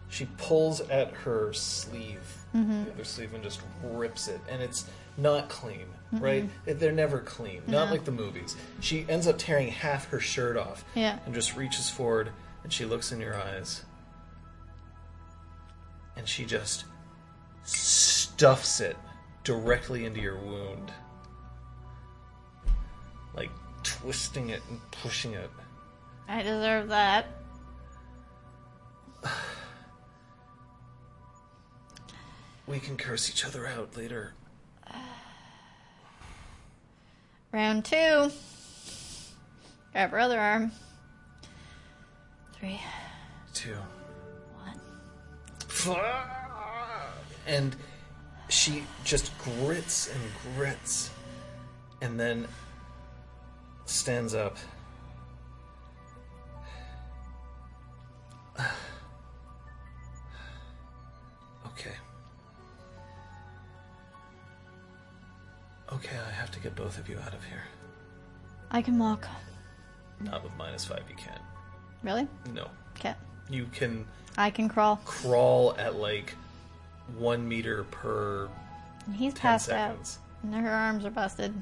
she 0.09 0.25
pulls 0.37 0.81
at 0.81 1.11
her 1.11 1.51
sleeve 1.51 2.37
mm-hmm. 2.55 2.85
the 2.85 2.91
other 2.91 3.03
sleeve 3.03 3.33
and 3.33 3.43
just 3.43 3.59
rips 3.83 4.27
it 4.27 4.39
and 4.49 4.61
it's 4.61 4.85
not 5.17 5.49
clean 5.49 5.85
right 6.13 6.47
they're 6.65 6.91
never 6.93 7.19
clean 7.19 7.61
not 7.67 7.91
like 7.91 8.05
the 8.05 8.11
movies 8.11 8.55
she 8.79 9.05
ends 9.09 9.27
up 9.27 9.37
tearing 9.37 9.67
half 9.67 10.07
her 10.09 10.19
shirt 10.19 10.55
off 10.55 10.85
Yeah. 10.93 11.19
and 11.25 11.33
just 11.35 11.57
reaches 11.57 11.89
forward 11.89 12.29
and 12.63 12.71
she 12.71 12.85
looks 12.85 13.11
in 13.11 13.19
your 13.19 13.35
eyes 13.35 13.83
and 16.15 16.27
she 16.27 16.45
just 16.45 16.85
stuffs 17.63 18.79
it 18.79 18.95
directly 19.43 20.05
into 20.05 20.21
your 20.21 20.37
wound 20.37 20.91
like 23.35 23.51
twisting 23.83 24.49
it 24.49 24.61
and 24.69 24.79
pushing 24.91 25.33
it. 25.33 25.49
I 26.27 26.41
deserve 26.41 26.89
that. 26.89 27.27
we 32.67 32.79
can 32.79 32.97
curse 32.97 33.29
each 33.29 33.45
other 33.45 33.67
out 33.67 33.95
later 33.95 34.33
Round 37.51 37.85
two. 37.85 38.31
Grab 39.91 40.11
her 40.11 40.19
other 40.19 40.39
arm. 40.39 40.71
Three, 42.53 42.79
one. 44.63 44.79
and 47.47 47.75
she 48.49 48.83
just 49.03 49.31
grits 49.39 50.09
and 50.11 50.21
grits 50.55 51.09
and 52.01 52.19
then 52.19 52.47
stands 53.85 54.33
up 54.33 54.57
okay 61.67 61.91
okay 65.91 66.17
i 66.27 66.31
have 66.31 66.51
to 66.51 66.59
get 66.59 66.75
both 66.75 66.97
of 66.97 67.09
you 67.09 67.17
out 67.25 67.33
of 67.33 67.43
here 67.45 67.63
I 68.71 68.81
can 68.81 68.97
walk. 68.97 69.25
not 70.19 70.43
with 70.43 70.51
minus 70.57 70.83
five 70.85 71.03
you 71.09 71.15
can't 71.15 71.39
Really? 72.03 72.27
no 72.53 72.67
Okay. 72.97 73.13
you 73.49 73.65
can 73.73 74.05
I 74.37 74.49
can 74.49 74.67
crawl. 74.67 74.97
crawl 75.05 75.75
at 75.77 75.95
like 75.95 76.33
one 77.17 77.47
meter 77.47 77.83
per 77.85 78.49
He's 79.13 79.33
10 79.33 79.41
passed 79.41 79.65
seconds. 79.67 80.19
out. 80.43 80.53
And 80.55 80.65
her 80.65 80.71
arms 80.73 81.05
are 81.05 81.11
busted. 81.11 81.53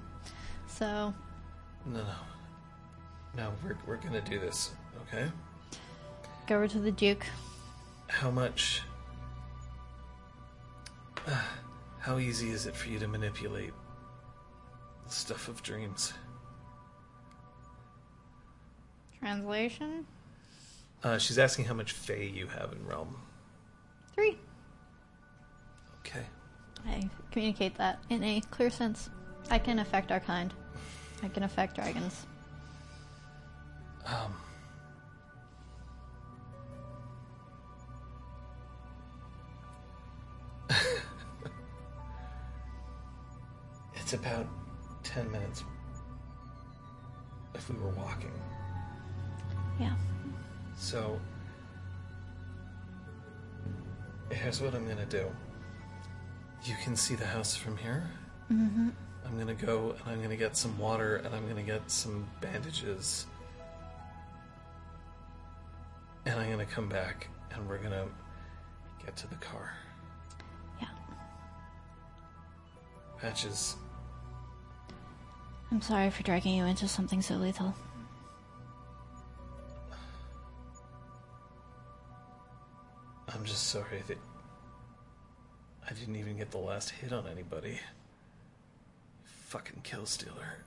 So, 0.68 1.14
No, 1.86 2.00
no. 2.00 2.06
No, 3.36 3.52
we're, 3.64 3.78
we're 3.86 3.98
gonna 3.98 4.22
do 4.22 4.40
this, 4.40 4.72
okay? 5.08 5.30
go 6.48 6.56
over 6.56 6.68
to 6.68 6.80
the 6.80 6.92
Duke. 6.92 7.26
How 8.08 8.30
much. 8.30 8.82
how 12.00 12.18
easy 12.18 12.50
is 12.52 12.66
it 12.66 12.76
for 12.76 12.90
you 12.90 13.00
to 13.00 13.08
manipulate 13.08 13.74
the 15.06 15.14
stuff 15.14 15.48
of 15.48 15.64
dreams? 15.64 16.14
Translation? 19.20 20.06
Uh, 21.04 21.18
she's 21.18 21.40
asking 21.40 21.66
how 21.66 21.74
much 21.74 21.92
Fey 21.92 22.28
you 22.28 22.48
have 22.48 22.72
in 22.74 22.86
Realm. 22.86 23.16
Three. 24.14 24.38
Okay. 26.00 26.24
I 26.86 27.10
communicate 27.32 27.76
that 27.76 28.04
in 28.10 28.24
a 28.24 28.42
clear 28.52 28.70
sense. 28.70 29.10
I 29.50 29.60
can 29.60 29.80
affect 29.80 30.12
our 30.12 30.20
kind. 30.20 30.54
I 31.24 31.30
can 31.30 31.44
affect 31.44 31.76
dragons. 31.76 32.26
Um. 34.06 34.36
it's 43.96 44.14
about 44.14 44.48
10 45.04 45.32
minutes 45.32 45.64
if 47.56 47.70
we 47.70 47.78
were 47.78 47.92
walking. 47.92 48.34
Yeah. 49.80 49.94
So, 50.76 51.22
here's 54.30 54.60
what 54.62 54.76
I'm 54.76 54.86
gonna 54.88 55.06
do. 55.06 55.26
You 56.66 56.76
can 56.84 56.98
see 56.98 57.16
the 57.16 57.26
house 57.26 57.56
from 57.56 57.78
here. 57.78 58.10
Mm-hmm. 58.52 58.90
I'm 59.26 59.38
gonna 59.38 59.54
go 59.54 59.96
and 60.00 60.14
I'm 60.14 60.22
gonna 60.22 60.36
get 60.36 60.56
some 60.56 60.78
water 60.78 61.18
and 61.18 61.34
I'm 61.34 61.48
gonna 61.48 61.64
get 61.64 61.90
some 61.90 62.28
bandages. 62.42 63.26
And 66.26 66.40
I'm 66.40 66.50
gonna 66.50 66.66
come 66.66 66.90
back 66.90 67.28
and 67.52 67.68
we're 67.68 67.78
gonna 67.78 68.06
get 69.06 69.16
to 69.18 69.28
the 69.28 69.36
car. 69.36 69.74
Yeah. 70.80 70.88
Patches, 73.20 73.76
I'm 75.74 75.82
sorry 75.82 76.12
for 76.12 76.22
dragging 76.22 76.54
you 76.56 76.66
into 76.66 76.88
something 76.88 77.20
so 77.20 77.34
lethal. 77.34 77.74
I'm 83.28 83.44
just 83.44 83.70
sorry 83.70 84.04
that 84.08 84.20
I 85.90 85.94
didn't 85.94 86.16
even 86.18 86.38
get 86.38 86.52
the 86.52 86.60
last 86.60 86.92
hit 86.92 87.12
on 87.12 87.26
anybody. 87.26 87.80
Fucking 89.54 89.82
kill 89.84 90.08
stealer. 90.08 90.58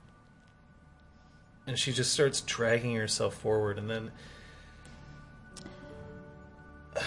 And 1.67 1.77
she 1.77 1.91
just 1.91 2.13
starts 2.13 2.39
dragging 2.39 2.95
herself 2.95 3.35
forward 3.35 3.77
and 3.77 3.89
then 3.89 4.11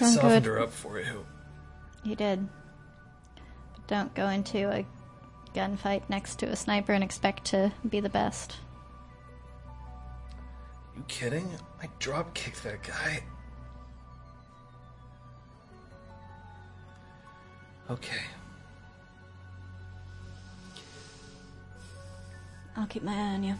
I 0.00 0.10
softened 0.10 0.46
her 0.46 0.58
up 0.58 0.72
for 0.72 0.98
you. 0.98 1.24
You 2.02 2.16
did. 2.16 2.48
But 3.74 3.86
don't 3.86 4.12
go 4.16 4.26
into 4.28 4.68
a 4.68 4.84
gunfight 5.54 6.02
next 6.08 6.40
to 6.40 6.46
a 6.46 6.56
sniper 6.56 6.94
and 6.94 7.04
expect 7.04 7.44
to 7.52 7.72
be 7.88 8.00
the 8.00 8.08
best. 8.08 8.56
You 10.96 11.04
kidding? 11.06 11.48
I 11.80 11.88
drop 12.00 12.34
kicked 12.34 12.64
that 12.64 12.82
guy. 12.82 13.22
Okay. 17.88 18.18
I'll 22.78 22.86
keep 22.86 23.02
my 23.02 23.12
eye 23.12 23.34
on 23.34 23.42
you. 23.42 23.54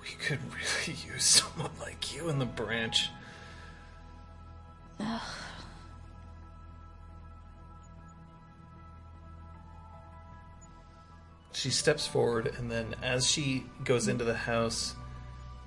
We 0.00 0.08
could 0.20 0.38
really 0.54 0.98
use 1.12 1.24
someone 1.24 1.72
like 1.80 2.14
you 2.14 2.28
in 2.28 2.38
the 2.38 2.46
branch. 2.46 3.08
She 11.52 11.70
steps 11.70 12.06
forward, 12.06 12.54
and 12.58 12.70
then 12.70 12.94
as 13.02 13.28
she 13.28 13.64
goes 13.84 14.06
into 14.06 14.24
the 14.24 14.34
house, 14.34 14.94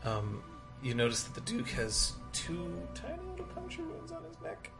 um, 0.05 0.41
you 0.81 0.93
notice 0.93 1.23
that 1.23 1.35
the 1.35 1.41
Duke 1.41 1.69
has 1.69 2.13
two 2.31 2.71
tiny 2.93 3.21
little 3.31 3.45
puncture 3.47 3.83
wounds 3.83 4.13
on 4.13 4.23
his 4.23 4.39
neck. 4.41 4.71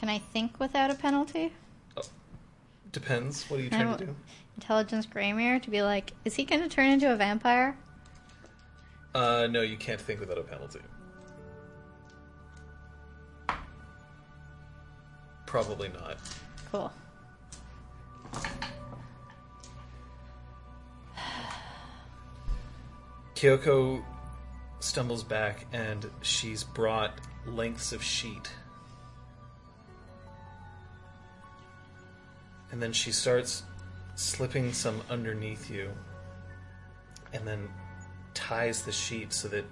Can 0.00 0.08
I 0.08 0.18
think 0.18 0.58
without 0.58 0.90
a 0.90 0.94
penalty? 0.94 1.52
Depends. 2.90 3.44
What 3.50 3.60
are 3.60 3.62
you 3.62 3.68
trying 3.68 3.98
to 3.98 4.06
do? 4.06 4.16
Intelligence 4.56 5.04
Gramarye 5.04 5.60
to 5.60 5.70
be 5.70 5.82
like, 5.82 6.12
is 6.24 6.34
he 6.34 6.44
going 6.44 6.62
to 6.62 6.70
turn 6.70 6.88
into 6.88 7.12
a 7.12 7.16
vampire? 7.16 7.76
Uh, 9.14 9.46
no, 9.50 9.60
you 9.60 9.76
can't 9.76 10.00
think 10.00 10.18
without 10.18 10.38
a 10.38 10.42
penalty. 10.42 10.80
Probably 15.44 15.90
not. 15.90 16.16
Cool. 16.72 16.90
Kyoko 23.34 24.02
stumbles 24.78 25.22
back 25.22 25.66
and 25.74 26.10
she's 26.22 26.64
brought 26.64 27.20
lengths 27.46 27.92
of 27.92 28.02
sheet. 28.02 28.50
And 32.72 32.82
then 32.82 32.92
she 32.92 33.12
starts 33.12 33.64
slipping 34.14 34.72
some 34.72 35.00
underneath 35.08 35.70
you 35.70 35.90
and 37.32 37.46
then 37.46 37.68
ties 38.34 38.82
the 38.82 38.92
sheet 38.92 39.32
so 39.32 39.48
that 39.48 39.64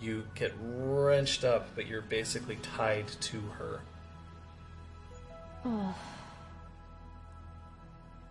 you 0.00 0.24
get 0.34 0.52
wrenched 0.60 1.44
up, 1.44 1.68
but 1.74 1.86
you're 1.86 2.02
basically 2.02 2.56
tied 2.56 3.08
to 3.08 3.40
her. 3.58 3.80
Oh, 5.64 5.94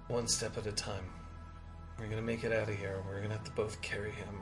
One 0.07 0.27
step 0.27 0.57
at 0.57 0.67
a 0.67 0.71
time. 0.71 1.05
We're 1.97 2.07
gonna 2.07 2.21
make 2.21 2.43
it 2.43 2.51
out 2.51 2.69
of 2.69 2.75
here. 2.75 3.01
We're 3.07 3.21
gonna 3.21 3.33
have 3.33 3.45
to 3.45 3.51
both 3.51 3.81
carry 3.81 4.11
him. 4.11 4.35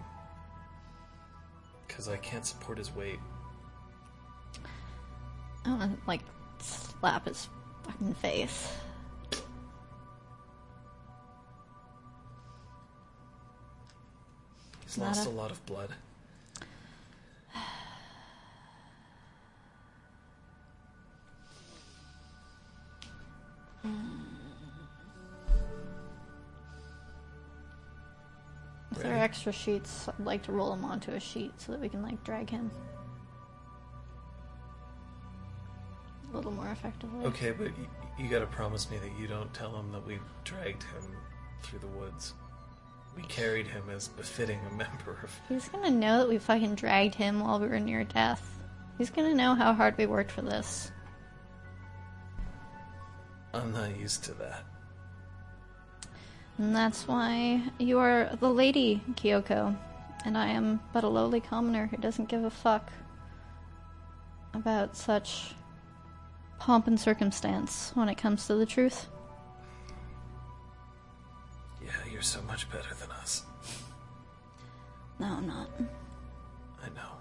Because 1.87 2.09
I 2.09 2.17
can't 2.17 2.45
support 2.45 2.77
his 2.77 2.93
weight. 2.93 3.19
I 5.65 5.69
want 5.69 5.81
to, 5.81 6.07
like, 6.07 6.21
slap 6.59 7.27
his 7.27 7.47
fucking 7.83 8.15
face. 8.15 8.73
He's 14.91 14.97
Not 14.97 15.07
lost 15.15 15.26
a- 15.26 15.30
a 15.30 15.31
lot 15.31 15.51
of 15.51 15.65
blood. 15.65 15.95
If 28.91 28.99
there 29.01 29.13
are 29.15 29.19
extra 29.23 29.51
sheets, 29.53 30.07
I'd 30.09 30.26
like 30.26 30.43
to 30.43 30.51
roll 30.51 30.73
him 30.73 30.84
onto 30.84 31.11
a 31.11 31.19
sheet 31.19 31.53
so 31.61 31.72
that 31.72 31.80
we 31.81 31.88
can, 31.88 32.01
like, 32.03 32.22
drag 32.23 32.49
him 32.49 32.69
a 36.31 36.35
little 36.35 36.51
more 36.51 36.68
effectively. 36.69 37.26
Okay, 37.26 37.51
but 37.51 37.68
y- 37.77 37.88
you 38.19 38.30
gotta 38.30 38.47
promise 38.47 38.89
me 38.91 38.97
that 38.97 39.11
you 39.19 39.27
don't 39.27 39.53
tell 39.53 39.76
him 39.77 39.91
that 39.91 40.05
we 40.05 40.19
dragged 40.43 40.84
him 40.84 41.15
through 41.61 41.80
the 41.80 41.88
woods. 41.88 42.34
We 43.15 43.23
carried 43.23 43.67
him 43.67 43.83
as 43.89 44.07
befitting 44.07 44.59
a 44.69 44.73
member 44.73 45.19
of. 45.23 45.39
He's 45.49 45.69
gonna 45.69 45.91
know 45.91 46.19
that 46.19 46.29
we 46.29 46.38
fucking 46.38 46.75
dragged 46.75 47.15
him 47.15 47.41
while 47.41 47.59
we 47.59 47.67
were 47.67 47.79
near 47.79 48.03
death. 48.03 48.59
He's 48.97 49.09
gonna 49.09 49.33
know 49.33 49.55
how 49.55 49.73
hard 49.73 49.97
we 49.97 50.05
worked 50.05 50.31
for 50.31 50.41
this. 50.41 50.91
I'm 53.53 53.73
not 53.73 53.97
used 53.97 54.23
to 54.25 54.33
that. 54.35 54.63
And 56.57 56.75
that's 56.75 57.07
why 57.07 57.63
you 57.79 57.97
are 57.99 58.35
the 58.39 58.49
lady, 58.49 59.01
Kyoko. 59.15 59.75
And 60.23 60.38
I 60.38 60.47
am 60.49 60.79
but 60.93 61.03
a 61.03 61.09
lowly 61.09 61.41
commoner 61.41 61.88
who 61.88 61.97
doesn't 61.97 62.29
give 62.29 62.43
a 62.43 62.49
fuck 62.49 62.91
about 64.53 64.95
such 64.95 65.55
pomp 66.59 66.85
and 66.85 66.99
circumstance 66.99 67.91
when 67.95 68.07
it 68.07 68.19
comes 68.19 68.45
to 68.45 68.55
the 68.55 68.65
truth. 68.65 69.07
You're 72.22 72.26
so 72.26 72.41
much 72.43 72.69
better 72.69 72.93
than 72.99 73.10
us. 73.14 73.45
No, 75.18 75.26
I'm 75.26 75.48
not. 75.48 75.72
I 76.84 76.89
know. 76.89 77.14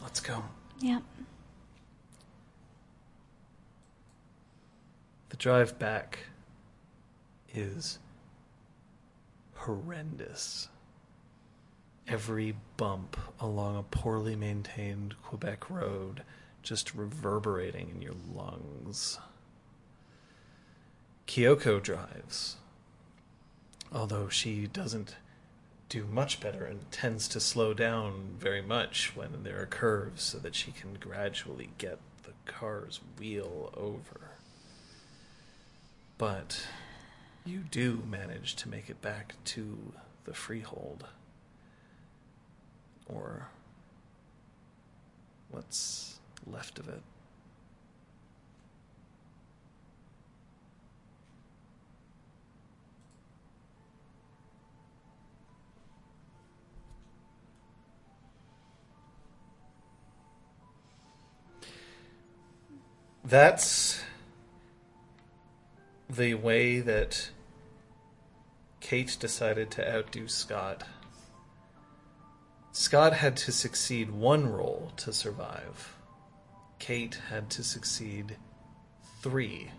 Let's 0.00 0.20
go. 0.20 0.44
Yep. 0.78 1.02
The 5.30 5.36
drive 5.38 5.76
back 5.76 6.20
is 7.52 7.98
horrendous. 9.54 10.68
Every 12.06 12.54
bump 12.76 13.16
along 13.40 13.76
a 13.76 13.82
poorly 13.82 14.36
maintained 14.36 15.16
Quebec 15.24 15.68
road 15.68 16.22
just 16.62 16.94
reverberating 16.94 17.90
in 17.92 18.02
your 18.02 18.14
lungs. 18.32 19.18
Kyoko 21.26 21.82
drives, 21.82 22.56
although 23.92 24.28
she 24.28 24.66
doesn't 24.66 25.16
do 25.88 26.06
much 26.06 26.40
better 26.40 26.64
and 26.64 26.90
tends 26.90 27.28
to 27.28 27.40
slow 27.40 27.72
down 27.72 28.36
very 28.38 28.62
much 28.62 29.12
when 29.14 29.42
there 29.42 29.60
are 29.60 29.66
curves 29.66 30.22
so 30.22 30.38
that 30.38 30.54
she 30.54 30.72
can 30.72 30.94
gradually 30.94 31.70
get 31.78 31.98
the 32.24 32.32
car's 32.44 33.00
wheel 33.18 33.72
over. 33.76 34.32
But 36.18 36.66
you 37.44 37.60
do 37.70 38.02
manage 38.08 38.56
to 38.56 38.68
make 38.68 38.90
it 38.90 39.00
back 39.02 39.34
to 39.46 39.92
the 40.24 40.34
freehold. 40.34 41.04
Or 43.06 43.48
what's 45.50 46.18
left 46.46 46.78
of 46.78 46.88
it. 46.88 47.02
That's 63.26 64.04
the 66.08 66.34
way 66.34 66.78
that 66.78 67.30
Kate 68.78 69.16
decided 69.18 69.72
to 69.72 69.96
outdo 69.96 70.28
Scott. 70.28 70.84
Scott 72.70 73.14
had 73.14 73.36
to 73.38 73.50
succeed 73.50 74.12
one 74.12 74.46
role 74.46 74.92
to 74.98 75.12
survive. 75.12 75.96
Kate 76.78 77.18
had 77.28 77.50
to 77.50 77.64
succeed 77.64 78.36
three. 79.22 79.72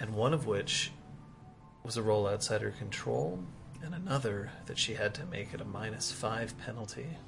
And 0.00 0.14
one 0.14 0.32
of 0.32 0.46
which 0.46 0.90
was 1.84 1.98
a 1.98 2.02
role 2.02 2.26
outside 2.26 2.62
her 2.62 2.70
control, 2.70 3.44
and 3.84 3.94
another 3.94 4.52
that 4.64 4.78
she 4.78 4.94
had 4.94 5.12
to 5.16 5.26
make 5.26 5.52
at 5.52 5.60
a 5.60 5.66
minus 5.66 6.12
five 6.12 6.56
penalty. 6.64 7.18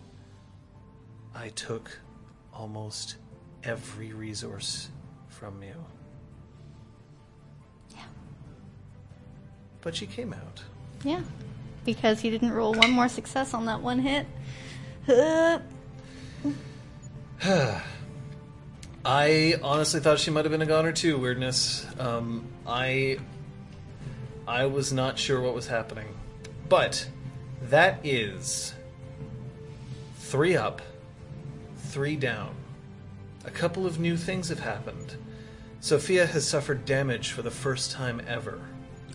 I 1.34 1.50
took 1.50 1.98
almost 2.54 3.16
every 3.64 4.12
resource 4.12 4.88
from 5.28 5.62
you. 5.62 5.74
Yeah. 7.94 8.02
But 9.80 9.96
she 9.96 10.06
came 10.06 10.32
out. 10.32 10.62
Yeah. 11.02 11.22
Because 11.84 12.20
he 12.20 12.30
didn't 12.30 12.52
roll 12.52 12.74
one 12.74 12.90
more 12.90 13.08
success 13.08 13.54
on 13.54 13.66
that 13.66 13.82
one 13.82 13.98
hit. 13.98 14.26
I 19.04 19.60
honestly 19.62 20.00
thought 20.00 20.18
she 20.18 20.30
might 20.30 20.46
have 20.46 20.52
been 20.52 20.62
a 20.62 20.66
goner 20.66 20.92
too. 20.92 21.18
Weirdness. 21.18 21.86
Um, 21.98 22.46
I 22.66 23.18
I 24.48 24.64
was 24.66 24.94
not 24.94 25.18
sure 25.18 25.42
what 25.42 25.54
was 25.54 25.66
happening, 25.66 26.08
but 26.70 27.06
that 27.64 28.00
is 28.02 28.72
three 30.16 30.56
up, 30.56 30.80
three 31.76 32.16
down. 32.16 32.54
A 33.44 33.50
couple 33.50 33.86
of 33.86 33.98
new 33.98 34.16
things 34.16 34.48
have 34.48 34.60
happened. 34.60 35.16
Sophia 35.80 36.26
has 36.26 36.46
suffered 36.46 36.84
damage 36.84 37.32
for 37.32 37.42
the 37.42 37.50
first 37.50 37.90
time 37.90 38.20
ever. 38.26 38.60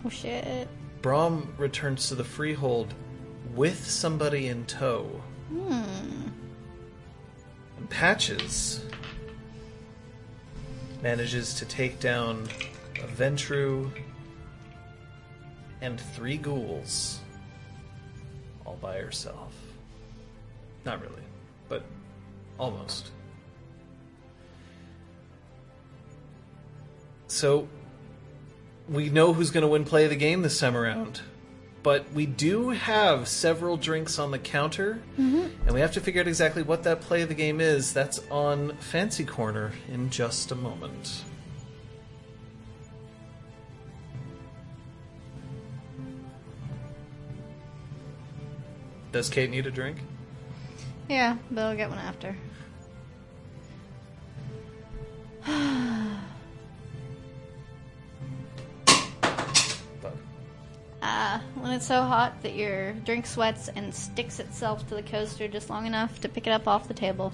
oh 0.04 0.08
shit. 0.08 0.68
Brahm 1.02 1.52
returns 1.58 2.08
to 2.08 2.14
the 2.14 2.24
freehold 2.24 2.94
with 3.54 3.84
somebody 3.84 4.48
in 4.48 4.64
tow. 4.66 5.20
Hmm. 5.48 6.28
And 7.78 7.90
Patches 7.90 8.84
manages 11.02 11.54
to 11.54 11.64
take 11.64 11.98
down 11.98 12.46
a 13.02 13.06
Ventrue 13.06 13.90
and 15.80 15.98
three 15.98 16.36
ghouls 16.36 17.20
all 18.66 18.76
by 18.80 18.98
herself. 18.98 19.54
Not 20.84 21.00
really, 21.00 21.22
but 21.68 21.82
almost. 22.58 23.10
So, 27.30 27.68
we 28.88 29.08
know 29.08 29.32
who's 29.32 29.52
going 29.52 29.62
to 29.62 29.68
win 29.68 29.84
play 29.84 30.02
of 30.02 30.10
the 30.10 30.16
game 30.16 30.42
this 30.42 30.58
time 30.58 30.76
around. 30.76 31.20
But 31.84 32.12
we 32.12 32.26
do 32.26 32.70
have 32.70 33.28
several 33.28 33.76
drinks 33.76 34.18
on 34.18 34.32
the 34.32 34.38
counter, 34.38 35.00
mm-hmm. 35.16 35.46
and 35.64 35.72
we 35.72 35.80
have 35.80 35.92
to 35.92 36.00
figure 36.00 36.20
out 36.20 36.26
exactly 36.26 36.64
what 36.64 36.82
that 36.82 37.00
play 37.00 37.22
of 37.22 37.28
the 37.28 37.34
game 37.36 37.60
is. 37.60 37.92
That's 37.92 38.20
on 38.32 38.76
Fancy 38.78 39.24
Corner 39.24 39.72
in 39.88 40.10
just 40.10 40.50
a 40.50 40.56
moment. 40.56 41.22
Does 49.12 49.30
Kate 49.30 49.50
need 49.50 49.66
a 49.66 49.70
drink? 49.70 49.98
Yeah, 51.08 51.36
but 51.50 51.62
I'll 51.62 51.76
get 51.76 51.90
one 51.90 51.98
after. 51.98 52.36
Uh, 61.02 61.40
when 61.54 61.72
it's 61.72 61.86
so 61.86 62.02
hot 62.02 62.42
that 62.42 62.54
your 62.54 62.92
drink 62.92 63.24
sweats 63.24 63.68
and 63.74 63.94
sticks 63.94 64.38
itself 64.38 64.86
to 64.88 64.94
the 64.94 65.02
coaster 65.02 65.48
just 65.48 65.70
long 65.70 65.86
enough 65.86 66.20
to 66.20 66.28
pick 66.28 66.46
it 66.46 66.50
up 66.50 66.68
off 66.68 66.88
the 66.88 66.94
table. 66.94 67.32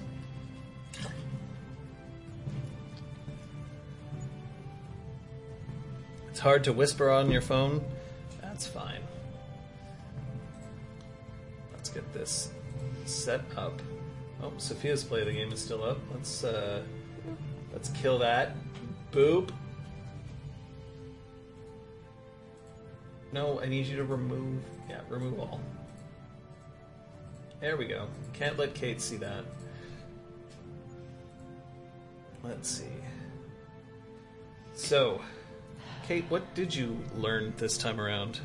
it's 6.29 6.39
hard 6.39 6.63
to 6.63 6.71
whisper 6.71 7.09
on 7.09 7.31
your 7.31 7.41
phone. 7.41 7.83
That's 8.41 8.67
fine. 8.67 9.01
Let's 11.73 11.89
get 11.89 12.13
this 12.13 12.51
set 13.05 13.41
up. 13.57 13.81
Oh, 14.43 14.53
Sophia's 14.57 15.03
play 15.03 15.21
of 15.21 15.25
the 15.25 15.33
game 15.33 15.51
is 15.51 15.59
still 15.59 15.83
up. 15.83 15.97
Let's 16.13 16.43
uh 16.43 16.83
let's 17.73 17.89
kill 17.89 18.19
that. 18.19 18.55
Boop. 19.11 19.49
No, 23.31 23.59
I 23.61 23.67
need 23.67 23.85
you 23.85 23.97
to 23.97 24.03
remove. 24.03 24.61
Yeah, 24.89 25.01
remove 25.09 25.39
all. 25.39 25.59
There 27.59 27.75
we 27.75 27.85
go. 27.85 28.07
Can't 28.33 28.57
let 28.57 28.73
Kate 28.73 29.01
see 29.01 29.17
that. 29.17 29.43
Let's 32.43 32.69
see. 32.69 32.85
So, 34.73 35.21
Kate, 36.07 36.25
what 36.29 36.53
did 36.53 36.73
you 36.73 36.97
learn 37.15 37.53
this 37.57 37.77
time 37.77 37.99
around? 37.99 38.39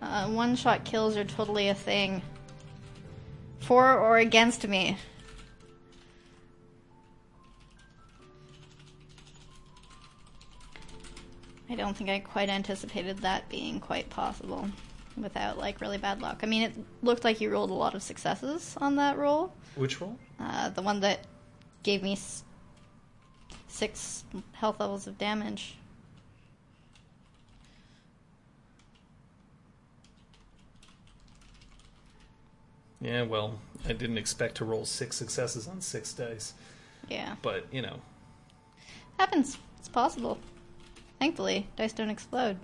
Uh, 0.00 0.28
one 0.28 0.56
shot 0.56 0.84
kills 0.84 1.16
are 1.16 1.24
totally 1.24 1.68
a 1.68 1.74
thing. 1.74 2.22
For 3.60 3.98
or 3.98 4.16
against 4.16 4.66
me. 4.66 4.96
I 11.70 11.76
don't 11.76 11.96
think 11.96 12.10
I 12.10 12.18
quite 12.18 12.48
anticipated 12.50 13.18
that 13.18 13.48
being 13.48 13.78
quite 13.80 14.10
possible 14.10 14.68
without 15.16 15.56
like 15.56 15.80
really 15.80 15.98
bad 15.98 16.20
luck. 16.20 16.40
I 16.42 16.46
mean, 16.46 16.62
it 16.62 16.74
looked 17.02 17.22
like 17.24 17.40
you 17.40 17.48
rolled 17.50 17.70
a 17.70 17.74
lot 17.74 17.94
of 17.94 18.02
successes 18.02 18.76
on 18.80 18.96
that 18.96 19.16
roll. 19.16 19.52
Which 19.76 20.00
roll? 20.00 20.18
Uh, 20.40 20.70
the 20.70 20.82
one 20.82 21.00
that 21.00 21.20
gave 21.84 22.02
me 22.02 22.12
s- 22.12 22.42
six 23.68 24.24
health 24.52 24.80
levels 24.80 25.06
of 25.06 25.16
damage. 25.16 25.76
Yeah, 33.00 33.22
well, 33.22 33.58
I 33.86 33.92
didn't 33.92 34.18
expect 34.18 34.56
to 34.56 34.64
roll 34.64 34.84
six 34.84 35.16
successes 35.16 35.66
on 35.66 35.80
six 35.80 36.12
dice, 36.12 36.52
Yeah. 37.08 37.36
but 37.42 37.66
you 37.72 37.82
know, 37.82 38.00
Happens. 39.18 39.58
It's 39.78 39.88
possible. 39.88 40.38
Thankfully, 41.20 41.68
dice 41.76 41.92
don't 41.92 42.08
explode 42.08 42.56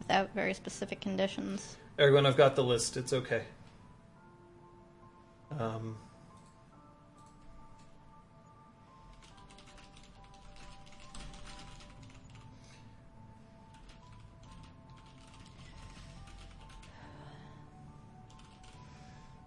without 0.00 0.34
very 0.34 0.52
specific 0.52 1.00
conditions. 1.00 1.76
everyone, 1.96 2.26
I've 2.26 2.36
got 2.36 2.56
the 2.56 2.64
list. 2.64 2.96
It's 2.96 3.12
okay. 3.12 3.42
Um, 5.56 5.96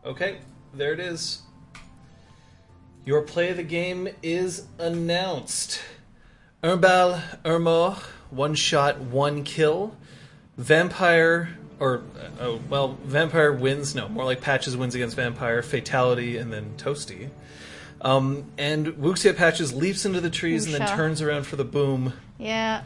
okay, 0.06 0.38
there 0.74 0.94
it 0.94 1.02
is. 1.02 1.42
Your 3.04 3.24
play 3.24 3.50
of 3.50 3.58
the 3.58 3.64
game 3.64 4.08
is 4.24 4.68
announced. 4.80 5.82
Urbal 6.64 7.20
Urmor, 7.44 8.02
one 8.32 8.56
shot, 8.56 9.00
one 9.00 9.44
kill. 9.44 9.96
Vampire, 10.58 11.50
or, 11.80 12.04
uh, 12.20 12.44
oh, 12.44 12.60
well, 12.70 12.98
Vampire 13.04 13.52
wins, 13.52 13.96
no, 13.96 14.10
more 14.10 14.26
like 14.26 14.42
Patches 14.42 14.76
wins 14.76 14.96
against 14.96 15.16
Vampire, 15.16 15.62
Fatality, 15.62 16.38
and 16.38 16.52
then 16.52 16.74
Toasty. 16.78 17.30
Um, 18.02 18.46
and 18.58 18.88
Wuxia 18.88 19.36
Patches 19.36 19.74
leaps 19.74 20.06
into 20.06 20.22
the 20.22 20.30
trees 20.30 20.66
and 20.66 20.74
then 20.74 20.88
turns 20.88 21.22
around 21.22 21.46
for 21.46 21.56
the 21.56 21.64
boom. 21.64 22.14
Yeah. 22.38 22.84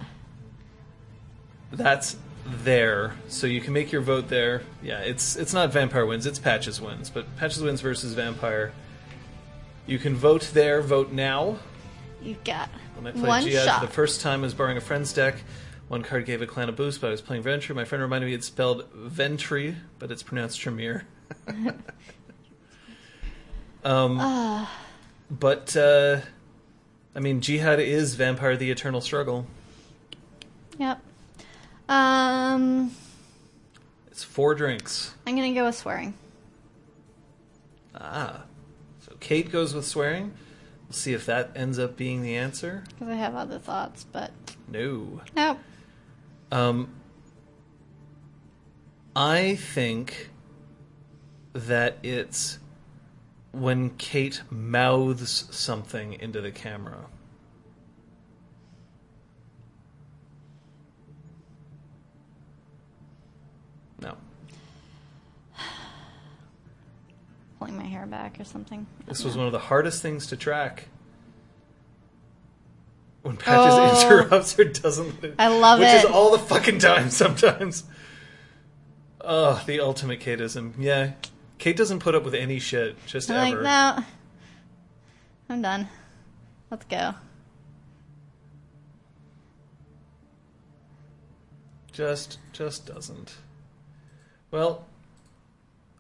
That's 1.72 2.18
there, 2.46 3.16
so 3.28 3.48
you 3.48 3.62
can 3.62 3.74
make 3.74 3.92
your 3.92 4.02
vote 4.02 4.28
there. 4.30 4.62
Yeah, 4.84 5.00
it's 5.00 5.36
it's 5.36 5.54
not 5.54 5.72
Vampire 5.74 6.06
wins, 6.06 6.26
it's 6.26 6.38
Patches 6.38 6.80
wins, 6.80 7.10
but 7.10 7.26
Patches 7.38 7.64
wins 7.64 7.82
versus 7.82 8.14
Vampire. 8.14 8.72
You 9.88 9.98
can 10.00 10.16
vote 10.16 10.52
there, 10.54 10.82
vote 10.82 11.12
now. 11.12 11.58
You've 12.22 12.44
got 12.44 12.70
When 12.96 13.08
I 13.08 13.12
played 13.12 13.26
one 13.28 13.44
Jyhad 13.44 13.66
shot. 13.66 13.80
for 13.82 13.88
the 13.88 13.94
first 13.94 14.22
time, 14.22 14.40
I 14.42 14.44
was 14.44 14.54
borrowing 14.54 14.78
a 14.78 14.82
friend's 14.82 15.12
deck. 15.14 15.36
One 15.88 16.02
card 16.02 16.26
gave 16.26 16.42
a 16.42 16.48
clan 16.48 16.70
a 16.70 16.72
boost, 16.72 17.02
but 17.02 17.08
I 17.08 17.12
was 17.12 17.22
playing 17.22 17.44
Ventrue. 17.44 17.76
My 17.76 17.86
friend 17.86 18.02
reminded 18.02 18.28
me 18.28 18.34
it's 18.34 18.48
spelled 18.48 18.92
Ventrue, 18.94 19.76
but 20.00 20.10
it's 20.12 20.24
pronounced 20.24 20.60
Tremere. 20.60 21.06
um, 23.84 24.18
Ah. 24.20 24.72
but, 25.30 25.76
uh, 25.78 26.22
I 27.16 27.20
mean, 27.20 27.40
Jyhad 27.42 27.80
is 27.80 28.16
Vampire 28.16 28.58
the 28.58 28.72
Eternal 28.72 29.02
Struggle. 29.02 29.46
Yep. 30.80 31.00
Um, 31.88 32.92
It's 34.08 34.24
four 34.24 34.56
drinks. 34.56 35.14
I'm 35.28 35.36
gonna 35.36 35.54
go 35.54 35.66
with 35.66 35.76
swearing. 35.76 36.14
Ah. 37.94 38.42
So 39.06 39.16
Kate 39.20 39.52
goes 39.52 39.74
with 39.74 39.86
swearing. 39.86 40.34
We'll 40.88 40.94
see 40.94 41.14
if 41.14 41.26
that 41.26 41.52
ends 41.56 41.80
up 41.80 41.98
being 41.98 42.22
the 42.22 42.36
answer. 42.36 42.84
Because 42.90 43.10
I 43.10 43.16
have 43.16 43.36
other 43.36 43.60
thoughts, 43.60 44.06
but 44.12 44.32
No. 44.68 45.22
nope. 45.36 45.58
Um, 46.52 46.90
I 49.16 49.56
think 49.56 50.30
that 51.54 51.98
it's 52.04 52.60
when 53.52 53.92
Kate 53.92 54.42
mouths 54.52 55.48
something 55.50 56.14
into 56.14 56.42
the 56.42 56.52
camera. 56.52 57.06
No. 64.02 64.18
Pulling 67.66 67.80
my 67.80 67.86
hair 67.88 68.06
back 68.06 68.40
or 68.40 68.44
something. 68.44 68.86
This 69.08 69.24
was 69.24 69.36
one 69.36 69.48
of 69.48 69.52
the 69.52 69.58
hardest 69.58 70.00
things 70.04 70.28
to 70.28 70.38
track. 70.38 70.88
When 73.24 73.38
oh. 73.38 73.40
Patches 73.40 73.74
Oh. 73.74 74.06
interrupts 74.06 74.60
or 74.60 74.66
doesn't. 74.66 75.34
I 75.40 75.48
love 75.48 75.80
which 75.80 75.88
it. 75.88 75.96
is 75.96 76.06
all 76.06 76.32
the 76.32 76.38
fucking 76.38 76.78
time 76.78 77.10
sometimes. 77.10 77.84
Oh, 79.20 79.64
the 79.66 79.80
ultimate 79.80 80.20
Kateism. 80.20 80.74
Yeah. 80.78 81.14
Kate 81.58 81.76
doesn't 81.76 82.02
put 82.02 82.14
up 82.14 82.24
with 82.24 82.36
any 82.36 82.60
shit, 82.60 83.04
just 83.08 83.32
I'm 83.32 83.54
ever. 83.54 83.64
like, 83.64 83.98
no. 83.98 84.04
I'm 85.50 85.62
done. 85.64 85.88
Let's 86.70 86.86
go. 86.86 87.16
Just 91.92 92.38
just 92.54 92.86
doesn't. 92.86 93.38
Well, 94.52 94.86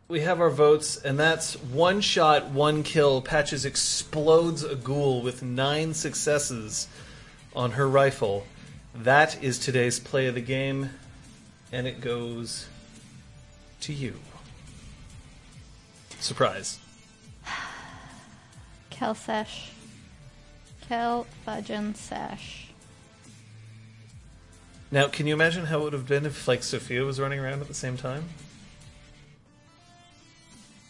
we 0.07 0.21
have 0.21 0.39
our 0.39 0.51
votes, 0.51 0.97
and 0.97 1.17
that's 1.17 1.55
one 1.55 1.99
shot, 1.99 2.49
one 2.51 2.83
kill. 2.83 3.21
Patches 3.21 3.65
explodes 3.65 4.63
a 4.63 4.75
ghoul 4.75 5.21
with 5.21 5.41
nine 5.41 5.93
successes 5.93 6.87
on 7.55 7.71
her 7.71 7.89
rifle. 7.89 8.45
That 8.93 9.41
is 9.43 9.57
today's 9.57 9.99
play 9.99 10.27
of 10.27 10.35
the 10.35 10.41
game, 10.41 10.91
and 11.71 11.87
it 11.87 12.01
goes 12.01 12.67
to 13.81 13.93
you. 13.93 14.15
Surprise. 16.19 16.79
Kel 18.91 19.15
Sesh. 19.15 19.71
Kel 20.87 21.25
Fudgin 21.45 21.95
Sesh. 21.95 22.69
Now, 24.91 25.07
can 25.07 25.25
you 25.25 25.33
imagine 25.33 25.65
how 25.65 25.79
it 25.79 25.83
would 25.85 25.93
have 25.93 26.07
been 26.07 26.27
if, 26.27 26.47
like, 26.47 26.61
Sophia 26.61 27.03
was 27.03 27.19
running 27.19 27.39
around 27.39 27.59
at 27.59 27.67
the 27.67 27.73
same 27.73 27.97
time? 27.97 28.29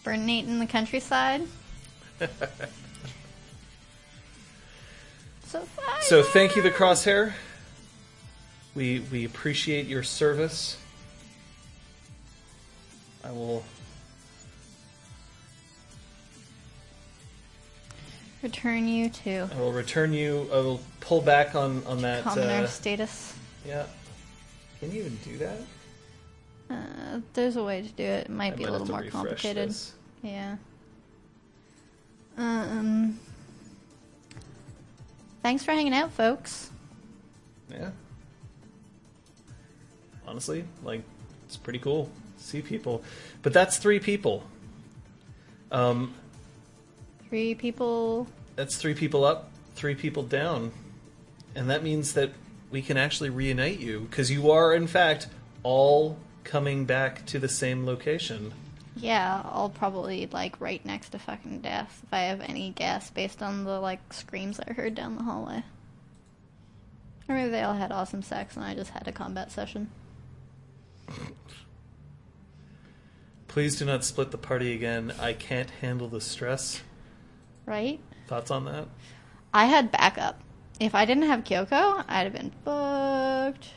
Burnating 0.06 0.50
in 0.52 0.60
the 0.60 0.68
countryside. 0.68 1.42
so. 5.46 5.68
So 6.02 6.22
thank 6.24 6.56
you, 6.56 6.62
the 6.62 6.70
Crosshair. 6.72 7.34
We 8.76 9.00
we 9.12 9.26
appreciate 9.26 9.88
your 9.88 10.04
service. 10.04 10.78
I 13.24 13.32
will. 13.32 13.64
Return 18.44 18.88
you 18.88 19.10
to 19.10 19.50
I 19.56 19.60
will 19.60 19.72
return 19.72 20.14
you. 20.14 20.48
I 20.54 20.58
will 20.58 20.80
pull 21.00 21.20
back 21.22 21.56
on 21.56 21.84
on 21.88 22.04
that. 22.04 22.22
commoner 22.24 22.66
Uh, 22.66 22.68
status. 22.68 23.34
yeah. 23.66 23.88
Can 24.80 24.92
you 24.92 25.00
even 25.00 25.16
do 25.24 25.38
that? 25.40 25.58
Uh, 26.70 27.22
there's 27.34 27.56
a 27.56 27.64
way 27.64 27.82
to 27.82 27.88
do 27.90 28.04
it. 28.04 28.26
It 28.26 28.30
might 28.30 28.54
I 28.54 28.56
be 28.56 28.64
a 28.66 28.68
might 28.68 28.72
little 28.74 28.88
more 28.88 29.04
complicated. 29.06 29.70
this. 29.70 29.94
Yeah. 30.26 30.56
Um. 32.38 33.20
Thanks 35.44 35.64
for 35.64 35.72
hanging 35.72 35.94
out, 35.94 36.12
folks. 36.12 36.72
Yeah. 37.70 37.92
Honestly, 40.28 40.66
like 40.84 41.04
it's 41.46 41.58
pretty 41.58 41.78
cool. 41.78 42.10
See 42.38 42.62
people, 42.64 43.04
but 43.44 43.54
that's 43.54 43.78
three 43.78 44.00
people. 44.00 44.44
Um, 45.72 46.16
Three 47.30 47.54
people. 47.54 48.28
that's 48.56 48.78
three 48.78 48.94
people 48.96 49.24
up, 49.24 49.52
three 49.76 49.96
people 49.96 50.24
down, 50.24 50.72
and 51.56 51.70
that 51.70 51.84
means 51.84 52.14
that 52.14 52.32
we 52.72 52.82
can 52.82 52.98
actually 52.98 53.30
reunite 53.30 53.80
you 53.80 54.02
because 54.10 54.32
you 54.32 54.50
are, 54.52 54.74
in 54.74 54.88
fact, 54.88 55.28
all 55.64 56.18
coming 56.44 56.86
back 56.86 57.26
to 57.28 57.40
the 57.40 57.50
same 57.50 57.86
location. 57.86 58.52
Yeah, 58.96 59.42
I'll 59.44 59.70
probably 59.70 60.28
like 60.32 60.60
right 60.62 60.84
next 60.86 61.10
to 61.10 61.20
fucking 61.20 61.60
death 61.60 62.02
if 62.04 62.14
I 62.14 62.22
have 62.22 62.42
any 62.42 62.72
guess 62.72 63.10
based 63.10 63.42
on 63.42 63.66
the 63.66 63.80
like 63.80 64.14
screams 64.14 64.60
I 64.60 64.74
heard 64.74 64.96
down 64.96 65.16
the 65.18 65.24
hallway. 65.24 65.64
Or 67.28 67.36
maybe 67.36 67.50
they 67.50 67.64
all 67.64 67.74
had 67.74 67.92
awesome 67.92 68.22
sex 68.22 68.56
and 68.56 68.64
I 68.64 68.74
just 68.74 68.92
had 68.92 69.08
a 69.08 69.12
combat 69.12 69.52
session. 69.52 69.90
Please 73.48 73.78
do 73.78 73.86
not 73.86 74.04
split 74.04 74.32
the 74.32 74.38
party 74.38 74.74
again. 74.74 75.14
I 75.20 75.34
can't 75.34 75.70
handle 75.70 76.08
the 76.08 76.22
stress. 76.22 76.82
Right? 77.66 78.00
Thoughts 78.28 78.52
on 78.52 78.66
that? 78.66 78.88
I 79.54 79.66
had 79.66 79.92
backup. 79.92 80.42
If 80.80 80.94
I 80.94 81.06
didn't 81.06 81.24
have 81.24 81.44
Kyoko, 81.46 82.04
I'd 82.08 82.24
have 82.24 82.34
been 82.34 82.52
booked. 82.64 83.70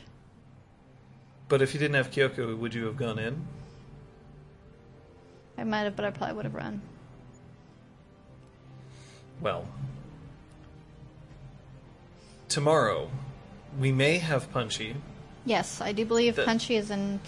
But 1.47 1.61
if 1.61 1.73
you 1.73 1.79
didn't 1.79 1.95
have 1.95 2.11
Kyoko, 2.11 2.57
would 2.57 2.73
you 2.73 2.85
have 2.85 2.97
gone 2.97 3.17
in? 3.19 3.47
I 5.59 5.63
might 5.65 5.81
have, 5.81 5.95
but 5.95 6.05
I 6.05 6.11
probably 6.11 6.35
would 6.37 6.45
have 6.45 6.55
run. 6.55 6.81
Well, 9.41 9.65
tomorrow 12.47 13.09
we 13.77 13.91
may 13.91 14.17
have 14.19 14.51
Punchy. 14.51 14.95
Yes, 15.45 15.81
I 15.81 15.91
do 15.91 16.05
believe 16.05 16.35
The- 16.37 16.45
Punchy 16.45 16.75
is 16.75 16.91
in 16.91 17.19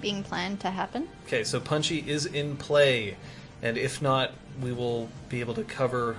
being 0.00 0.22
planned 0.22 0.60
to 0.60 0.70
happen. 0.70 1.08
Okay, 1.26 1.44
so 1.44 1.60
Punchy 1.60 2.04
is 2.06 2.26
in 2.26 2.56
play, 2.56 3.16
and 3.62 3.78
if 3.78 4.02
not, 4.02 4.32
we 4.60 4.72
will 4.72 5.08
be 5.28 5.40
able 5.40 5.54
to 5.54 5.64
cover 5.64 6.16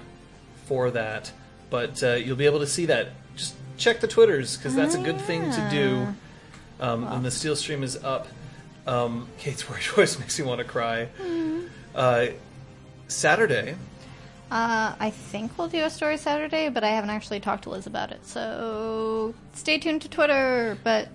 for 0.66 0.90
that. 0.92 1.32
But 1.70 2.02
uh, 2.02 2.14
you'll 2.14 2.38
be 2.38 2.46
able 2.46 2.60
to 2.60 2.68
see 2.68 2.86
that. 2.86 3.10
Just 3.36 3.56
check 3.78 4.00
the 4.00 4.08
Twitters 4.08 4.56
because 4.58 4.74
that's 4.74 4.96
a 4.96 5.00
good 5.02 5.20
thing 5.22 5.52
to 5.52 5.68
do. 5.70 6.08
Um, 6.80 7.04
And 7.06 7.26
the 7.26 7.32
Steel 7.32 7.56
Stream 7.58 7.84
is 7.84 7.98
up. 8.04 8.28
Um, 8.86 9.28
Kate's 9.38 9.62
voice 9.96 10.18
makes 10.18 10.40
me 10.40 10.46
want 10.46 10.60
to 10.60 10.64
cry. 10.66 11.10
Uh, 11.98 12.28
Saturday, 13.08 13.76
Uh, 14.50 14.94
I 15.00 15.10
think 15.10 15.58
we'll 15.58 15.68
do 15.68 15.84
a 15.84 15.90
story 15.90 16.16
Saturday, 16.18 16.70
but 16.70 16.82
I 16.84 16.90
haven't 16.90 17.10
actually 17.10 17.40
talked 17.42 17.64
to 17.64 17.70
Liz 17.70 17.86
about 17.88 18.12
it. 18.12 18.26
So 18.26 19.34
stay 19.54 19.78
tuned 19.78 20.02
to 20.04 20.10
Twitter, 20.10 20.78
but 20.86 21.10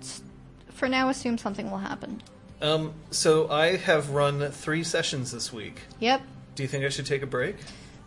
for 0.71 0.87
now, 0.87 1.09
assume 1.09 1.37
something 1.39 1.71
will 1.71 1.79
happen. 1.79 2.21
um, 2.61 2.93
so 3.11 3.49
I 3.49 3.75
have 3.77 4.11
run 4.11 4.51
three 4.51 4.83
sessions 4.83 5.31
this 5.31 5.51
week. 5.51 5.81
Yep. 5.99 6.21
Do 6.55 6.63
you 6.63 6.69
think 6.69 6.85
I 6.85 6.89
should 6.89 7.05
take 7.07 7.23
a 7.23 7.27
break? 7.27 7.55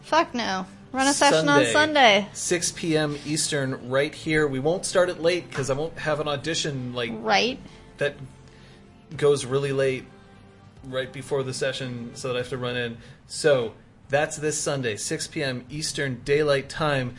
Fuck 0.02 0.32
no. 0.34 0.66
Run 0.92 1.08
a 1.08 1.12
session 1.12 1.48
on 1.48 1.66
Sunday. 1.66 2.28
6 2.32 2.72
p.m. 2.72 3.18
Eastern, 3.26 3.88
right 3.90 4.14
here. 4.14 4.46
We 4.46 4.60
won't 4.60 4.86
start 4.86 5.08
it 5.10 5.20
late 5.20 5.48
because 5.50 5.68
I 5.70 5.74
won't 5.74 5.98
have 5.98 6.20
an 6.20 6.28
audition 6.28 6.92
like 6.94 7.10
Right? 7.14 7.58
that 7.98 8.14
goes 9.16 9.44
really 9.44 9.72
late 9.72 10.04
right 10.88 11.12
before 11.12 11.42
the 11.42 11.54
session 11.54 12.10
so 12.14 12.28
that 12.28 12.34
I 12.34 12.38
have 12.38 12.48
to 12.50 12.58
run 12.58 12.76
in. 12.76 12.98
So 13.26 13.74
that's 14.08 14.36
this 14.36 14.58
Sunday, 14.58 14.96
6 14.96 15.26
p.m. 15.28 15.64
Eastern 15.68 16.20
Daylight 16.24 16.68
Time. 16.68 17.16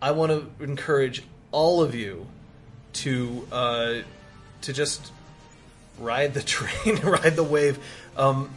I 0.00 0.12
want 0.12 0.32
to 0.32 0.64
encourage 0.64 1.22
all 1.52 1.82
of 1.82 1.94
you 1.94 2.26
to 2.94 3.46
uh, 3.52 3.94
to 4.62 4.72
just 4.72 5.12
ride 5.98 6.34
the 6.34 6.42
train, 6.42 7.00
ride 7.00 7.36
the 7.36 7.44
wave. 7.44 7.78
Um, 8.16 8.50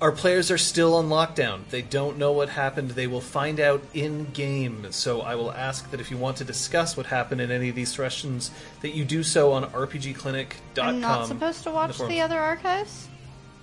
our 0.00 0.12
players 0.12 0.50
are 0.50 0.58
still 0.58 0.94
on 0.94 1.08
lockdown. 1.08 1.66
They 1.70 1.80
don't 1.80 2.18
know 2.18 2.32
what 2.32 2.50
happened. 2.50 2.90
They 2.90 3.06
will 3.06 3.22
find 3.22 3.58
out 3.58 3.82
in 3.94 4.26
game. 4.32 4.86
So 4.90 5.22
I 5.22 5.36
will 5.36 5.50
ask 5.50 5.90
that 5.90 6.00
if 6.00 6.10
you 6.10 6.18
want 6.18 6.36
to 6.38 6.44
discuss 6.44 6.96
what 6.96 7.06
happened 7.06 7.40
in 7.40 7.50
any 7.50 7.70
of 7.70 7.74
these 7.74 7.94
sessions, 7.94 8.50
that 8.82 8.90
you 8.90 9.06
do 9.06 9.22
so 9.22 9.52
on 9.52 9.64
RPGclinic.com. 9.64 10.86
I'm 10.86 11.00
not 11.00 11.28
supposed 11.28 11.62
to 11.62 11.70
watch 11.70 11.96
forums. 11.96 12.14
the 12.14 12.20
other 12.20 12.38
archives? 12.38 13.08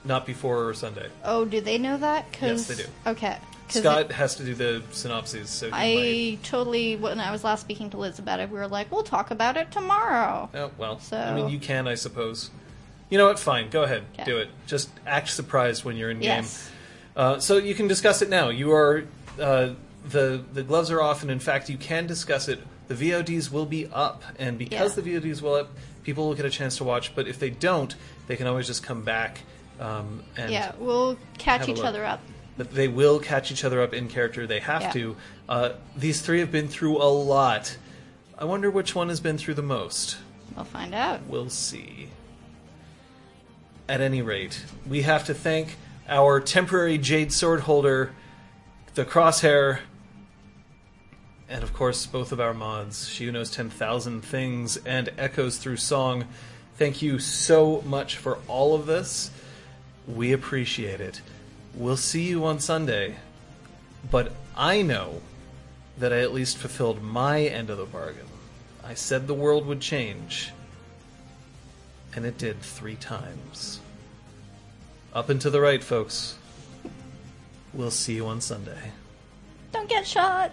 Not 0.05 0.25
before 0.25 0.73
Sunday. 0.73 1.07
Oh, 1.23 1.45
do 1.45 1.61
they 1.61 1.77
know 1.77 1.97
that? 1.97 2.31
Cause, 2.33 2.67
Yes, 2.69 2.77
they 2.77 2.83
do. 2.83 2.89
Okay. 3.07 3.37
Scott 3.69 4.01
it- 4.01 4.11
has 4.11 4.35
to 4.35 4.43
do 4.43 4.53
the 4.53 4.83
synopses, 4.91 5.49
so 5.49 5.69
I 5.71 6.37
totally, 6.43 6.95
when 6.97 7.19
I 7.19 7.31
was 7.31 7.43
last 7.43 7.61
speaking 7.61 7.89
to 7.91 7.97
Liz 7.97 8.19
about 8.19 8.39
it, 8.39 8.49
we 8.49 8.57
were 8.59 8.67
like, 8.67 8.91
we'll 8.91 9.03
talk 9.03 9.31
about 9.31 9.55
it 9.57 9.71
tomorrow. 9.71 10.49
Oh 10.53 10.71
well. 10.77 10.99
So- 10.99 11.17
I 11.17 11.33
mean, 11.33 11.49
you 11.49 11.59
can, 11.59 11.87
I 11.87 11.95
suppose. 11.95 12.51
You 13.09 13.17
know 13.17 13.25
what? 13.27 13.39
Fine. 13.39 13.69
Go 13.69 13.83
ahead. 13.83 14.03
Okay. 14.13 14.23
Do 14.25 14.37
it. 14.37 14.49
Just 14.67 14.89
act 15.07 15.29
surprised 15.29 15.85
when 15.85 15.95
you're 15.95 16.09
in 16.11 16.21
Yes. 16.21 16.63
game. 16.67 16.73
Uh, 17.15 17.39
so 17.39 17.57
you 17.57 17.75
can 17.75 17.87
discuss 17.87 18.21
it 18.21 18.29
now. 18.29 18.49
You 18.49 18.73
are 18.73 19.05
uh, 19.39 19.69
the 20.09 20.43
the 20.53 20.63
gloves 20.63 20.91
are 20.91 21.01
off, 21.01 21.21
and 21.21 21.31
in 21.31 21.39
fact, 21.39 21.69
you 21.69 21.77
can 21.77 22.07
discuss 22.07 22.47
it. 22.47 22.59
The 22.89 22.95
VODs 22.95 23.51
will 23.51 23.65
be 23.65 23.87
up, 23.87 24.23
and 24.37 24.57
because 24.57 24.97
Yeah. 24.97 25.03
the 25.03 25.11
VODs 25.19 25.41
will 25.41 25.53
up, 25.55 25.69
people 26.03 26.27
will 26.27 26.35
get 26.35 26.45
a 26.45 26.49
chance 26.49 26.77
to 26.77 26.83
watch. 26.83 27.15
But 27.15 27.27
if 27.27 27.39
they 27.39 27.49
don't, 27.49 27.95
they 28.27 28.35
can 28.35 28.47
always 28.47 28.67
just 28.67 28.83
come 28.83 29.03
back. 29.03 29.39
Um, 29.79 30.23
and 30.37 30.51
Yeah, 30.51 30.71
we'll 30.77 31.17
catch 31.37 31.67
each 31.67 31.77
look. 31.77 31.85
other 31.85 32.05
up. 32.05 32.21
They 32.57 32.87
will 32.87 33.19
catch 33.19 33.51
each 33.51 33.63
other 33.65 33.81
up 33.81 33.93
in 33.93 34.07
character. 34.07 34.45
They 34.45 34.59
have 34.59 34.81
Yeah. 34.83 34.91
to. 34.91 35.15
Uh, 35.49 35.69
these 35.97 36.21
three 36.21 36.39
have 36.39 36.51
been 36.51 36.67
through 36.67 37.01
a 37.01 37.09
lot. 37.09 37.77
I 38.37 38.45
wonder 38.45 38.69
which 38.69 38.93
one 38.95 39.09
has 39.09 39.19
been 39.19 39.37
through 39.37 39.55
the 39.55 39.63
most. 39.63 40.17
We'll 40.55 40.65
find 40.65 40.93
out. 40.93 41.21
We'll 41.27 41.49
see. 41.49 42.09
At 43.89 44.01
any 44.01 44.21
rate, 44.21 44.63
we 44.87 45.01
have 45.01 45.25
to 45.25 45.33
thank 45.33 45.77
our 46.07 46.39
temporary 46.39 46.97
jade 46.97 47.33
sword 47.33 47.61
holder, 47.61 48.13
the 48.93 49.03
crosshair, 49.05 49.79
and 51.49 51.63
of 51.63 51.73
course 51.73 52.05
both 52.05 52.31
of 52.31 52.39
our 52.39 52.53
mods. 52.53 53.09
She 53.09 53.25
who 53.25 53.31
knows 53.31 53.51
ten 53.51 53.69
thousand 53.69 54.21
things 54.21 54.77
and 54.77 55.09
echoes 55.17 55.57
through 55.57 55.77
song. 55.77 56.25
Thank 56.77 57.01
you 57.01 57.19
so 57.19 57.81
much 57.85 58.17
for 58.17 58.37
all 58.47 58.73
of 58.75 58.85
this. 58.85 59.31
We 60.07 60.33
appreciate 60.33 60.99
it. 60.99 61.21
We'll 61.75 61.97
see 61.97 62.23
you 62.23 62.45
on 62.45 62.59
Sunday, 62.59 63.15
but 64.11 64.33
I 64.55 64.81
know 64.81 65.21
that 65.97 66.11
I 66.11 66.19
at 66.19 66.33
least 66.33 66.57
fulfilled 66.57 67.01
my 67.01 67.41
end 67.41 67.69
of 67.69 67.77
the 67.77 67.85
bargain. 67.85 68.27
I 68.83 68.95
said 68.95 69.27
the 69.27 69.33
world 69.33 69.65
would 69.65 69.79
change, 69.79 70.51
and 72.15 72.25
it 72.25 72.37
did 72.37 72.61
three 72.61 72.95
times. 72.95 73.79
Up 75.13 75.29
and 75.29 75.39
to 75.41 75.49
the 75.49 75.61
right, 75.61 75.83
folks. 75.83 76.37
We'll 77.73 77.91
see 77.91 78.15
you 78.15 78.27
on 78.27 78.41
Sunday. 78.41 78.91
Don't 79.71 79.89
get 79.89 80.05
shot. 80.05 80.51